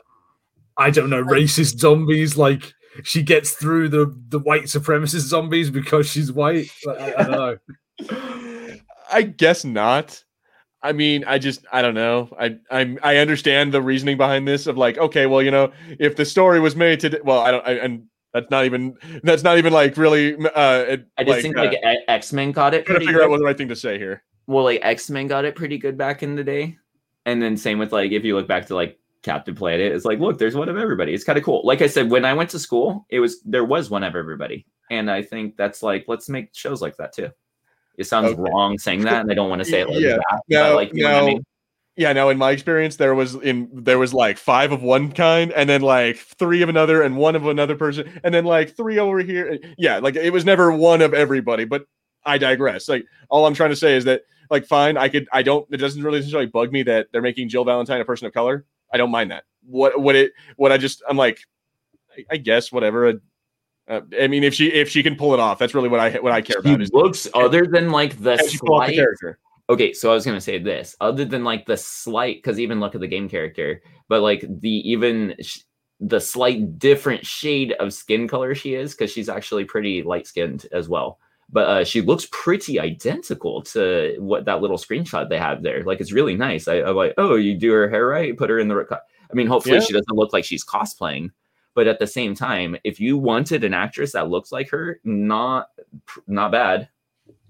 I, 0.77 0.91
don't 0.91 1.11
know 1.11 1.23
racist 1.23 1.79
zombies 1.79 2.37
like. 2.37 2.73
She 3.05 3.23
gets 3.23 3.53
through 3.53 3.89
the 3.91 4.15
the 4.29 4.41
white 4.41 4.65
supremacist 4.65 5.21
zombies 5.21 5.71
because 5.71 6.09
she's 6.11 6.33
white. 6.33 6.71
Like, 6.85 6.99
I, 7.01 7.15
I 7.15 7.23
don't 7.23 7.31
know. 7.31 8.77
I 9.13 9.23
guess 9.23 9.65
not. 9.65 10.23
I 10.83 10.93
mean, 10.93 11.25
I 11.27 11.39
just 11.39 11.65
I 11.73 11.83
don't 11.83 11.95
know. 11.95 12.35
I 12.39 12.57
I'm 12.71 12.99
I 13.03 13.19
understand 13.19 13.73
the 13.73 13.83
reasoning 13.83 14.17
behind 14.17 14.49
this 14.49 14.67
of 14.67 14.79
like, 14.79 14.99
okay, 14.99 15.27
well, 15.27 15.43
you 15.43 15.51
know, 15.51 15.73
if 15.99 16.17
the 16.17 16.25
story 16.25 16.59
was 16.59 16.75
made 16.75 17.01
to 17.01 17.21
well, 17.23 17.41
I 17.41 17.51
don't 17.51 17.67
I, 17.67 17.73
and 17.73 18.05
that's 18.33 18.51
not 18.51 18.65
even 18.65 18.95
that's 19.23 19.43
not 19.43 19.59
even 19.59 19.73
like 19.73 19.97
really 19.97 20.35
uh 20.37 20.85
it- 20.89 21.07
I 21.19 21.25
just 21.25 21.43
think 21.43 21.57
uh, 21.57 21.65
like 21.65 21.77
X 22.09 22.33
Men 22.33 22.53
got 22.53 22.75
it 22.75 22.87
trying 22.87 22.87
to 22.87 22.91
pretty 22.93 23.07
figure 23.07 23.19
good. 23.21 23.25
out 23.25 23.31
what 23.31 23.39
the 23.39 23.45
right 23.45 23.57
thing 23.59 23.69
to 23.69 23.77
say 23.77 23.99
here. 23.99 24.23
Well, 24.51 24.65
like 24.65 24.81
X 24.83 25.09
Men 25.09 25.29
got 25.29 25.45
it 25.45 25.55
pretty 25.55 25.79
good 25.79 25.97
back 25.97 26.23
in 26.23 26.35
the 26.35 26.45
day, 26.45 26.77
and 27.25 27.41
then 27.41 27.57
same 27.57 27.79
with 27.79 27.93
like 27.93 28.11
if 28.13 28.25
you 28.25 28.37
look 28.37 28.49
back 28.49 28.67
to 28.67 28.75
like 28.75 28.99
Captain 29.23 29.55
Planet. 29.55 29.93
It's 29.93 30.05
like, 30.05 30.19
look, 30.19 30.39
there's 30.39 30.57
one 30.57 30.69
of 30.69 30.77
everybody. 30.77 31.15
It's 31.15 31.25
kind 31.25 31.39
of 31.39 31.45
cool. 31.45 31.63
Like 31.65 31.83
I 31.83 31.87
said, 31.87 32.11
when 32.11 32.25
I 32.25 32.35
went 32.35 32.51
to 32.51 32.59
school, 32.59 33.07
it 33.11 33.21
was 33.21 33.41
there 33.43 33.65
was 33.65 33.91
one 33.91 34.03
of 34.03 34.17
everybody, 34.17 34.67
and 34.91 35.11
I 35.11 35.23
think 35.23 35.57
that's 35.57 35.83
like 35.83 36.05
let's 36.09 36.29
make 36.29 36.51
shows 36.53 36.83
like 36.83 36.97
that 36.97 37.13
too. 37.13 37.31
It 37.97 38.05
sounds 38.05 38.33
Okay. 38.33 38.41
wrong 38.41 38.79
saying 38.79 39.03
that, 39.03 39.23
and 39.23 39.31
I 39.31 39.35
don't 39.35 39.51
want 39.51 39.61
to 39.61 39.65
say 39.65 39.81
it 39.81 39.89
like 39.89 40.01
Yeah. 40.01 40.17
that. 40.17 40.43
No, 40.49 40.63
but 40.63 40.75
like, 40.75 40.95
you 40.95 41.05
know 41.05 41.15
what 41.15 41.23
I 41.23 41.27
mean? 41.27 41.45
Yeah, 41.97 42.13
no, 42.15 42.31
in 42.31 42.39
my 42.39 42.51
experience, 42.53 42.97
there 42.97 43.15
was 43.15 43.35
in 43.35 43.69
there 43.73 43.99
was 43.99 44.15
like 44.15 44.39
five 44.39 44.73
of 44.73 44.83
one 44.83 45.13
kind, 45.13 45.53
and 45.53 45.69
then 45.69 45.83
like 45.83 46.17
three 46.17 46.63
of 46.63 46.69
another, 46.69 47.03
and 47.03 47.17
one 47.17 47.37
of 47.37 47.47
another 47.47 47.77
person, 47.77 48.21
and 48.25 48.35
then 48.35 48.45
like 48.45 48.75
three 48.77 48.99
over 48.99 49.21
here. 49.21 49.59
Yeah, 49.77 49.99
like 49.99 50.17
it 50.17 50.33
was 50.33 50.45
never 50.45 50.73
one 50.73 51.03
of 51.03 51.13
everybody. 51.15 51.67
But 51.67 51.85
I 52.25 52.39
digress. 52.39 52.89
Like 52.89 53.05
all 53.29 53.45
I'm 53.47 53.55
trying 53.55 53.71
to 53.71 53.77
say 53.77 53.97
is 53.97 54.05
that 54.05 54.23
like 54.51 54.67
fine, 54.67 54.97
I 54.97 55.09
could 55.09 55.29
I 55.33 55.43
don't 55.43 55.67
it 55.71 55.79
doesn't 55.79 56.03
really 56.03 56.19
necessarily 56.19 56.47
bug 56.47 56.73
me 56.73 56.83
that 56.85 57.09
they're 57.13 57.23
making 57.23 57.49
Jill 57.49 57.65
Valentine 57.65 58.01
a 58.01 58.05
person 58.05 58.27
of 58.27 58.33
color. 58.33 58.67
I 58.93 58.97
don't 58.97 59.11
mind 59.11 59.31
that. 59.31 59.45
What 59.65 60.01
what 60.01 60.17
it 60.17 60.33
what 60.57 60.73
I 60.73 60.79
just 60.79 61.03
I'm 61.09 61.17
like, 61.17 61.41
I, 62.17 62.25
I 62.33 62.37
guess 62.37 62.73
whatever. 62.73 63.21
Uh, 63.89 64.01
I 64.21 64.29
mean, 64.29 64.45
if 64.45 64.55
she 64.55 64.73
if 64.73 64.89
she 64.89 65.03
can 65.03 65.17
pull 65.17 65.35
it 65.35 65.41
off, 65.41 65.59
that's 65.59 65.75
really 65.75 65.89
what 65.89 66.01
I 66.01 66.13
what 66.19 66.33
I 66.33 66.41
care 66.43 66.59
about. 66.59 66.81
Is 66.81 66.93
looks 66.93 67.29
other 67.35 67.67
than 67.67 67.91
like 67.91 68.21
the 68.21 68.37
pull 68.65 68.81
the 68.81 68.95
character? 68.95 69.39
okay 69.71 69.93
so 69.93 70.11
i 70.11 70.15
was 70.15 70.25
going 70.25 70.37
to 70.37 70.41
say 70.41 70.59
this 70.59 70.97
other 71.01 71.25
than 71.25 71.45
like 71.45 71.65
the 71.65 71.77
slight 71.77 72.39
because 72.39 72.59
even 72.59 72.81
look 72.81 72.95
at 72.95 73.01
the 73.01 73.07
game 73.07 73.29
character 73.29 73.81
but 74.09 74.21
like 74.21 74.45
the 74.61 74.91
even 74.91 75.35
sh- 75.41 75.61
the 76.01 76.21
slight 76.21 76.79
different 76.79 77.25
shade 77.25 77.73
of 77.79 77.93
skin 77.93 78.27
color 78.27 78.55
she 78.55 78.75
is 78.75 78.93
because 78.93 79.13
she's 79.13 79.29
actually 79.29 79.65
pretty 79.65 80.03
light 80.03 80.27
skinned 80.27 80.67
as 80.73 80.89
well 80.89 81.19
but 81.53 81.67
uh, 81.69 81.85
she 81.85 82.01
looks 82.01 82.29
pretty 82.31 82.79
identical 82.79 83.63
to 83.63 84.15
what 84.19 84.45
that 84.45 84.61
little 84.61 84.77
screenshot 84.79 85.29
they 85.29 85.39
have 85.39 85.63
there 85.63 85.83
like 85.85 86.01
it's 86.01 86.13
really 86.13 86.37
nice 86.37 86.69
I, 86.69 86.83
i'm 86.83 86.97
like 86.97 87.15
oh 87.19 87.35
you 87.37 87.57
do 87.57 87.73
her 87.73 87.89
hair 87.89 88.07
right 88.07 88.37
put 88.37 88.51
her 88.51 88.59
in 88.59 88.69
the 88.69 88.85
co-" 88.85 88.97
i 89.31 89.35
mean 89.35 89.47
hopefully 89.47 89.77
Yeah. 89.77 89.81
she 89.81 89.93
doesn't 89.93 90.17
look 90.17 90.33
like 90.33 90.45
she's 90.45 90.65
cosplaying 90.65 91.31
but 91.75 91.87
at 91.87 91.99
the 91.99 92.07
same 92.07 92.35
time 92.35 92.77
if 92.85 93.01
you 93.01 93.17
wanted 93.19 93.65
an 93.65 93.75
actress 93.75 94.13
that 94.13 94.29
looks 94.31 94.53
like 94.53 94.69
her 94.71 95.01
not 95.05 95.69
not 96.27 96.53
bad 96.53 96.89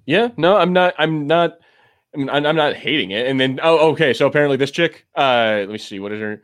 Yeah, 0.06 0.28
no, 0.36 0.56
I'm 0.56 0.72
not. 0.72 0.94
I'm 0.98 1.26
not. 1.26 1.58
I'm, 2.14 2.28
I'm 2.30 2.44
I'm 2.46 2.56
not 2.56 2.74
hating 2.74 3.12
it. 3.12 3.26
And 3.28 3.38
then, 3.38 3.60
oh, 3.62 3.90
okay. 3.92 4.12
So 4.12 4.26
apparently, 4.26 4.56
this 4.56 4.72
chick. 4.72 5.06
Uh, 5.14 5.58
let 5.60 5.68
me 5.68 5.78
see. 5.78 6.00
What 6.00 6.10
is 6.10 6.20
her 6.20 6.42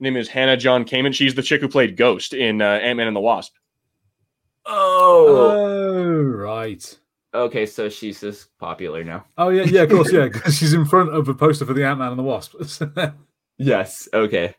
name? 0.00 0.16
Is 0.16 0.26
Hannah 0.26 0.56
John 0.56 0.84
Kamen? 0.84 1.14
She's 1.14 1.34
the 1.34 1.42
chick 1.42 1.60
who 1.60 1.68
played 1.68 1.96
Ghost 1.96 2.32
in 2.34 2.60
uh, 2.60 2.80
Ant 2.82 2.96
Man 2.96 3.06
and 3.06 3.14
the 3.14 3.20
Wasp. 3.20 3.54
Oh 4.66 5.50
Oh, 5.96 6.22
right. 6.22 6.98
Okay, 7.34 7.66
so 7.66 7.88
she's 7.88 8.20
just 8.20 8.56
popular 8.58 9.02
now. 9.04 9.24
Oh 9.36 9.48
yeah, 9.48 9.64
yeah, 9.64 9.82
of 9.82 9.90
course, 9.90 10.12
yeah. 10.12 10.28
'cause 10.32 10.56
she's 10.56 10.72
in 10.72 10.84
front 10.84 11.10
of 11.10 11.28
a 11.28 11.34
poster 11.34 11.64
for 11.66 11.74
the 11.74 11.84
Ant 11.84 11.98
Man 11.98 12.10
and 12.10 12.18
the 12.18 12.22
Wasp. 12.22 12.54
Yes. 13.58 14.08
Okay. 14.12 14.52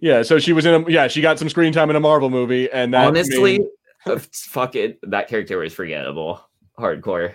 Yeah. 0.00 0.22
So 0.22 0.40
she 0.40 0.52
was 0.52 0.66
in 0.66 0.74
a. 0.82 0.90
Yeah, 0.90 1.06
she 1.06 1.20
got 1.20 1.38
some 1.38 1.48
screen 1.48 1.72
time 1.72 1.90
in 1.90 1.96
a 1.96 2.00
Marvel 2.00 2.28
movie, 2.28 2.68
and 2.72 2.92
that 2.92 3.06
Honestly, 3.06 3.60
made- 3.60 3.68
uh, 4.06 4.18
fuck 4.32 4.74
it. 4.74 4.98
That 5.04 5.28
character 5.28 5.58
was 5.58 5.72
forgettable. 5.74 6.40
Hardcore. 6.76 7.34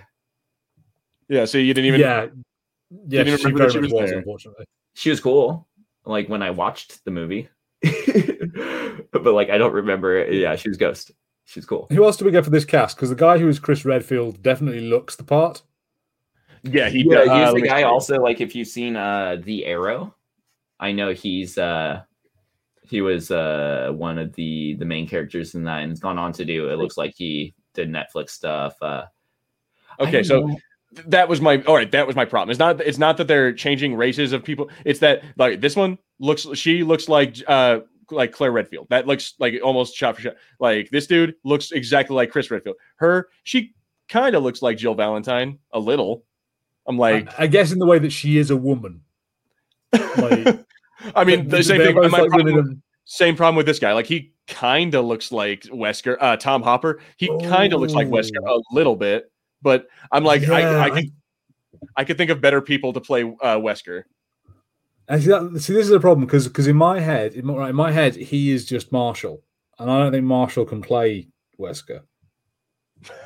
yeah. 1.29 1.45
So 1.45 1.57
you 1.57 1.73
didn't 1.73 1.87
even. 1.87 2.01
yeah, 2.01 2.27
yeah. 3.07 3.23
Didn't 3.23 3.39
She 3.39 3.45
remember 3.47 3.69
she 3.69 3.79
was 3.79 3.93
was, 3.93 4.09
there. 4.09 4.17
unfortunately. 4.19 4.65
She 4.95 5.09
was 5.09 5.21
cool. 5.21 5.67
Like 6.05 6.27
when 6.27 6.41
I 6.43 6.51
watched 6.51 7.03
the 7.05 7.11
movie, 7.11 7.47
but 7.81 9.25
like 9.25 9.49
I 9.49 9.57
don't 9.57 9.73
remember. 9.73 10.29
Yeah, 10.29 10.55
she 10.57 10.67
was 10.67 10.77
Ghost. 10.77 11.11
She's 11.45 11.65
cool. 11.65 11.87
Who 11.89 12.03
else 12.05 12.17
do 12.17 12.25
we 12.25 12.31
get 12.31 12.43
for 12.43 12.49
this 12.49 12.65
cast? 12.65 12.95
Because 12.95 13.09
the 13.09 13.15
guy 13.15 13.37
who 13.37 13.47
is 13.47 13.59
Chris 13.59 13.85
Redfield 13.85 14.41
definitely 14.41 14.81
looks 14.81 15.15
the 15.15 15.23
part. 15.23 15.61
Yeah, 16.63 16.89
he. 16.89 17.05
Yeah, 17.07 17.19
uh, 17.19 17.21
he's 17.21 17.53
let 17.53 17.55
the 17.55 17.67
guy. 17.67 17.79
see. 17.79 17.83
Also, 17.83 18.21
like 18.21 18.39
if 18.41 18.55
you've 18.55 18.67
seen 18.67 18.95
uh 18.95 19.37
the 19.43 19.65
Arrow, 19.65 20.15
I 20.79 20.91
know 20.93 21.11
he's 21.13 21.57
uh 21.57 22.03
he 22.81 23.01
was 23.01 23.31
uh 23.31 23.91
one 23.93 24.17
of 24.17 24.33
the 24.33 24.75
the 24.75 24.85
main 24.85 25.07
characters 25.07 25.55
in 25.55 25.63
that, 25.65 25.81
and 25.81 25.91
has 25.91 25.99
gone 25.99 26.17
on 26.17 26.31
to 26.33 26.45
do. 26.45 26.69
It 26.69 26.77
looks 26.77 26.97
like 26.97 27.13
he 27.15 27.53
did 27.73 27.89
Netflix 27.89 28.29
stuff. 28.29 28.75
Uh, 28.81 29.05
Okay, 29.99 30.23
so 30.23 30.47
know. 30.47 30.57
that 31.07 31.27
was 31.29 31.41
my 31.41 31.61
all 31.63 31.75
right. 31.75 31.91
That 31.91 32.07
was 32.07 32.15
my 32.15 32.25
problem. 32.25 32.49
It's 32.49 32.59
not. 32.59 32.81
It's 32.81 32.97
not 32.97 33.17
that 33.17 33.27
they're 33.27 33.53
changing 33.53 33.95
races 33.95 34.33
of 34.33 34.43
people. 34.43 34.69
It's 34.85 34.99
that 34.99 35.23
like 35.37 35.61
this 35.61 35.75
one 35.75 35.97
looks. 36.19 36.47
She 36.55 36.83
looks 36.83 37.07
like 37.07 37.37
uh 37.47 37.81
like 38.13 38.31
Claire 38.31 38.51
Redfield. 38.51 38.87
That 38.89 39.07
looks 39.07 39.33
like 39.39 39.55
almost 39.63 39.95
shot 39.95 40.15
for 40.15 40.21
shot. 40.21 40.35
Like 40.59 40.89
this 40.89 41.07
dude 41.07 41.35
looks 41.43 41.71
exactly 41.71 42.15
like 42.15 42.31
Chris 42.31 42.49
Redfield. 42.51 42.75
Her, 42.97 43.29
she 43.43 43.73
kind 44.09 44.35
of 44.35 44.43
looks 44.43 44.61
like 44.61 44.77
Jill 44.77 44.95
Valentine 44.95 45.59
a 45.71 45.79
little. 45.79 46.23
I'm 46.85 46.97
like, 46.97 47.27
I, 47.39 47.43
I 47.43 47.47
guess 47.47 47.71
in 47.71 47.79
the 47.79 47.85
way 47.85 47.99
that 47.99 48.11
she 48.11 48.37
is 48.37 48.51
a 48.51 48.57
woman. 48.57 49.01
Like, 49.93 50.65
I 51.15 51.23
mean, 51.23 51.47
the 51.47 51.63
same 51.63 51.81
thing. 51.81 51.95
like 51.95 52.29
problem, 52.29 52.81
same 53.05 53.35
problem 53.35 53.55
with 53.55 53.65
this 53.65 53.79
guy. 53.79 53.93
Like 53.93 54.05
he 54.05 54.33
kind 54.47 54.93
of 54.95 55.05
looks 55.05 55.31
like 55.31 55.61
Wesker, 55.63 56.17
uh, 56.19 56.37
Tom 56.37 56.61
Hopper. 56.61 56.99
He 57.17 57.27
kind 57.43 57.73
of 57.73 57.79
looks 57.79 57.93
like 57.93 58.07
Wesker 58.07 58.45
a 58.45 58.61
little 58.71 58.95
bit, 58.95 59.31
but 59.61 59.87
I'm 60.11 60.23
like, 60.23 60.41
Yeah, 60.41 60.53
I, 60.53 60.61
I, 60.61 60.83
I- 60.83 60.89
could, 60.89 61.11
I 61.97 62.03
could 62.03 62.17
think 62.17 62.29
of 62.31 62.39
better 62.41 62.61
people 62.61 62.93
to 62.93 63.01
play 63.01 63.23
uh, 63.23 63.57
Wesker. 63.57 64.03
And 65.07 65.21
see, 65.21 65.29
that, 65.29 65.59
see, 65.61 65.73
this 65.73 65.85
is 65.85 65.91
a 65.91 65.99
problem 65.99 66.25
because 66.25 66.47
because 66.47 66.67
in 66.67 66.75
my 66.77 66.99
head, 66.99 67.33
in 67.33 67.45
my, 67.45 67.69
in 67.69 67.75
my 67.75 67.91
head, 67.91 68.15
he 68.15 68.51
is 68.51 68.65
just 68.65 68.91
Marshall, 68.91 69.41
and 69.79 69.89
I 69.91 69.99
don't 69.99 70.11
think 70.11 70.23
Marshall 70.25 70.65
can 70.65 70.81
play 70.81 71.27
Wesker. 71.59 72.01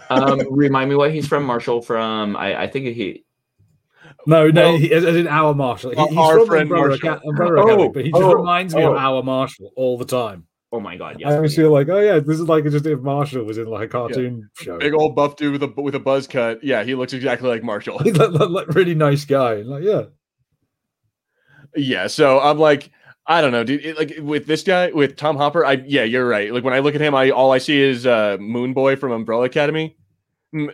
um, 0.10 0.42
remind 0.52 0.90
me 0.90 0.96
what 0.96 1.12
he's 1.14 1.28
from. 1.28 1.44
Marshall 1.46 1.82
from 1.82 2.36
I, 2.36 2.64
I 2.64 2.68
think 2.68 2.88
he. 2.96 3.24
No, 4.26 4.48
no, 4.50 4.72
Well- 4.72 4.78
he, 4.78 4.92
as, 4.94 5.06
as 5.06 5.16
in 5.16 5.28
our 5.28 5.54
Marshall. 5.54 5.92
He, 5.92 5.98
Our- 5.98 6.08
he's 6.08 6.18
our 6.18 6.38
from 6.40 6.48
friend 6.48 6.62
Umbrella, 6.64 6.88
Marshall. 6.90 7.10
Aca- 7.10 7.22
Umbrella 7.28 7.60
Oh, 7.60 7.64
Academy, 7.66 7.90
but 7.94 8.06
he 8.06 8.12
just 8.12 8.24
oh, 8.24 8.34
reminds 8.34 8.76
me 8.76 8.84
oh. 8.84 8.92
of 8.92 8.98
our 8.98 9.22
Marshall 9.24 9.72
all 9.76 9.98
the 9.98 10.06
time. 10.06 10.48
Oh 10.72 10.80
my 10.82 10.98
god! 10.98 11.16
I 11.16 11.20
Yes. 11.20 11.34
always 11.34 11.52
please. 11.52 11.62
feel 11.62 11.72
like, 11.72 11.88
oh 11.88 12.00
yeah, 12.00 12.20
this 12.20 12.40
is 12.40 12.48
like 12.50 12.66
just 12.66 12.86
if 12.86 13.00
Marshall 13.00 13.44
was 13.46 13.58
in 13.58 13.68
like 13.68 13.86
a 13.86 13.88
cartoon 13.88 14.50
show. 14.58 14.78
Big 14.78 14.94
old 14.94 15.16
buff 15.16 15.38
dude 15.38 15.54
with 15.54 15.64
a 15.64 15.82
with 15.82 15.96
a 15.96 16.00
buzz 16.00 16.28
cut. 16.28 16.62
Yeah, 16.62 16.84
he 16.84 16.94
looks 16.94 17.14
exactly 17.14 17.48
like 17.48 17.64
Marshall. 17.64 18.00
He's 18.00 18.18
like, 18.18 18.32
like, 18.32 18.50
like 18.50 18.68
really 18.76 18.94
nice 18.96 19.24
guy. 19.24 19.62
Like, 19.62 19.84
yeah, 19.84 20.04
yeah, 21.78 22.08
so 22.08 22.40
I'm 22.40 22.58
like, 22.58 22.92
I 23.26 23.42
don't 23.42 23.52
know, 23.52 23.64
dude. 23.64 23.86
It, 23.86 23.98
like 23.98 24.14
with 24.22 24.48
this 24.48 24.64
guy, 24.64 24.92
with 24.92 25.18
Tom 25.18 25.36
Hopper, 25.38 25.66
I 25.66 25.74
yeah, 25.86 26.04
you're 26.04 26.28
right. 26.28 26.54
Like 26.54 26.64
when 26.64 26.74
I 26.74 26.80
look 26.80 26.96
at 26.96 27.02
him, 27.02 27.14
I 27.14 27.30
all 27.30 27.52
I 27.52 27.58
see 27.58 27.80
is 27.80 28.06
uh, 28.06 28.38
Moon 28.40 28.74
Boy 28.74 28.96
from 28.96 29.12
Umbrella 29.12 29.44
Academy. 29.44 29.98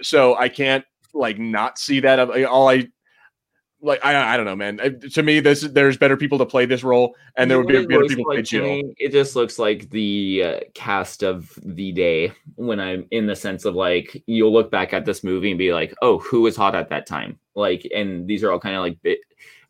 So 0.01 0.35
I 0.35 0.49
can't 0.49 0.85
like 1.13 1.39
not 1.39 1.77
see 1.79 1.99
that. 2.01 2.19
Uh, 2.19 2.43
All 2.45 2.69
I 2.69 2.87
like, 3.81 4.05
I 4.05 4.33
I 4.33 4.37
don't 4.37 4.45
know, 4.45 4.55
man. 4.55 4.79
Uh, 4.79 4.89
To 5.13 5.23
me, 5.23 5.39
this 5.39 5.61
there's 5.61 5.97
better 5.97 6.15
people 6.15 6.37
to 6.37 6.45
play 6.45 6.65
this 6.65 6.83
role, 6.83 7.15
and 7.35 7.49
there 7.49 7.57
would 7.57 7.67
be 7.67 7.85
better 7.85 8.03
people 8.03 8.07
to 8.07 8.23
play 8.23 8.35
like 8.37 8.45
Jill. 8.45 8.81
It 8.97 9.11
just 9.11 9.35
looks 9.35 9.57
like 9.59 9.89
the 9.89 10.43
uh, 10.45 10.59
cast 10.73 11.23
of 11.23 11.57
the 11.63 11.91
day 11.91 12.31
when 12.55 12.79
I'm 12.79 13.07
in 13.11 13.25
the 13.25 13.35
sense 13.35 13.65
of 13.65 13.75
like 13.75 14.23
you'll 14.27 14.53
look 14.53 14.71
back 14.71 14.93
at 14.93 15.05
this 15.05 15.23
movie 15.23 15.49
and 15.51 15.57
be 15.57 15.73
like, 15.73 15.93
oh, 16.01 16.19
who 16.19 16.41
was 16.41 16.55
hot 16.55 16.75
at 16.75 16.89
that 16.89 17.07
time? 17.07 17.39
Like, 17.55 17.87
and 17.93 18.27
these 18.27 18.43
are 18.43 18.51
all 18.51 18.59
kind 18.59 18.75
of 18.75 18.83
like 18.83 19.01
bit 19.01 19.19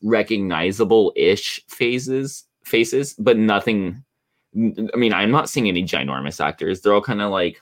recognizable-ish 0.04 1.62
phases 1.68 2.46
faces, 2.64 3.14
but 3.16 3.38
nothing. 3.38 4.04
I 4.56 4.96
mean, 4.96 5.14
I'm 5.14 5.32
not 5.32 5.50
seeing 5.50 5.68
any 5.68 5.84
ginormous 5.84 6.44
actors. 6.44 6.82
They're 6.82 6.94
all 6.94 7.02
kind 7.02 7.22
of 7.22 7.32
like 7.32 7.60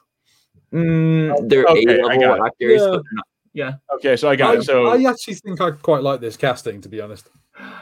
mm, 0.73 1.49
they're 1.49 1.65
Okay, 1.65 1.83
A-level 1.87 2.45
actors, 2.45 2.81
Yeah. 2.81 2.87
but 2.87 2.91
they're 2.91 3.13
not 3.13 3.25
yeah, 3.53 3.73
Okay, 3.95 4.15
so 4.15 4.29
I 4.29 4.35
got 4.37 4.55
I, 4.55 4.59
it. 4.59 4.63
So 4.63 4.87
I 4.87 5.09
actually 5.09 5.33
think 5.35 5.59
I 5.59 5.71
quite 5.71 6.03
like 6.03 6.21
this 6.21 6.37
casting, 6.37 6.79
to 6.81 6.89
be 6.89 7.01
honest. 7.01 7.29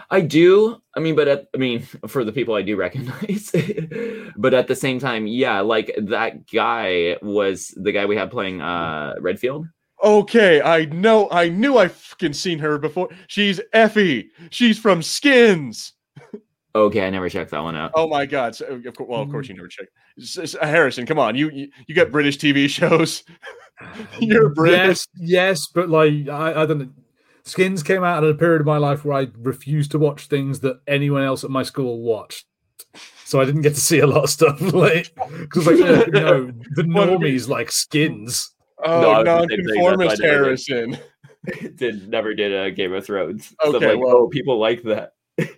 I 0.10 0.22
do. 0.22 0.82
I 0.96 1.00
mean, 1.00 1.16
but 1.16 1.28
at, 1.28 1.48
I 1.54 1.58
mean, 1.58 1.82
for 2.08 2.24
the 2.24 2.32
people 2.32 2.56
I 2.56 2.64
do 2.64 2.76
recognize, 2.76 3.52
but 4.36 4.54
at 4.54 4.68
the 4.68 4.76
same 4.76 5.00
time, 5.00 5.28
yeah, 5.28 5.60
like 5.62 5.94
that 5.98 6.48
guy 6.52 7.18
was 7.22 7.74
the 7.78 7.92
guy 7.92 8.06
we 8.06 8.16
had 8.16 8.32
playing 8.32 8.62
uh 8.62 9.16
Redfield. 9.20 9.68
Okay, 10.04 10.62
I 10.62 10.86
know, 10.86 11.30
I 11.32 11.50
knew 11.50 11.78
I 11.78 11.88
fucking 11.88 12.34
seen 12.34 12.60
her 12.60 12.78
before. 12.78 13.10
She's 13.28 13.60
Effie. 13.74 14.30
She's 14.50 14.78
from 14.80 15.02
Skins. 15.02 15.94
Okay, 16.76 17.06
I 17.06 17.10
never 17.10 17.30
checked 17.30 17.52
that 17.52 17.64
one 17.64 17.76
out. 17.76 17.92
Oh 17.96 18.08
my 18.08 18.26
god! 18.28 18.56
So, 18.56 18.66
of 18.66 18.84
course, 18.96 19.10
well, 19.10 19.22
of 19.22 19.32
course 19.32 19.50
you 19.50 19.56
never 19.56 19.68
check. 19.68 19.88
S- 20.20 20.38
s- 20.38 20.56
Harrison, 20.62 21.06
come 21.06 21.18
on, 21.18 21.36
you 21.36 21.50
you, 21.50 21.70
you 21.88 21.96
got 21.96 22.12
British 22.12 22.38
TV 22.38 22.70
shows. 22.70 23.24
You're 24.20 24.50
British. 24.50 24.78
Yes, 24.78 25.08
yes, 25.20 25.68
but 25.74 25.90
like 25.90 26.30
I, 26.30 26.62
I 26.62 26.66
don't 26.66 26.78
know. 26.80 26.90
Skins 27.44 27.82
came 27.82 28.04
out 28.04 28.24
at 28.24 28.30
a 28.30 28.36
period 28.36 28.62
of 28.62 28.68
my 28.68 28.78
life 28.78 29.04
where 29.04 29.18
I 29.18 29.28
refused 29.40 29.92
to 29.92 30.00
watch 30.00 30.28
things 30.28 30.60
that 30.60 30.80
anyone 30.88 31.24
else 31.24 31.44
at 31.44 31.50
my 31.50 31.64
school 31.64 32.02
watched. 32.02 32.46
So 33.26 33.42
I 33.42 33.46
didn't 33.46 33.62
get 33.62 33.74
to 33.76 33.82
see 33.82 34.00
a 34.00 34.08
lot 34.08 34.26
of 34.26 34.30
stuff. 34.30 34.62
Like, 34.74 35.12
because 35.40 35.66
like, 35.66 35.80
uh, 35.82 36.06
you 36.06 36.12
know, 36.12 36.52
the 36.76 36.84
normies 36.84 37.48
like 37.48 37.72
skins. 37.72 38.52
Oh, 38.84 39.02
No, 39.02 39.10
I 39.12 39.20
was 39.20 39.48
thing, 39.48 39.64
that's 39.66 39.78
nonconformist 39.78 40.22
never 40.22 40.34
did. 40.34 40.44
Harrison. 40.44 40.98
did 41.76 42.10
never 42.10 42.34
did 42.34 42.54
a 42.54 42.72
Game 42.72 42.94
of 42.94 43.06
Thrones. 43.06 43.54
So 43.62 43.76
Okay, 43.76 43.94
like, 43.96 44.00
well- 44.00 44.16
oh, 44.16 44.28
people 44.28 44.60
like 44.60 44.84
that. 44.84 45.14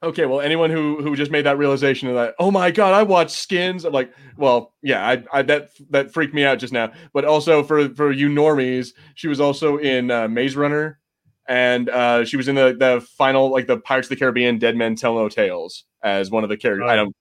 Okay, 0.00 0.26
well, 0.26 0.40
anyone 0.40 0.70
who 0.70 1.02
who 1.02 1.16
just 1.16 1.32
made 1.32 1.44
that 1.44 1.58
realization 1.58 2.06
of 2.08 2.14
that, 2.14 2.36
oh 2.38 2.52
my 2.52 2.70
god, 2.70 2.94
I 2.94 3.02
watched 3.02 3.32
Skins. 3.32 3.84
I'm 3.84 3.92
like, 3.92 4.12
well, 4.36 4.72
yeah, 4.80 5.04
I, 5.04 5.24
I 5.32 5.42
that 5.42 5.70
that 5.90 6.12
freaked 6.12 6.32
me 6.34 6.44
out 6.44 6.60
just 6.60 6.72
now. 6.72 6.92
But 7.12 7.24
also 7.24 7.64
for 7.64 7.88
for 7.96 8.12
you 8.12 8.28
normies, 8.28 8.92
she 9.16 9.26
was 9.26 9.40
also 9.40 9.76
in 9.76 10.12
uh, 10.12 10.28
Maze 10.28 10.54
Runner 10.54 11.00
and 11.48 11.88
uh, 11.88 12.24
she 12.24 12.36
was 12.36 12.46
in 12.46 12.54
the 12.54 12.76
the 12.78 13.04
final 13.16 13.50
like 13.50 13.66
the 13.66 13.78
Pirates 13.78 14.06
of 14.06 14.10
the 14.10 14.16
Caribbean 14.16 14.58
Dead 14.58 14.76
Men 14.76 14.94
Tell 14.94 15.14
No 15.14 15.28
Tales 15.28 15.84
as 16.04 16.30
one 16.30 16.44
of 16.44 16.50
the 16.50 16.56
characters. 16.56 16.88
I 16.88 16.94
don't. 16.94 17.14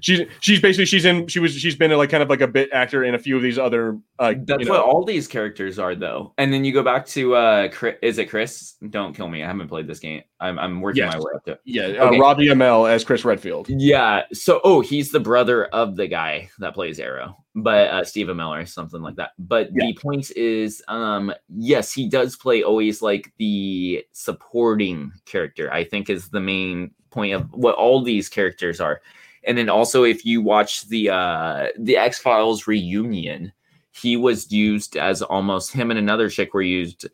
She's 0.00 0.20
she's 0.40 0.60
basically 0.60 0.86
she's 0.86 1.04
in 1.04 1.26
she 1.28 1.38
was 1.38 1.54
she's 1.54 1.76
been 1.76 1.90
like 1.92 2.10
kind 2.10 2.22
of 2.22 2.28
like 2.28 2.40
a 2.40 2.48
bit 2.48 2.68
actor 2.72 3.04
in 3.04 3.14
a 3.14 3.18
few 3.18 3.36
of 3.36 3.42
these 3.42 3.58
other 3.58 3.98
uh, 4.18 4.34
That's 4.44 4.60
you 4.60 4.66
know, 4.66 4.72
what 4.72 4.84
all 4.84 5.04
these 5.04 5.28
characters 5.28 5.78
are, 5.78 5.94
though. 5.94 6.32
And 6.38 6.52
then 6.52 6.64
you 6.64 6.72
go 6.72 6.82
back 6.82 7.06
to 7.08 7.34
uh, 7.34 7.68
Chris, 7.68 7.96
is 8.02 8.18
it 8.18 8.26
Chris? 8.26 8.74
Don't 8.90 9.14
kill 9.14 9.28
me. 9.28 9.42
I 9.42 9.46
haven't 9.46 9.68
played 9.68 9.86
this 9.86 9.98
game. 9.98 10.22
I'm 10.40 10.58
I'm 10.58 10.80
working 10.80 11.04
Yes. 11.04 11.14
my 11.14 11.18
way 11.20 11.32
up 11.34 11.44
to. 11.44 11.52
it. 11.52 11.60
yeah 11.64 11.82
uh, 11.82 12.06
Okay. 12.06 12.18
Robbie 12.20 12.46
Amell 12.48 12.90
as 12.90 13.04
Chris 13.04 13.24
Redfield. 13.24 13.66
Yeah. 13.68 14.22
So, 14.32 14.60
oh, 14.64 14.80
he's 14.80 15.10
the 15.10 15.20
brother 15.20 15.66
of 15.66 15.96
the 15.96 16.06
guy 16.06 16.50
that 16.58 16.74
plays 16.74 16.98
Arrow, 16.98 17.36
but 17.54 17.88
uh, 17.88 18.04
Steve 18.04 18.28
Amell 18.28 18.62
or 18.62 18.66
something 18.66 19.02
like 19.02 19.16
that. 19.16 19.30
But 19.38 19.72
the 19.74 19.94
point 20.00 20.30
is, 20.32 20.82
um, 20.88 21.32
yes, 21.48 21.92
he 21.92 22.08
does 22.08 22.36
play 22.36 22.62
always 22.62 23.02
like 23.02 23.32
the 23.38 24.04
supporting 24.12 25.12
character. 25.26 25.72
I 25.72 25.84
think 25.84 26.08
is 26.10 26.28
the 26.30 26.40
main 26.40 26.90
point 27.10 27.34
of 27.34 27.50
what 27.52 27.74
all 27.76 28.02
these 28.02 28.28
characters 28.28 28.80
are. 28.80 29.00
And 29.46 29.56
then 29.56 29.68
also, 29.68 30.02
if 30.02 30.24
you 30.24 30.42
watch 30.42 30.88
the 30.88 31.10
uh, 31.10 31.68
the 31.78 31.96
X 31.96 32.18
Files 32.18 32.66
reunion, 32.66 33.52
he 33.92 34.16
was 34.16 34.52
used 34.52 34.96
as 34.96 35.22
almost 35.22 35.72
him 35.72 35.90
and 35.90 35.98
another 35.98 36.28
chick 36.28 36.52
were 36.52 36.62
used 36.62 37.06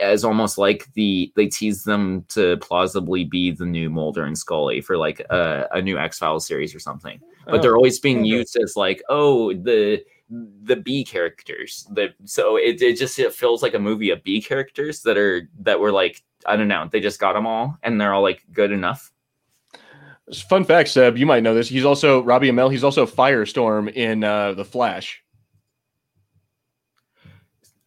as 0.00 0.24
almost 0.24 0.58
like 0.58 0.92
the 0.92 1.32
they 1.34 1.46
tease 1.46 1.84
them 1.84 2.24
to 2.28 2.58
plausibly 2.58 3.24
be 3.24 3.50
the 3.50 3.64
new 3.64 3.88
Mulder 3.88 4.24
and 4.24 4.36
Scully 4.36 4.80
for 4.80 4.96
like 4.96 5.20
a, 5.30 5.66
a 5.72 5.82
new 5.82 5.98
X 5.98 6.18
Files 6.18 6.46
series 6.46 6.74
or 6.74 6.78
something. 6.78 7.20
But 7.46 7.62
they're 7.62 7.76
always 7.76 7.98
being 7.98 8.20
okay. 8.20 8.28
used 8.28 8.56
as 8.62 8.76
like, 8.76 9.02
oh, 9.08 9.54
the 9.54 10.04
the 10.28 10.76
B 10.76 11.04
characters. 11.04 11.88
The 11.90 12.10
so 12.24 12.56
it, 12.56 12.82
it 12.82 12.98
just 12.98 13.18
it 13.18 13.32
feels 13.32 13.62
like 13.62 13.74
a 13.74 13.78
movie 13.78 14.10
of 14.10 14.22
B 14.22 14.42
characters 14.42 15.02
that 15.02 15.16
are 15.16 15.48
that 15.60 15.80
were 15.80 15.92
like 15.92 16.22
I 16.46 16.56
don't 16.56 16.68
know, 16.68 16.88
they 16.90 17.00
just 17.00 17.20
got 17.20 17.32
them 17.32 17.46
all 17.46 17.78
and 17.82 18.00
they're 18.00 18.12
all 18.12 18.22
like 18.22 18.44
good 18.52 18.72
enough. 18.72 19.10
Fun 20.48 20.64
fact, 20.64 20.90
Seb, 20.90 21.16
you 21.16 21.26
might 21.26 21.42
know 21.42 21.54
this. 21.54 21.68
He's 21.68 21.84
also 21.84 22.22
Robbie 22.22 22.50
Amell. 22.50 22.70
He's 22.70 22.84
also 22.84 23.06
Firestorm 23.06 23.92
in 23.92 24.24
uh, 24.24 24.52
the 24.54 24.64
Flash. 24.64 25.22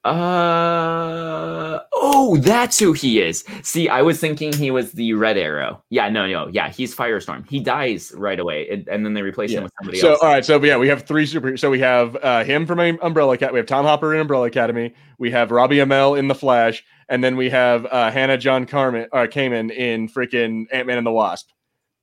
Uh 0.03 1.79
oh, 1.93 2.35
that's 2.37 2.79
who 2.79 2.91
he 2.91 3.21
is. 3.21 3.43
See, 3.61 3.87
I 3.87 4.01
was 4.01 4.19
thinking 4.19 4.51
he 4.51 4.71
was 4.71 4.93
the 4.93 5.13
Red 5.13 5.37
Arrow. 5.37 5.83
Yeah, 5.91 6.09
no, 6.09 6.25
no, 6.25 6.47
yeah, 6.47 6.69
he's 6.69 6.95
Firestorm. 6.95 7.47
He 7.47 7.59
dies 7.59 8.11
right 8.15 8.39
away, 8.39 8.67
and, 8.69 8.87
and 8.87 9.05
then 9.05 9.13
they 9.13 9.21
replace 9.21 9.51
Yeah. 9.51 9.59
him 9.59 9.63
with 9.65 9.73
somebody 9.79 9.99
So 9.99 10.09
else. 10.11 10.19
So, 10.19 10.25
all 10.25 10.33
right, 10.33 10.43
so 10.43 10.63
yeah, 10.63 10.77
we 10.77 10.87
have 10.87 11.03
three 11.03 11.27
super. 11.27 11.55
So 11.55 11.69
we 11.69 11.79
have 11.81 12.15
uh, 12.15 12.43
him 12.43 12.65
from 12.65 12.79
Umbrella 12.79 13.33
Academy. 13.33 13.53
We 13.53 13.59
have 13.59 13.67
Tom 13.67 13.85
Hopper 13.85 14.15
in 14.15 14.21
Umbrella 14.21 14.47
Academy. 14.47 14.95
We 15.19 15.29
have 15.29 15.51
Robbie 15.51 15.77
Amell 15.77 16.17
in 16.17 16.27
the 16.27 16.35
Flash, 16.35 16.83
and 17.07 17.23
then 17.23 17.37
we 17.37 17.51
have 17.51 17.85
uh, 17.85 18.09
Hannah 18.09 18.39
John 18.39 18.65
Carmen 18.65 19.07
uh, 19.11 19.27
Kamen 19.29 19.69
in 19.69 20.09
freaking 20.09 20.65
Ant 20.71 20.87
Man 20.87 20.97
and 20.97 21.05
the 21.05 21.11
Wasp. 21.11 21.51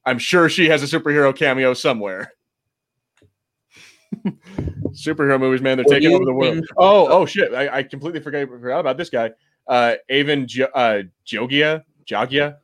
I'm 0.09 0.19
sure 0.19 0.49
she 0.49 0.69
has 0.71 0.83
a 0.83 0.99
superhero 0.99 1.37
cameo 1.37 1.75
somewhere. 1.75 2.33
superhero 4.93 5.39
movies, 5.39 5.61
man, 5.61 5.77
they're 5.77 5.85
Well, 5.87 5.95
taking 6.01 6.15
over 6.15 6.25
the 6.25 6.33
world. 6.33 6.67
Oh, 6.79 7.09
oh 7.09 7.27
shit! 7.27 7.53
I, 7.53 7.79
I 7.79 7.83
completely 7.83 8.21
forgot, 8.21 8.49
forgot 8.49 8.81
about 8.81 8.97
this 8.97 9.11
guy. 9.11 9.33
Uh, 9.67 9.97
Avan 10.11 10.47
jo- 10.47 10.71
uh, 10.75 11.03
Jogia, 11.27 11.85
Jogia. 12.07 12.57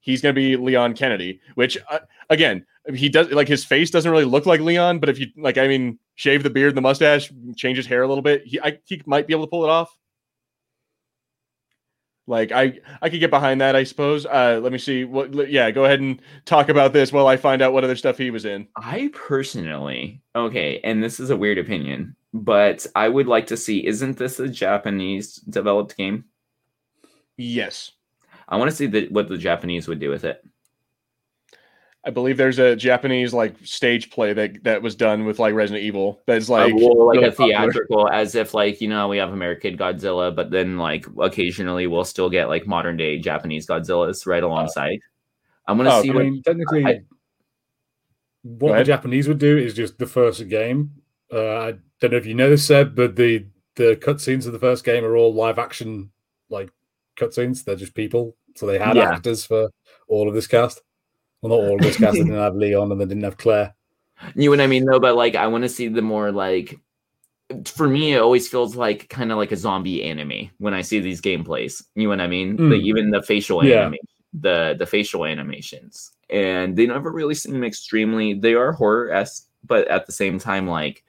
He's 0.00 0.22
gonna 0.22 0.32
be 0.32 0.56
Leon 0.56 0.94
Kennedy, 0.94 1.40
which 1.56 1.76
uh, 1.90 1.98
again, 2.30 2.64
he 2.94 3.10
does 3.10 3.30
like 3.32 3.48
his 3.48 3.66
face 3.66 3.90
doesn't 3.90 4.10
really 4.10 4.24
look 4.24 4.46
like 4.46 4.62
Leon, 4.62 4.98
but 4.98 5.10
if 5.10 5.18
you 5.18 5.26
like, 5.36 5.58
I 5.58 5.68
mean, 5.68 5.98
shave 6.14 6.42
the 6.42 6.48
beard 6.48 6.70
and 6.70 6.78
the 6.78 6.82
mustache, 6.82 7.30
change 7.54 7.76
his 7.76 7.86
hair 7.86 8.02
a 8.02 8.08
little 8.08 8.22
bit, 8.22 8.46
he 8.46 8.58
I, 8.60 8.78
he 8.86 9.02
might 9.04 9.26
be 9.26 9.34
able 9.34 9.44
to 9.44 9.50
pull 9.50 9.64
it 9.64 9.68
off. 9.68 9.94
Like 12.28 12.52
I 12.52 12.78
I 13.00 13.08
could 13.08 13.20
get 13.20 13.30
behind 13.30 13.60
that, 13.62 13.74
I 13.74 13.84
suppose. 13.84 14.26
Uh, 14.26 14.60
let 14.62 14.70
me 14.70 14.78
see. 14.78 15.04
What? 15.04 15.50
Yeah, 15.50 15.70
go 15.70 15.86
ahead 15.86 16.00
and 16.00 16.20
talk 16.44 16.68
about 16.68 16.92
this 16.92 17.10
while 17.10 17.26
I 17.26 17.38
find 17.38 17.62
out 17.62 17.72
what 17.72 17.84
other 17.84 17.96
stuff 17.96 18.18
he 18.18 18.30
was 18.30 18.44
in. 18.44 18.68
I 18.76 19.10
personally, 19.14 20.20
okay, 20.36 20.78
and 20.84 21.02
this 21.02 21.20
is 21.20 21.30
a 21.30 21.36
weird 21.36 21.56
opinion, 21.56 22.14
but 22.34 22.86
I 22.94 23.08
would 23.08 23.26
like 23.26 23.46
to 23.46 23.56
see. 23.56 23.86
Isn't 23.86 24.18
this 24.18 24.38
a 24.38 24.48
Japanese 24.48 25.36
developed 25.36 25.96
game? 25.96 26.26
Yes, 27.38 27.92
I 28.46 28.58
want 28.58 28.70
to 28.70 28.76
see 28.76 28.86
the, 28.86 29.08
what 29.08 29.28
the 29.28 29.38
Japanese 29.38 29.88
would 29.88 29.98
do 29.98 30.10
with 30.10 30.24
it. 30.24 30.44
I 32.08 32.10
believe 32.10 32.38
there's 32.38 32.58
a 32.58 32.74
Japanese 32.74 33.34
like 33.34 33.54
stage 33.64 34.10
play 34.10 34.32
that 34.32 34.64
that 34.64 34.80
was 34.80 34.94
done 34.94 35.26
with 35.26 35.38
like 35.38 35.52
Resident 35.52 35.84
Evil. 35.84 36.22
That's 36.26 36.48
like 36.48 36.72
Uh, 36.72 36.76
well, 36.76 37.06
like 37.08 37.16
really 37.16 37.28
a 37.28 37.32
popular. 37.32 37.52
theatrical, 37.66 38.08
as 38.08 38.34
if 38.34 38.54
like 38.54 38.80
you 38.80 38.88
know 38.88 39.08
we 39.08 39.18
have 39.18 39.30
American 39.34 39.76
Godzilla, 39.76 40.34
but 40.34 40.50
then 40.50 40.78
like 40.78 41.04
occasionally 41.20 41.86
we'll 41.86 42.06
still 42.06 42.30
get 42.30 42.48
like 42.48 42.66
modern 42.66 42.96
day 42.96 43.18
Japanese 43.18 43.66
Godzillas 43.66 44.26
right 44.26 44.42
alongside. 44.42 45.00
I'm 45.66 45.76
gonna 45.76 45.90
oh, 45.92 46.02
see. 46.02 46.10
I 46.10 46.14
what, 46.14 46.24
mean, 46.24 46.42
technically, 46.42 46.86
I- 46.86 47.02
what 48.42 48.78
the. 48.78 48.84
Japanese 48.84 49.28
would 49.28 49.38
do 49.38 49.58
is 49.58 49.74
just 49.74 49.98
the 49.98 50.06
first 50.06 50.48
game. 50.48 50.92
Uh, 51.30 51.58
I 51.58 51.74
don't 52.00 52.12
know 52.12 52.16
if 52.16 52.24
you 52.24 52.32
know 52.34 52.48
this, 52.48 52.64
Seb, 52.66 52.94
but 52.94 53.16
the 53.16 53.44
the 53.74 53.96
cutscenes 53.96 54.46
of 54.46 54.52
the 54.54 54.58
first 54.58 54.82
game 54.82 55.04
are 55.04 55.14
all 55.14 55.34
live 55.34 55.58
action, 55.58 56.10
like 56.48 56.70
cutscenes. 57.18 57.64
They're 57.64 57.76
just 57.76 57.94
people, 57.94 58.34
so 58.56 58.64
they 58.64 58.78
had 58.78 58.96
Yeah. 58.96 59.12
actors 59.12 59.44
for 59.44 59.68
all 60.08 60.26
of 60.26 60.34
this 60.34 60.46
cast. 60.46 60.80
Well, 61.42 61.50
not 61.50 61.56
all 61.68 61.76
of 61.76 61.82
this 61.82 61.96
cast. 61.96 62.14
they 62.14 62.24
didn't 62.24 62.34
have 62.38 62.54
Leon 62.56 62.90
and 62.92 63.00
they 63.00 63.04
didn't 63.06 63.22
have 63.24 63.36
Claire. 63.36 63.74
you 64.34 64.44
know 64.44 64.50
what 64.50 64.60
I 64.60 64.66
mean 64.66 64.84
though, 64.84 64.98
but 65.00 65.14
like 65.16 65.34
I 65.36 65.46
want 65.46 65.62
to 65.64 65.68
see 65.68 65.88
the 65.88 66.02
more 66.02 66.32
like. 66.32 66.78
For 67.64 67.88
me, 67.88 68.12
it 68.12 68.18
always 68.20 68.46
feels 68.46 68.76
like 68.76 69.08
kind 69.08 69.32
of 69.32 69.38
like 69.38 69.52
a 69.52 69.56
zombie 69.56 70.02
anime 70.02 70.50
when 70.58 70.74
I 70.74 70.82
see 70.82 71.00
these 71.00 71.22
gameplays. 71.22 71.82
You 71.94 72.02
know 72.02 72.08
what 72.10 72.20
I 72.20 72.26
mean? 72.26 72.56
The, 72.56 72.62
Mm. 72.62 72.82
even 72.82 73.10
the 73.10 73.22
facial 73.22 73.64
Yeah. 73.64 73.80
anime, 73.84 73.94
the 74.34 74.76
the 74.78 74.84
facial 74.84 75.24
animations, 75.24 76.10
and 76.28 76.76
they 76.76 76.86
never 76.86 77.10
really 77.10 77.34
seem 77.34 77.64
extremely. 77.64 78.34
They 78.34 78.52
are 78.52 78.72
horror 78.72 79.10
esque, 79.12 79.48
but 79.64 79.88
at 79.88 80.04
the 80.04 80.12
same 80.12 80.38
time, 80.38 80.68
like 80.68 81.04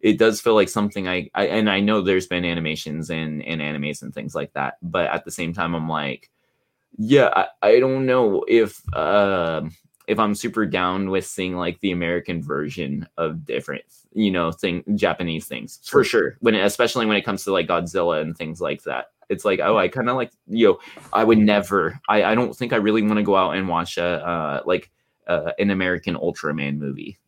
it 0.00 0.18
does 0.18 0.42
feel 0.42 0.54
like 0.54 0.68
something 0.68 1.08
I, 1.08 1.30
I 1.34 1.46
and 1.46 1.70
I 1.70 1.80
know 1.80 2.02
there's 2.02 2.26
been 2.26 2.44
animations 2.44 3.08
and 3.08 3.42
and 3.42 3.62
animes 3.62 4.02
and 4.02 4.12
things 4.12 4.34
like 4.34 4.52
that, 4.52 4.74
but 4.82 5.06
at 5.08 5.24
the 5.24 5.30
same 5.30 5.54
time, 5.54 5.74
I'm 5.74 5.88
like, 5.88 6.28
yeah, 6.96 7.30
I, 7.34 7.46
I 7.62 7.80
don't 7.80 8.06
know 8.06 8.44
if 8.48 8.82
um 8.96 9.72
if 10.06 10.18
I'm 10.18 10.34
super 10.34 10.64
down 10.64 11.10
with 11.10 11.26
seeing 11.26 11.54
like 11.56 11.80
the 11.80 11.90
American 11.92 12.42
version 12.42 13.06
of 13.18 13.44
different, 13.44 13.82
you 14.14 14.30
know, 14.30 14.50
thing 14.52 14.82
Japanese 14.94 15.46
things 15.46 15.80
for 15.86 16.02
sure. 16.02 16.36
When 16.40 16.54
especially 16.54 17.06
when 17.06 17.16
it 17.16 17.24
comes 17.24 17.44
to 17.44 17.52
like 17.52 17.68
Godzilla 17.68 18.22
and 18.22 18.36
things 18.36 18.60
like 18.60 18.82
that, 18.84 19.06
it's 19.28 19.44
like 19.44 19.60
oh, 19.60 19.76
I 19.76 19.88
kind 19.88 20.08
of 20.08 20.16
like 20.16 20.32
you 20.46 20.68
know, 20.68 20.78
I 21.12 21.24
would 21.24 21.38
never. 21.38 22.00
I 22.08 22.24
I 22.24 22.34
don't 22.34 22.54
think 22.56 22.72
I 22.72 22.76
really 22.76 23.02
want 23.02 23.16
to 23.18 23.22
go 23.22 23.36
out 23.36 23.56
and 23.56 23.68
watch 23.68 23.98
a 23.98 24.04
uh 24.26 24.62
like 24.66 24.90
uh, 25.26 25.52
an 25.58 25.70
American 25.70 26.14
Ultraman 26.16 26.78
movie. 26.78 27.18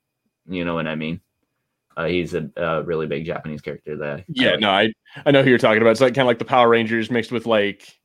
You 0.49 0.65
know 0.65 0.75
what 0.75 0.87
I 0.87 0.95
mean? 0.95 1.21
Uh, 1.97 2.07
he's 2.07 2.35
a, 2.35 2.51
a 2.57 2.83
really 2.85 3.07
big 3.07 3.27
Japanese 3.27 3.61
character 3.63 3.97
that 3.99 4.21
I 4.21 4.27
Yeah, 4.29 4.53
like. 4.53 4.61
no, 4.61 4.71
I 4.71 4.93
I 5.27 5.31
know 5.33 5.43
who 5.43 5.51
you're 5.51 5.59
talking 5.59 5.83
about. 5.83 5.91
It's 5.93 6.01
like 6.01 6.15
kind 6.15 6.23
of 6.25 6.29
like 6.29 6.39
the 6.39 6.45
Power 6.45 6.69
Rangers 6.69 7.11
mixed 7.11 7.33
with 7.33 7.47
like 7.47 7.99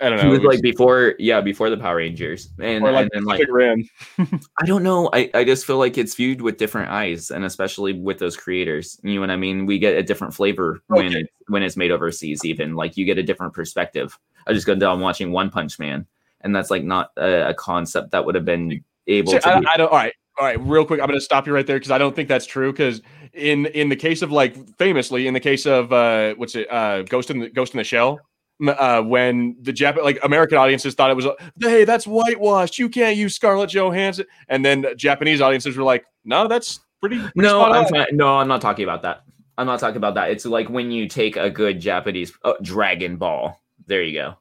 I 0.00 0.10
don't 0.10 0.18
know, 0.18 0.24
He 0.24 0.28
was 0.28 0.38
it 0.40 0.42
was- 0.46 0.54
like 0.56 0.62
before, 0.62 1.14
yeah, 1.18 1.40
before 1.40 1.70
the 1.70 1.76
Power 1.78 1.96
Rangers, 1.96 2.50
and, 2.60 2.84
or 2.84 2.92
like, 2.92 3.02
and 3.04 3.10
then 3.14 3.24
like 3.24 3.46
Rim. 3.48 3.88
I 4.60 4.66
don't 4.66 4.82
know. 4.82 5.08
I, 5.12 5.30
I 5.32 5.44
just 5.44 5.64
feel 5.64 5.78
like 5.78 5.96
it's 5.96 6.14
viewed 6.14 6.42
with 6.42 6.58
different 6.58 6.90
eyes, 6.90 7.30
and 7.30 7.44
especially 7.46 7.94
with 7.94 8.18
those 8.18 8.36
creators. 8.36 9.00
You 9.02 9.14
know 9.14 9.20
what 9.20 9.30
I 9.30 9.36
mean? 9.36 9.64
We 9.64 9.78
get 9.78 9.96
a 9.96 10.02
different 10.02 10.34
flavor 10.34 10.82
when 10.88 11.06
Okay. 11.06 11.20
it, 11.20 11.30
when 11.48 11.62
it's 11.62 11.78
made 11.78 11.90
overseas. 11.92 12.44
Even 12.44 12.74
like 12.74 12.98
you 12.98 13.06
get 13.06 13.16
a 13.16 13.22
different 13.22 13.54
perspective. 13.54 14.18
I 14.46 14.52
just 14.52 14.66
got 14.66 14.78
done 14.78 15.00
watching 15.00 15.32
One 15.32 15.48
Punch 15.48 15.78
Man, 15.78 16.06
and 16.42 16.54
that's 16.54 16.70
like 16.70 16.84
not 16.84 17.12
a, 17.16 17.48
a 17.48 17.54
concept 17.54 18.10
that 18.10 18.26
would 18.26 18.34
have 18.34 18.44
been 18.44 18.84
able 19.06 19.32
See, 19.32 19.38
to. 19.38 19.48
I, 19.48 19.60
be, 19.60 19.66
I 19.66 19.76
don't. 19.78 19.88
All 19.90 19.96
right, 19.96 20.12
all 20.38 20.44
right. 20.46 20.60
Real 20.60 20.84
quick, 20.84 21.00
I'm 21.00 21.06
going 21.06 21.18
to 21.18 21.24
stop 21.24 21.46
you 21.46 21.54
right 21.54 21.66
there 21.66 21.76
because 21.76 21.90
I 21.90 21.96
don't 21.96 22.14
think 22.14 22.28
that's 22.28 22.46
true. 22.46 22.70
Because 22.70 23.00
in 23.32 23.64
in 23.66 23.88
the 23.88 23.96
case 23.96 24.20
of 24.20 24.30
like 24.30 24.76
famously 24.76 25.26
in 25.26 25.32
the 25.32 25.40
case 25.40 25.64
of 25.64 25.90
uh 25.90 26.34
what's 26.34 26.54
it 26.54 26.70
uh 26.70 27.00
Ghost 27.02 27.30
in 27.30 27.38
the 27.38 27.48
Ghost 27.48 27.72
in 27.72 27.78
the 27.78 27.84
Shell. 27.84 28.20
Uh, 28.66 29.02
when 29.02 29.56
the 29.62 29.72
Jap 29.72 30.02
like 30.02 30.18
American 30.22 30.58
audiences 30.58 30.94
thought 30.94 31.10
it 31.10 31.16
was, 31.16 31.26
hey, 31.60 31.84
that's 31.84 32.06
whitewashed. 32.06 32.78
You 32.78 32.88
can't 32.88 33.16
use 33.16 33.34
Scarlett 33.34 33.70
Johansson, 33.70 34.26
and 34.48 34.64
then 34.64 34.86
Japanese 34.96 35.40
audiences 35.40 35.76
were 35.76 35.84
like, 35.84 36.04
no, 36.24 36.46
that's 36.46 36.80
pretty. 37.00 37.18
pretty 37.18 37.32
no, 37.36 37.62
I'm 37.62 37.86
on." 37.86 37.92
not, 37.92 38.12
no, 38.12 38.36
I'm 38.36 38.48
not 38.48 38.60
talking 38.60 38.84
about 38.84 39.02
that. 39.02 39.22
I'm 39.56 39.66
not 39.66 39.80
talking 39.80 39.96
about 39.96 40.14
that. 40.14 40.30
It's 40.30 40.44
like 40.44 40.68
when 40.68 40.90
you 40.90 41.08
take 41.08 41.36
a 41.36 41.50
good 41.50 41.80
Japanese 41.80 42.32
oh, 42.44 42.56
Dragon 42.62 43.16
Ball. 43.16 43.58
There 43.86 44.02
you 44.02 44.14
go. 44.14 44.36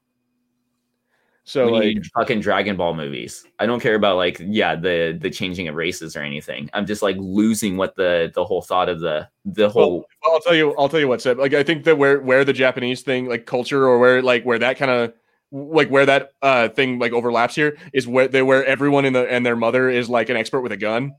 So 1.50 1.66
we 1.66 1.72
like, 1.72 1.84
need 1.84 2.06
fucking 2.16 2.42
Dragon 2.42 2.78
Ball 2.78 2.94
movies. 2.94 3.44
I 3.58 3.66
don't 3.66 3.80
care 3.80 3.96
about 3.96 4.18
like 4.18 4.40
yeah 4.40 4.76
the 4.76 5.18
the 5.20 5.32
changing 5.32 5.68
of 5.68 5.74
races 5.74 6.16
or 6.16 6.22
anything. 6.22 6.70
I'm 6.74 6.86
just 6.86 7.02
like 7.02 7.18
losing 7.18 7.76
what 7.76 7.96
the 7.96 8.32
the 8.36 8.46
whole 8.46 8.62
thought 8.62 8.88
of 8.88 9.00
the 9.00 9.28
the 9.46 9.68
whole 9.68 10.06
Well, 10.24 10.34
I'll 10.36 10.42
tell 10.42 10.54
you. 10.54 10.76
I'll 10.78 10.90
tell 10.90 11.00
you 11.00 11.08
what, 11.08 11.24
Seb. 11.24 11.40
Like, 11.40 11.56
I 11.56 11.64
think 11.64 11.86
that 11.86 11.98
where 11.98 12.22
where 12.22 12.46
the 12.46 12.54
Japanese 12.54 13.02
thing, 13.02 13.28
like 13.28 13.48
culture, 13.48 13.88
or 13.88 13.98
where 13.98 14.22
like 14.22 14.44
where 14.44 14.60
that 14.60 14.78
kind 14.78 14.92
of 14.92 15.12
like 15.52 15.90
where 15.90 16.06
that 16.06 16.34
uh 16.44 16.70
thing 16.70 17.00
like 17.00 17.14
overlaps 17.14 17.56
here 17.56 17.80
is 17.94 18.08
where 18.08 18.28
they 18.28 18.44
where 18.44 18.64
everyone 18.66 19.06
in 19.06 19.14
the 19.14 19.28
and 19.28 19.44
their 19.44 19.56
mother 19.56 19.90
is 19.90 20.08
like 20.08 20.30
an 20.30 20.38
expert 20.38 20.62
with 20.62 20.72
a 20.72 20.78
gun. 20.78 21.16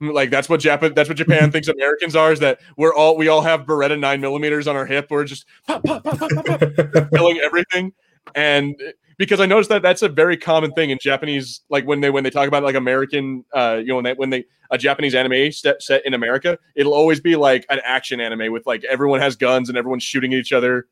Like 0.00 0.30
that's 0.30 0.48
what 0.48 0.60
Japan 0.60 0.94
that's 0.94 1.10
what 1.10 1.18
Japan 1.18 1.50
thinks 1.52 1.68
Americans 1.68 2.16
are 2.16 2.32
is 2.32 2.40
that 2.40 2.60
we're 2.78 2.94
all 2.94 3.18
we 3.18 3.28
all 3.28 3.42
have 3.42 3.66
Beretta 3.66 4.00
nine 4.00 4.22
millimeters 4.22 4.66
on 4.66 4.74
our 4.74 4.86
hip. 4.86 5.08
We're 5.10 5.24
just 5.24 5.44
pop, 5.66 5.84
pop, 5.84 6.02
pop, 6.02 6.18
pop, 6.18 6.30
pop, 6.30 6.46
pop, 6.46 7.10
killing 7.14 7.40
everything. 7.44 7.92
And 8.34 8.74
because 9.18 9.40
I 9.40 9.46
noticed 9.46 9.70
that 9.70 9.82
that's 9.82 10.02
a 10.02 10.08
very 10.08 10.36
common 10.36 10.72
thing 10.72 10.90
in 10.90 10.98
Japanese, 11.00 11.62
like 11.70 11.86
when 11.86 12.00
they 12.00 12.10
when 12.10 12.24
they 12.24 12.30
talk 12.30 12.48
about 12.48 12.62
like 12.62 12.74
American, 12.74 13.44
uh, 13.54 13.78
you 13.80 13.88
know, 13.88 13.96
when 13.96 14.04
they 14.04 14.12
when 14.14 14.30
they 14.30 14.44
a 14.70 14.78
Japanese 14.78 15.14
anime 15.14 15.52
set 15.52 15.82
set 15.82 16.04
in 16.04 16.14
America, 16.14 16.58
it'll 16.74 16.94
always 16.94 17.20
be 17.20 17.36
like 17.36 17.64
an 17.70 17.80
action 17.84 18.20
anime 18.20 18.52
with 18.52 18.66
like 18.66 18.84
everyone 18.84 19.20
has 19.20 19.36
guns 19.36 19.68
and 19.68 19.78
everyone's 19.78 20.02
shooting 20.02 20.34
at 20.34 20.40
each 20.40 20.52
other. 20.52 20.86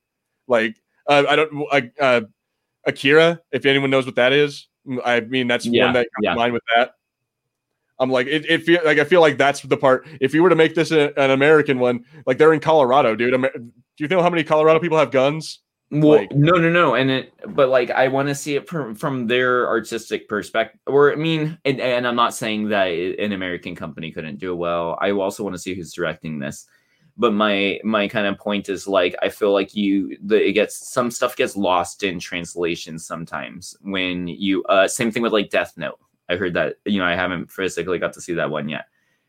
Like 0.47 0.81
uh, 1.09 1.25
I 1.29 1.37
don't 1.37 1.67
uh, 1.71 1.81
uh, 2.01 2.21
Akira, 2.87 3.41
if 3.53 3.67
anyone 3.67 3.91
knows 3.91 4.07
what 4.07 4.17
that 4.17 4.33
is, 4.33 4.69
I 5.05 5.21
mean 5.21 5.47
that's 5.47 5.67
Yeah, 5.67 5.87
one 5.87 5.95
that 5.95 6.07
comes 6.15 6.25
yeah. 6.25 6.35
mind 6.35 6.53
with 6.53 6.63
that. 6.75 6.95
I'm 7.99 8.11
like 8.11 8.27
it, 8.27 8.47
it 8.47 8.63
feel 8.63 8.81
like 8.85 8.99
I 8.99 9.05
feel 9.05 9.21
like 9.21 9.39
that's 9.39 9.61
the 9.61 9.77
part. 9.77 10.07
If 10.21 10.35
you 10.35 10.43
were 10.43 10.51
to 10.51 10.57
make 10.57 10.75
this 10.75 10.91
a, 10.91 11.19
an 11.19 11.31
American 11.31 11.79
one, 11.79 12.05
like 12.27 12.39
they're 12.39 12.53
in 12.53 12.61
Colorado, 12.61 13.15
dude. 13.15 13.35
Amer- 13.35 13.53
do 13.55 13.73
you 13.99 14.09
know 14.09 14.23
how 14.23 14.31
many 14.31 14.43
Colorado 14.43 14.81
people 14.81 14.99
have 14.99 15.11
guns? 15.11 15.61
Well, 15.91 16.19
Like- 16.19 16.33
no, 16.33 16.53
no, 16.55 16.71
no, 16.71 16.95
and 16.95 17.11
it, 17.11 17.33
but 17.49 17.69
like 17.69 17.91
I 17.91 18.09
want 18.09 18.29
to 18.29 18.35
see 18.35 18.57
it 18.57 18.69
from 18.69 18.95
from 18.95 19.27
their 19.27 19.69
artistic 19.69 20.29
perspective. 20.29 20.81
Or 20.87 21.13
I 21.13 21.15
mean, 21.17 21.57
and, 21.65 21.81
and 21.81 22.07
I'm 22.07 22.17
not 22.17 22.35
saying 22.35 22.69
that 22.71 22.87
an 22.89 23.33
American 23.33 23.77
company 23.77 24.11
couldn't 24.11 24.39
do 24.41 24.57
well. 24.57 24.99
I 25.01 25.13
also 25.13 25.45
want 25.45 25.55
to 25.55 25.59
see 25.59 25.75
who's 25.75 25.93
directing 25.93 26.39
this. 26.39 26.67
But 27.17 27.33
my 27.33 27.79
my 27.85 28.09
kind 28.09 28.27
of 28.27 28.39
point 28.39 28.69
is 28.69 28.89
like 28.89 29.15
I 29.23 29.29
feel 29.29 29.53
like 29.53 29.77
you 29.77 30.17
the 30.21 30.37
it 30.49 30.55
gets 30.55 30.75
some 30.93 31.13
stuff 31.13 31.37
gets 31.37 31.57
lost 31.57 32.03
in 32.03 32.19
translation 32.19 32.99
sometimes 32.99 33.77
when 33.83 34.27
you 34.27 34.65
uh 34.65 34.89
same 34.89 35.13
thing 35.13 35.23
with 35.23 35.33
like 35.33 35.51
Death 35.51 35.75
Note. 35.77 36.01
I 36.29 36.35
heard 36.37 36.55
that 36.55 36.77
you 36.87 36.99
know 36.99 37.05
I 37.07 37.15
haven't 37.15 37.53
physically 37.53 37.99
got 38.01 38.15
to 38.15 38.21
see 38.21 38.35
that 38.35 38.51
one 38.51 38.69
yet, 38.69 38.87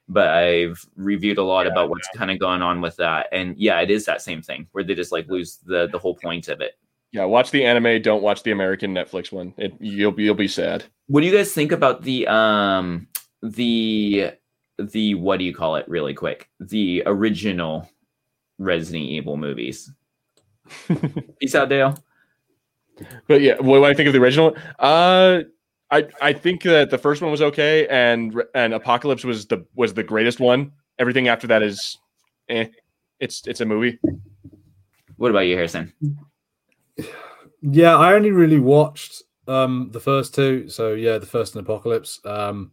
but 0.08 0.30
I've 0.30 0.84
reviewed 0.96 1.38
a 1.38 1.44
lot 1.44 1.66
Yeah, 1.66 1.72
about 1.72 1.90
what's 1.90 2.08
kind 2.16 2.32
of 2.32 2.40
going 2.40 2.62
on 2.62 2.82
with 2.82 2.96
that, 2.98 3.28
and 3.32 3.58
yeah, 3.58 3.80
it 3.82 3.90
is 3.90 4.06
that 4.06 4.22
same 4.22 4.42
thing 4.42 4.68
where 4.72 4.84
they 4.84 4.96
just 4.96 5.12
like 5.12 5.28
lose 5.28 5.58
the 5.66 5.88
the 5.88 6.00
whole 6.00 6.16
point 6.16 6.48
of 6.48 6.62
it. 6.62 6.74
Yeah, 7.12 7.26
watch 7.26 7.52
the 7.52 7.64
anime. 7.66 8.02
Don't 8.02 8.22
watch 8.24 8.44
the 8.44 8.52
American 8.52 8.94
Netflix 8.94 9.32
one. 9.32 9.54
It, 9.58 9.74
you'll 9.80 10.12
be 10.12 10.24
you'll 10.24 10.36
be 10.36 10.48
sad. 10.48 10.84
What 11.08 11.22
do 11.22 11.28
you 11.28 11.36
guys 11.36 11.54
think 11.54 11.72
about 11.72 12.02
the 12.02 12.28
um 12.28 13.08
the 13.42 14.32
the 14.78 15.16
what 15.16 15.40
do 15.40 15.46
you 15.46 15.54
call 15.54 15.76
it 15.78 15.88
really 15.88 16.14
quick? 16.14 16.50
The 16.60 17.04
original 17.06 17.90
Resident 18.58 19.06
Evil 19.06 19.38
movies. 19.38 19.92
Peace 21.40 21.56
out, 21.56 21.70
Dale. 21.70 21.98
But 23.28 23.42
yeah, 23.42 23.56
what 23.60 23.78
do 23.78 23.86
I 23.86 23.94
think 23.94 24.08
of 24.08 24.14
the 24.14 24.22
original? 24.22 24.56
Uh, 24.80 25.42
I 25.98 26.08
I 26.22 26.34
think 26.34 26.64
that 26.64 26.90
the 26.90 26.98
first 26.98 27.22
one 27.22 27.32
was 27.32 27.42
okay, 27.42 27.88
and 27.88 28.42
and 28.54 28.74
Apocalypse 28.74 29.24
was 29.24 29.46
the 29.48 29.66
was 29.76 29.94
the 29.94 30.04
greatest 30.04 30.40
one. 30.40 30.72
Everything 31.00 31.28
after 31.28 31.48
that 31.48 31.64
is, 31.64 31.98
eh. 32.50 32.68
It's 33.20 33.46
it's 33.48 33.62
a 33.62 33.66
movie. 33.66 33.98
What 35.18 35.32
about 35.32 35.42
you, 35.48 35.56
Harrison? 35.56 35.94
Yeah, 37.62 37.96
I 37.98 38.14
only 38.14 38.32
really 38.32 38.60
watched 38.60 39.24
um 39.48 39.90
the 39.92 40.00
first 40.00 40.36
two. 40.36 40.68
So 40.70 40.94
yeah, 40.94 41.18
the 41.18 41.26
first 41.26 41.56
and 41.56 41.66
Apocalypse. 41.66 42.20
Um 42.26 42.72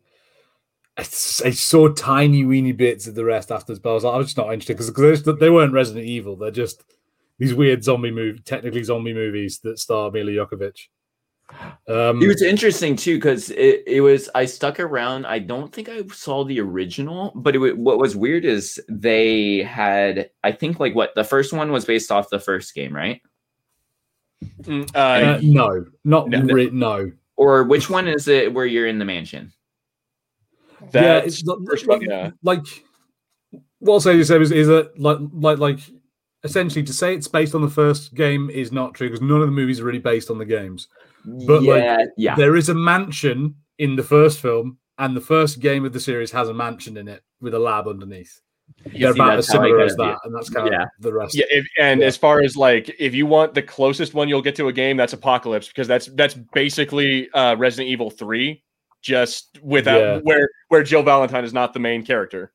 I, 0.99 1.03
s- 1.03 1.40
I 1.44 1.51
saw 1.51 1.89
tiny 1.89 2.44
weeny 2.44 2.73
bits 2.73 3.07
of 3.07 3.15
the 3.15 3.24
rest 3.24 3.51
afterwards, 3.51 3.81
but 3.81 3.90
I 3.90 3.94
was, 3.94 4.05
like, 4.05 4.15
I 4.15 4.19
was 4.19 4.27
just 4.27 4.36
not 4.36 4.53
interested 4.53 4.77
because 4.77 5.39
they 5.39 5.49
weren't 5.49 5.73
Resident 5.73 6.05
Evil. 6.05 6.36
They're 6.36 6.51
just 6.51 6.85
these 7.39 7.55
weird 7.55 7.82
zombie 7.82 8.11
movie, 8.11 8.40
technically 8.44 8.82
zombie 8.82 9.15
movies 9.15 9.59
that 9.61 9.78
star 9.78 10.11
Milla 10.11 10.32
Jovovich. 10.32 10.89
Um, 11.89 12.23
It 12.23 12.28
was 12.28 12.43
interesting 12.43 12.97
too 12.97 13.16
because 13.16 13.51
it, 13.51 13.82
it 13.86 14.01
was 14.01 14.31
I 14.35 14.44
stuck 14.47 14.81
around. 14.81 15.27
I 15.27 15.39
don't 15.39 15.73
think 15.73 15.89
I 15.89 16.02
saw 16.09 16.44
the 16.44 16.60
original, 16.60 17.32
but 17.35 17.55
it, 17.55 17.59
wa- 17.59 17.74
what 17.74 17.98
was 17.98 18.16
weird 18.16 18.44
is 18.44 18.81
they 18.89 19.62
had 19.62 20.31
I 20.43 20.52
think 20.52 20.81
like 20.81 20.94
what 20.94 21.14
the 21.14 21.24
first 21.24 21.52
one 21.52 21.70
was 21.70 21.85
based 21.85 22.10
off 22.10 22.31
the 22.31 22.40
first 22.40 22.74
game, 22.74 22.94
right? 22.94 23.20
Mm, 24.62 24.90
uh, 24.94 24.98
Uh, 24.98 25.40
no, 25.43 25.85
not 26.05 26.28
No. 26.28 26.40
re- 26.40 26.70
no. 26.70 27.12
Or 27.36 27.64
which 27.64 27.90
one 27.90 28.09
is 28.09 28.28
it 28.28 28.52
where 28.52 28.66
you're 28.66 28.86
in 28.86 28.98
the 28.98 29.05
mansion? 29.05 29.52
yeah, 30.93 31.20
that's 31.20 31.27
it's 31.27 31.44
not, 31.44 31.59
first 31.66 31.86
one, 31.86 32.01
like, 32.01 32.09
yeah. 32.09 32.31
like 32.43 32.64
what 33.78 33.94
I'll 33.94 34.01
say 34.01 34.19
is, 34.19 34.31
is, 34.31 34.52
is 34.52 34.69
that 34.69 34.98
like 34.98 35.19
like 35.32 35.59
like 35.59 35.78
essentially 36.44 36.82
to 36.85 36.93
say 36.93 37.14
it's 37.14 37.28
based 37.28 37.55
on 37.55 37.62
the 37.62 37.69
first 37.70 38.14
game 38.14 38.51
is 38.51 38.73
not 38.73 38.94
true 38.94 39.09
because 39.09 39.20
none 39.20 39.40
of 39.40 39.47
the 39.47 39.52
movies 39.52 39.81
are 39.81 39.85
really 39.85 39.98
based 39.98 40.31
on 40.31 40.39
the 40.39 40.44
games. 40.44 40.89
But, 41.24 41.62
like, 41.62 41.82
yeah, 41.82 42.05
yeah. 42.16 42.35
There 42.35 42.57
is 42.57 42.69
a 42.69 42.74
mansion 42.74 43.55
in 43.78 43.97
the 43.97 44.03
first 44.03 44.40
film, 44.40 44.78
and 44.99 45.16
the 45.16 45.20
first 45.20 45.61
game 45.61 45.85
of 45.85 45.93
the 45.93 46.01
series 46.01 46.31
has 46.32 46.49
a 46.49 46.55
mansion 46.55 46.97
in 46.97 47.09
it 47.09 47.23
with 47.40 47.55
a 47.55 47.59
lab 47.59 47.86
underneath. 47.89 48.40
You 48.86 49.01
They're 49.01 49.11
about 49.12 49.39
as 49.39 49.47
that's 49.47 49.53
similar 49.53 49.81
as 49.81 49.97
that, 49.97 50.19
and 50.24 50.35
that's 50.35 50.49
kind 50.49 50.69
Yeah. 50.73 50.82
of 50.85 50.89
the 51.01 51.12
rest. 51.12 51.35
Yeah, 51.36 51.44
if, 51.51 51.66
and 51.78 52.01
Yeah. 52.01 52.07
as 52.07 52.16
far 52.16 52.40
as 52.40 52.57
like 52.57 52.94
if 52.99 53.15
you 53.15 53.27
want 53.27 53.55
the 53.55 53.62
closest 53.62 54.15
one 54.15 54.28
you'll 54.28 54.43
get 54.43 54.57
to 54.57 54.69
a 54.69 54.73
game, 54.73 54.97
that's 54.97 55.12
Apocalypse 55.12 55.69
because 55.69 55.86
that's 55.89 56.07
that's 56.15 56.35
basically 56.55 57.28
uh, 57.32 57.57
Resident 57.59 57.90
Evil 57.90 58.11
Three, 58.11 58.62
just 59.03 59.59
without 59.62 59.99
Yeah. 60.01 60.19
where 60.23 60.49
where 60.69 60.82
Jill 60.82 61.03
Valentine 61.03 61.44
is 61.44 61.53
not 61.53 61.74
the 61.74 61.81
main 61.81 62.05
character. 62.05 62.53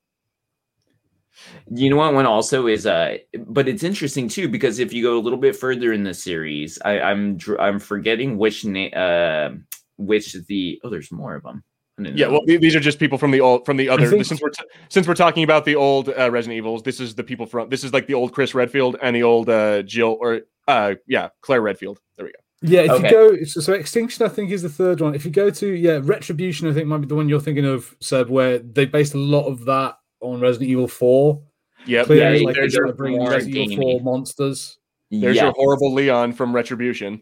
You 1.70 1.90
know 1.90 1.98
what 1.98 2.14
one 2.14 2.26
also 2.26 2.68
is 2.68 2.86
uh 2.86 3.18
but 3.46 3.68
it's 3.68 3.84
interesting 3.84 4.28
too 4.28 4.48
because 4.50 4.80
if 4.80 4.92
you 4.94 5.04
go 5.04 5.18
a 5.18 5.22
little 5.22 5.40
bit 5.40 5.56
further 5.56 5.94
in 5.94 6.04
the 6.04 6.14
series, 6.14 6.80
I, 6.84 7.00
I'm 7.00 7.38
I'm 7.60 7.80
forgetting 7.80 8.38
which 8.38 8.66
name 8.66 8.92
uh 8.96 9.50
which 9.98 10.34
the 10.48 10.80
oh 10.84 10.90
there's 10.90 11.12
more 11.12 11.36
of 11.36 11.44
them. 11.44 11.64
Yeah, 12.00 12.28
know. 12.28 12.34
well, 12.34 12.42
these 12.46 12.76
are 12.76 12.80
just 12.80 13.00
people 13.00 13.18
from 13.18 13.32
the 13.32 13.42
old 13.42 13.66
from 13.66 13.78
the 13.78 13.90
other. 13.90 14.08
think- 14.08 14.26
Since 14.26 14.40
we're 14.42 14.50
t- 14.52 14.64
since 14.90 15.08
we're 15.08 15.16
talking 15.16 15.44
about 15.44 15.66
the 15.66 15.76
old 15.76 16.10
uh, 16.10 16.30
Resident 16.30 16.56
Evils, 16.58 16.84
this 16.84 17.00
is 17.00 17.16
the 17.16 17.24
people 17.24 17.48
from 17.48 17.70
this 17.70 17.84
is 17.84 17.92
like 17.92 18.06
the 18.06 18.14
old 18.14 18.34
Chris 18.34 18.54
Redfield 18.54 18.98
and 19.02 19.16
the 19.16 19.24
old 19.24 19.50
uh, 19.50 19.82
Jill 19.82 20.16
or 20.22 20.42
uh 20.68 20.94
yeah 21.08 21.30
Claire 21.42 21.62
Redfield. 21.62 22.00
There 22.16 22.26
we 22.28 22.32
go. 22.32 22.40
Yeah, 22.62 22.82
if 22.82 22.92
Okay. 22.92 23.08
you 23.08 23.12
go 23.40 23.44
so, 23.46 23.62
so 23.62 23.74
Extinction, 23.74 24.26
I 24.26 24.30
think 24.30 24.52
is 24.52 24.62
the 24.64 24.70
third 24.70 25.02
one. 25.02 25.16
If 25.16 25.26
you 25.26 25.32
go 25.32 25.50
to 25.50 25.68
yeah, 25.68 26.00
Retribution, 26.04 26.68
I 26.68 26.74
think 26.74 26.88
might 26.88 27.00
be 27.02 27.08
the 27.08 27.16
one 27.16 27.30
you're 27.30 27.40
thinking 27.40 27.66
of, 27.66 27.96
Seb, 28.00 28.30
where 28.30 28.60
they 28.60 28.86
based 28.86 29.14
a 29.16 29.20
lot 29.20 29.46
of 29.48 29.66
that 29.66 29.98
on 30.22 30.40
Resident 30.40 30.70
Evil 30.70 30.88
Four. 30.88 31.42
Yep, 31.86 32.06
Clearly, 32.08 32.22
there's, 32.30 32.42
like 32.44 32.56
there's 32.56 32.74
they're 32.74 32.86
your, 32.88 32.96
bringing 32.96 33.20
more 33.20 33.30
Resident 33.32 33.56
Evil 33.56 33.68
gamey. 33.70 33.82
Four 33.82 34.02
monsters. 34.02 34.78
there's 35.12 35.36
Yes. 35.36 35.44
your 35.44 35.52
horrible 35.54 35.94
Leon 35.94 36.34
from 36.34 36.54
Retribution. 36.54 37.22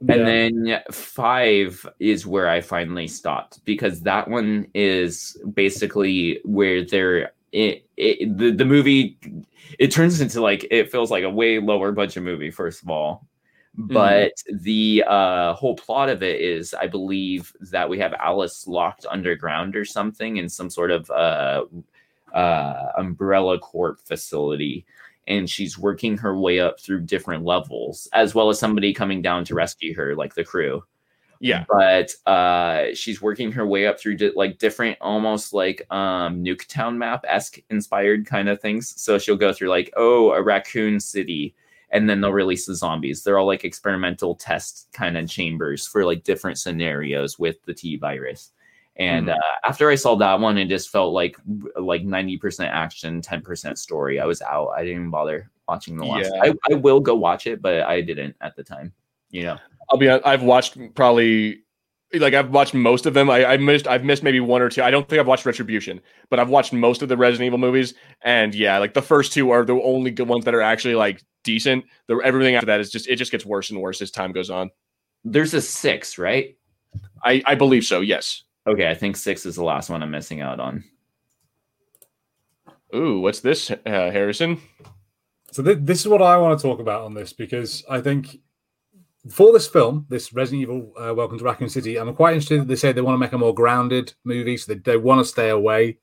And 0.00 0.08
Yeah. 0.08 0.24
then 0.24 0.82
five 0.90 1.86
is 2.00 2.26
where 2.26 2.48
I 2.48 2.60
finally 2.60 3.06
stopped 3.06 3.64
because 3.64 4.00
that 4.02 4.28
one 4.28 4.66
is 4.74 5.36
basically 5.54 6.40
where 6.44 6.84
they're 6.84 7.32
it, 7.52 7.86
it 7.96 8.36
the, 8.38 8.50
the 8.50 8.64
movie 8.64 9.18
it 9.78 9.90
turns 9.92 10.20
into 10.20 10.40
like 10.40 10.66
it 10.70 10.90
feels 10.90 11.10
like 11.10 11.22
a 11.22 11.30
way 11.30 11.58
lower 11.60 11.92
budget 11.92 12.22
movie 12.22 12.50
first 12.50 12.82
of 12.82 12.88
all 12.88 13.28
but 13.74 14.32
the 14.50 15.04
uh 15.06 15.52
whole 15.52 15.76
plot 15.76 16.08
of 16.08 16.22
it 16.22 16.40
is 16.40 16.72
i 16.72 16.86
believe 16.86 17.52
that 17.60 17.88
we 17.88 17.98
have 17.98 18.14
alice 18.14 18.66
locked 18.66 19.04
underground 19.10 19.76
or 19.76 19.84
something 19.84 20.38
in 20.38 20.48
some 20.48 20.70
sort 20.70 20.90
of 20.90 21.10
uh 21.10 21.64
uh 22.34 22.88
umbrella 22.96 23.58
corp 23.58 24.00
facility 24.00 24.84
and 25.28 25.48
she's 25.48 25.78
working 25.78 26.16
her 26.18 26.36
way 26.36 26.60
up 26.60 26.80
through 26.80 27.00
different 27.00 27.44
levels 27.44 28.08
as 28.12 28.34
well 28.34 28.48
as 28.48 28.58
somebody 28.58 28.92
coming 28.92 29.22
down 29.22 29.44
to 29.44 29.54
rescue 29.54 29.94
her 29.94 30.14
like 30.16 30.34
the 30.34 30.44
crew. 30.44 30.82
Yeah, 31.40 31.64
but 31.68 32.14
uh 32.30 32.94
she's 32.94 33.20
working 33.20 33.50
her 33.52 33.66
way 33.66 33.86
up 33.86 33.98
through 33.98 34.16
di- 34.16 34.30
like 34.36 34.58
different 34.58 34.96
almost 35.00 35.52
like 35.52 35.84
um 35.90 36.44
nuketown 36.44 36.96
map 36.96 37.24
esque 37.26 37.58
inspired 37.68 38.26
kind 38.26 38.48
of 38.48 38.60
things. 38.60 39.00
So 39.00 39.18
she'll 39.18 39.36
go 39.36 39.52
through 39.52 39.68
like 39.68 39.92
oh 39.96 40.32
a 40.32 40.42
raccoon 40.42 41.00
city 41.00 41.54
and 41.90 42.08
then 42.08 42.20
they'll 42.20 42.32
release 42.32 42.66
the 42.66 42.74
zombies. 42.74 43.22
They're 43.22 43.38
all 43.38 43.46
like 43.46 43.64
experimental 43.64 44.36
test 44.36 44.88
kind 44.92 45.18
of 45.18 45.28
chambers 45.28 45.86
for 45.86 46.04
like 46.04 46.24
different 46.24 46.58
scenarios 46.58 47.38
with 47.38 47.62
the 47.64 47.74
t 47.74 47.96
virus 47.96 48.52
and 48.96 49.28
Mhm. 49.28 49.34
uh, 49.36 49.54
after 49.64 49.88
i 49.90 49.94
saw 49.94 50.14
that 50.16 50.38
one 50.40 50.58
it 50.58 50.66
just 50.66 50.90
felt 50.90 51.12
like 51.14 51.36
like 51.76 52.02
90% 52.04 52.68
action 52.68 53.20
10% 53.22 53.78
story 53.78 54.20
i 54.20 54.24
was 54.26 54.42
out 54.42 54.68
i 54.76 54.80
didn't 54.80 54.96
even 54.98 55.10
bother 55.10 55.50
watching 55.68 55.96
the 55.96 56.04
last 56.04 56.30
Yeah. 56.34 56.42
I, 56.42 56.54
I 56.70 56.74
will 56.74 57.00
go 57.00 57.14
watch 57.14 57.46
it 57.46 57.62
but 57.62 57.82
i 57.82 58.00
didn't 58.02 58.36
at 58.40 58.54
the 58.56 58.62
time 58.64 58.92
you 59.30 59.44
know 59.44 59.58
I'll 59.90 59.98
be. 59.98 60.08
I've 60.08 60.42
watched 60.42 60.78
probably 60.94 61.62
like 62.14 62.32
I've 62.34 62.50
watched 62.50 62.72
most 62.72 63.04
of 63.04 63.12
them. 63.14 63.28
I, 63.28 63.44
I 63.44 63.56
missed. 63.58 63.86
I've 63.86 64.04
missed 64.04 64.22
maybe 64.22 64.40
one 64.40 64.62
or 64.62 64.68
two. 64.70 64.82
I 64.82 64.90
don't 64.90 65.06
think 65.06 65.20
I've 65.20 65.26
watched 65.26 65.44
Retribution, 65.44 66.00
but 66.30 66.38
I've 66.38 66.48
watched 66.48 66.72
most 66.72 67.02
of 67.02 67.08
the 67.10 67.16
Resident 67.16 67.46
Evil 67.46 67.58
movies. 67.58 67.92
And 68.22 68.54
yeah, 68.54 68.78
like 68.78 68.94
the 68.94 69.02
first 69.02 69.32
two 69.32 69.50
are 69.50 69.64
the 69.64 69.74
only 69.74 70.10
good 70.10 70.28
ones 70.28 70.44
that 70.46 70.54
are 70.54 70.62
actually 70.62 70.94
like 70.94 71.22
decent. 71.44 71.84
The 72.06 72.16
everything 72.24 72.54
after 72.54 72.66
that 72.66 72.80
is 72.80 72.90
just 72.90 73.06
it 73.08 73.16
just 73.16 73.32
gets 73.32 73.44
worse 73.44 73.68
and 73.70 73.80
worse 73.80 74.00
as 74.00 74.10
time 74.10 74.32
goes 74.32 74.48
on. 74.50 74.70
there's 75.24 75.52
a 75.52 75.60
six 75.60 76.16
right 76.16 76.56
I 77.24 77.42
I 77.44 77.54
believe 77.54 77.84
so. 77.84 78.00
Yes. 78.00 78.44
Okay, 78.66 78.88
I 78.88 78.94
think 78.94 79.16
six 79.16 79.44
is 79.44 79.56
the 79.56 79.64
last 79.64 79.90
one 79.90 80.02
I'm 80.02 80.10
missing 80.10 80.40
out 80.40 80.60
on. 80.60 80.84
Ooh, 82.94 83.20
what's 83.20 83.40
this, 83.40 83.70
uh, 83.70 83.76
Harrison? 83.86 84.60
So 85.50 85.62
th- 85.62 85.78
this 85.80 86.00
is 86.00 86.08
what 86.08 86.22
I 86.22 86.36
want 86.36 86.58
to 86.58 86.62
talk 86.62 86.78
about 86.78 87.02
on 87.02 87.14
this 87.14 87.32
because 87.32 87.84
I 87.90 88.00
think 88.00 88.38
for 89.28 89.52
this 89.52 89.66
film, 89.66 90.06
this 90.08 90.32
Resident 90.32 90.62
Evil 90.62 90.92
uh, 90.98 91.14
Welcome 91.14 91.38
to 91.38 91.44
Raccoon 91.44 91.68
City, 91.68 91.96
I'm 91.96 92.14
quite 92.14 92.34
interested 92.34 92.60
that 92.60 92.68
they 92.68 92.76
say 92.76 92.92
they 92.92 93.00
want 93.00 93.14
to 93.14 93.18
make 93.18 93.32
a 93.32 93.38
more 93.38 93.54
grounded 93.54 94.14
movie, 94.24 94.56
so 94.56 94.74
they, 94.74 94.80
they 94.80 94.96
want 94.96 95.20
to 95.20 95.24
stay 95.24 95.48
away 95.48 95.98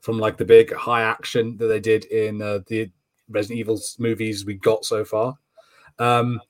from 0.00 0.18
like 0.18 0.36
the 0.36 0.44
big 0.44 0.72
high 0.74 1.02
action 1.02 1.56
that 1.58 1.66
they 1.66 1.80
did 1.80 2.04
in 2.06 2.40
uh, 2.40 2.60
the 2.66 2.90
Resident 3.28 3.60
Evil 3.60 3.80
movies 3.98 4.44
we 4.44 4.54
got 4.54 4.84
so 4.84 5.04
far. 5.04 5.34
Um, 5.98 6.40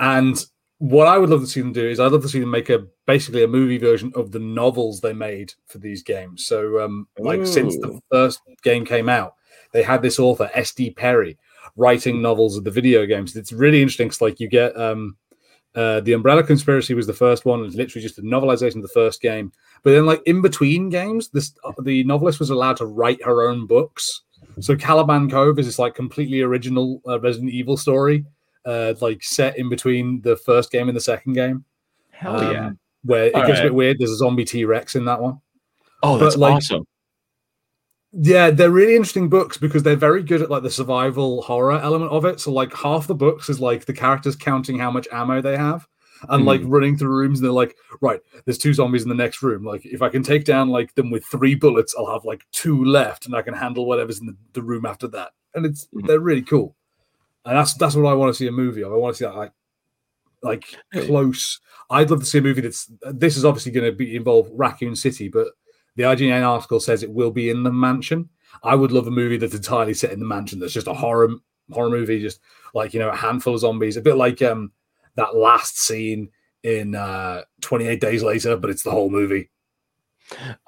and 0.00 0.44
what 0.78 1.06
I 1.06 1.18
would 1.18 1.30
love 1.30 1.40
to 1.40 1.46
see 1.46 1.60
them 1.60 1.72
do 1.72 1.86
is 1.86 2.00
I'd 2.00 2.12
love 2.12 2.22
to 2.22 2.28
see 2.28 2.40
them 2.40 2.50
make 2.50 2.68
a 2.68 2.86
basically 3.06 3.44
a 3.44 3.48
movie 3.48 3.78
version 3.78 4.12
of 4.14 4.32
the 4.32 4.38
novels 4.38 5.00
they 5.00 5.12
made 5.12 5.52
for 5.66 5.78
these 5.78 6.02
games. 6.02 6.46
So, 6.46 6.80
um, 6.84 7.08
like 7.18 7.46
since 7.46 7.76
the 7.76 8.00
first 8.10 8.40
game 8.62 8.84
came 8.84 9.08
out, 9.08 9.34
they 9.72 9.82
had 9.82 10.02
this 10.02 10.18
author 10.18 10.50
S.D. 10.54 10.90
Perry 10.90 11.38
writing 11.76 12.22
novels 12.22 12.56
of 12.56 12.64
the 12.64 12.70
video 12.70 13.06
games. 13.06 13.34
It's 13.36 13.52
really 13.52 13.82
interesting 13.82 14.08
because 14.08 14.20
like 14.20 14.40
you 14.40 14.48
get 14.48 14.76
um, 14.76 15.16
uh, 15.74 16.00
the 16.00 16.12
Umbrella 16.12 16.42
Conspiracy 16.42 16.94
was 16.94 17.06
the 17.06 17.12
first 17.12 17.44
one. 17.44 17.64
It's 17.64 17.74
literally 17.74 18.02
just 18.02 18.18
a 18.18 18.22
novelization 18.22 18.76
of 18.76 18.82
the 18.82 18.88
first 18.88 19.20
game. 19.20 19.52
But 19.82 19.92
then, 19.92 20.06
like 20.06 20.22
in 20.26 20.40
between 20.40 20.88
games, 20.88 21.28
this 21.28 21.54
the 21.82 22.04
novelist 22.04 22.40
was 22.40 22.50
allowed 22.50 22.76
to 22.78 22.86
write 22.86 23.22
her 23.24 23.48
own 23.48 23.66
books. 23.66 24.22
So 24.60 24.76
Caliban 24.76 25.30
Cove 25.30 25.58
is 25.58 25.66
this 25.66 25.78
like 25.78 25.94
completely 25.94 26.42
original 26.42 27.00
uh, 27.08 27.18
Resident 27.20 27.50
Evil 27.50 27.76
story, 27.76 28.24
uh, 28.64 28.94
like 29.00 29.22
set 29.22 29.58
in 29.58 29.68
between 29.68 30.20
the 30.22 30.36
first 30.36 30.70
game 30.72 30.88
and 30.88 30.96
the 30.96 31.00
second 31.00 31.34
game. 31.34 31.64
Hell 32.10 32.36
um, 32.40 32.52
yeah. 32.52 32.70
Where 33.04 33.24
it 33.26 33.34
All 33.34 33.46
gets 33.46 33.60
a 33.60 33.64
bit 33.64 33.74
weird. 33.74 33.98
There's 33.98 34.10
a 34.10 34.16
zombie 34.16 34.44
T 34.44 34.64
Rex 34.64 34.94
in 34.96 35.04
that 35.04 35.20
one. 35.20 35.40
Oh, 36.02 36.18
that's 36.18 36.36
like- 36.36 36.54
awesome. 36.54 36.86
Yeah, 38.16 38.50
they're 38.50 38.70
really 38.70 38.94
interesting 38.94 39.28
books 39.28 39.56
because 39.56 39.82
they're 39.82 39.96
very 39.96 40.22
good 40.22 40.40
at 40.40 40.48
like 40.50 40.62
the 40.62 40.70
survival 40.70 41.42
horror 41.42 41.80
element 41.80 42.12
of 42.12 42.24
it. 42.24 42.38
So 42.38 42.52
like 42.52 42.72
half 42.72 43.08
the 43.08 43.14
books 43.14 43.48
is 43.48 43.58
like 43.58 43.86
the 43.86 43.92
characters 43.92 44.36
counting 44.36 44.78
how 44.78 44.90
much 44.92 45.08
ammo 45.10 45.40
they 45.42 45.56
have 45.56 45.88
and 46.28 46.44
like 46.44 46.60
running 46.64 46.96
through 46.96 47.08
rooms 47.14 47.40
and 47.40 47.44
they're 47.44 47.52
like, 47.52 47.76
right, 48.00 48.20
there's 48.44 48.56
two 48.56 48.72
zombies 48.72 49.02
in 49.02 49.08
the 49.08 49.16
next 49.16 49.42
room. 49.42 49.64
Like 49.64 49.84
if 49.84 50.00
I 50.00 50.08
can 50.10 50.22
take 50.22 50.44
down 50.44 50.68
like 50.68 50.94
them 50.94 51.10
with 51.10 51.24
three 51.26 51.56
bullets, 51.56 51.92
I'll 51.98 52.12
have 52.12 52.24
like 52.24 52.46
two 52.52 52.84
left 52.84 53.26
and 53.26 53.34
I 53.34 53.42
can 53.42 53.52
handle 53.52 53.84
whatever's 53.84 54.20
in 54.20 54.26
the, 54.26 54.36
the 54.52 54.62
room 54.62 54.86
after 54.86 55.08
that. 55.08 55.32
And 55.56 55.66
it's 55.66 55.88
Mhm. 55.92 56.06
they're 56.06 56.20
really 56.20 56.42
cool. 56.42 56.76
And 57.44 57.56
that's 57.56 57.74
that's 57.74 57.94
what 57.94 58.10
I 58.10 58.14
want 58.14 58.30
to 58.30 58.34
see 58.34 58.46
a 58.46 58.52
movie 58.52 58.82
of. 58.82 58.92
I 58.92 58.96
want 58.96 59.14
to 59.14 59.18
see 59.18 59.24
that 59.24 59.36
like 59.36 59.52
like 60.42 60.76
close. 61.06 61.60
I'd 61.90 62.10
love 62.10 62.20
to 62.20 62.26
see 62.26 62.38
a 62.38 62.42
movie 62.42 62.60
that's 62.60 62.90
this 63.02 63.36
is 63.36 63.44
obviously 63.44 63.72
going 63.72 63.90
to 63.90 63.96
be 63.96 64.16
involve 64.16 64.48
Raccoon 64.52 64.96
City, 64.96 65.28
but 65.28 65.48
the 65.96 66.04
IGN 66.04 66.46
article 66.46 66.80
says 66.80 67.02
it 67.02 67.12
will 67.12 67.30
be 67.30 67.50
in 67.50 67.62
the 67.62 67.72
mansion. 67.72 68.28
I 68.62 68.74
would 68.74 68.92
love 68.92 69.06
a 69.06 69.10
movie 69.10 69.36
that's 69.36 69.54
entirely 69.54 69.94
set 69.94 70.12
in 70.12 70.20
the 70.20 70.26
mansion. 70.26 70.58
That's 70.60 70.72
just 70.72 70.86
a 70.86 70.94
horror 70.94 71.30
horror 71.70 71.90
movie, 71.90 72.20
just 72.20 72.40
like 72.74 72.94
you 72.94 73.00
know 73.00 73.10
a 73.10 73.16
handful 73.16 73.54
of 73.54 73.60
zombies, 73.60 73.96
a 73.96 74.02
bit 74.02 74.16
like 74.16 74.40
um 74.42 74.72
that 75.16 75.36
last 75.36 75.78
scene 75.78 76.30
in 76.62 76.94
uh 76.94 77.42
28 77.60 78.00
Days 78.00 78.22
Later, 78.22 78.56
but 78.56 78.70
it's 78.70 78.82
the 78.82 78.90
whole 78.90 79.10
movie. 79.10 79.50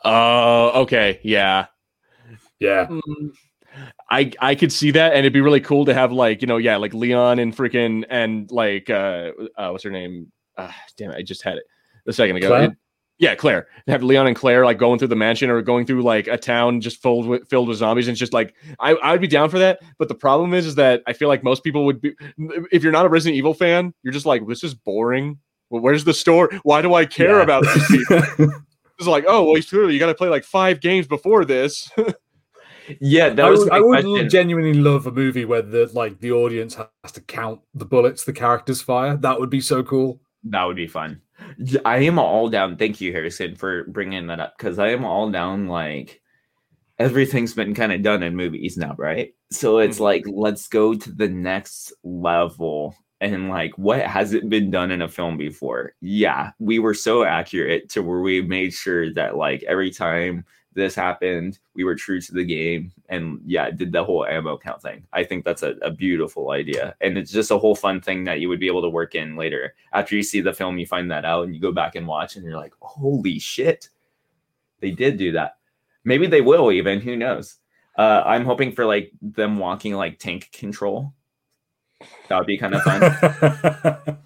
Oh, 0.05 0.83
okay, 0.83 1.21
yeah. 1.23 1.67
Yeah, 2.59 2.87
Mm, 2.87 3.33
I 4.11 4.33
I 4.41 4.55
could 4.55 4.73
see 4.73 4.91
that, 4.93 5.13
and 5.13 5.21
it'd 5.21 5.33
be 5.33 5.41
really 5.41 5.61
cool 5.61 5.85
to 5.87 5.95
have 5.95 6.13
like 6.13 6.41
you 6.43 6.47
know 6.47 6.57
yeah 6.57 6.77
like 6.77 6.95
Leon 6.95 7.39
and 7.39 7.57
freaking 7.57 8.05
and 8.09 8.51
like 8.51 8.89
uh, 8.91 9.33
uh 9.57 9.71
what's 9.71 9.85
her 9.85 9.91
name? 9.91 10.31
Uh, 10.57 10.71
damn 10.97 11.11
it, 11.11 11.17
I 11.17 11.23
just 11.23 11.43
had 11.43 11.57
it 11.59 11.65
a 12.07 12.13
second 12.13 12.37
ago. 12.37 12.49
Claire? 12.49 12.65
It- 12.65 12.73
yeah, 13.19 13.35
Claire. 13.35 13.67
Have 13.87 14.03
Leon 14.03 14.27
and 14.27 14.37
Claire 14.37 14.67
like 14.67 14.77
going 14.79 14.99
through 14.99 15.09
the 15.09 15.17
mansion 15.17 15.49
or 15.49 15.63
going 15.63 15.87
through 15.87 16.03
like 16.03 16.27
a 16.27 16.37
town 16.37 16.83
just 16.83 17.01
filled 17.01 17.27
with 17.27 17.49
filled 17.49 17.67
with 17.69 17.79
zombies, 17.79 18.09
and 18.09 18.13
it's 18.13 18.21
just 18.21 18.35
like 18.35 18.55
I 18.79 18.95
I'd 19.03 19.23
be 19.23 19.27
down 19.27 19.49
for 19.49 19.59
that. 19.59 19.81
But 19.99 20.09
the 20.09 20.15
problem 20.15 20.53
is, 20.53 20.67
is 20.67 20.75
that 20.75 21.03
I 21.07 21.15
feel 21.15 21.29
like 21.29 21.43
most 21.43 21.65
people 21.65 21.87
would 21.87 22.01
be 22.03 22.15
if 22.71 22.83
you're 22.83 22.93
not 22.93 23.07
a 23.07 23.09
Resident 23.09 23.39
Evil 23.39 23.55
fan, 23.55 23.95
you're 24.03 24.13
just 24.13 24.27
like 24.27 24.47
this 24.47 24.63
is 24.63 24.75
boring. 24.75 25.39
Well, 25.71 25.81
where's 25.81 26.05
the 26.05 26.13
story? 26.15 26.61
Why 26.63 26.83
do 26.83 26.93
I 26.95 27.07
care 27.07 27.39
Yeah. 27.39 27.43
about 27.43 27.65
these 27.65 27.87
people? 27.89 28.53
It's 28.99 29.07
like, 29.07 29.25
oh, 29.29 29.45
well, 29.53 29.61
clearly 29.63 29.93
you 29.93 29.99
got 29.99 30.07
to 30.07 30.15
play 30.15 30.31
like 30.31 30.43
five 30.45 30.81
games 30.81 31.07
before 31.07 31.45
this. 31.45 31.91
Yeah, 33.01 33.31
that 33.31 33.45
I 33.45 33.51
was 33.51 33.61
would, 33.61 33.69
my 33.71 33.77
I 33.77 33.81
would 33.81 34.03
question. 34.05 34.29
genuinely 34.29 34.75
love 34.75 35.07
a 35.07 35.13
movie 35.13 35.45
where 35.45 35.63
the 35.63 35.91
like 35.93 36.21
the 36.21 36.33
audience 36.33 36.75
has 36.77 37.13
to 37.13 37.21
count 37.21 37.61
the 37.75 37.85
bullets 37.85 38.25
the 38.25 38.33
characters 38.33 38.83
fire. 38.83 39.17
That 39.17 39.41
would 39.41 39.51
be 39.51 39.61
so 39.61 39.83
cool. 39.83 40.21
That 40.45 40.65
would 40.65 40.77
be 40.77 40.87
fun. 40.87 41.21
I 41.85 41.99
am 41.99 42.19
all 42.19 42.49
down. 42.49 42.77
Thank 42.77 43.01
you, 43.01 43.13
Harrison, 43.13 43.57
for 43.57 43.85
bringing 43.85 44.27
that 44.29 44.41
up 44.41 44.57
because 44.57 44.79
I 44.79 44.89
am 44.89 45.05
all 45.05 45.31
down. 45.31 45.67
Like 45.69 46.21
everything's 46.99 47.55
been 47.55 47.75
kind 47.75 47.93
of 47.93 48.03
done 48.03 48.23
in 48.23 48.37
movies 48.37 48.77
now, 48.77 48.95
right? 48.97 49.35
So 49.51 49.79
it's 49.79 49.99
Mhm. 49.99 50.03
like 50.03 50.25
let's 50.29 50.69
go 50.69 50.95
to 50.95 51.13
the 51.13 51.29
next 51.29 51.93
level 52.05 52.95
and 53.21 53.49
like 53.49 53.77
what 53.79 54.01
hasn't 54.03 54.49
been 54.49 54.71
done 54.71 54.91
in 54.91 55.03
a 55.03 55.09
film 55.09 55.37
before. 55.37 55.95
Yeah, 56.01 56.53
we 56.59 56.79
were 56.79 56.95
so 56.95 57.25
accurate 57.25 57.89
to 57.91 58.03
where 58.03 58.21
we 58.21 58.41
made 58.43 58.73
sure 58.73 59.13
that 59.15 59.37
like 59.37 59.63
every 59.65 59.91
time 59.91 60.45
this 60.77 60.95
happened, 60.95 61.59
we 61.75 61.83
were 61.83 61.97
true 61.97 62.21
to 62.21 62.33
the 62.33 62.45
game 62.45 62.93
and 63.09 63.41
yeah, 63.45 63.71
did 63.71 63.91
the 63.91 64.05
whole 64.05 64.25
ammo 64.25 64.57
count 64.57 64.83
thing. 64.83 65.05
I 65.13 65.25
think 65.25 65.45
that's 65.45 65.63
a, 65.63 65.71
a 65.83 65.91
beautiful 65.91 66.51
idea. 66.51 66.95
And 67.01 67.19
it's 67.19 67.33
just 67.33 67.51
a 67.51 67.59
whole 67.59 67.75
fun 67.75 68.01
thing 68.01 68.25
that 68.25 68.41
you 68.41 68.49
would 68.49 68.61
be 68.61 68.69
able 68.69 68.83
to 68.83 68.89
work 68.89 69.15
in 69.15 69.37
later. 69.37 69.75
After 69.93 70.15
you 70.15 70.23
see 70.23 70.41
the 70.41 70.53
film, 70.53 70.79
you 70.79 70.87
find 70.87 71.11
that 71.11 71.25
out 71.25 71.47
and 71.47 71.55
you 71.55 71.61
go 71.61 71.73
back 71.73 71.97
and 71.97 72.07
watch 72.07 72.37
and 72.37 72.45
you're 72.45 72.57
like, 72.57 72.75
holy 72.81 73.39
shit, 73.39 73.89
they 74.81 74.91
did 74.91 75.17
do 75.17 75.33
that. 75.33 75.57
Maybe 76.05 76.27
they 76.27 76.43
will 76.43 76.71
even, 76.71 77.01
who 77.01 77.17
knows? 77.17 77.57
Uh, 77.97 78.23
I'm 78.27 78.45
hoping 78.45 78.73
for 78.73 78.85
like 78.85 79.11
them 79.23 79.59
walking 79.59 79.95
like 79.95 80.19
tank 80.19 80.51
control. 80.53 81.15
That 82.29 82.37
would 82.37 82.47
be 82.47 82.59
kind 82.59 82.75
of 82.75 82.83
fun. 82.83 84.19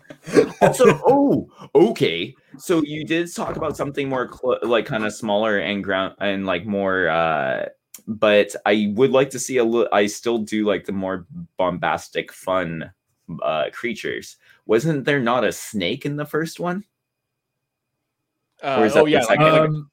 also, 0.61 1.01
oh, 1.07 1.49
okay. 1.75 2.35
So 2.59 2.83
you 2.83 3.05
did 3.05 3.33
talk 3.35 3.57
about 3.57 3.77
something 3.77 4.09
more 4.09 4.27
clo- 4.29 4.59
like 4.63 4.87
kind 4.87 5.05
of 5.05 5.13
smaller 5.15 5.59
and 5.59 5.83
ground 5.85 6.15
and 6.21 6.47
like 6.47 6.67
more. 6.67 7.09
uh 7.09 7.67
But 8.07 8.55
I 8.67 8.93
would 8.97 9.11
like 9.13 9.31
to 9.31 9.39
see 9.39 9.59
a 9.59 9.65
little. 9.65 9.89
I 9.93 10.07
still 10.07 10.39
do 10.39 10.65
like 10.67 10.85
the 10.85 10.93
more 10.93 11.27
bombastic, 11.57 12.33
fun 12.33 12.93
uh 13.43 13.71
creatures. 13.73 14.37
Wasn't 14.67 15.05
there 15.05 15.21
not 15.21 15.45
a 15.45 15.53
snake 15.53 16.05
in 16.07 16.17
the 16.17 16.25
first 16.27 16.59
one? 16.61 16.85
Uh, 18.63 18.83
is 18.87 18.95
that 18.95 19.03
oh 19.03 19.07
yeah, 19.07 19.19
like, 19.21 19.29
second- 19.29 19.45
like, 19.45 19.61
um, 19.69 19.91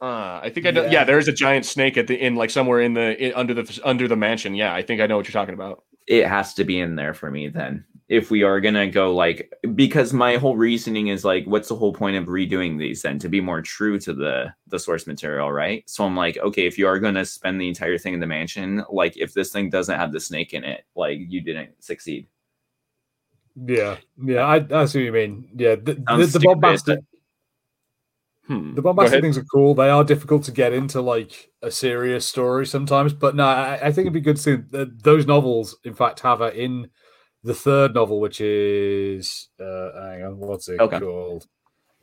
uh, 0.00 0.40
I 0.42 0.50
think 0.52 0.66
I 0.66 0.70
know. 0.70 0.84
yeah. 0.84 0.90
Yeah, 0.90 1.04
there 1.04 1.18
is 1.18 1.28
a 1.28 1.32
giant 1.32 1.64
snake 1.66 1.96
at 1.96 2.06
the 2.06 2.14
in 2.20 2.34
like 2.36 2.50
somewhere 2.50 2.80
in 2.80 2.94
the 2.94 3.16
in, 3.26 3.32
under 3.34 3.54
the 3.54 3.80
under 3.84 4.08
the 4.08 4.16
mansion. 4.16 4.54
Yeah, 4.54 4.74
I 4.74 4.82
think 4.82 5.00
I 5.00 5.06
know 5.06 5.16
what 5.16 5.26
you're 5.26 5.32
talking 5.32 5.54
about. 5.54 5.84
It 6.06 6.26
has 6.26 6.54
to 6.54 6.64
be 6.64 6.78
in 6.80 6.96
there 6.96 7.14
for 7.14 7.30
me 7.30 7.48
then. 7.48 7.84
If 8.08 8.30
we 8.30 8.44
are 8.44 8.60
gonna 8.60 8.88
go 8.88 9.14
like, 9.14 9.52
because 9.74 10.12
my 10.12 10.36
whole 10.36 10.56
reasoning 10.56 11.08
is 11.08 11.24
like, 11.24 11.44
what's 11.46 11.68
the 11.68 11.74
whole 11.74 11.92
point 11.92 12.16
of 12.16 12.26
redoing 12.26 12.78
these 12.78 13.02
then 13.02 13.18
to 13.18 13.28
be 13.28 13.40
more 13.40 13.62
true 13.62 13.98
to 14.00 14.14
the 14.14 14.54
the 14.68 14.78
source 14.78 15.06
material, 15.06 15.50
right? 15.52 15.82
So 15.88 16.04
I'm 16.04 16.16
like, 16.16 16.38
okay, 16.38 16.66
if 16.66 16.78
you 16.78 16.86
are 16.86 17.00
gonna 17.00 17.24
spend 17.24 17.60
the 17.60 17.68
entire 17.68 17.98
thing 17.98 18.14
in 18.14 18.20
the 18.20 18.26
mansion, 18.26 18.84
like 18.90 19.16
if 19.16 19.34
this 19.34 19.50
thing 19.52 19.70
doesn't 19.70 19.98
have 19.98 20.12
the 20.12 20.20
snake 20.20 20.54
in 20.54 20.62
it, 20.64 20.84
like 20.94 21.18
you 21.20 21.40
didn't 21.40 21.82
succeed. 21.82 22.28
yeah, 23.56 23.96
yeah, 24.22 24.42
I, 24.42 24.56
I 24.82 24.84
see 24.84 24.98
what 24.98 25.04
you 25.06 25.12
mean. 25.12 25.50
Yeah, 25.56 25.76
the, 25.76 25.94
the, 25.94 26.26
the 26.32 26.40
bombastic 26.40 27.00
Hmm. 28.46 28.74
the 28.74 28.82
bombastic 28.82 29.20
things 29.20 29.36
are 29.36 29.44
cool. 29.44 29.74
They 29.74 29.90
are 29.90 30.04
difficult 30.04 30.44
to 30.44 30.52
get 30.52 30.72
into 30.72 31.00
like 31.00 31.50
a 31.62 31.70
serious 31.70 32.26
story 32.26 32.64
sometimes, 32.64 33.12
but 33.12 33.34
no, 33.34 33.44
I, 33.44 33.74
I 33.86 33.92
think 33.92 34.06
it'd 34.06 34.12
be 34.12 34.20
good 34.20 34.36
to 34.36 34.42
see 34.42 34.56
that 34.70 35.02
those 35.02 35.26
novels. 35.26 35.76
In 35.84 35.94
fact, 35.94 36.20
have 36.20 36.38
her 36.38 36.50
in 36.50 36.88
the 37.46 37.54
third 37.54 37.94
novel, 37.94 38.20
which 38.20 38.40
is 38.40 39.48
uh, 39.60 39.92
hang 39.94 40.24
on, 40.24 40.38
what's 40.38 40.68
it 40.68 40.80
Okay. 40.80 40.98
called? 40.98 41.46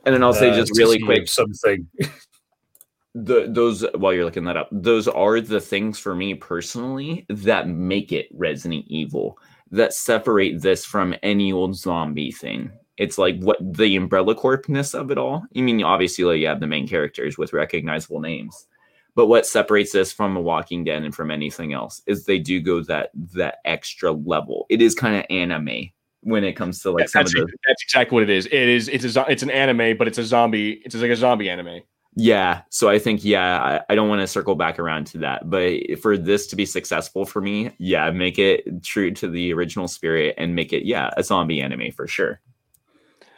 And 0.06 0.16
then 0.16 0.24
I'll 0.24 0.34
say 0.34 0.52
Uh, 0.52 0.56
just 0.56 0.78
really 0.78 1.00
quick, 1.00 1.28
something. 1.28 1.88
the 3.16 3.48
those 3.50 3.86
while 3.96 4.14
you're 4.14 4.26
looking 4.26 4.46
that 4.46 4.58
up, 4.58 4.70
those 4.72 5.08
are 5.08 5.40
the 5.42 5.62
things 5.62 6.00
for 6.00 6.16
me 6.16 6.34
personally 6.34 7.26
that 7.30 7.68
make 7.68 8.12
it 8.12 8.28
Resident 8.34 8.86
Evil, 8.88 9.38
that 9.72 9.94
separate 9.94 10.62
this 10.62 10.86
from 10.86 11.16
any 11.24 11.52
old 11.54 11.76
zombie 11.76 12.32
thing. 12.32 12.72
It's 12.98 13.18
like 13.18 13.40
what 13.40 13.58
the 13.62 13.96
umbrella 13.96 14.36
corpness 14.36 14.94
of 14.98 15.12
it 15.12 15.18
all. 15.18 15.44
I 15.56 15.62
mean, 15.62 15.84
obviously, 15.84 16.26
like, 16.26 16.40
you 16.40 16.48
have 16.48 16.60
the 16.60 16.68
main 16.68 16.88
characters 16.88 17.38
with 17.38 17.54
recognizable 17.54 18.20
names, 18.20 18.68
but 19.16 19.28
what 19.28 19.46
separates 19.46 19.92
this 19.92 20.12
from 20.12 20.36
a 20.36 20.42
Walking 20.42 20.84
Dead 20.84 21.04
and 21.04 21.14
from 21.14 21.32
anything 21.32 21.74
else 21.74 22.02
is 22.08 22.26
they 22.26 22.40
do 22.40 22.60
go 22.60 22.82
that 22.84 23.12
that 23.34 23.60
extra 23.66 24.12
level. 24.12 24.66
It 24.70 24.82
is 24.82 24.96
kind 24.96 25.16
of 25.16 25.26
anime 25.30 25.92
when 26.22 26.44
it 26.44 26.54
comes 26.54 26.82
to 26.82 26.92
like 26.92 27.02
Yeah, 27.02 27.08
some 27.08 27.22
of 27.22 27.26
that's, 27.26 27.34
the 27.34 27.58
that's 27.68 27.84
exactly 27.84 28.16
what 28.16 28.24
it 28.24 28.30
is. 28.30 28.46
It 28.48 28.54
is. 28.54 28.88
It's 28.88 29.16
a. 29.16 29.26
It's 29.30 29.44
an 29.44 29.52
anime, 29.52 29.98
but 29.98 30.08
it's 30.08 30.18
a 30.18 30.24
zombie. 30.24 30.82
It's 30.86 30.96
like 30.96 31.12
a 31.12 31.16
zombie 31.16 31.50
anime. 31.50 31.82
Yeah. 32.16 32.62
So 32.70 32.90
I 32.90 33.00
think, 33.00 33.24
yeah, 33.24 33.60
I, 33.60 33.82
I 33.92 33.96
don't 33.96 34.08
want 34.08 34.22
to 34.22 34.28
circle 34.28 34.56
back 34.56 34.78
around 34.78 35.08
to 35.08 35.18
that. 35.20 35.50
But 35.50 36.00
for 36.00 36.16
this 36.16 36.46
to 36.48 36.56
be 36.56 36.66
successful 36.66 37.26
for 37.26 37.42
me, 37.42 37.72
yeah, 37.80 38.12
make 38.12 38.38
it 38.38 38.84
true 38.84 39.12
to 39.12 39.28
the 39.28 39.52
original 39.52 39.88
spirit 39.88 40.36
and 40.38 40.56
make 40.56 40.74
it, 40.74 40.86
yeah, 40.86 41.10
a 41.18 41.24
zombie 41.24 41.60
anime 41.60 41.92
for 41.92 42.08
sure. 42.08 42.40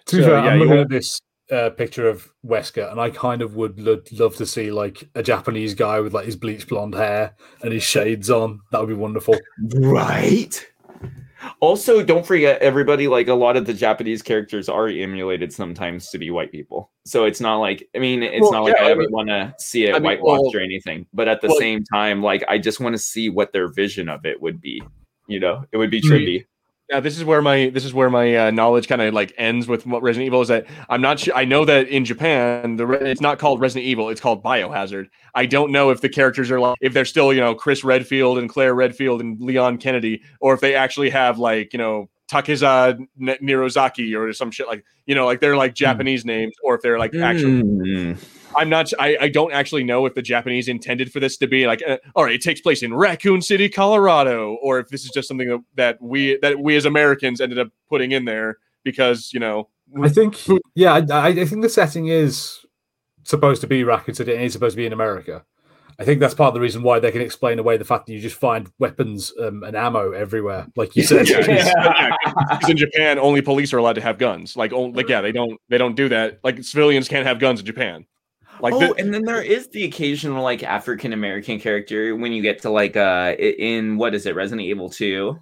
To 0.07 0.17
be 0.17 0.23
So, 0.23 0.29
fair, 0.29 0.43
yeah, 0.43 0.51
I'm 0.51 0.59
looking 0.59 0.77
at 0.77 0.89
this 0.89 1.21
uh, 1.51 1.69
picture 1.71 2.07
of 2.09 2.27
Wesker, 2.45 2.89
and 2.91 2.99
I 2.99 3.09
kind 3.09 3.41
of 3.41 3.55
would 3.55 3.79
lo- 3.79 4.01
love 4.13 4.35
to 4.37 4.45
see 4.45 4.71
like 4.71 5.07
a 5.15 5.21
Japanese 5.23 5.73
guy 5.73 5.99
with 5.99 6.13
like 6.13 6.25
his 6.25 6.35
bleach 6.35 6.67
blonde 6.67 6.95
hair 6.95 7.35
and 7.61 7.71
his 7.73 7.83
shades 7.83 8.29
on. 8.29 8.59
That 8.71 8.79
would 8.79 8.89
be 8.89 8.95
wonderful. 8.95 9.35
Right. 9.75 10.65
Also, 11.59 12.03
don't 12.03 12.25
forget, 12.25 12.59
everybody, 12.61 13.07
like 13.07 13.27
a 13.27 13.33
lot 13.33 13.55
of 13.55 13.65
the 13.67 13.73
Japanese 13.73 14.23
characters 14.23 14.67
are 14.67 14.87
emulated 14.87 15.53
sometimes 15.53 16.09
to 16.09 16.17
be 16.17 16.31
white 16.31 16.51
people. 16.51 16.91
So 17.05 17.25
it's 17.25 17.39
not 17.39 17.57
like, 17.57 17.87
I 17.95 17.99
mean, 17.99 18.23
it's 18.23 18.41
Well, 18.41 18.51
not 18.53 18.63
like 18.63 18.75
yeah, 18.79 18.85
I 18.85 18.87
I 18.87 18.91
ever 18.91 19.05
want 19.09 19.29
to 19.29 19.53
see 19.59 19.85
it 19.85 19.91
I 19.91 19.99
mean, 19.99 20.03
whitewashed 20.03 20.41
well- 20.41 20.55
or 20.55 20.59
anything. 20.59 21.05
But 21.13 21.27
at 21.27 21.41
the 21.41 21.49
well- 21.49 21.57
same 21.59 21.83
time, 21.93 22.23
like, 22.23 22.43
I 22.47 22.57
just 22.57 22.79
want 22.79 22.93
to 22.93 22.97
see 22.99 23.29
what 23.29 23.53
their 23.53 23.67
vision 23.71 24.09
of 24.09 24.25
it 24.25 24.41
would 24.41 24.59
be. 24.59 24.81
You 25.27 25.39
know, 25.39 25.63
it 25.71 25.77
would 25.77 25.91
be 25.91 26.01
Hmm. 26.01 26.07
Now 26.89 26.99
this 26.99 27.17
is 27.17 27.23
where 27.23 27.41
my 27.41 27.69
this 27.69 27.83
is 27.83 27.93
where 27.93 28.09
my 28.09 28.35
uh, 28.35 28.51
knowledge 28.51 28.87
kind 28.87 29.01
of 29.01 29.13
like 29.13 29.33
ends 29.37 29.67
with 29.67 29.85
what 29.85 30.03
Resident 30.03 30.27
Evil 30.27 30.41
is 30.41 30.49
that 30.49 30.67
I'm 30.87 31.01
not 31.01 31.19
sure. 31.19 31.35
I 31.35 31.45
know 31.45 31.65
that 31.65 31.87
in 31.87 32.05
Japan, 32.05 32.75
the 32.75 32.87
it's 32.91 33.21
not 33.21 33.39
called 33.39 33.59
Resident 33.59 33.85
Evil; 33.85 34.09
it's 34.09 34.21
called 34.21 34.43
Biohazard. 34.43 35.07
I 35.33 35.47
don't 35.47 35.71
know 35.71 35.89
if 35.89 36.01
the 36.01 36.09
characters 36.09 36.51
are 36.51 36.59
like 36.59 36.77
if 36.81 36.93
they're 36.93 37.05
still 37.05 37.33
you 37.33 37.41
know 37.41 37.55
Chris 37.55 37.83
Redfield 37.83 38.37
and 38.37 38.49
Claire 38.49 38.75
Redfield 38.75 39.21
and 39.21 39.39
Leon 39.41 39.79
Kennedy, 39.79 40.21
or 40.39 40.53
if 40.53 40.61
they 40.61 40.75
actually 40.75 41.09
have 41.09 41.39
like 41.39 41.73
you 41.73 41.79
know 41.79 42.09
Takeza 42.29 42.99
N- 42.99 43.37
Nirozaki 43.41 44.15
or 44.17 44.31
some 44.33 44.51
shit 44.51 44.67
like 44.67 44.85
you 45.07 45.15
know 45.15 45.25
like 45.25 45.39
they're 45.39 45.57
like 45.57 45.73
Japanese 45.73 46.23
mm. 46.23 46.27
names, 46.27 46.53
or 46.63 46.75
if 46.75 46.81
they're 46.81 46.99
like 46.99 47.15
actual. 47.15 47.49
Mm. 47.49 48.17
I'm 48.55 48.69
not. 48.69 48.91
I, 48.99 49.17
I 49.21 49.29
don't 49.29 49.51
actually 49.53 49.83
know 49.83 50.05
if 50.05 50.13
the 50.13 50.21
Japanese 50.21 50.67
intended 50.67 51.11
for 51.11 51.19
this 51.19 51.37
to 51.37 51.47
be 51.47 51.67
like, 51.67 51.81
uh, 51.87 51.97
all 52.15 52.23
right, 52.23 52.35
it 52.35 52.41
takes 52.41 52.61
place 52.61 52.83
in 52.83 52.93
Raccoon 52.93 53.41
City, 53.41 53.69
Colorado, 53.69 54.57
or 54.61 54.79
if 54.79 54.89
this 54.89 55.05
is 55.05 55.11
just 55.11 55.27
something 55.27 55.47
that, 55.47 55.59
that 55.75 56.01
we 56.01 56.37
that 56.41 56.59
we 56.59 56.75
as 56.75 56.85
Americans 56.85 57.41
ended 57.41 57.59
up 57.59 57.69
putting 57.89 58.11
in 58.11 58.25
there 58.25 58.57
because 58.83 59.31
you 59.33 59.39
know. 59.39 59.69
I 60.01 60.09
think, 60.09 60.39
yeah, 60.73 60.93
I, 61.11 61.27
I 61.27 61.45
think 61.45 61.61
the 61.61 61.69
setting 61.69 62.07
is 62.07 62.65
supposed 63.23 63.61
to 63.61 63.67
be 63.67 63.83
Raccoon 63.83 64.15
City 64.15 64.33
and 64.33 64.41
it's 64.41 64.53
supposed 64.53 64.73
to 64.73 64.77
be 64.77 64.85
in 64.85 64.93
America. 64.93 65.45
I 65.97 66.03
think 66.03 66.19
that's 66.19 66.33
part 66.33 66.49
of 66.49 66.53
the 66.53 66.59
reason 66.59 66.83
why 66.83 66.99
they 66.99 67.11
can 67.11 67.21
explain 67.21 67.57
away 67.57 67.77
the 67.77 67.85
fact 67.85 68.05
that 68.05 68.13
you 68.13 68.19
just 68.19 68.35
find 68.35 68.69
weapons 68.79 69.31
um, 69.39 69.63
and 69.63 69.77
ammo 69.77 70.11
everywhere, 70.11 70.67
like 70.75 70.95
you 70.95 71.03
said. 71.03 71.29
yeah, 71.29 71.45
yeah. 72.25 72.59
in 72.67 72.75
Japan, 72.75 73.17
only 73.17 73.41
police 73.41 73.71
are 73.73 73.77
allowed 73.77 73.93
to 73.93 74.01
have 74.01 74.17
guns. 74.17 74.57
Like, 74.57 74.73
only, 74.73 74.93
like 74.93 75.07
yeah, 75.07 75.21
they 75.21 75.31
don't 75.31 75.59
they 75.69 75.77
don't 75.77 75.95
do 75.95 76.09
that. 76.09 76.39
Like 76.43 76.63
civilians 76.63 77.07
can't 77.07 77.25
have 77.25 77.39
guns 77.39 77.61
in 77.61 77.65
Japan. 77.65 78.05
Like 78.59 78.73
oh, 78.73 78.79
the- 78.79 78.95
and 78.95 79.13
then 79.13 79.23
there 79.23 79.41
is 79.41 79.69
the 79.69 79.83
occasional 79.83 80.43
like 80.43 80.63
African 80.63 81.13
American 81.13 81.59
character 81.59 82.15
when 82.15 82.31
you 82.31 82.41
get 82.41 82.61
to 82.61 82.69
like 82.69 82.95
uh 82.95 83.35
in 83.37 83.97
what 83.97 84.15
is 84.15 84.25
it 84.25 84.35
Resident 84.35 84.65
Evil 84.65 84.89
2 84.89 85.37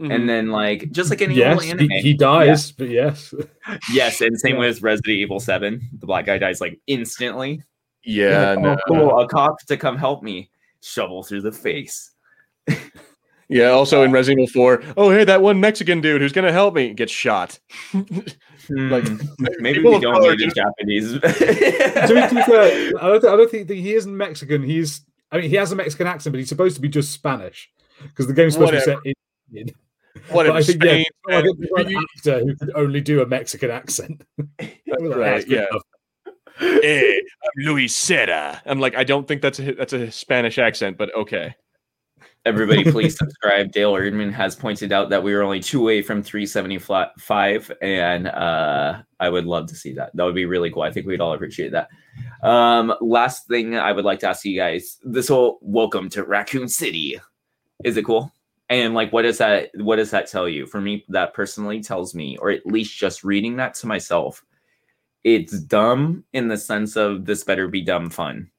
mm-hmm. 0.00 0.10
and 0.10 0.28
then 0.28 0.50
like 0.50 0.90
just 0.92 1.10
like 1.10 1.22
any 1.22 1.34
yes, 1.34 1.64
anime, 1.64 1.88
he, 1.88 2.00
he 2.00 2.14
dies, 2.14 2.70
yeah. 2.70 2.74
but 2.78 2.88
yes, 2.88 3.34
yes, 3.92 4.20
and 4.20 4.38
same 4.38 4.54
yeah. 4.54 4.60
with 4.60 4.82
Resident 4.82 5.18
Evil 5.18 5.40
Seven, 5.40 5.80
the 5.98 6.06
black 6.06 6.26
guy 6.26 6.38
dies 6.38 6.60
like 6.60 6.80
instantly. 6.86 7.62
Yeah, 8.04 8.50
like, 8.50 8.60
no. 8.60 8.72
oh, 8.72 8.78
cool, 8.88 9.20
a 9.20 9.28
cop 9.28 9.60
to 9.66 9.76
come 9.76 9.98
help 9.98 10.22
me, 10.22 10.50
shovel 10.82 11.22
through 11.22 11.42
the 11.42 11.52
face. 11.52 12.12
yeah, 13.48 13.68
also 13.70 14.02
in 14.02 14.12
Resident 14.12 14.48
Evil 14.48 14.52
Four, 14.52 14.82
oh 14.96 15.10
hey, 15.10 15.24
that 15.24 15.42
one 15.42 15.60
Mexican 15.60 16.00
dude 16.00 16.20
who's 16.20 16.32
gonna 16.32 16.52
help 16.52 16.74
me 16.74 16.94
gets 16.94 17.12
shot. 17.12 17.58
Like 18.70 19.06
hmm. 19.06 19.16
maybe 19.58 19.82
we 19.82 19.98
don't 19.98 20.22
need 20.22 20.38
these 20.38 20.54
Japanese. 20.54 21.14
I 21.24 22.06
don't, 22.06 23.24
I 23.24 23.36
don't 23.36 23.50
think 23.50 23.68
he 23.68 23.94
isn't 23.94 24.16
Mexican. 24.16 24.62
He's 24.62 25.02
I 25.32 25.38
mean 25.38 25.50
he 25.50 25.56
has 25.56 25.72
a 25.72 25.76
Mexican 25.76 26.06
accent, 26.06 26.32
but 26.32 26.38
he's 26.38 26.48
supposed 26.48 26.76
to 26.76 26.80
be 26.80 26.88
just 26.88 27.10
Spanish 27.12 27.68
because 28.02 28.28
the 28.28 28.32
game's 28.32 28.54
supposed 28.54 28.74
Whatever. 28.74 28.96
to 28.96 29.00
be 29.02 29.14
set 29.52 29.68
in. 29.68 29.74
Whatever. 30.28 30.58
I 30.58 30.62
think 30.62 30.82
Spain, 30.82 31.04
yeah, 31.28 31.38
I 31.38 31.42
think 31.42 31.58
an 31.76 32.04
actor 32.16 32.40
who 32.40 32.56
could 32.56 32.72
only 32.74 33.00
do 33.00 33.22
a 33.22 33.26
Mexican 33.26 33.70
accent. 33.70 34.22
right, 35.00 35.46
yeah. 35.46 35.66
hey, 36.58 37.22
I'm 37.42 37.64
Luis 37.64 37.94
Sera. 37.94 38.60
I'm 38.66 38.80
like, 38.80 38.94
I 38.94 39.04
don't 39.04 39.26
think 39.26 39.42
that's 39.42 39.58
a 39.58 39.72
that's 39.72 39.92
a 39.92 40.10
Spanish 40.10 40.58
accent, 40.58 40.96
but 40.96 41.14
okay. 41.14 41.54
Everybody, 42.46 42.84
please 42.90 43.18
subscribe. 43.18 43.70
Dale 43.70 43.92
Erdman 43.92 44.32
has 44.32 44.56
pointed 44.56 44.92
out 44.92 45.10
that 45.10 45.22
we 45.22 45.34
were 45.34 45.42
only 45.42 45.60
two 45.60 45.82
away 45.82 46.00
from 46.00 46.22
375, 46.22 47.72
and 47.82 48.28
uh, 48.28 49.02
I 49.18 49.28
would 49.28 49.44
love 49.44 49.66
to 49.68 49.74
see 49.74 49.92
that. 49.94 50.10
That 50.14 50.24
would 50.24 50.34
be 50.34 50.46
really 50.46 50.70
cool. 50.70 50.82
I 50.82 50.90
think 50.90 51.06
we'd 51.06 51.20
all 51.20 51.34
appreciate 51.34 51.72
that. 51.72 51.88
Um, 52.42 52.94
last 53.02 53.46
thing 53.46 53.76
I 53.76 53.92
would 53.92 54.06
like 54.06 54.20
to 54.20 54.28
ask 54.28 54.44
you 54.44 54.56
guys: 54.56 54.98
this 55.02 55.28
whole 55.28 55.58
welcome 55.60 56.08
to 56.10 56.24
Raccoon 56.24 56.68
City, 56.68 57.20
is 57.84 57.98
it 57.98 58.06
cool? 58.06 58.32
And 58.70 58.94
like, 58.94 59.12
what 59.12 59.22
does 59.22 59.38
that? 59.38 59.70
What 59.74 59.96
does 59.96 60.10
that 60.12 60.30
tell 60.30 60.48
you? 60.48 60.66
For 60.66 60.80
me, 60.80 61.04
that 61.10 61.34
personally 61.34 61.82
tells 61.82 62.14
me, 62.14 62.38
or 62.38 62.50
at 62.50 62.64
least 62.64 62.96
just 62.96 63.22
reading 63.22 63.56
that 63.56 63.74
to 63.74 63.86
myself, 63.86 64.42
it's 65.24 65.60
dumb 65.60 66.24
in 66.32 66.48
the 66.48 66.56
sense 66.56 66.96
of 66.96 67.26
this 67.26 67.44
better 67.44 67.68
be 67.68 67.82
dumb 67.82 68.08
fun 68.08 68.50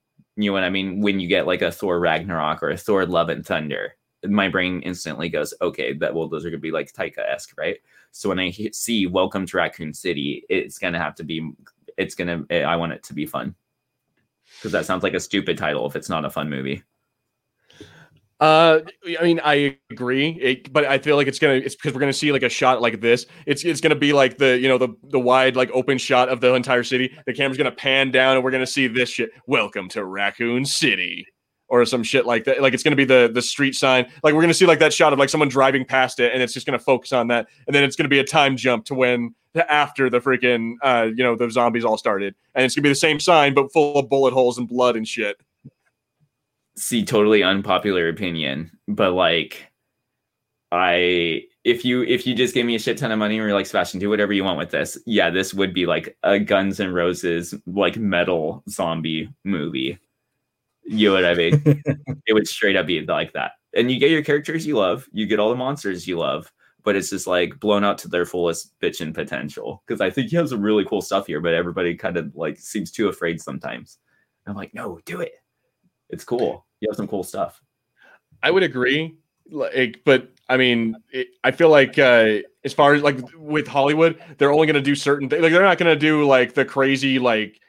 you 0.43 0.51
know 0.51 0.53
what 0.53 0.63
I 0.63 0.69
mean? 0.69 1.01
When 1.01 1.19
you 1.19 1.27
get 1.27 1.47
like 1.47 1.61
a 1.61 1.71
Thor 1.71 1.99
Ragnarok 1.99 2.63
or 2.63 2.69
a 2.69 2.77
Thor 2.77 3.05
Love 3.05 3.29
and 3.29 3.45
Thunder, 3.45 3.95
my 4.25 4.47
brain 4.47 4.81
instantly 4.81 5.29
goes, 5.29 5.53
okay, 5.61 5.93
that 5.93 6.13
well, 6.13 6.27
those 6.27 6.45
are 6.45 6.49
gonna 6.49 6.59
be 6.59 6.71
like 6.71 6.93
Taika 6.93 7.19
esque, 7.27 7.53
right? 7.57 7.77
So 8.11 8.29
when 8.29 8.39
I 8.39 8.51
see 8.71 9.07
Welcome 9.07 9.45
to 9.47 9.57
Raccoon 9.57 9.93
City, 9.93 10.45
it's 10.49 10.77
gonna 10.77 10.99
have 10.99 11.15
to 11.15 11.23
be, 11.23 11.51
it's 11.97 12.15
gonna, 12.15 12.43
I 12.51 12.75
want 12.75 12.93
it 12.93 13.03
to 13.03 13.13
be 13.13 13.25
fun 13.25 13.55
because 14.57 14.71
that 14.73 14.85
sounds 14.85 15.03
like 15.03 15.13
a 15.13 15.19
stupid 15.19 15.57
title 15.57 15.85
if 15.87 15.95
it's 15.95 16.09
not 16.09 16.25
a 16.25 16.29
fun 16.29 16.49
movie. 16.49 16.83
Uh, 18.41 18.81
I 19.19 19.23
mean, 19.23 19.39
I 19.43 19.77
agree, 19.91 20.29
it, 20.41 20.73
but 20.73 20.83
I 20.85 20.97
feel 20.97 21.15
like 21.15 21.27
it's 21.27 21.37
gonna. 21.37 21.53
It's 21.53 21.75
because 21.75 21.93
we're 21.93 21.99
gonna 21.99 22.11
see 22.11 22.31
like 22.31 22.41
a 22.41 22.49
shot 22.49 22.81
like 22.81 22.99
this. 22.99 23.27
It's 23.45 23.63
it's 23.63 23.81
gonna 23.81 23.93
be 23.93 24.13
like 24.13 24.39
the 24.39 24.57
you 24.57 24.67
know 24.67 24.79
the 24.79 24.89
the 25.11 25.19
wide 25.19 25.55
like 25.55 25.69
open 25.73 25.99
shot 25.99 26.27
of 26.27 26.41
the 26.41 26.51
entire 26.55 26.83
city. 26.83 27.15
The 27.27 27.33
camera's 27.33 27.59
gonna 27.59 27.71
pan 27.71 28.09
down, 28.09 28.35
and 28.35 28.43
we're 28.43 28.49
gonna 28.49 28.65
see 28.65 28.87
this 28.87 29.09
shit. 29.09 29.29
Welcome 29.45 29.89
to 29.89 30.03
Raccoon 30.03 30.65
City, 30.65 31.27
or 31.67 31.85
some 31.85 32.01
shit 32.01 32.25
like 32.25 32.45
that. 32.45 32.63
Like 32.63 32.73
it's 32.73 32.81
gonna 32.81 32.95
be 32.95 33.05
the 33.05 33.29
the 33.31 33.43
street 33.43 33.75
sign. 33.75 34.11
Like 34.23 34.33
we're 34.33 34.41
gonna 34.41 34.55
see 34.55 34.65
like 34.65 34.79
that 34.79 34.91
shot 34.91 35.13
of 35.13 35.19
like 35.19 35.29
someone 35.29 35.49
driving 35.49 35.85
past 35.85 36.19
it, 36.19 36.33
and 36.33 36.41
it's 36.41 36.55
just 36.55 36.65
gonna 36.65 36.79
focus 36.79 37.13
on 37.13 37.27
that, 37.27 37.45
and 37.67 37.75
then 37.75 37.83
it's 37.83 37.95
gonna 37.95 38.09
be 38.09 38.17
a 38.17 38.23
time 38.23 38.57
jump 38.57 38.85
to 38.85 38.95
when 38.95 39.35
after 39.69 40.09
the 40.09 40.19
freaking 40.19 40.77
uh 40.81 41.09
you 41.15 41.23
know 41.23 41.35
the 41.35 41.47
zombies 41.51 41.85
all 41.85 41.95
started, 41.95 42.33
and 42.55 42.65
it's 42.65 42.73
gonna 42.73 42.81
be 42.81 42.89
the 42.89 42.95
same 42.95 43.19
sign 43.19 43.53
but 43.53 43.71
full 43.71 43.99
of 43.99 44.09
bullet 44.09 44.33
holes 44.33 44.57
and 44.57 44.67
blood 44.67 44.95
and 44.95 45.07
shit 45.07 45.37
see 46.81 47.05
totally 47.05 47.43
unpopular 47.43 48.09
opinion, 48.09 48.71
but 48.87 49.13
like 49.13 49.67
I 50.71 51.43
if 51.63 51.85
you 51.85 52.03
if 52.03 52.25
you 52.25 52.33
just 52.33 52.53
gave 52.53 52.65
me 52.65 52.75
a 52.75 52.79
shit 52.79 52.97
ton 52.97 53.11
of 53.11 53.19
money 53.19 53.37
and 53.37 53.45
you're 53.45 53.53
like 53.53 53.65
Sebastian, 53.67 53.99
do 53.99 54.09
whatever 54.09 54.33
you 54.33 54.43
want 54.43 54.57
with 54.57 54.71
this, 54.71 54.97
yeah, 55.05 55.29
this 55.29 55.53
would 55.53 55.73
be 55.73 55.85
like 55.85 56.17
a 56.23 56.39
Guns 56.39 56.79
and 56.79 56.93
Roses 56.93 57.53
like 57.67 57.97
metal 57.97 58.63
zombie 58.69 59.29
movie. 59.43 59.99
You 60.83 61.09
know 61.09 61.15
what 61.15 61.25
I 61.25 61.33
mean? 61.35 61.61
it 62.25 62.33
would 62.33 62.47
straight 62.47 62.75
up 62.75 62.87
be 62.87 63.01
like 63.01 63.33
that. 63.33 63.53
And 63.75 63.91
you 63.91 63.99
get 63.99 64.11
your 64.11 64.23
characters 64.23 64.65
you 64.65 64.77
love, 64.77 65.07
you 65.11 65.27
get 65.27 65.39
all 65.39 65.49
the 65.49 65.55
monsters 65.55 66.07
you 66.07 66.17
love, 66.17 66.51
but 66.83 66.95
it's 66.95 67.11
just 67.11 67.27
like 67.27 67.59
blown 67.59 67.85
out 67.85 67.97
to 67.99 68.07
their 68.07 68.25
fullest 68.25 68.77
bitchin' 68.79 69.13
potential. 69.13 69.83
Because 69.85 70.01
I 70.01 70.09
think 70.09 70.29
he 70.29 70.35
has 70.37 70.49
some 70.49 70.61
really 70.61 70.83
cool 70.83 71.01
stuff 71.01 71.27
here, 71.27 71.39
but 71.39 71.53
everybody 71.53 71.95
kind 71.95 72.17
of 72.17 72.35
like 72.35 72.59
seems 72.59 72.91
too 72.91 73.07
afraid 73.07 73.39
sometimes. 73.39 73.99
I'm 74.47 74.55
like, 74.55 74.73
no, 74.73 74.99
do 75.05 75.21
it 75.21 75.33
it's 76.11 76.23
cool. 76.23 76.65
You 76.81 76.89
have 76.89 76.97
some 76.97 77.07
cool 77.07 77.23
stuff. 77.23 77.61
I 78.43 78.51
would 78.51 78.63
agree, 78.63 79.15
like, 79.49 80.01
but 80.03 80.31
I 80.49 80.57
mean, 80.57 80.95
it, 81.11 81.27
I 81.43 81.51
feel 81.51 81.69
like 81.69 81.97
uh, 81.97 82.39
as 82.65 82.73
far 82.73 82.93
as 82.93 83.03
like 83.03 83.19
with 83.35 83.67
Hollywood, 83.67 84.21
they're 84.37 84.51
only 84.51 84.67
going 84.67 84.75
to 84.75 84.81
do 84.81 84.95
certain 84.95 85.29
things. 85.29 85.41
Like 85.41 85.51
they're 85.51 85.61
not 85.61 85.77
going 85.77 85.93
to 85.93 85.99
do 85.99 86.25
like 86.25 86.53
the 86.53 86.65
crazy 86.65 87.19
like. 87.19 87.59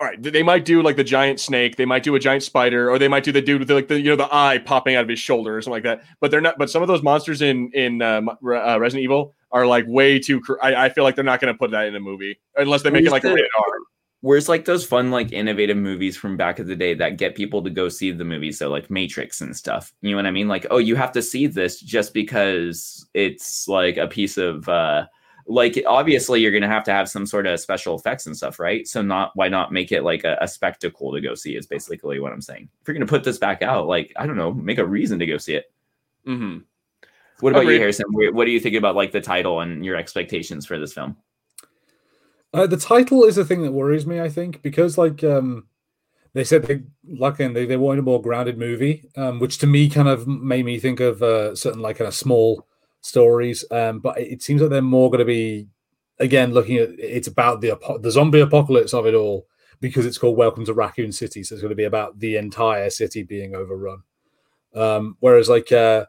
All 0.00 0.08
right, 0.08 0.20
they 0.20 0.42
might 0.42 0.64
do 0.64 0.82
like 0.82 0.96
the 0.96 1.04
giant 1.04 1.38
snake, 1.38 1.76
they 1.76 1.84
might 1.84 2.02
do 2.02 2.16
a 2.16 2.18
giant 2.18 2.42
spider, 2.42 2.90
or 2.90 2.98
they 2.98 3.06
might 3.06 3.22
do 3.22 3.30
the 3.30 3.40
dude 3.40 3.60
with 3.60 3.68
the, 3.68 3.74
like 3.74 3.86
the 3.86 4.00
you 4.00 4.10
know 4.10 4.16
the 4.16 4.34
eye 4.34 4.58
popping 4.58 4.96
out 4.96 5.04
of 5.04 5.08
his 5.08 5.20
shoulder 5.20 5.56
or 5.56 5.62
something 5.62 5.74
like 5.74 5.84
that. 5.84 6.04
But 6.20 6.32
they're 6.32 6.40
not. 6.40 6.58
But 6.58 6.70
some 6.70 6.82
of 6.82 6.88
those 6.88 7.04
monsters 7.04 7.40
in 7.40 7.70
in 7.72 8.02
um, 8.02 8.28
uh, 8.28 8.80
Resident 8.80 9.04
Evil 9.04 9.32
are 9.52 9.64
like 9.64 9.84
way 9.86 10.18
too. 10.18 10.40
Cr- 10.40 10.60
I, 10.60 10.86
I 10.86 10.88
feel 10.88 11.04
like 11.04 11.14
they're 11.14 11.22
not 11.22 11.40
going 11.40 11.54
to 11.54 11.58
put 11.58 11.70
that 11.70 11.86
in 11.86 11.94
a 11.94 12.00
movie 12.00 12.40
unless 12.56 12.82
they 12.82 12.90
make 12.90 13.04
it 13.04 13.12
like 13.12 13.22
a 13.22 13.28
rated 13.28 13.46
R 13.56 13.64
where's 14.22 14.48
like 14.48 14.64
those 14.64 14.86
fun 14.86 15.10
like 15.10 15.32
innovative 15.32 15.76
movies 15.76 16.16
from 16.16 16.36
back 16.36 16.58
of 16.58 16.66
the 16.66 16.76
day 16.76 16.94
that 16.94 17.18
get 17.18 17.34
people 17.34 17.62
to 17.62 17.70
go 17.70 17.88
see 17.88 18.10
the 18.10 18.24
movies? 18.24 18.58
So 18.58 18.70
like 18.70 18.90
matrix 18.90 19.40
and 19.40 19.54
stuff. 19.54 19.92
You 20.00 20.12
know 20.12 20.16
what 20.16 20.26
i 20.26 20.30
mean? 20.30 20.48
Like 20.48 20.66
oh 20.70 20.78
you 20.78 20.96
have 20.96 21.12
to 21.12 21.22
see 21.22 21.46
this 21.46 21.80
just 21.80 22.14
because 22.14 23.06
it's 23.12 23.68
like 23.68 23.98
a 23.98 24.08
piece 24.08 24.38
of 24.38 24.68
uh 24.68 25.06
like 25.48 25.82
obviously 25.88 26.40
you're 26.40 26.52
gonna 26.52 26.68
have 26.68 26.84
to 26.84 26.92
have 26.92 27.08
some 27.10 27.26
sort 27.26 27.46
of 27.46 27.58
special 27.60 27.96
effects 27.96 28.26
and 28.26 28.36
stuff 28.36 28.58
right? 28.58 28.86
So 28.86 29.02
not 29.02 29.32
why 29.34 29.48
not 29.48 29.72
make 29.72 29.92
it 29.92 30.02
like 30.02 30.24
a, 30.24 30.38
a 30.40 30.48
spectacle 30.48 31.12
to 31.12 31.20
go 31.20 31.34
see 31.34 31.56
is 31.56 31.66
basically 31.66 32.20
what 32.20 32.32
i'm 32.32 32.40
saying. 32.40 32.68
If 32.80 32.88
you're 32.88 32.94
gonna 32.94 33.06
put 33.06 33.24
this 33.24 33.38
back 33.38 33.60
out 33.60 33.86
like 33.88 34.12
i 34.16 34.26
don't 34.26 34.36
know 34.36 34.54
make 34.54 34.78
a 34.78 34.86
reason 34.86 35.18
to 35.18 35.26
go 35.26 35.36
see 35.36 35.54
it. 35.54 35.70
Mm-hmm. 36.28 36.58
what 37.40 37.50
about 37.50 37.62
Agreed. 37.62 37.74
you 37.74 37.80
harrison 37.80 38.06
what 38.12 38.44
do 38.44 38.52
you 38.52 38.60
think 38.60 38.76
about 38.76 38.94
like 38.94 39.10
the 39.10 39.20
title 39.20 39.58
and 39.58 39.84
your 39.84 39.96
expectations 39.96 40.64
for 40.64 40.78
this 40.78 40.92
film 40.92 41.16
uh, 42.52 42.66
the 42.66 42.76
title 42.76 43.24
is 43.24 43.36
the 43.36 43.44
thing 43.44 43.62
that 43.62 43.72
worries 43.72 44.06
me. 44.06 44.20
I 44.20 44.28
think 44.28 44.62
because 44.62 44.98
like 44.98 45.24
um, 45.24 45.66
they 46.34 46.44
said 46.44 46.64
they 46.64 46.82
like 47.08 47.40
and 47.40 47.56
they, 47.56 47.66
they 47.66 47.76
wanted 47.76 48.00
a 48.00 48.02
more 48.02 48.20
grounded 48.20 48.58
movie, 48.58 49.04
um, 49.16 49.38
which 49.38 49.58
to 49.58 49.66
me 49.66 49.88
kind 49.88 50.08
of 50.08 50.26
made 50.26 50.64
me 50.64 50.78
think 50.78 51.00
of 51.00 51.22
uh, 51.22 51.54
certain 51.54 51.80
like 51.80 51.98
kind 51.98 52.08
of 52.08 52.14
small 52.14 52.66
stories. 53.00 53.64
Um, 53.70 54.00
but 54.00 54.18
it 54.18 54.42
seems 54.42 54.60
like 54.60 54.70
they're 54.70 54.82
more 54.82 55.10
going 55.10 55.20
to 55.20 55.24
be 55.24 55.68
again 56.18 56.52
looking 56.52 56.76
at 56.76 56.90
it's 56.98 57.28
about 57.28 57.60
the 57.60 57.78
the 58.00 58.10
zombie 58.10 58.40
apocalypse 58.40 58.94
of 58.94 59.06
it 59.06 59.14
all 59.14 59.46
because 59.80 60.06
it's 60.06 60.18
called 60.18 60.36
Welcome 60.36 60.64
to 60.66 60.74
Raccoon 60.74 61.10
City, 61.10 61.42
so 61.42 61.54
it's 61.54 61.62
going 61.62 61.70
to 61.70 61.76
be 61.76 61.84
about 61.84 62.18
the 62.18 62.36
entire 62.36 62.88
city 62.88 63.24
being 63.24 63.54
overrun. 63.54 64.02
Um, 64.74 65.16
whereas 65.20 65.48
like 65.48 65.72
uh, 65.72 66.06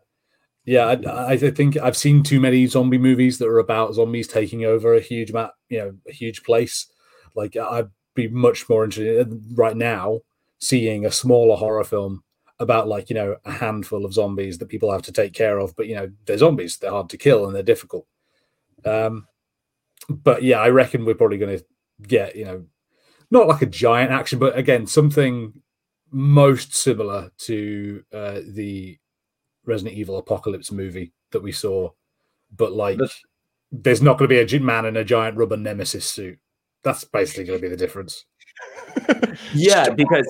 yeah, 0.65 0.85
I, 0.85 1.31
I, 1.31 1.37
think 1.37 1.77
I've 1.77 1.97
seen 1.97 2.23
too 2.23 2.39
many 2.39 2.65
zombie 2.67 2.97
movies 2.97 3.37
that 3.39 3.47
are 3.47 3.59
about 3.59 3.95
zombies 3.95 4.27
taking 4.27 4.63
over 4.63 4.93
a 4.93 5.01
huge 5.01 5.33
map, 5.33 5.53
you 5.67 5.77
know, 5.77 5.93
a 6.07 6.13
huge 6.13 6.43
place. 6.43 6.87
Like 7.35 7.57
I'd 7.57 7.89
be 8.15 8.29
much 8.29 8.69
more 8.69 8.85
interested 8.85 9.41
right 9.55 9.75
now 9.75 10.21
seeing 10.59 11.05
a 11.05 11.11
smaller 11.11 11.57
horror 11.57 11.83
film 11.83 12.23
about 12.59 12.87
like 12.87 13.09
you 13.09 13.15
know 13.15 13.35
a 13.43 13.51
handful 13.51 14.05
of 14.05 14.13
zombies 14.13 14.57
that 14.59 14.69
people 14.69 14.91
have 14.91 15.01
to 15.01 15.11
take 15.11 15.33
care 15.33 15.59
of, 15.59 15.75
but 15.75 15.87
you 15.87 15.95
know 15.95 16.09
they're 16.25 16.37
zombies, 16.37 16.77
they're 16.77 16.91
hard 16.91 17.09
to 17.09 17.17
kill 17.17 17.45
and 17.45 17.55
they're 17.55 17.63
difficult. 17.63 18.07
Um, 18.85 19.27
but 20.09 20.43
yeah, 20.43 20.59
I 20.59 20.69
reckon 20.69 21.03
we're 21.03 21.15
probably 21.15 21.37
going 21.39 21.57
to 21.57 21.65
get 22.07 22.37
you 22.37 22.45
know 22.45 22.65
not 23.29 23.47
like 23.47 23.61
a 23.61 23.65
giant 23.67 24.11
action, 24.11 24.39
but 24.39 24.57
again 24.57 24.87
something 24.87 25.61
most 26.09 26.73
similar 26.73 27.31
to 27.39 28.03
uh, 28.13 28.39
the 28.47 28.97
Resident 29.65 29.97
Evil 29.97 30.17
Apocalypse 30.17 30.71
movie 30.71 31.13
that 31.31 31.41
we 31.41 31.51
saw, 31.51 31.89
but 32.55 32.73
like 32.73 32.97
That's- 32.97 33.21
there's 33.71 34.01
not 34.01 34.17
going 34.17 34.29
to 34.29 34.45
be 34.45 34.55
a 34.55 34.59
man 34.59 34.85
in 34.85 34.97
a 34.97 35.03
giant 35.03 35.37
rubber 35.37 35.57
nemesis 35.57 36.05
suit. 36.05 36.37
That's 36.83 37.03
basically 37.05 37.45
going 37.45 37.59
to 37.59 37.61
be 37.63 37.69
the 37.69 37.77
difference. 37.77 38.25
Yeah, 39.55 39.85
Star 39.85 39.95
because 39.95 40.27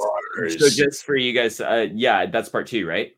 so 0.58 0.70
just 0.70 1.04
for 1.04 1.16
you 1.16 1.34
guys, 1.34 1.60
uh, 1.60 1.88
yeah, 1.94 2.26
that's 2.26 2.48
part 2.50 2.68
two, 2.68 2.88
right? 2.88 3.16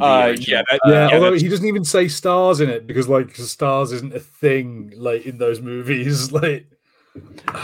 Uh, 0.00 0.34
yeah, 0.38 0.62
that, 0.70 0.80
Yeah, 0.86 0.92
yeah, 0.92 1.04
although 1.14 1.20
that's- 1.26 1.42
he 1.42 1.48
doesn't 1.48 1.66
even 1.66 1.84
say 1.84 2.08
stars 2.08 2.60
in 2.60 2.68
it 2.68 2.86
because 2.86 3.08
like 3.08 3.34
stars 3.36 3.92
isn't 3.92 4.14
a 4.14 4.20
thing 4.20 4.92
like 4.96 5.26
in 5.26 5.38
those 5.38 5.60
movies. 5.60 6.32
Like, 6.40 6.66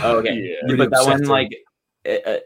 Oh, 0.02 0.18
okay. 0.18 0.34
yeah. 0.34 0.55
really 0.64 0.76
but 0.76 0.90
that 0.90 1.05
one, 1.06 1.24
like, 1.24 1.48
uh, 1.48 1.55
uh, 1.55 1.65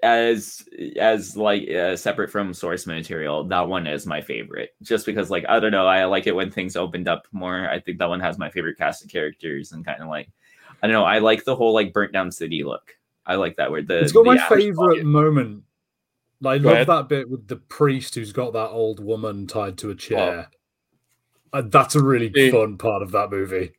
as 0.02 0.62
as 0.96 1.36
like 1.36 1.68
uh, 1.70 1.96
separate 1.96 2.30
from 2.30 2.54
source 2.54 2.86
material, 2.86 3.44
that 3.44 3.68
one 3.68 3.86
is 3.86 4.06
my 4.06 4.20
favorite. 4.20 4.74
Just 4.82 5.06
because, 5.06 5.30
like, 5.30 5.44
I 5.48 5.60
don't 5.60 5.72
know, 5.72 5.86
I 5.86 6.04
like 6.06 6.26
it 6.26 6.34
when 6.34 6.50
things 6.50 6.76
opened 6.76 7.08
up 7.08 7.26
more. 7.32 7.68
I 7.68 7.80
think 7.80 7.98
that 7.98 8.08
one 8.08 8.20
has 8.20 8.38
my 8.38 8.50
favorite 8.50 8.78
cast 8.78 9.04
of 9.04 9.10
characters 9.10 9.72
and 9.72 9.84
kind 9.84 10.02
of 10.02 10.08
like, 10.08 10.28
I 10.82 10.86
don't 10.86 10.94
know, 10.94 11.04
I 11.04 11.18
like 11.18 11.44
the 11.44 11.56
whole 11.56 11.74
like 11.74 11.92
burnt 11.92 12.12
down 12.12 12.30
city 12.32 12.64
look. 12.64 12.96
I 13.26 13.34
like 13.36 13.56
that 13.56 13.70
word 13.70 13.86
the 13.86 13.98
it's 14.00 14.12
got 14.12 14.24
the 14.24 14.34
my 14.34 14.48
favorite 14.48 14.74
bucket- 14.76 15.04
moment. 15.06 15.64
Like, 16.42 16.60
I 16.60 16.62
Go 16.62 16.68
love 16.68 16.74
ahead. 16.76 16.86
that 16.86 17.08
bit 17.08 17.30
with 17.30 17.48
the 17.48 17.56
priest 17.56 18.14
who's 18.14 18.32
got 18.32 18.54
that 18.54 18.68
old 18.70 18.98
woman 19.04 19.46
tied 19.46 19.76
to 19.78 19.90
a 19.90 19.94
chair. 19.94 20.48
Uh, 21.52 21.62
that's 21.66 21.94
a 21.94 22.02
really 22.02 22.32
See- 22.32 22.50
fun 22.50 22.78
part 22.78 23.02
of 23.02 23.10
that 23.12 23.30
movie. 23.30 23.72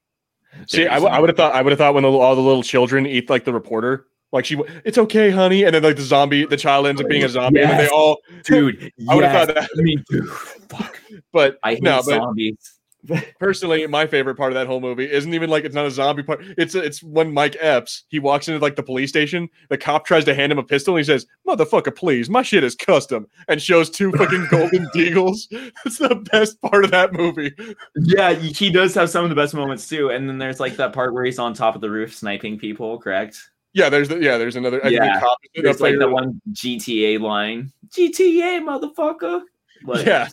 See, 0.67 0.85
I, 0.85 0.99
would 1.19 1.29
have 1.29 1.37
thought 1.37 1.55
I 1.55 1.61
would 1.61 1.71
have 1.71 1.77
thought 1.79 1.93
when 1.93 2.03
the, 2.03 2.09
all 2.09 2.35
the 2.35 2.41
little 2.41 2.61
children 2.61 3.07
eat 3.07 3.29
like 3.29 3.45
the 3.45 3.53
reporter, 3.53 4.05
like 4.31 4.45
she, 4.45 4.61
it's 4.85 4.97
okay, 4.97 5.29
honey, 5.29 5.63
and 5.63 5.75
then 5.75 5.83
like 5.83 5.97
the 5.97 6.01
zombie, 6.03 6.45
the 6.45 6.57
child 6.57 6.87
ends 6.87 7.01
up 7.01 7.07
being 7.07 7.23
a 7.23 7.29
zombie, 7.29 7.61
and 7.61 7.69
then 7.69 7.77
they 7.77 7.89
all. 7.89 8.17
dude. 8.43 8.91
I 9.09 9.15
would 9.15 9.23
have 9.23 9.47
yes, 9.49 9.55
thought 9.55 9.69
that, 9.75 9.83
me 9.83 9.97
too. 10.09 10.25
Fuck. 10.69 10.99
but 11.31 11.59
I 11.63 11.75
hate 11.75 11.83
no, 11.83 11.97
but 11.97 12.15
zombies. 12.15 12.79
personally, 13.39 13.85
my 13.87 14.05
favorite 14.05 14.35
part 14.35 14.51
of 14.51 14.55
that 14.55 14.67
whole 14.67 14.79
movie 14.79 15.09
isn't 15.09 15.33
even 15.33 15.49
like 15.49 15.65
it's 15.65 15.75
not 15.75 15.85
a 15.85 15.91
zombie 15.91 16.23
part. 16.23 16.41
It's 16.57 16.75
it's 16.75 17.01
when 17.01 17.33
Mike 17.33 17.57
Epps 17.59 18.05
he 18.09 18.19
walks 18.19 18.47
into 18.47 18.59
like 18.59 18.75
the 18.75 18.83
police 18.83 19.09
station. 19.09 19.49
The 19.69 19.77
cop 19.77 20.05
tries 20.05 20.25
to 20.25 20.35
hand 20.35 20.51
him 20.51 20.59
a 20.59 20.63
pistol, 20.63 20.95
and 20.95 20.99
he 20.99 21.05
says, 21.05 21.25
"Motherfucker, 21.47 21.95
please, 21.95 22.29
my 22.29 22.41
shit 22.41 22.63
is 22.63 22.75
custom," 22.75 23.27
and 23.47 23.61
shows 23.61 23.89
two 23.89 24.11
fucking 24.11 24.47
golden 24.51 24.85
deagles. 24.95 25.47
That's 25.83 25.97
the 25.97 26.15
best 26.31 26.61
part 26.61 26.85
of 26.85 26.91
that 26.91 27.13
movie. 27.13 27.53
Yeah, 27.95 28.33
he 28.33 28.69
does 28.69 28.93
have 28.95 29.09
some 29.09 29.23
of 29.23 29.29
the 29.29 29.35
best 29.35 29.53
moments 29.53 29.87
too. 29.87 30.09
And 30.09 30.29
then 30.29 30.37
there's 30.37 30.59
like 30.59 30.75
that 30.77 30.93
part 30.93 31.13
where 31.13 31.25
he's 31.25 31.39
on 31.39 31.53
top 31.53 31.75
of 31.75 31.81
the 31.81 31.89
roof 31.89 32.15
sniping 32.15 32.59
people, 32.59 32.99
correct? 32.99 33.49
Yeah, 33.73 33.89
there's 33.89 34.09
the, 34.09 34.19
yeah, 34.21 34.37
there's 34.37 34.55
another. 34.55 34.85
I 34.85 34.89
Yeah, 34.89 35.13
the 35.13 35.19
cop 35.19 35.37
is 35.53 35.63
There's 35.63 35.81
like 35.81 35.97
the 35.97 36.09
one 36.09 36.41
GTA 36.51 37.19
line. 37.19 37.71
GTA, 37.89 38.61
motherfucker. 38.61 39.41
Like, 39.85 40.05
Yeah, 40.05 40.27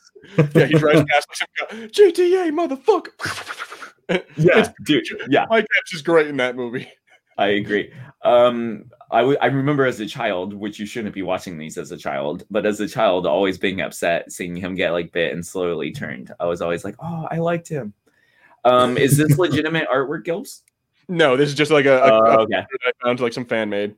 yeah, 0.55 0.66
he 0.66 0.74
drives 0.74 1.05
past 1.10 1.28
like 1.28 1.36
some 1.36 1.48
guy, 1.59 1.86
GTA 1.86 2.51
motherfucker. 2.51 4.23
yeah, 4.36 4.69
dude. 4.85 5.06
Yeah, 5.28 5.47
Mike 5.48 5.66
Epps 5.78 5.94
is 5.94 6.02
great 6.02 6.27
in 6.27 6.36
that 6.39 6.56
movie. 6.56 6.89
I 7.36 7.48
agree. 7.48 7.93
Um, 8.24 8.90
I 9.12 9.20
w- 9.20 9.39
I 9.40 9.47
remember 9.47 9.86
as 9.86 10.01
a 10.01 10.06
child, 10.06 10.52
which 10.52 10.81
you 10.81 10.86
shouldn't 10.86 11.15
be 11.15 11.23
watching 11.23 11.56
these 11.56 11.78
as 11.78 11.93
a 11.93 11.97
child, 11.97 12.44
but 12.51 12.66
as 12.66 12.81
a 12.81 12.89
child, 12.89 13.27
always 13.27 13.56
being 13.56 13.81
upset 13.81 14.32
seeing 14.32 14.56
him 14.56 14.74
get 14.74 14.90
like 14.90 15.12
bit 15.12 15.32
and 15.32 15.47
slowly 15.47 15.93
turned. 15.93 16.32
I 16.40 16.47
was 16.47 16.60
always 16.60 16.85
like, 16.85 16.97
oh, 16.98 17.28
I 17.31 17.39
liked 17.39 17.69
him. 17.69 17.94
Um, 18.65 18.98
is 18.98 19.16
this 19.16 19.39
legitimate 19.39 19.89
artwork, 19.89 20.24
Gilbs? 20.24 20.62
No, 21.09 21.36
this 21.36 21.48
is 21.48 21.55
just 21.55 21.70
like 21.70 21.86
a, 21.86 21.98
a, 21.98 22.14
Uh, 22.14 22.36
a 22.36 22.40
okay. 22.43 22.60
that 22.60 22.80
I 22.86 23.05
found 23.05 23.20
like 23.20 23.32
some 23.32 23.47
fan 23.47 23.70
made. 23.70 23.97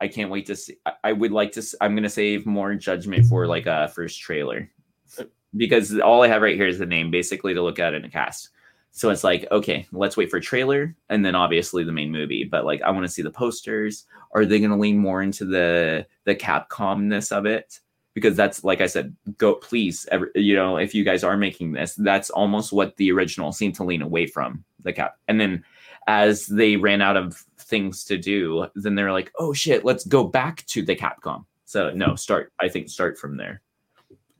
I 0.00 0.08
can't 0.08 0.30
wait 0.30 0.46
to 0.46 0.56
see. 0.56 0.76
I, 0.84 0.92
I 1.04 1.12
would 1.12 1.32
like 1.32 1.52
to. 1.52 1.62
I'm 1.80 1.94
gonna 1.94 2.10
save 2.10 2.44
more 2.44 2.74
judgment 2.74 3.24
for 3.26 3.46
like 3.46 3.66
a 3.66 3.88
first 3.88 4.20
trailer 4.20 4.70
because 5.56 5.98
all 6.00 6.22
I 6.22 6.28
have 6.28 6.42
right 6.42 6.56
here 6.56 6.66
is 6.66 6.78
the 6.78 6.86
name, 6.86 7.10
basically 7.10 7.54
to 7.54 7.62
look 7.62 7.78
at 7.78 7.94
in 7.94 8.04
a 8.04 8.10
cast. 8.10 8.50
So 8.90 9.08
it's 9.08 9.24
like, 9.24 9.46
okay, 9.50 9.86
let's 9.92 10.18
wait 10.18 10.30
for 10.30 10.38
trailer 10.38 10.94
and 11.08 11.24
then 11.24 11.34
obviously 11.34 11.82
the 11.82 11.92
main 11.92 12.12
movie. 12.12 12.44
But 12.44 12.66
like, 12.66 12.82
I 12.82 12.90
want 12.90 13.04
to 13.04 13.12
see 13.12 13.22
the 13.22 13.30
posters. 13.30 14.04
Are 14.34 14.44
they 14.44 14.60
gonna 14.60 14.78
lean 14.78 14.98
more 14.98 15.22
into 15.22 15.44
the 15.44 16.06
the 16.24 16.34
Capcomness 16.34 17.32
of 17.32 17.46
it? 17.46 17.80
Because 18.12 18.36
that's 18.36 18.62
like 18.64 18.82
I 18.82 18.86
said, 18.86 19.16
go 19.38 19.54
please. 19.54 20.06
Every, 20.10 20.28
you 20.34 20.54
know, 20.54 20.76
if 20.76 20.94
you 20.94 21.04
guys 21.04 21.24
are 21.24 21.36
making 21.36 21.72
this, 21.72 21.94
that's 21.94 22.28
almost 22.28 22.72
what 22.72 22.96
the 22.96 23.10
original 23.12 23.52
seemed 23.52 23.76
to 23.76 23.84
lean 23.84 24.02
away 24.02 24.26
from 24.26 24.64
the 24.82 24.92
cap. 24.92 25.16
And 25.28 25.40
then 25.40 25.64
as 26.06 26.46
they 26.46 26.76
ran 26.76 27.00
out 27.02 27.16
of 27.16 27.36
things 27.58 28.04
to 28.04 28.18
do, 28.18 28.66
then 28.74 28.94
they're 28.94 29.12
like, 29.12 29.32
oh 29.38 29.52
shit, 29.52 29.84
let's 29.84 30.04
go 30.04 30.24
back 30.24 30.66
to 30.66 30.82
the 30.82 30.96
Capcom. 30.96 31.44
So 31.64 31.90
no, 31.90 32.16
start. 32.16 32.52
I 32.60 32.68
think 32.68 32.88
start 32.88 33.18
from 33.18 33.36
there. 33.36 33.62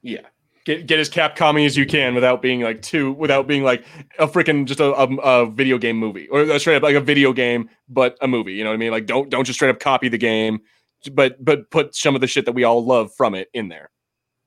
Yeah. 0.02 0.20
Get, 0.64 0.86
get 0.86 1.00
as 1.00 1.10
Capcom 1.10 1.64
as 1.64 1.76
you 1.76 1.86
can 1.86 2.14
without 2.14 2.40
being 2.40 2.60
like 2.60 2.82
too 2.82 3.10
without 3.12 3.48
being 3.48 3.64
like 3.64 3.84
a 4.20 4.28
freaking 4.28 4.64
just 4.64 4.78
a, 4.78 4.94
a, 4.94 5.16
a 5.16 5.50
video 5.50 5.76
game 5.76 5.96
movie 5.96 6.28
or 6.28 6.42
a 6.42 6.60
straight 6.60 6.76
up 6.76 6.84
like 6.84 6.94
a 6.94 7.00
video 7.00 7.32
game 7.32 7.68
but 7.88 8.16
a 8.20 8.28
movie 8.28 8.52
you 8.52 8.62
know 8.62 8.70
what 8.70 8.74
I 8.74 8.76
mean 8.76 8.92
like 8.92 9.06
don't 9.06 9.28
don't 9.28 9.44
just 9.44 9.58
straight 9.58 9.70
up 9.70 9.80
copy 9.80 10.08
the 10.08 10.18
game 10.18 10.60
but 11.14 11.44
but 11.44 11.68
put 11.72 11.96
some 11.96 12.14
of 12.14 12.20
the 12.20 12.28
shit 12.28 12.44
that 12.44 12.52
we 12.52 12.62
all 12.62 12.84
love 12.84 13.12
from 13.16 13.34
it 13.34 13.48
in 13.52 13.70
there 13.70 13.90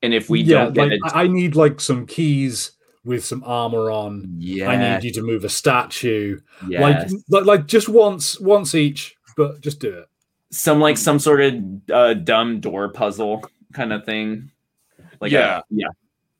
And 0.01 0.13
if 0.13 0.29
we 0.29 0.39
yeah, 0.41 0.65
don't 0.65 0.73
get 0.73 0.81
like, 0.83 0.91
it, 0.93 0.99
I 1.03 1.23
I 1.23 1.27
need 1.27 1.57
like 1.57 1.81
some 1.81 2.05
keys 2.05 2.71
with 3.05 3.23
some 3.23 3.43
armor 3.45 3.89
on. 3.91 4.35
yeah, 4.39 4.67
I 4.69 4.75
need 4.95 5.03
you 5.05 5.11
to 5.13 5.21
move 5.21 5.43
a 5.45 5.49
statue. 5.49 6.39
yes. 6.67 6.81
Like, 6.81 7.21
like, 7.29 7.45
like 7.45 7.65
just 7.67 7.87
once, 7.87 8.39
once 8.39 8.73
each, 8.75 9.15
but 9.37 9.61
just 9.61 9.79
do 9.79 9.89
it. 9.99 10.05
some 10.51 10.79
like 10.79 10.97
some 10.97 11.19
sort 11.19 11.41
of 11.41 11.53
uh, 11.93 12.13
dumb 12.15 12.59
door 12.59 12.89
puzzle 12.89 13.43
kind 13.73 13.93
of 13.93 14.05
thing. 14.05 14.51
Like 15.21 15.31
a- 15.31 15.35
Yeah. 15.35 15.61
yeah, 15.69 15.87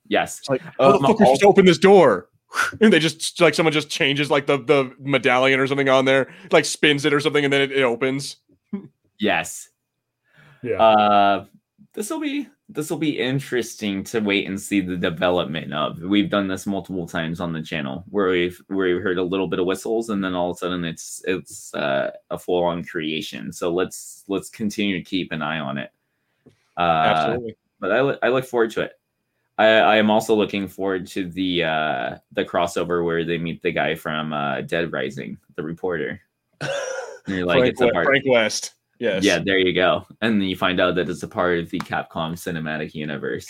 yes. 0.08 0.40
It's 0.40 0.48
like 0.48 0.62
Um, 0.78 0.94
motherfuckers 1.02 1.18
just 1.18 1.22
also- 1.22 1.48
open 1.48 1.64
this 1.66 1.78
door 1.78 2.28
and 2.80 2.92
they 2.92 2.98
just 2.98 3.40
like 3.40 3.54
someone 3.54 3.72
just 3.72 3.90
changes 3.90 4.30
like 4.30 4.46
the 4.46 4.58
the 4.58 4.92
medallion 5.00 5.58
or 5.60 5.66
something 5.66 5.88
on 5.88 6.04
there 6.04 6.32
like 6.52 6.64
spins 6.64 7.04
it 7.04 7.12
or 7.12 7.20
something 7.20 7.44
and 7.44 7.52
then 7.52 7.60
it, 7.60 7.72
it 7.72 7.82
opens 7.82 8.36
Yes. 9.18 9.68
Yeah. 10.62 10.80
Uh 10.82 11.44
this 11.96 12.10
will 12.10 12.20
be 12.20 12.46
this 12.68 12.90
will 12.90 12.98
be 12.98 13.18
interesting 13.18 14.04
to 14.04 14.20
wait 14.20 14.46
and 14.46 14.60
see 14.60 14.80
the 14.80 14.96
development 14.96 15.72
of. 15.72 16.00
We've 16.00 16.30
done 16.30 16.46
this 16.46 16.66
multiple 16.66 17.08
times 17.08 17.40
on 17.40 17.52
the 17.52 17.62
channel 17.62 18.04
where 18.10 18.28
we've 18.28 18.60
where 18.68 18.94
we 18.94 19.02
heard 19.02 19.18
a 19.18 19.22
little 19.22 19.48
bit 19.48 19.58
of 19.58 19.66
whistles 19.66 20.10
and 20.10 20.22
then 20.22 20.34
all 20.34 20.50
of 20.50 20.56
a 20.56 20.58
sudden 20.58 20.84
it's 20.84 21.22
it's 21.26 21.74
uh, 21.74 22.12
a 22.30 22.38
full 22.38 22.62
on 22.62 22.84
creation. 22.84 23.50
So 23.50 23.72
let's 23.72 24.24
let's 24.28 24.50
continue 24.50 24.98
to 24.98 25.04
keep 25.04 25.32
an 25.32 25.40
eye 25.40 25.58
on 25.58 25.78
it. 25.78 25.90
Uh, 26.76 26.80
absolutely 26.80 27.56
but 27.80 27.92
I, 27.92 28.00
look- 28.02 28.18
I 28.22 28.28
look 28.28 28.44
forward 28.44 28.70
to 28.72 28.82
it. 28.82 28.92
I, 29.58 29.66
I 29.66 29.96
am 29.96 30.10
also 30.10 30.34
looking 30.34 30.68
forward 30.68 31.06
to 31.08 31.30
the 31.30 31.64
uh, 31.64 32.16
the 32.32 32.44
crossover 32.44 33.02
where 33.04 33.24
they 33.24 33.38
meet 33.38 33.62
the 33.62 33.72
guy 33.72 33.94
from 33.94 34.34
uh, 34.34 34.60
Dead 34.60 34.92
Rising, 34.92 35.38
the 35.56 35.62
reporter. 35.62 36.20
And 37.28 37.34
you're 37.34 37.44
like, 37.44 37.58
Frank, 37.58 37.72
it's 37.72 37.80
a 37.80 37.90
Frank 38.04 38.22
West 38.28 38.75
yes 38.98 39.24
Yeah, 39.24 39.38
there 39.44 39.58
you 39.58 39.72
go. 39.72 40.06
And 40.20 40.40
then 40.40 40.48
you 40.48 40.56
find 40.56 40.80
out 40.80 40.94
that 40.96 41.08
it's 41.08 41.22
a 41.22 41.28
part 41.28 41.58
of 41.58 41.70
the 41.70 41.78
Capcom 41.80 42.32
cinematic 42.34 42.94
universe. 42.94 43.46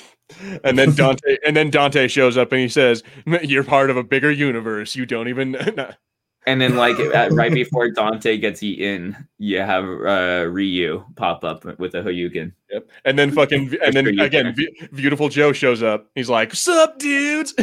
and 0.64 0.78
then 0.78 0.94
Dante 0.94 1.36
and 1.46 1.56
then 1.56 1.70
Dante 1.70 2.08
shows 2.08 2.36
up 2.36 2.52
and 2.52 2.60
he 2.60 2.68
says, 2.68 3.02
"You're 3.42 3.64
part 3.64 3.90
of 3.90 3.96
a 3.96 4.04
bigger 4.04 4.30
universe. 4.30 4.96
You 4.96 5.06
don't 5.06 5.28
even." 5.28 5.56
And 6.44 6.60
then, 6.60 6.74
like 6.74 6.98
right 7.30 7.52
before 7.52 7.90
Dante 7.90 8.36
gets 8.36 8.64
eaten, 8.64 9.16
you 9.38 9.60
have 9.60 9.84
uh, 9.84 10.48
Ryu 10.50 11.04
pop 11.14 11.44
up 11.44 11.64
with 11.78 11.94
a 11.94 12.02
Hoyuken. 12.02 12.52
Yep. 12.70 12.90
And 13.04 13.16
then 13.16 13.30
fucking 13.30 13.76
and 13.84 13.94
then 13.94 14.18
again, 14.18 14.52
Be- 14.56 14.88
beautiful 14.92 15.28
Joe 15.28 15.52
shows 15.52 15.84
up. 15.84 16.10
He's 16.16 16.28
like, 16.28 16.48
"What's 16.48 16.66
up, 16.66 16.98
dudes?" 16.98 17.54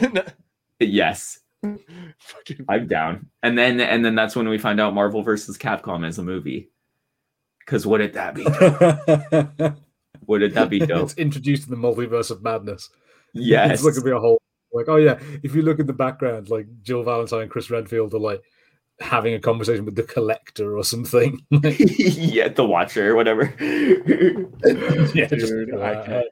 Yes, 0.79 1.39
I'm 2.69 2.87
down. 2.87 3.27
And 3.43 3.57
then, 3.57 3.81
and 3.81 4.05
then 4.05 4.15
that's 4.15 4.33
when 4.33 4.47
we 4.47 4.57
find 4.57 4.79
out 4.79 4.93
Marvel 4.93 5.23
versus 5.23 5.57
Capcom 5.57 6.07
is 6.07 6.17
a 6.17 6.23
movie. 6.23 6.69
Because 7.69 7.85
wouldn't 7.85 8.13
that 8.13 8.33
be? 8.33 8.43
Wouldn't 10.25 10.55
that 10.55 10.71
be 10.71 10.79
dope? 10.85 11.03
it's 11.03 11.13
introduced 11.13 11.69
in 11.69 11.71
the 11.71 11.87
multiverse 11.87 12.31
of 12.31 12.41
madness. 12.41 12.89
Yes. 13.35 13.73
It's 13.73 13.83
like 13.83 13.93
gonna 13.93 14.05
be 14.05 14.09
a 14.09 14.19
whole 14.19 14.41
like, 14.73 14.89
oh 14.89 14.95
yeah, 14.95 15.19
if 15.43 15.53
you 15.53 15.61
look 15.61 15.77
in 15.77 15.85
the 15.85 15.93
background, 15.93 16.49
like 16.49 16.65
Jill 16.81 17.03
Valentine 17.03 17.43
and 17.43 17.51
Chris 17.51 17.69
Redfield 17.69 18.11
are 18.15 18.19
like 18.19 18.41
having 18.99 19.35
a 19.35 19.39
conversation 19.39 19.85
with 19.85 19.95
the 19.95 20.01
collector 20.01 20.75
or 20.75 20.83
something. 20.83 21.39
yeah, 21.51 22.47
the 22.47 22.65
Watcher 22.65 23.11
or 23.11 23.15
whatever. 23.15 23.53
yeah, 25.13 25.27
just, 25.27 25.45
Dude, 25.45 25.75
uh, 25.75 26.23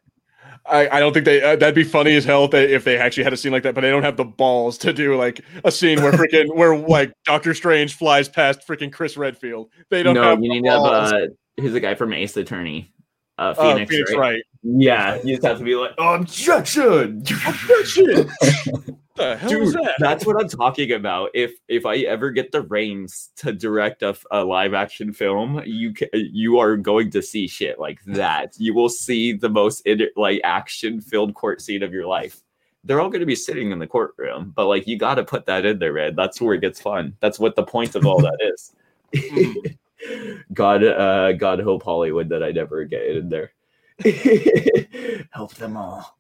I. 0.70 0.98
I, 0.98 1.00
don't 1.00 1.14
think 1.14 1.26
they 1.26 1.42
uh, 1.42 1.56
that'd 1.56 1.76
be 1.76 1.84
funny 1.84 2.16
as 2.16 2.26
hell 2.26 2.46
if 2.46 2.52
they, 2.52 2.74
if 2.74 2.84
they 2.84 2.98
actually 2.98 3.24
had 3.24 3.34
a 3.34 3.38
scene 3.38 3.52
like 3.52 3.64
that, 3.64 3.76
but 3.76 3.82
they 3.82 3.90
don't 3.90 4.04
have 4.04 4.18
the 4.18 4.26
balls 4.26 4.78
to 4.80 4.94
do 4.94 5.16
like 5.16 5.42
a 5.64 5.72
scene 5.72 6.02
where 6.02 6.12
freaking 6.12 6.56
where 6.56 6.78
like 6.78 7.12
Doctor 7.26 7.54
Strange 7.54 7.96
flies 7.96 8.30
past 8.30 8.68
freaking 8.68 8.92
Chris 8.92 9.18
Redfield. 9.18 9.70
They 9.90 10.04
don't 10.04 10.16
no, 10.16 10.24
have 10.24 10.44
you 10.44 10.50
need 10.50 10.64
to 10.64 10.70
have 10.70 10.82
uh, 10.82 11.28
who's 11.60 11.74
the 11.74 11.80
guy 11.80 11.96
from 11.96 12.14
Ace 12.14 12.38
Attorney? 12.38 12.94
Uh, 13.38 13.54
Uh, 13.58 13.74
Phoenix, 13.74 13.92
Phoenix 13.92 14.14
right? 14.16 14.44
Yeah, 14.64 15.20
you 15.24 15.36
just 15.36 15.46
have 15.46 15.60
to 15.60 15.64
be 15.64 15.76
like, 15.76 15.92
objection. 15.98 17.24
Objection. 17.48 18.30
the 19.18 19.36
hell 19.38 19.50
Dude, 19.50 19.74
that? 19.74 19.96
that's 20.00 20.26
what 20.26 20.40
I'm 20.40 20.48
talking 20.48 20.92
about. 20.94 21.32
If 21.34 21.54
if 21.68 21.86
I 21.86 21.98
ever 21.98 22.32
get 22.32 22.52
the 22.52 22.62
reins 22.62 23.32
to 23.38 23.52
direct 23.52 24.04
a, 24.04 24.16
a 24.32 24.44
live 24.44 24.74
action 24.74 25.14
film, 25.14 25.62
you 25.66 25.94
ca- 25.94 26.10
you 26.14 26.60
are 26.60 26.78
going 26.78 27.12
to 27.12 27.22
see 27.22 27.48
shit 27.48 27.80
like 27.80 28.00
that. 28.06 28.54
You 28.58 28.74
will 28.74 28.90
see 28.90 29.34
the 29.34 29.50
most 29.50 29.82
inter- 29.86 30.12
like 30.16 30.42
action 30.44 31.02
filled 31.02 31.34
court 31.34 31.62
scene 31.62 31.84
of 31.84 31.94
your 31.94 32.08
life. 32.08 32.42
They're 32.84 33.02
all 33.02 33.10
going 33.10 33.20
to 33.20 33.26
be 33.26 33.36
sitting 33.36 33.72
in 33.72 33.80
the 33.80 33.88
courtroom, 33.88 34.54
but 34.56 34.68
like 34.68 34.88
you 34.88 34.98
got 34.98 35.16
to 35.16 35.24
put 35.24 35.46
that 35.48 35.66
in 35.66 35.80
there, 35.80 35.94
man. 35.94 36.16
That's 36.16 36.40
where 36.40 36.56
it 36.56 36.62
gets 36.62 36.80
fun. 36.80 37.16
That's 37.20 37.40
what 37.40 37.56
the 37.56 37.64
point 37.64 37.96
of 37.96 38.06
all 38.06 38.22
that 38.22 38.38
is. 38.42 38.74
God, 40.54 40.84
uh, 40.84 41.34
God, 41.34 41.60
hope 41.60 41.84
Hollywood 41.84 42.30
that 42.30 42.44
I 42.44 42.52
never 42.52 42.86
get 42.86 43.06
in 43.08 43.30
there. 43.30 43.52
Help 45.32 45.54
them 45.56 45.76
all. 45.76 46.18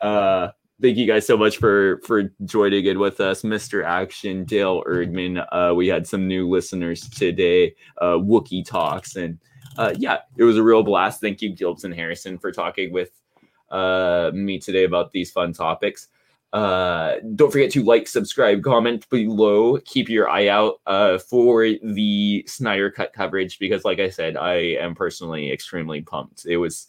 Uh, 0.00 0.48
thank 0.82 0.96
you 0.96 1.06
guys 1.06 1.26
so 1.26 1.36
much 1.36 1.56
for 1.56 2.00
for 2.04 2.24
joining 2.44 2.84
in 2.84 2.98
with 2.98 3.20
us, 3.20 3.42
Mr. 3.42 3.84
Action, 3.84 4.44
Dale 4.44 4.82
Erdman. 4.84 5.46
Uh, 5.52 5.74
we 5.74 5.86
had 5.86 6.06
some 6.06 6.26
new 6.26 6.48
listeners 6.48 7.08
today, 7.08 7.74
uh, 7.98 8.14
Wookie 8.14 8.66
Talks, 8.66 9.16
and 9.16 9.38
uh, 9.78 9.94
yeah, 9.96 10.18
it 10.36 10.44
was 10.44 10.58
a 10.58 10.62
real 10.62 10.82
blast. 10.82 11.20
Thank 11.20 11.40
you, 11.40 11.54
Gilbs 11.54 11.84
and 11.84 11.94
Harrison, 11.94 12.38
for 12.38 12.50
talking 12.50 12.92
with 12.92 13.10
uh, 13.70 14.32
me 14.34 14.58
today 14.58 14.84
about 14.84 15.12
these 15.12 15.30
fun 15.30 15.52
topics. 15.52 16.08
Uh, 16.52 17.14
don't 17.34 17.50
forget 17.50 17.70
to 17.70 17.82
like, 17.82 18.06
subscribe, 18.06 18.62
comment 18.62 19.08
below. 19.08 19.78
Keep 19.86 20.10
your 20.10 20.28
eye 20.28 20.48
out 20.48 20.80
uh, 20.86 21.16
for 21.16 21.66
the 21.82 22.44
Snyder 22.46 22.90
Cut 22.90 23.14
coverage 23.14 23.58
because, 23.58 23.86
like 23.86 24.00
I 24.00 24.10
said, 24.10 24.36
I 24.36 24.56
am 24.56 24.94
personally 24.94 25.50
extremely 25.50 26.02
pumped. 26.02 26.44
It 26.44 26.58
was 26.58 26.88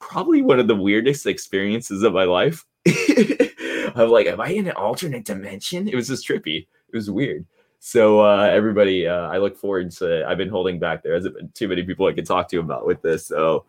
probably 0.00 0.42
one 0.42 0.58
of 0.58 0.66
the 0.66 0.74
weirdest 0.74 1.26
experiences 1.26 2.02
of 2.02 2.12
my 2.12 2.24
life. 2.24 2.64
I'm 3.96 4.08
like, 4.10 4.26
am 4.26 4.40
I 4.40 4.48
in 4.48 4.66
an 4.66 4.72
alternate 4.76 5.24
dimension? 5.24 5.88
It 5.88 5.94
was 5.94 6.08
just 6.08 6.26
trippy. 6.26 6.66
It 6.92 6.96
was 6.96 7.10
weird. 7.10 7.46
So 7.78 8.20
uh, 8.20 8.48
everybody, 8.50 9.06
uh, 9.06 9.28
I 9.28 9.38
look 9.38 9.56
forward 9.56 9.90
to. 9.92 10.26
I've 10.26 10.38
been 10.38 10.48
holding 10.48 10.78
back. 10.78 11.02
There 11.02 11.14
hasn't 11.14 11.36
been 11.36 11.50
too 11.50 11.68
many 11.68 11.82
people 11.82 12.06
I 12.06 12.12
could 12.12 12.26
talk 12.26 12.48
to 12.48 12.58
about 12.58 12.86
with 12.86 13.02
this. 13.02 13.26
So 13.26 13.66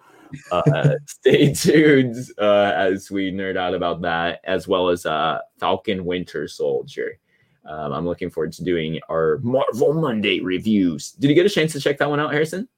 uh, 0.51 0.91
stay 1.05 1.53
tuned 1.53 2.15
uh, 2.37 2.71
as 2.75 3.11
we 3.11 3.31
nerd 3.31 3.57
out 3.57 3.73
about 3.73 4.01
that, 4.03 4.39
as 4.45 4.67
well 4.67 4.89
as 4.89 5.05
uh, 5.05 5.39
Falcon 5.59 6.05
Winter 6.05 6.47
Soldier. 6.47 7.19
Um, 7.65 7.93
I'm 7.93 8.05
looking 8.05 8.29
forward 8.29 8.53
to 8.53 8.63
doing 8.63 8.99
our 9.09 9.39
Marvel 9.41 9.93
Monday 9.93 10.39
reviews. 10.39 11.11
Did 11.11 11.29
you 11.29 11.35
get 11.35 11.45
a 11.45 11.49
chance 11.49 11.73
to 11.73 11.79
check 11.79 11.97
that 11.97 12.09
one 12.09 12.19
out, 12.19 12.31
Harrison? 12.31 12.69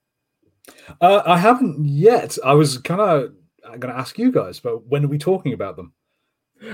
Uh, 1.02 1.22
I 1.26 1.38
haven't 1.38 1.86
yet. 1.86 2.38
I 2.44 2.54
was 2.54 2.78
kind 2.80 3.02
of 3.02 3.34
going 3.80 3.94
to 3.94 4.00
ask 4.00 4.18
you 4.18 4.32
guys, 4.32 4.60
but 4.60 4.88
when 4.88 5.04
are 5.06 5.10
we 5.10 5.18
talking 5.18 5.54
about 5.54 5.76
them? 5.76 5.94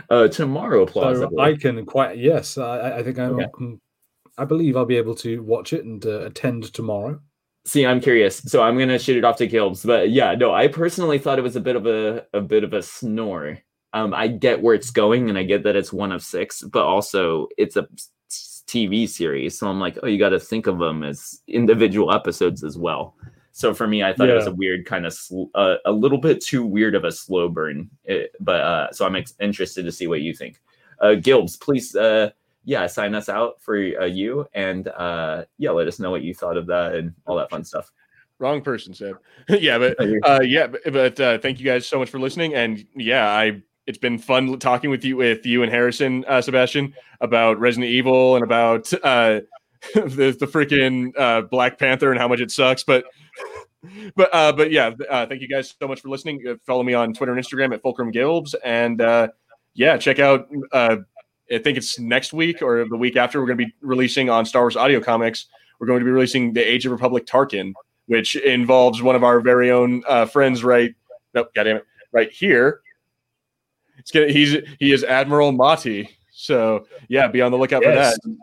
Uh, 0.09 0.27
tomorrow, 0.27 0.85
So 0.85 0.91
plausibly. 0.91 1.39
I 1.39 1.55
can 1.55 1.85
quite 1.85 2.17
yes. 2.17 2.57
I, 2.57 2.97
I 2.97 3.03
think 3.03 3.19
I, 3.19 3.25
Okay. 3.25 3.77
I 4.37 4.45
believe 4.45 4.75
I'll 4.75 4.85
be 4.85 4.97
able 4.97 5.15
to 5.15 5.43
watch 5.43 5.73
it 5.73 5.85
and 5.85 6.03
uh, 6.05 6.21
attend 6.21 6.73
tomorrow. 6.73 7.19
See, 7.65 7.85
I'm 7.85 8.01
curious, 8.01 8.37
so 8.39 8.61
I'm 8.61 8.77
gonna 8.77 8.99
shoot 8.99 9.17
it 9.17 9.23
off 9.23 9.37
to 9.37 9.47
Gilbs. 9.47 9.85
But 9.85 10.11
yeah, 10.11 10.35
no, 10.35 10.53
I 10.53 10.67
personally 10.67 11.17
thought 11.17 11.39
it 11.39 11.43
was 11.43 11.55
a 11.55 11.61
bit 11.61 11.75
of 11.75 11.85
a 11.85 12.25
a 12.33 12.41
bit 12.41 12.63
of 12.63 12.73
a 12.73 12.81
snore. 12.81 13.59
Um, 13.93 14.13
I 14.13 14.27
get 14.27 14.61
where 14.61 14.73
it's 14.73 14.89
going, 14.89 15.29
and 15.29 15.37
I 15.37 15.43
get 15.43 15.63
that 15.63 15.75
it's 15.75 15.93
one 15.93 16.11
of 16.11 16.23
six, 16.23 16.61
but 16.61 16.83
also 16.83 17.47
it's 17.57 17.77
a 17.77 17.87
TV 18.67 19.07
series, 19.07 19.57
so 19.57 19.67
I'm 19.67 19.79
like, 19.79 19.97
oh, 20.01 20.07
you 20.07 20.17
got 20.17 20.29
to 20.29 20.39
think 20.39 20.67
of 20.67 20.79
them 20.79 21.03
as 21.03 21.41
individual 21.47 22.11
episodes 22.11 22.63
as 22.63 22.77
well. 22.77 23.15
So 23.55 23.71
for 23.73 23.87
me, 23.87 24.03
I 24.03 24.13
thought 24.13 24.29
it 24.29 24.33
was 24.33 24.47
a 24.47 24.53
weird 24.53 24.85
kind 24.85 25.05
of 25.05 25.13
sl- 25.13 25.45
uh, 25.53 25.75
a 25.85 25.91
little 25.91 26.17
bit 26.17 26.41
too 26.41 26.65
weird 26.65 26.95
of 26.95 27.03
a 27.05 27.11
slow 27.11 27.47
burn. 27.47 27.89
It- 28.03 28.35
but 28.39 28.61
uh, 28.61 28.91
so 28.91 29.05
I'm 29.05 29.15
ex- 29.15 29.35
interested 29.39 29.85
to 29.85 29.91
see 29.91 30.07
what 30.07 30.21
you 30.21 30.33
think. 30.33 30.59
Uh, 30.99 31.15
Gilbs, 31.15 31.59
please, 31.59 31.95
uh, 31.95 32.31
yeah, 32.65 32.87
sign 32.87 33.13
us 33.13 33.29
out 33.29 33.61
for 33.61 33.75
uh, 33.75 34.05
you, 34.05 34.47
and 34.53 34.87
uh, 34.87 35.45
yeah, 35.57 35.69
let 35.69 35.87
us 35.87 35.99
know 35.99 36.09
what 36.09 36.23
you 36.23 36.33
thought 36.33 36.57
of 36.57 36.65
that 36.67 36.95
and 36.95 37.13
all 37.27 37.35
that 37.37 37.49
fun 37.51 37.63
stuff. 37.63 37.91
Wrong 38.39 38.61
person, 38.61 38.93
Seb. 38.93 39.17
yeah, 39.49 39.77
but 39.77 39.97
uh, 40.23 40.41
yeah, 40.41 40.67
but, 40.67 40.81
but 40.91 41.19
uh, 41.19 41.37
thank 41.37 41.59
you 41.59 41.65
guys 41.65 41.85
so 41.87 41.99
much 41.99 42.09
for 42.09 42.19
listening. 42.19 42.55
And 42.55 42.83
yeah, 42.95 43.29
I 43.29 43.61
it's 43.85 43.97
been 43.97 44.17
fun 44.17 44.57
talking 44.59 44.89
with 44.89 45.03
you 45.05 45.17
with 45.17 45.45
you 45.45 45.61
and 45.61 45.71
Harrison, 45.71 46.25
uh, 46.27 46.41
Sebastian, 46.41 46.93
about 47.21 47.59
Resident 47.59 47.91
Evil 47.91 48.35
and 48.35 48.43
about 48.43 48.91
uh, 49.03 49.41
the 49.95 50.35
the 50.39 50.47
freaking 50.47 51.11
uh, 51.17 51.41
Black 51.41 51.77
Panther 51.77 52.11
and 52.11 52.19
how 52.19 52.27
much 52.27 52.39
it 52.39 52.51
sucks. 52.51 52.83
But 52.83 53.05
but 54.15 54.29
uh, 54.33 54.51
but 54.53 54.71
yeah, 54.71 54.91
uh, 55.09 55.25
thank 55.25 55.41
you 55.41 55.47
guys 55.47 55.75
so 55.79 55.87
much 55.87 56.01
for 56.01 56.09
listening. 56.09 56.43
Uh, 56.47 56.55
follow 56.65 56.83
me 56.83 56.93
on 56.93 57.13
Twitter 57.13 57.33
and 57.33 57.43
Instagram 57.43 57.73
at 57.73 57.81
Fulcrum 57.81 58.11
Gilbs, 58.11 58.55
and 58.63 59.01
uh, 59.01 59.27
yeah, 59.73 59.97
check 59.97 60.19
out. 60.19 60.47
Uh, 60.71 60.97
I 61.51 61.57
think 61.57 61.77
it's 61.77 61.99
next 61.99 62.33
week 62.33 62.61
or 62.61 62.85
the 62.87 62.95
week 62.95 63.17
after. 63.17 63.39
We're 63.41 63.47
going 63.47 63.59
to 63.59 63.65
be 63.65 63.73
releasing 63.81 64.29
on 64.29 64.45
Star 64.45 64.63
Wars 64.63 64.77
Audio 64.77 64.99
Comics. 65.01 65.47
We're 65.79 65.87
going 65.87 65.99
to 65.99 66.05
be 66.05 66.11
releasing 66.11 66.53
the 66.53 66.61
Age 66.61 66.85
of 66.85 66.91
Republic 66.91 67.25
Tarkin, 67.25 67.73
which 68.05 68.35
involves 68.37 69.01
one 69.01 69.15
of 69.15 69.23
our 69.23 69.41
very 69.41 69.69
own 69.71 70.03
uh, 70.07 70.25
friends. 70.25 70.63
Right? 70.63 70.95
Nope. 71.33 71.53
Goddamn 71.53 71.77
it! 71.77 71.85
Right 72.11 72.31
here. 72.31 72.81
It's 73.97 74.11
gonna, 74.11 74.29
he's 74.29 74.55
he 74.79 74.91
is 74.91 75.03
Admiral 75.03 75.51
Motti. 75.51 76.09
So 76.31 76.87
yeah, 77.09 77.27
be 77.27 77.41
on 77.41 77.51
the 77.51 77.57
lookout 77.57 77.83
Yes. 77.83 78.17
for 78.23 78.29
that. 78.29 78.37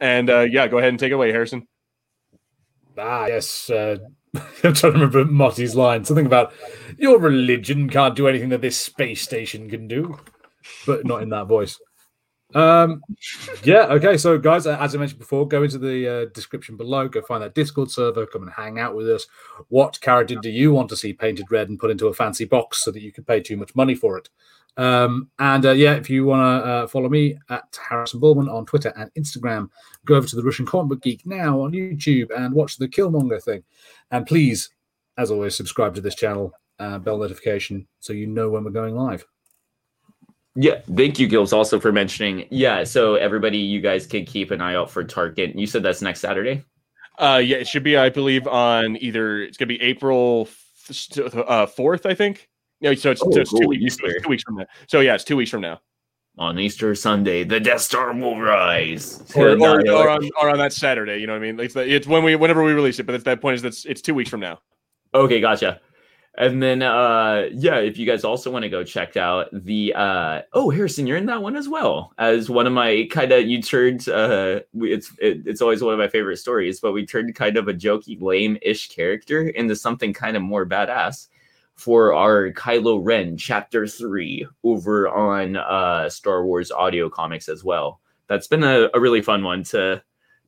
And 0.00 0.30
uh, 0.30 0.40
yeah, 0.40 0.66
go 0.68 0.78
ahead 0.78 0.90
and 0.90 0.98
take 0.98 1.10
it 1.12 1.14
away, 1.14 1.30
Harrison. 1.32 1.66
Ah, 2.98 3.26
yes. 3.26 3.70
Uh, 3.70 3.98
I'm 4.34 4.74
trying 4.74 4.74
to 4.74 4.90
remember 4.90 5.24
Motti's 5.24 5.76
line. 5.76 6.04
Something 6.04 6.26
about 6.26 6.52
your 6.98 7.18
religion 7.18 7.88
can't 7.88 8.16
do 8.16 8.28
anything 8.28 8.48
that 8.50 8.60
this 8.60 8.76
space 8.76 9.22
station 9.22 9.68
can 9.70 9.88
do, 9.88 10.18
but 10.86 11.06
not 11.06 11.22
in 11.22 11.28
that 11.30 11.46
voice. 11.46 11.78
Um, 12.54 13.02
yeah. 13.64 13.86
Okay. 13.86 14.16
So, 14.16 14.38
guys, 14.38 14.66
as 14.66 14.94
I 14.94 14.98
mentioned 14.98 15.18
before, 15.18 15.48
go 15.48 15.62
into 15.62 15.78
the 15.78 16.08
uh, 16.08 16.24
description 16.32 16.76
below. 16.76 17.08
Go 17.08 17.22
find 17.22 17.42
that 17.42 17.54
Discord 17.54 17.90
server. 17.90 18.26
Come 18.26 18.42
and 18.42 18.52
hang 18.52 18.78
out 18.78 18.94
with 18.94 19.08
us. 19.10 19.26
What 19.68 20.00
character 20.00 20.36
do 20.36 20.50
you 20.50 20.72
want 20.72 20.88
to 20.90 20.96
see 20.96 21.12
painted 21.12 21.50
red 21.50 21.68
and 21.68 21.78
put 21.78 21.90
into 21.90 22.06
a 22.06 22.14
fancy 22.14 22.44
box 22.44 22.84
so 22.84 22.90
that 22.90 23.02
you 23.02 23.12
can 23.12 23.24
pay 23.24 23.40
too 23.40 23.56
much 23.56 23.74
money 23.74 23.94
for 23.94 24.16
it? 24.16 24.28
Um, 24.76 25.30
and 25.38 25.64
uh, 25.64 25.72
yeah, 25.72 25.94
if 25.94 26.10
you 26.10 26.26
want 26.26 26.40
to 26.40 26.68
uh, 26.68 26.86
follow 26.86 27.08
me 27.08 27.38
at 27.48 27.78
Harrison 27.88 28.20
Bullman 28.20 28.48
on 28.48 28.66
Twitter 28.66 28.92
and 28.96 29.10
Instagram, 29.14 29.70
go 30.04 30.16
over 30.16 30.26
to 30.26 30.36
the 30.36 30.42
Russian 30.42 30.66
Comic 30.66 30.88
Book 30.88 31.02
Geek 31.02 31.24
now 31.24 31.62
on 31.62 31.72
YouTube 31.72 32.28
and 32.36 32.54
watch 32.54 32.76
the 32.76 32.88
Killmonger 32.88 33.42
thing. 33.42 33.62
And 34.10 34.26
please, 34.26 34.70
as 35.16 35.30
always, 35.30 35.56
subscribe 35.56 35.94
to 35.94 36.00
this 36.00 36.14
channel, 36.14 36.52
uh, 36.78 36.98
bell 36.98 37.18
notification, 37.18 37.86
so 38.00 38.12
you 38.12 38.26
know 38.26 38.50
when 38.50 38.64
we're 38.64 38.70
going 38.70 38.94
live. 38.94 39.24
Yeah, 40.58 40.80
thank 40.94 41.18
you, 41.18 41.28
Gilbs, 41.28 41.52
also 41.52 41.78
for 41.78 41.92
mentioning. 41.92 42.46
Yeah, 42.50 42.84
so 42.84 43.16
everybody, 43.16 43.58
you 43.58 43.80
guys 43.80 44.06
can 44.06 44.24
keep 44.24 44.50
an 44.50 44.62
eye 44.62 44.74
out 44.74 44.90
for 44.90 45.04
Tarkin. 45.04 45.58
You 45.58 45.66
said 45.66 45.82
that's 45.82 46.00
next 46.00 46.20
Saturday. 46.20 46.64
Uh, 47.18 47.40
yeah, 47.44 47.58
it 47.58 47.68
should 47.68 47.82
be, 47.82 47.96
I 47.96 48.08
believe, 48.08 48.46
on 48.46 48.96
either 48.96 49.42
it's 49.42 49.56
gonna 49.56 49.68
be 49.68 49.80
April 49.82 50.48
uh, 51.34 51.66
fourth, 51.66 52.06
I 52.06 52.14
think. 52.14 52.48
No, 52.86 52.94
so 52.94 53.10
it's, 53.10 53.22
Oh, 53.22 53.30
so 53.30 53.40
it's 53.40 53.50
two 53.52 53.68
weeks. 53.68 53.82
Easter. 53.84 54.20
Two 54.22 54.28
weeks 54.28 54.42
from 54.42 54.56
now. 54.56 54.66
So 54.88 55.00
yeah, 55.00 55.14
it's 55.14 55.24
two 55.24 55.36
weeks 55.36 55.50
from 55.50 55.60
now, 55.62 55.80
On 56.38 56.58
Easter 56.58 56.94
Sunday, 56.94 57.44
the 57.44 57.58
Death 57.60 57.80
Star 57.80 58.12
will 58.14 58.38
rise. 58.40 59.22
or, 59.34 59.50
or, 59.50 59.56
No, 59.56 59.76
no, 59.76 59.98
or, 59.98 60.08
on, 60.08 60.28
or 60.40 60.50
on 60.50 60.58
that 60.58 60.72
Saturday. 60.72 61.18
You 61.18 61.26
know 61.26 61.32
what 61.32 61.42
I 61.42 61.52
mean? 61.52 61.60
It's 61.60 61.74
the, 61.74 61.86
it's 61.88 62.06
when 62.06 62.22
we 62.24 62.36
whenever 62.36 62.62
we 62.62 62.72
release 62.72 62.98
it. 62.98 63.06
But 63.06 63.14
at 63.14 63.24
that 63.24 63.40
point 63.40 63.54
is 63.56 63.62
that's 63.62 63.84
it's 63.84 64.00
two 64.02 64.14
weeks 64.14 64.30
from 64.30 64.40
now. 64.40 64.60
Okay, 65.14 65.40
gotcha. 65.40 65.80
And 66.38 66.62
then 66.62 66.82
uh 66.82 67.48
yeah, 67.52 67.76
if 67.78 67.96
you 67.96 68.04
guys 68.04 68.22
also 68.22 68.50
want 68.50 68.62
to 68.64 68.68
go 68.68 68.84
check 68.84 69.16
out 69.16 69.46
the 69.52 69.94
uh 69.94 70.42
oh 70.52 70.68
Harrison, 70.68 71.06
you're 71.06 71.16
in 71.16 71.24
that 71.26 71.40
one 71.40 71.56
as 71.56 71.66
well 71.66 72.12
as 72.18 72.50
one 72.50 72.66
of 72.66 72.74
my 72.74 73.08
kind 73.10 73.32
of 73.32 73.46
you 73.46 73.62
turned 73.62 74.06
uh 74.10 74.60
we- 74.74 74.92
it's 74.92 75.10
it, 75.18 75.44
it's 75.46 75.62
always 75.62 75.80
one 75.82 75.94
of 75.94 75.98
my 75.98 76.08
favorite 76.08 76.36
stories, 76.36 76.78
but 76.78 76.92
we 76.92 77.06
turned 77.06 77.34
kind 77.34 77.56
of 77.56 77.68
a 77.68 77.72
jokey 77.72 78.20
lame-ish 78.20 78.90
character 78.90 79.48
into 79.48 79.74
something 79.74 80.12
kind 80.12 80.36
of 80.36 80.42
more 80.42 80.66
badass 80.66 81.28
for 81.76 82.14
our 82.14 82.50
Kylo 82.52 83.00
Ren 83.02 83.36
chapter 83.36 83.86
3 83.86 84.46
over 84.64 85.08
on 85.08 85.56
uh 85.56 86.08
Star 86.08 86.44
Wars 86.44 86.70
audio 86.70 87.08
comics 87.08 87.48
as 87.48 87.62
well. 87.62 88.00
That's 88.28 88.48
been 88.48 88.64
a, 88.64 88.88
a 88.94 89.00
really 89.00 89.22
fun 89.22 89.44
one 89.44 89.62
to 89.64 90.02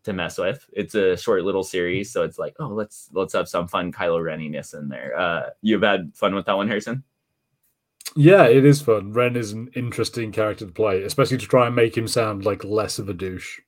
to 0.05 0.13
mess 0.13 0.39
with. 0.39 0.65
It's 0.73 0.95
a 0.95 1.17
short 1.17 1.45
little 1.45 1.65
series, 1.65 2.11
so 2.11 2.23
it's 2.23 2.39
like, 2.39 2.55
oh, 2.59 2.69
let's 2.69 3.09
let's 3.13 3.35
have 3.35 3.49
some 3.49 3.69
fun 3.69 3.93
Kylo 3.93 4.21
Reniness 4.21 4.77
in 4.79 4.89
there. 4.89 5.19
Uh, 5.19 5.51
you've 5.63 5.83
had 5.83 6.13
fun 6.15 6.35
with 6.35 6.47
that 6.47 6.57
one, 6.57 6.69
Harrison? 6.69 7.05
Yeah, 8.17 8.45
it 8.45 8.65
is 8.65 8.81
fun. 8.81 9.13
Ren 9.13 9.37
is 9.37 9.53
an 9.53 9.71
interesting 9.75 10.33
character 10.33 10.67
to 10.67 10.73
play, 10.73 11.03
especially 11.03 11.39
to 11.39 11.47
try 11.47 11.67
and 11.67 11.77
make 11.77 11.97
him 11.97 12.09
sound 12.09 12.45
like 12.45 12.65
less 12.65 12.99
of 12.99 13.09
a 13.09 13.15
douche. 13.15 13.61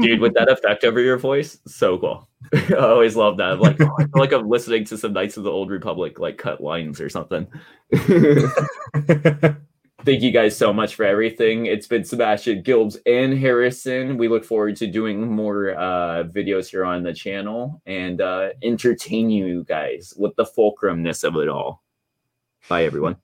Dude, 0.00 0.20
with 0.20 0.34
that 0.34 0.48
effect 0.50 0.84
over 0.84 1.00
your 1.00 1.18
voice, 1.18 1.58
so 1.66 1.98
cool. 1.98 2.28
I 2.54 2.74
always 2.74 3.16
love 3.16 3.36
that. 3.38 3.52
I'm 3.52 3.60
like, 3.60 3.80
oh, 3.80 3.94
I 3.98 4.04
feel 4.04 4.10
like 4.16 4.32
I'm 4.32 4.48
listening 4.48 4.84
to 4.86 4.98
some 4.98 5.12
Knights 5.12 5.36
of 5.36 5.44
the 5.44 5.50
Old 5.50 5.70
Republic, 5.70 6.18
like 6.18 6.38
cut 6.38 6.60
lines 6.60 7.00
or 7.00 7.08
something. 7.08 7.46
Thank 10.04 10.22
you 10.22 10.32
guys 10.32 10.56
so 10.56 10.72
much 10.72 10.96
for 10.96 11.04
everything. 11.04 11.66
It's 11.66 11.86
been 11.86 12.02
Sebastian 12.02 12.64
Gilbs 12.64 12.96
and 13.06 13.38
Harrison. 13.38 14.18
We 14.18 14.26
look 14.26 14.44
forward 14.44 14.74
to 14.76 14.88
doing 14.88 15.30
more 15.30 15.78
uh, 15.78 16.24
videos 16.24 16.68
here 16.68 16.84
on 16.84 17.04
the 17.04 17.14
channel 17.14 17.80
and 17.86 18.20
uh, 18.20 18.48
entertain 18.64 19.30
you 19.30 19.62
guys 19.62 20.12
with 20.16 20.34
the 20.34 20.44
fulcrumness 20.44 21.22
of 21.22 21.36
it 21.36 21.48
all. 21.48 21.84
Bye, 22.68 22.84
everyone. 22.84 23.16